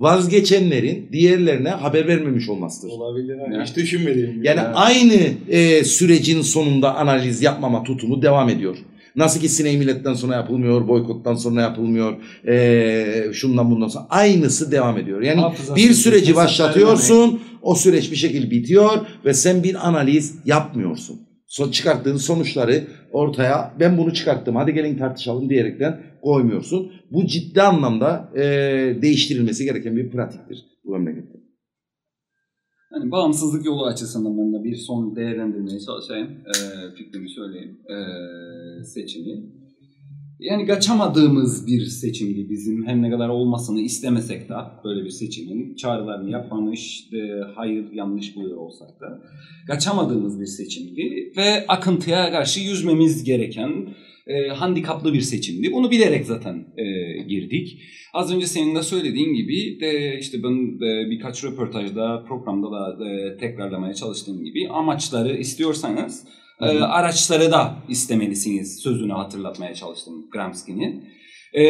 vazgeçenlerin 0.00 1.08
diğerlerine 1.12 1.68
haber 1.68 2.08
vermemiş 2.08 2.48
olmasıdır. 2.48 2.92
Olabilir. 2.92 3.36
Ya. 3.52 3.64
Hiç 3.64 3.76
düşünmediğim. 3.76 4.42
Yani 4.44 4.58
Ya. 4.58 4.72
aynı 4.74 5.14
e, 5.48 5.84
sürecin 5.84 6.42
sonunda 6.42 6.94
analiz 6.96 7.42
yapmama 7.42 7.82
tutumu 7.82 8.22
devam 8.22 8.48
ediyor. 8.48 8.76
Nasıl 9.18 9.40
ki 9.40 9.48
sineği 9.48 9.78
milletten 9.78 10.14
sonra 10.14 10.34
yapılmıyor, 10.34 10.88
boykottan 10.88 11.34
sonra 11.34 11.60
yapılmıyor, 11.60 12.16
e, 12.48 13.32
şundan 13.32 13.70
bundan 13.70 13.88
sonra. 13.88 14.06
Aynısı 14.10 14.72
devam 14.72 14.98
ediyor. 14.98 15.22
Yani 15.22 15.40
Hafızası 15.40 15.76
bir 15.76 15.92
süreci 15.92 16.36
başlatıyorsun, 16.36 17.40
o 17.62 17.74
süreç 17.74 18.10
bir 18.10 18.16
şekilde 18.16 18.50
bitiyor 18.50 18.90
ve 19.24 19.34
sen 19.34 19.62
bir 19.62 19.88
analiz 19.88 20.34
yapmıyorsun. 20.44 21.20
Son 21.46 21.70
çıkarttığın 21.70 22.16
sonuçları 22.16 22.84
ortaya 23.12 23.74
ben 23.80 23.98
bunu 23.98 24.14
çıkarttım 24.14 24.56
hadi 24.56 24.74
gelin 24.74 24.98
tartışalım 24.98 25.50
diyerekten 25.50 26.00
koymuyorsun. 26.22 26.92
Bu 27.10 27.26
ciddi 27.26 27.62
anlamda 27.62 28.32
e, 28.36 28.42
değiştirilmesi 29.02 29.64
gereken 29.64 29.96
bir 29.96 30.10
pratiktir 30.10 30.58
bu 30.84 30.98
memlekette. 30.98 31.37
Yani 32.94 33.10
bağımsızlık 33.10 33.66
yolu 33.66 33.86
açısından 33.86 34.38
ben 34.38 34.52
de 34.52 34.64
bir 34.64 34.76
son 34.76 35.16
değerlendirmeye 35.16 35.80
çalışayım. 35.80 36.28
Ee, 36.28 36.94
fikrimi 36.94 37.30
söyleyeyim. 37.30 37.78
Ee, 37.90 38.84
seçimi. 38.84 39.58
Yani 40.40 40.66
kaçamadığımız 40.66 41.66
bir 41.66 41.80
seçimdi 41.80 42.50
bizim. 42.50 42.86
Her 42.86 43.02
ne 43.02 43.10
kadar 43.10 43.28
olmasını 43.28 43.80
istemesek 43.80 44.48
de 44.48 44.54
böyle 44.84 45.04
bir 45.04 45.10
seçimin 45.10 45.74
çağrılarını 45.74 46.30
yapmamış, 46.30 47.08
e, 47.12 47.40
hayır 47.54 47.92
yanlış 47.92 48.36
buluyor 48.36 48.56
olsak 48.56 49.00
da 49.00 49.22
kaçamadığımız 49.66 50.40
bir 50.40 50.46
seçimdi 50.46 51.32
ve 51.36 51.66
akıntıya 51.68 52.30
karşı 52.30 52.60
yüzmemiz 52.60 53.24
gereken 53.24 53.86
e, 54.28 54.48
handikaplı 54.48 55.12
bir 55.12 55.20
seçimdi. 55.20 55.72
Bunu 55.72 55.90
bilerek 55.90 56.26
zaten 56.26 56.66
e, 56.76 56.84
girdik. 57.22 57.78
Az 58.12 58.34
önce 58.34 58.46
senin 58.46 58.74
de 58.74 58.82
söylediğin 58.82 59.34
gibi 59.34 59.80
de 59.80 60.18
işte 60.20 60.42
ben 60.42 60.80
de 60.80 61.10
birkaç 61.10 61.44
röportajda 61.44 62.24
programda 62.28 62.70
da 62.70 63.08
e, 63.08 63.36
tekrarlamaya 63.36 63.94
çalıştığım 63.94 64.44
gibi 64.44 64.68
amaçları 64.68 65.36
istiyorsanız 65.36 66.24
e, 66.60 66.64
araçları 66.64 67.50
da 67.50 67.76
istemelisiniz 67.88 68.78
sözünü 68.78 69.12
hatırlatmaya 69.12 69.74
çalıştım 69.74 70.14
Gramsci'nin. 70.32 71.04
E, 71.54 71.64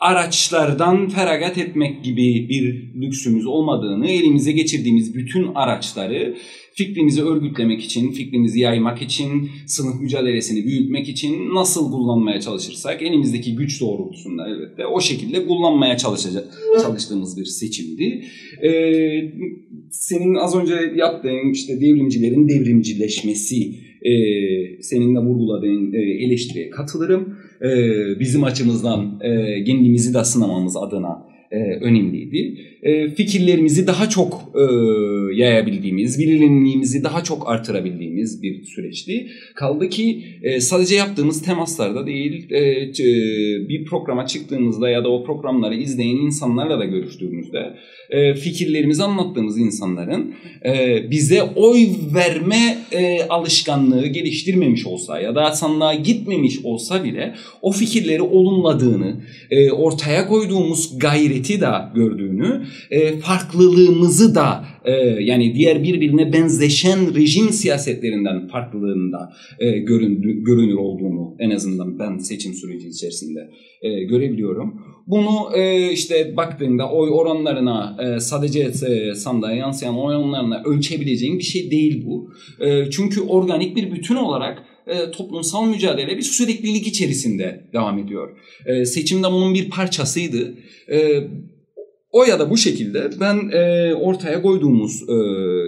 araçlardan 0.00 1.08
feragat 1.08 1.58
etmek 1.58 2.04
gibi 2.04 2.48
bir 2.48 2.94
lüksümüz 3.02 3.46
olmadığını, 3.46 4.08
elimize 4.08 4.52
geçirdiğimiz 4.52 5.14
bütün 5.14 5.54
araçları 5.54 6.36
fikrimizi 6.74 7.22
örgütlemek 7.22 7.84
için, 7.84 8.12
fikrimizi 8.12 8.60
yaymak 8.60 9.02
için, 9.02 9.50
sınıf 9.66 10.00
mücadelesini 10.00 10.64
büyütmek 10.64 11.08
için 11.08 11.54
nasıl 11.54 11.92
kullanmaya 11.92 12.40
çalışırsak 12.40 13.02
elimizdeki 13.02 13.56
güç 13.56 13.80
doğrultusunda 13.80 14.48
elbette 14.48 14.86
o 14.86 15.00
şekilde 15.00 15.46
kullanmaya 15.46 15.96
çalışacak, 15.96 16.44
çalıştığımız 16.82 17.38
bir 17.38 17.44
seçimdi. 17.44 18.24
Ee, 18.62 19.32
senin 19.90 20.34
az 20.34 20.56
önce 20.56 20.74
yaptığın 20.96 21.52
işte 21.52 21.80
devrimcilerin 21.80 22.48
devrimcileşmesi 22.48 23.74
e, 24.02 24.12
senin 24.82 25.14
de 25.14 25.18
vurguladığın 25.18 25.92
e, 25.92 25.98
eleştiriye 25.98 26.70
katılırım. 26.70 27.36
E, 27.62 27.70
bizim 28.20 28.44
açımızdan 28.44 29.20
e, 29.20 29.64
kendimizi 29.64 30.14
de 30.14 30.24
sınamamız 30.24 30.76
adına 30.76 31.26
e, 31.50 31.56
önemliydi. 31.56 32.69
E, 32.82 33.08
fikirlerimizi 33.08 33.86
daha 33.86 34.08
çok 34.08 34.52
e, 34.54 34.64
yayabildiğimiz, 35.34 36.18
bilinirliğimizi 36.18 37.04
daha 37.04 37.24
çok 37.24 37.50
artırabildiğimiz 37.50 38.42
bir 38.42 38.64
süreçti. 38.64 39.26
Kaldı 39.54 39.88
ki 39.88 40.24
e, 40.42 40.60
sadece 40.60 40.94
yaptığımız 40.94 41.42
temaslarda 41.42 42.06
değil, 42.06 42.50
e, 42.50 42.92
bir 43.68 43.84
programa 43.84 44.26
çıktığımızda 44.26 44.90
ya 44.90 45.04
da 45.04 45.08
o 45.08 45.24
programları 45.24 45.74
izleyen 45.74 46.16
insanlarla 46.16 46.78
da 46.78 46.84
görüştüğümüzde 46.84 47.74
e, 48.10 48.34
fikirlerimizi 48.34 49.02
anlattığımız 49.02 49.58
insanların 49.58 50.34
e, 50.64 51.02
bize 51.10 51.42
oy 51.42 51.88
verme 52.14 52.78
e, 52.92 53.22
alışkanlığı 53.28 54.06
geliştirmemiş 54.06 54.86
olsa 54.86 55.20
ya 55.20 55.34
da 55.34 55.52
sandığa 55.52 55.94
gitmemiş 55.94 56.58
olsa 56.64 57.04
bile 57.04 57.34
o 57.62 57.72
fikirleri 57.72 58.22
olumladığını, 58.22 59.20
e, 59.50 59.70
ortaya 59.70 60.26
koyduğumuz 60.26 60.98
gayreti 60.98 61.60
da 61.60 61.92
gördüğünü, 61.94 62.62
e, 62.90 63.18
farklılığımızı 63.18 64.34
da 64.34 64.64
e, 64.84 64.92
yani 65.20 65.54
diğer 65.54 65.82
birbirine 65.82 66.32
benzeşen 66.32 67.14
rejim 67.14 67.48
siyasetlerinden 67.48 68.48
farklılığında 68.48 69.32
e, 69.58 69.78
göründü, 69.78 70.44
görünür 70.44 70.74
olduğunu 70.74 71.36
en 71.38 71.50
azından 71.50 71.98
ben 71.98 72.18
seçim 72.18 72.54
süreci 72.54 72.88
içerisinde 72.88 73.50
e, 73.82 74.04
görebiliyorum. 74.04 74.74
Bunu 75.06 75.56
e, 75.56 75.92
işte 75.92 76.36
baktığında 76.36 76.90
oy 76.90 77.10
oranlarına 77.10 77.96
e, 78.02 78.20
sadece 78.20 78.60
e, 78.60 79.14
sandığa 79.14 79.52
yansıyan 79.52 79.98
oy 79.98 80.16
oranlarına 80.16 80.62
ölçebileceğin 80.64 81.38
bir 81.38 81.44
şey 81.44 81.70
değil 81.70 82.06
bu. 82.06 82.32
E, 82.60 82.90
çünkü 82.90 83.20
organik 83.20 83.76
bir 83.76 83.92
bütün 83.92 84.16
olarak 84.16 84.62
e, 84.86 85.10
toplumsal 85.10 85.66
mücadele 85.66 86.16
bir 86.16 86.22
süreklilik 86.22 86.86
içerisinde 86.86 87.64
devam 87.72 87.98
ediyor. 87.98 88.36
E, 88.66 88.84
seçim 88.84 89.22
de 89.22 89.26
bunun 89.26 89.54
bir 89.54 89.70
parçasıydı. 89.70 90.54
E, 90.92 90.98
o 92.12 92.24
ya 92.24 92.38
da 92.38 92.50
bu 92.50 92.56
şekilde 92.56 93.10
ben 93.20 93.50
e, 93.52 93.94
ortaya 93.94 94.42
koyduğumuz 94.42 95.02
e, 95.02 95.14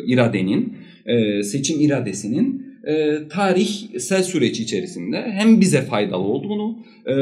iradenin, 0.07 0.77
e, 1.07 1.43
seçim 1.43 1.81
iradesinin 1.81 2.73
e, 2.87 3.19
tarihsel 3.29 4.23
süreç 4.23 4.61
içerisinde 4.61 5.17
hem 5.31 5.61
bize 5.61 5.83
faydalı 5.83 6.23
olduğunu, 6.23 6.79
e, 7.07 7.15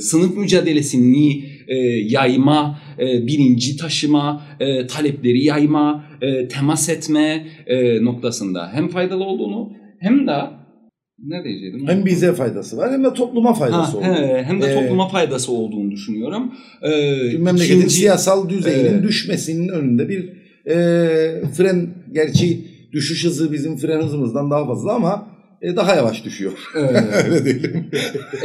sınıf 0.00 0.36
mücadelesini 0.36 1.44
e, 1.68 1.76
yayma, 2.08 2.78
e, 2.98 3.26
bilinci 3.26 3.76
taşıma, 3.76 4.46
e, 4.60 4.86
talepleri 4.86 5.44
yayma, 5.44 6.04
e, 6.22 6.48
temas 6.48 6.88
etme 6.88 7.46
e, 7.66 8.04
noktasında 8.04 8.70
hem 8.72 8.88
faydalı 8.88 9.24
olduğunu 9.24 9.72
hem 9.98 10.26
de 10.26 10.57
ne 11.26 11.44
diyecektim? 11.44 11.88
Hem 11.88 12.06
bize 12.06 12.32
faydası 12.32 12.76
var 12.76 12.92
hem 12.92 13.04
de 13.04 13.14
topluma 13.14 13.54
faydası 13.54 13.90
Ha, 13.92 14.10
olur. 14.10 14.16
he, 14.16 14.42
hem 14.46 14.62
de 14.62 14.66
Ee, 14.66 14.74
topluma 14.74 15.08
faydası 15.08 15.52
olduğunu 15.52 15.90
düşünüyorum. 15.90 16.52
Ee, 16.82 16.90
memleketin 17.38 17.76
ikinci- 17.78 17.94
siyasal 17.94 18.48
düzeyinin 18.48 18.84
Evet. 18.94 19.02
düşmesinin 19.02 19.68
önünde 19.68 20.08
bir 20.08 20.28
e, 20.66 20.76
fren 21.56 21.88
gerçi 22.12 22.64
düşüş 22.92 23.24
hızı 23.24 23.52
bizim 23.52 23.76
fren 23.76 24.02
hızımızdan 24.02 24.50
daha 24.50 24.66
fazla 24.66 24.92
ama 24.94 25.26
e, 25.62 25.76
daha 25.76 25.94
yavaş 25.96 26.24
düşüyor. 26.24 26.52
Ee, 26.76 26.78
Öyle 27.30 27.44
diyelim. 27.44 27.84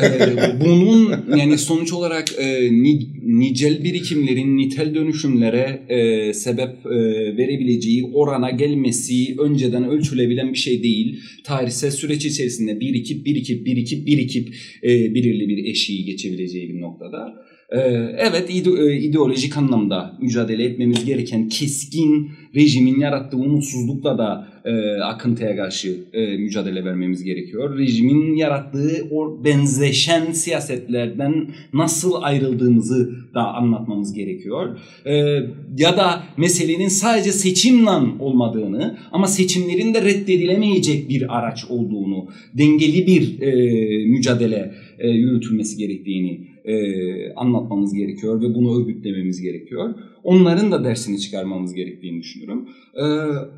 Ee, 0.02 0.60
bunun 0.62 1.26
yani 1.38 1.58
sonuç 1.58 1.94
olarak 1.94 2.26
e, 2.40 2.72
ni- 2.72 3.08
nicel 3.40 3.84
birikimlerin 3.84 4.58
nitel 4.58 4.96
dönüşümlere 4.96 5.82
e, 5.90 6.34
sebep 6.34 6.86
e, 6.86 6.90
verebileceği 7.38 8.04
orana 8.14 8.50
gelmesi 8.50 9.36
önceden 9.40 9.90
ölçülebilen 9.90 10.54
bir 10.54 10.58
şey 10.58 10.84
değil. 10.84 11.20
Tarihsel 11.44 11.92
süreç 11.92 12.26
içerisinde 12.26 12.80
birikip 12.80 13.26
birikip 13.26 13.66
birikip 13.66 14.08
birikip 14.08 14.56
e, 14.84 15.16
belirli 15.16 15.48
bir 15.48 15.66
eşiği 15.72 16.06
geçebileceği 16.06 16.70
bir 16.70 16.82
noktada. 16.82 17.34
Ee, 17.74 17.80
evet 18.18 18.50
e, 18.50 18.98
ideolojik 18.98 19.58
anlamda 19.58 20.18
mücadele 20.22 20.64
etmemiz 20.64 21.06
gereken 21.06 21.50
keskin 21.50 22.32
rejimin 22.56 23.00
yarattığı 23.00 23.38
umutsuzlukla 23.38 24.18
da 24.18 24.48
e, 24.66 25.02
akıntıya 25.02 25.56
karşı 25.56 25.98
e, 26.14 26.38
mücadele 26.38 26.86
vermemiz 26.86 27.24
gerekiyor. 27.24 27.78
Rejimin 27.78 28.36
yarattığı 28.36 29.08
o 29.12 29.44
benzeşen 29.44 30.32
siyasetlerden 30.32 31.48
nasıl 31.74 32.14
ayrıldığımızı 32.22 33.12
da 33.34 33.54
anlatmamız 33.54 34.14
gerekiyor. 34.14 34.78
E, 35.06 35.14
ya 35.78 35.98
da 35.98 36.24
meselenin 36.38 36.88
sadece 36.88 37.32
seçimle 37.32 37.90
olmadığını 38.20 38.98
ama 39.12 39.28
seçimlerin 39.28 39.94
de 39.94 40.02
reddedilemeyecek 40.02 41.10
bir 41.10 41.38
araç 41.38 41.66
olduğunu, 41.70 42.28
dengeli 42.54 43.08
bir 43.08 43.40
mücadele 44.06 44.74
yürütülmesi 45.00 45.78
gerektiğini 45.78 46.53
e, 46.66 47.34
anlatmamız 47.34 47.94
gerekiyor 47.94 48.42
ve 48.42 48.56
bunu 48.56 48.82
örgütlememiz 48.82 49.42
gerekiyor. 49.42 49.94
Onların 50.24 50.72
da 50.72 50.84
dersini 50.84 51.20
çıkarmamız 51.20 51.74
gerektiğini 51.74 52.20
düşünüyorum. 52.20 52.70
E, 52.96 53.04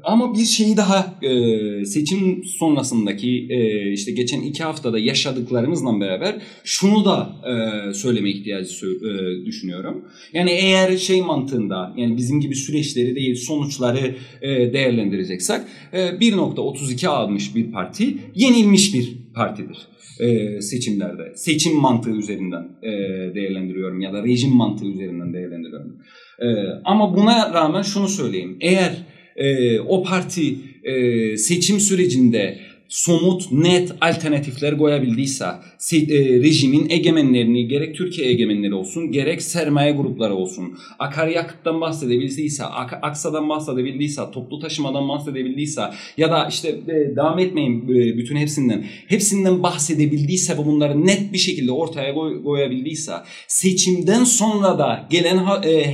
ama 0.03 0.34
bir 0.34 0.45
şeyi 0.45 0.77
daha 0.77 1.19
e, 1.22 1.86
seçim 1.86 2.44
sonrasındaki 2.44 3.48
e, 3.49 3.91
işte 3.91 4.11
geçen 4.11 4.41
iki 4.41 4.64
haftada 4.64 4.99
yaşadıklarımızla 4.99 5.99
beraber 5.99 6.36
şunu 6.64 7.06
da 7.06 7.36
e, 7.44 7.94
söyleme 7.94 8.30
ihtiyacı 8.30 8.86
e, 8.86 9.45
düşünüyorum. 9.45 10.06
Yani 10.34 10.52
eğer 10.52 10.98
şey 10.98 11.22
mantığında 11.22 11.94
yani 11.98 12.18
bizim 12.18 12.40
gibi 12.40 12.56
süreçleri 12.56 13.15
değil 13.15 13.36
sonuçları 13.36 14.15
e, 14.41 14.73
değerlendireceksek 14.73 15.61
e, 15.94 15.99
1.32 15.99 17.07
almış 17.07 17.56
bir 17.56 17.72
parti 17.72 18.18
yenilmiş 18.36 18.94
bir 18.94 19.25
partidir 19.36 19.78
e, 20.20 20.62
seçimlerde. 20.62 21.32
Seçim 21.36 21.76
mantığı 21.76 22.12
üzerinden 22.12 22.70
e, 22.84 22.90
değerlendiriyorum 23.36 24.02
ya 24.02 24.14
da 24.14 24.24
rejim 24.24 24.56
mantığı 24.56 24.86
üzerinden 24.86 25.34
değerlendiriyorum. 25.34 25.98
E, 26.40 26.48
ama 26.84 27.16
buna 27.16 27.53
rağmen 27.53 27.82
şunu 27.82 28.07
söyleyeyim. 28.07 28.57
Eğer 28.62 29.06
e, 29.36 29.80
o 29.80 30.03
parti 30.03 30.57
e, 30.84 31.38
seçim 31.38 31.80
sürecinde 31.80 32.60
somut, 32.90 33.52
net 33.52 33.91
alternatifler 34.02 34.78
koyabildiyse, 34.78 35.45
se- 35.80 36.14
e, 36.14 36.44
rejimin 36.44 36.90
egemenlerini 36.90 37.68
gerek 37.68 37.95
Türkiye 37.95 38.28
egemenleri 38.30 38.74
olsun, 38.74 39.12
gerek 39.12 39.41
sermaye 39.41 39.91
grupları 39.91 40.36
olsun, 40.36 40.78
akaryakıttan 40.99 41.82
bahsedebildiyse, 41.82 42.64
ak- 42.64 42.99
aksadan 43.02 43.49
bahsedebildiyse, 43.49 44.22
toplu 44.34 44.60
taşımadan 44.60 45.10
bahsedebildiyse 45.10 45.82
ya 46.18 46.32
da 46.32 46.48
işte 46.49 46.70
e, 46.70 47.16
devam 47.16 47.40
etmeyin 47.40 47.82
e, 47.90 48.18
bütün 48.18 48.36
hepsinden, 48.36 48.86
hepsinden 49.07 49.64
bahsedebildiyse 49.64 50.53
ve 50.57 50.66
bunları 50.66 51.06
net 51.07 51.34
bir 51.34 51.38
şekilde 51.38 51.72
ortaya 51.72 52.14
koy- 52.14 52.44
koyabildiyse, 52.44 53.14
seçimden 53.48 54.24
sonra 54.24 54.80
da 54.80 55.07
gelen 55.10 55.38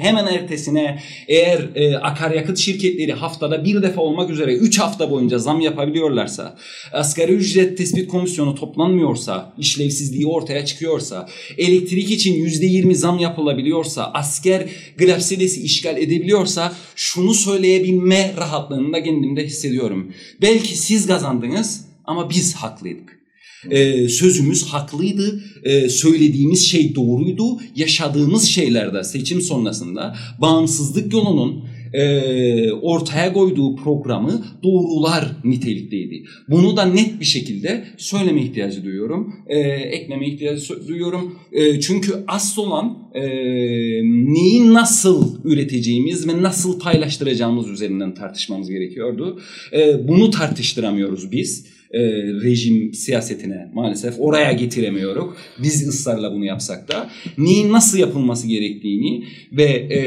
hemen 0.02 0.26
ertesine 0.26 1.00
eğer 1.28 1.70
akaryakıt 2.02 2.58
şirketleri 2.58 3.14
haftada 3.14 3.66
bir 3.66 3.82
defa 3.82 4.02
olmak 4.02 4.30
üzere 4.30 4.54
3 4.56 4.80
hafta 4.80 5.12
boyunca 5.12 5.38
zam 5.38 5.62
yapabiliyorlarsa, 5.62 6.56
asgari 6.94 7.32
ücret 7.32 7.78
tespit 7.78 8.08
komisyonu 8.08 8.56
toplanmıyorsa, 8.56 9.54
işlevsizliği 9.58 10.28
ortaya 10.28 10.66
çıkıyorsa, 10.66 11.30
elektrik 11.58 12.12
için 12.12 12.34
%20 12.34 12.96
zam 12.96 13.20
yapılabiliyorsa, 13.20 14.12
asker 14.14 14.70
Glapsides'i 14.98 15.62
işgal 15.62 15.98
edebiliyorsa 15.98 16.74
şunu 16.96 17.34
söyleyebilme 17.34 18.34
rahatlığını 18.38 18.94
da 18.94 19.04
kendimde 19.04 19.46
hissediyorum. 19.46 20.14
Belki 20.42 20.78
siz 20.78 21.08
kazandınız 21.08 21.86
ama 22.06 22.30
biz 22.30 22.56
haklıydık. 22.56 23.22
Ee, 23.70 24.10
sözümüz 24.10 24.64
haklıydı, 24.66 25.44
Ee, 25.64 25.90
söylediğimiz 25.90 26.68
şey 26.68 26.96
doğruydu, 26.96 27.60
yaşadığımız 27.76 28.44
şeylerde 28.44 29.04
seçim 29.04 29.42
sonrasında 29.42 30.16
bağımsızlık 30.40 31.14
yolunun 31.14 31.64
e, 31.94 32.72
ortaya 32.72 33.34
koyduğu 33.34 33.76
programı 33.76 34.46
doğrular 34.64 35.32
nitelikteydi. 35.44 36.24
Bunu 36.50 36.78
da 36.78 36.86
net 36.86 37.20
bir 37.20 37.26
şekilde 37.26 37.84
söyleme 37.98 38.42
ihtiyacı 38.42 38.84
duyuyorum, 38.84 39.36
e, 39.48 39.60
ekleme 39.70 40.28
ihtiyacı 40.28 40.88
duyuyorum. 40.88 41.36
E, 41.52 41.80
çünkü 41.80 42.14
asıl 42.28 42.62
olan 42.62 42.98
e, 43.14 43.22
neyi 44.34 44.74
nasıl 44.74 45.46
üreteceğimiz 45.46 46.28
ve 46.28 46.42
nasıl 46.42 46.80
paylaştıracağımız 46.80 47.70
üzerinden 47.70 48.14
tartışmamız 48.14 48.70
gerekiyordu. 48.70 49.40
E, 49.74 50.08
bunu 50.08 50.32
tartıştıramıyoruz 50.32 51.32
biz 51.32 51.71
e, 51.94 52.02
rejim 52.44 52.94
siyasetine 52.94 53.72
maalesef 53.74 54.16
oraya 54.20 54.52
getiremiyoruz. 54.52 55.26
Biz 55.64 55.88
ısrarla 55.88 56.34
bunu 56.34 56.46
yapsak 56.46 56.88
da 56.88 57.10
neyin 57.38 57.72
nasıl 57.72 57.98
yapılması 57.98 58.48
gerektiğini 58.48 59.24
ve 59.52 59.64
e, 59.64 60.02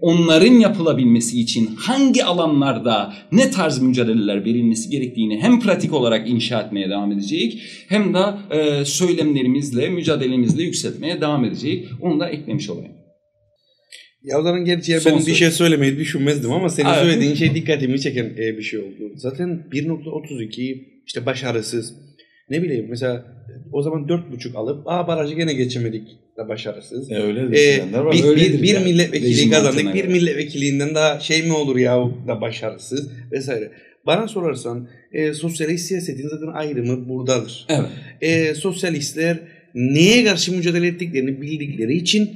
onların 0.00 0.54
yapılabilmesi 0.54 1.40
için 1.40 1.66
hangi 1.76 2.24
alanlarda 2.24 3.14
ne 3.32 3.50
tarz 3.50 3.82
mücadeleler 3.82 4.44
verilmesi 4.44 4.90
gerektiğini 4.90 5.40
hem 5.40 5.60
pratik 5.60 5.92
olarak 5.92 6.28
inşa 6.28 6.60
etmeye 6.60 6.90
devam 6.90 7.12
edecek 7.12 7.58
hem 7.88 8.14
de 8.14 8.24
e, 8.50 8.84
söylemlerimizle, 8.84 9.88
mücadelemizle 9.88 10.62
yükseltmeye 10.62 11.20
devam 11.20 11.44
edecek. 11.44 11.88
Onu 12.00 12.20
da 12.20 12.28
eklemiş 12.28 12.70
olayım. 12.70 13.01
Ya 14.24 14.38
o 14.38 14.42
zaman 14.42 14.64
gerçi 14.64 14.98
ben 15.06 15.26
bir 15.26 15.34
şey 15.34 15.50
söylemeyi 15.50 15.98
düşünmezdim 15.98 16.52
ama 16.52 16.68
senin 16.68 16.88
Evet. 16.88 16.98
söylediğin 17.02 17.34
şey 17.34 17.54
dikkatimi 17.54 18.00
çeken 18.00 18.24
e, 18.24 18.58
bir 18.58 18.62
şey 18.62 18.80
oldu. 18.80 19.12
Zaten 19.16 19.66
1.32 19.72 20.84
işte 21.06 21.26
başarısız. 21.26 21.94
Ne 22.50 22.62
bileyim 22.62 22.86
mesela 22.90 23.24
o 23.72 23.82
zaman 23.82 24.02
4.5 24.02 24.56
alıp 24.56 24.82
aa 24.88 25.06
barajı 25.08 25.34
gene 25.34 25.52
geçemedik 25.54 26.08
de 26.38 26.48
başarısız. 26.48 27.10
E, 27.10 27.14
öyle 27.14 27.40
Ee, 27.40 27.50
düşünenler 27.52 27.98
var. 27.98 28.12
bir, 28.14 28.22
bir, 28.36 28.62
bir 28.62 28.68
yani. 28.74 28.84
milletvekili 28.84 29.50
kazandık. 29.50 29.94
Bir 29.94 30.04
milletvekiliğinden 30.04 30.94
daha 30.94 31.20
şey 31.20 31.42
mi 31.42 31.52
olur 31.52 31.76
ya 31.76 32.10
da 32.28 32.40
başarısız 32.40 33.08
vesaire. 33.32 33.70
Bana 34.06 34.28
sorarsan 34.28 34.88
e, 35.12 35.34
sosyalist 35.34 35.86
siyasetin 35.86 36.28
zaten 36.28 36.46
ayrımı 36.54 37.08
buradadır. 37.08 37.66
Evet. 37.68 37.86
E, 38.20 38.54
sosyalistler 38.54 39.38
neye 39.74 40.24
karşı 40.24 40.52
mücadele 40.56 40.86
ettiklerini 40.86 41.40
bildikleri 41.40 41.94
için 41.96 42.30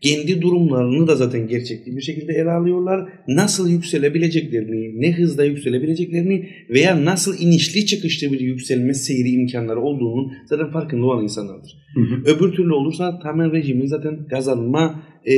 kendi 0.00 0.42
durumlarını 0.42 1.08
da 1.08 1.16
zaten 1.16 1.48
gerçekçi 1.48 1.96
bir 1.96 2.00
şekilde 2.00 2.32
ele 2.32 2.50
alıyorlar. 2.50 3.08
Nasıl 3.28 3.70
yükselebileceklerini, 3.70 5.00
ne 5.00 5.12
hızda 5.12 5.44
yükselebileceklerini 5.44 6.48
veya 6.70 7.04
nasıl 7.04 7.38
inişli 7.40 7.86
çıkışlı 7.86 8.32
bir 8.32 8.40
yükselme 8.40 8.94
seyri 8.94 9.28
imkanları 9.28 9.80
olduğunun 9.80 10.32
zaten 10.46 10.70
farkında 10.70 11.06
olan 11.06 11.22
insanlardır. 11.22 11.76
Hı 11.94 12.00
hı. 12.00 12.36
Öbür 12.36 12.52
türlü 12.52 12.72
olursa 12.72 13.18
tamamen 13.18 13.52
rejimin 13.52 13.86
zaten 13.86 14.28
kazanma 14.30 15.02
e, 15.26 15.34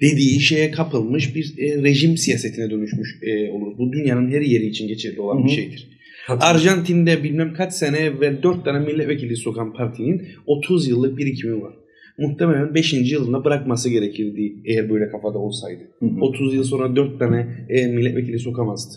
dediği 0.00 0.40
şeye 0.40 0.70
kapılmış 0.70 1.36
bir 1.36 1.54
e, 1.58 1.82
rejim 1.82 2.16
siyasetine 2.16 2.70
dönüşmüş 2.70 3.18
e, 3.22 3.50
olur. 3.50 3.78
Bu 3.78 3.92
dünyanın 3.92 4.30
her 4.30 4.40
yeri 4.40 4.66
için 4.66 4.88
geçerli 4.88 5.20
olan 5.20 5.38
Hı 5.38 5.42
hı. 5.42 5.46
bir 5.46 5.50
şeydir. 5.50 5.88
Arjantin'de 6.28 7.24
bilmem 7.24 7.54
kaç 7.54 7.72
sene 7.72 7.98
evvel 7.98 8.42
4 8.42 8.64
tane 8.64 8.86
milletvekili 8.86 9.36
sokan 9.36 9.72
partinin 9.72 10.28
30 10.46 10.88
yıllık 10.88 11.18
birikimi 11.18 11.62
var. 11.62 11.74
Muhtemelen 12.18 12.74
5. 12.74 13.12
yılında 13.12 13.44
bırakması 13.44 13.88
gerekirdi 13.88 14.54
eğer 14.64 14.90
böyle 14.90 15.08
kafada 15.08 15.38
olsaydı. 15.38 15.82
Hı 15.98 16.06
hı. 16.06 16.20
30 16.20 16.54
yıl 16.54 16.64
sonra 16.64 16.96
4 16.96 17.18
tane 17.18 17.66
e, 17.68 17.86
milletvekili 17.86 18.38
sokamazdı. 18.38 18.94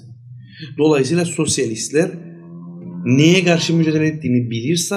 Dolayısıyla 0.78 1.26
sosyalistler 1.26 2.12
neye 3.06 3.44
karşı 3.44 3.76
mücadele 3.76 4.08
ettiğini 4.08 4.52
bilirse 4.52 4.96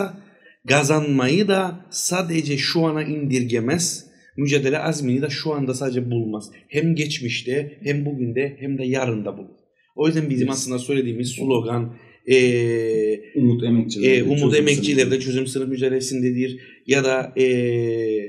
kazanmayı 0.69 1.49
da 1.49 1.81
sadece 1.91 2.57
şu 2.57 2.87
ana 2.87 3.03
indirgemez. 3.03 4.07
Mücadele 4.37 4.79
azmini 4.79 5.23
de 5.23 5.31
şu 5.31 5.55
anda 5.55 5.75
sadece 5.75 6.11
bulmaz. 6.11 6.51
Hem 6.69 6.95
geçmişte 6.95 7.79
hem 7.83 8.07
bugün 8.07 8.35
de 8.35 8.57
hem 8.61 8.79
de 8.79 8.85
yarın 8.85 9.25
da 9.25 9.39
bulur. 9.39 9.57
O 9.97 10.07
yüzden 10.07 10.31
bizim 10.31 10.51
aslında 10.51 10.79
söylediğimiz 10.79 11.31
slogan 11.31 11.95
eee 12.27 13.21
Umut 13.35 13.65
emekçileri. 13.65 14.17
e, 14.19 14.23
umut 14.23 14.55
emekçilerde 14.57 15.21
çözüm 15.21 15.47
sınıf 15.47 15.69
mücadelesindedir 15.69 16.61
ya 16.87 17.05
da 17.05 17.33
e, 17.37 17.45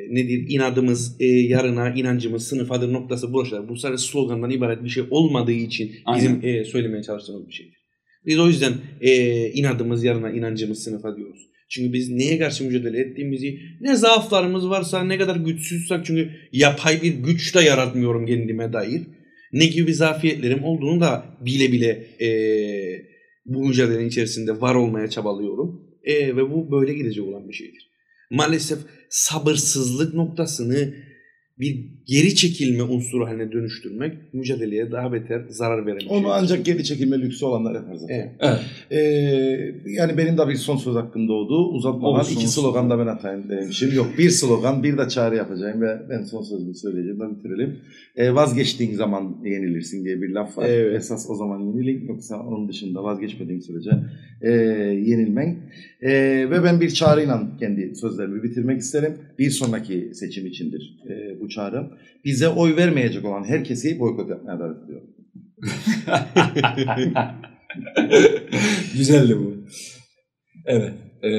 nedir 0.10 0.46
inadımız 0.50 1.16
e, 1.20 1.26
yarına 1.26 1.90
inancımız 1.90 2.48
sınıfadır 2.48 2.94
noktası 2.94 3.34
boşlar. 3.34 3.70
Bu 3.70 3.76
sadece 3.78 4.04
slogandan 4.04 4.50
ibaret 4.50 4.84
bir 4.84 4.90
şey 4.90 5.04
olmadığı 5.12 5.52
için 5.52 5.92
bizim 6.16 6.40
e, 6.44 6.64
söylemeye 6.64 7.04
çalıştığımız 7.04 7.48
bir 7.48 7.54
şeydir. 7.54 7.78
Biz 8.26 8.40
o 8.40 8.48
yüzden 8.48 8.74
e, 9.02 9.12
inadımız 9.52 10.04
yarına 10.04 10.32
inancımız 10.32 10.84
sınıfa 10.84 11.18
diyoruz. 11.18 11.42
Çünkü 11.70 11.94
biz 11.94 12.10
neye 12.10 12.40
karşı 12.40 12.64
mücadele 12.64 13.00
ettiğimizi, 13.00 13.60
ne 13.82 13.96
zaaflarımız 13.96 14.70
varsa, 14.70 15.04
ne 15.04 15.18
kadar 15.18 15.36
güçsüzsek 15.36 16.06
çünkü 16.06 16.30
yapay 16.52 17.02
bir 17.02 17.14
güç 17.14 17.56
de 17.56 17.60
yaratmıyorum 17.62 18.26
kendime 18.26 18.74
dair. 18.74 19.02
Ne 19.54 19.66
gibi 19.66 19.94
zafiyetlerim 19.94 20.64
olduğunu 20.64 21.02
da 21.02 21.26
bile 21.46 21.72
bile 21.72 22.08
e, 22.20 22.28
bu 23.48 23.68
mücadelenin 23.68 24.08
içerisinde 24.08 24.62
var 24.62 24.76
olmaya 24.76 25.10
çabalıyorum. 25.10 25.88
E, 26.04 26.36
ve 26.36 26.52
bu 26.52 26.72
böyle 26.72 26.94
gidecek 26.94 27.24
olan 27.24 27.50
bir 27.50 27.54
şeydir. 27.54 27.92
Maalesef 28.32 28.80
sabırsızlık 29.10 30.14
noktasını 30.14 30.94
bir 31.60 31.97
geri 32.08 32.36
çekilme 32.36 32.84
unsuru 32.84 33.28
haline 33.28 33.52
dönüştürmek 33.52 34.34
mücadeleye 34.34 34.92
daha 34.92 35.14
beter 35.14 35.42
zarar 35.50 35.86
veren 35.86 36.00
bir 36.00 36.10
Onu 36.10 36.32
ancak 36.32 36.66
geri 36.66 36.84
çekilme 36.84 37.20
lüksü 37.20 37.46
olanlar 37.46 37.76
yapar 37.76 37.96
zaten. 37.96 38.16
Evet. 38.16 38.32
Evet. 38.40 38.60
Ee, 38.92 39.92
yani 39.92 40.18
benim 40.18 40.38
de 40.38 40.48
bir 40.48 40.56
son 40.56 40.78
söz 40.78 40.96
hakkında 40.96 41.34
oldu. 41.34 41.70
Uzatmadan 41.70 42.20
Olsun, 42.20 42.34
iki 42.34 42.48
slogan 42.48 42.90
da 42.90 43.00
ben 43.00 43.08
atayım 43.08 43.50
demişim. 43.50 43.96
Yok 43.96 44.08
bir 44.18 44.30
slogan 44.30 44.84
bir 44.84 44.98
de 44.98 45.10
çağrı 45.10 45.36
yapacağım 45.36 45.82
ve 45.82 45.98
ben 46.10 46.24
son 46.24 46.42
sözümü 46.42 46.76
söyleyeceğim 46.76 47.20
de 47.20 47.38
bitirelim. 47.38 47.80
Ee, 48.16 48.36
vazgeçtiğin 48.36 48.94
zaman 48.94 49.38
yenilirsin 49.46 50.06
diye 50.06 50.22
bir 50.22 50.30
laf 50.30 50.58
var. 50.58 50.66
Evet. 50.70 50.96
Esas 50.96 51.30
o 51.30 51.36
zaman 51.36 51.60
yenilin 51.60 52.08
yoksa 52.08 52.40
onun 52.40 52.70
dışında 52.70 53.04
vazgeçmediğin 53.04 53.60
sürece 53.60 53.92
e, 54.42 54.52
yenilmen. 55.06 55.58
E, 56.02 56.12
ve 56.50 56.64
ben 56.64 56.82
bir 56.82 56.90
çağrıyla 56.90 57.48
kendi 57.60 57.96
sözlerimi 57.96 58.44
bitirmek 58.44 58.82
isterim. 58.82 59.14
Bir 59.40 59.50
sonraki 59.50 60.12
seçim 60.14 60.46
içindir 60.46 60.98
e, 61.10 61.40
bu 61.42 61.50
çağrım. 61.50 61.88
Bize 62.26 62.48
oy 62.48 62.76
vermeyecek 62.76 63.26
olan 63.26 63.44
herkesi 63.44 64.00
boykot 64.00 64.30
yapmaya 64.30 64.60
davet 64.60 64.84
ediyorum. 64.84 65.08
Güzeldi 68.98 69.38
bu. 69.40 69.54
Evet. 70.66 70.94
Ee, 71.24 71.30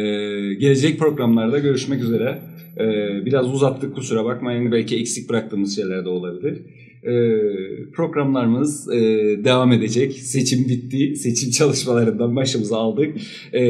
gelecek 0.54 0.98
programlarda 0.98 1.58
görüşmek 1.58 2.02
üzere. 2.02 2.38
Ee, 2.76 3.26
biraz 3.26 3.54
uzattık 3.54 3.94
kusura 3.94 4.24
bakmayın. 4.24 4.72
Belki 4.72 4.96
eksik 4.96 5.30
bıraktığımız 5.30 5.76
şeyler 5.76 6.04
de 6.04 6.08
olabilir. 6.08 6.58
Ee, 7.02 7.90
programlarımız 7.92 8.92
e, 8.92 8.98
devam 9.44 9.72
edecek. 9.72 10.12
Seçim 10.12 10.68
bitti. 10.68 11.16
Seçim 11.16 11.50
çalışmalarından 11.58 12.36
başımıza 12.36 12.76
aldık. 12.76 13.16
Ee, 13.52 13.60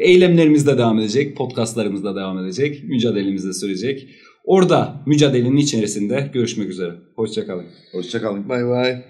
eylemlerimiz 0.00 0.66
de 0.66 0.78
devam 0.78 0.98
edecek. 0.98 1.36
Podcastlarımız 1.36 2.04
da 2.04 2.16
devam 2.16 2.44
edecek. 2.44 2.84
Mücadelemiz 2.84 3.46
de 3.46 3.52
sürecek. 3.52 4.08
Orada 4.44 5.02
mücadelenin 5.06 5.56
içerisinde 5.56 6.30
görüşmek 6.32 6.68
üzere. 6.68 6.92
Hoşçakalın. 7.16 7.66
Hoşçakalın. 7.92 8.48
Bay 8.48 8.66
bay. 8.66 9.02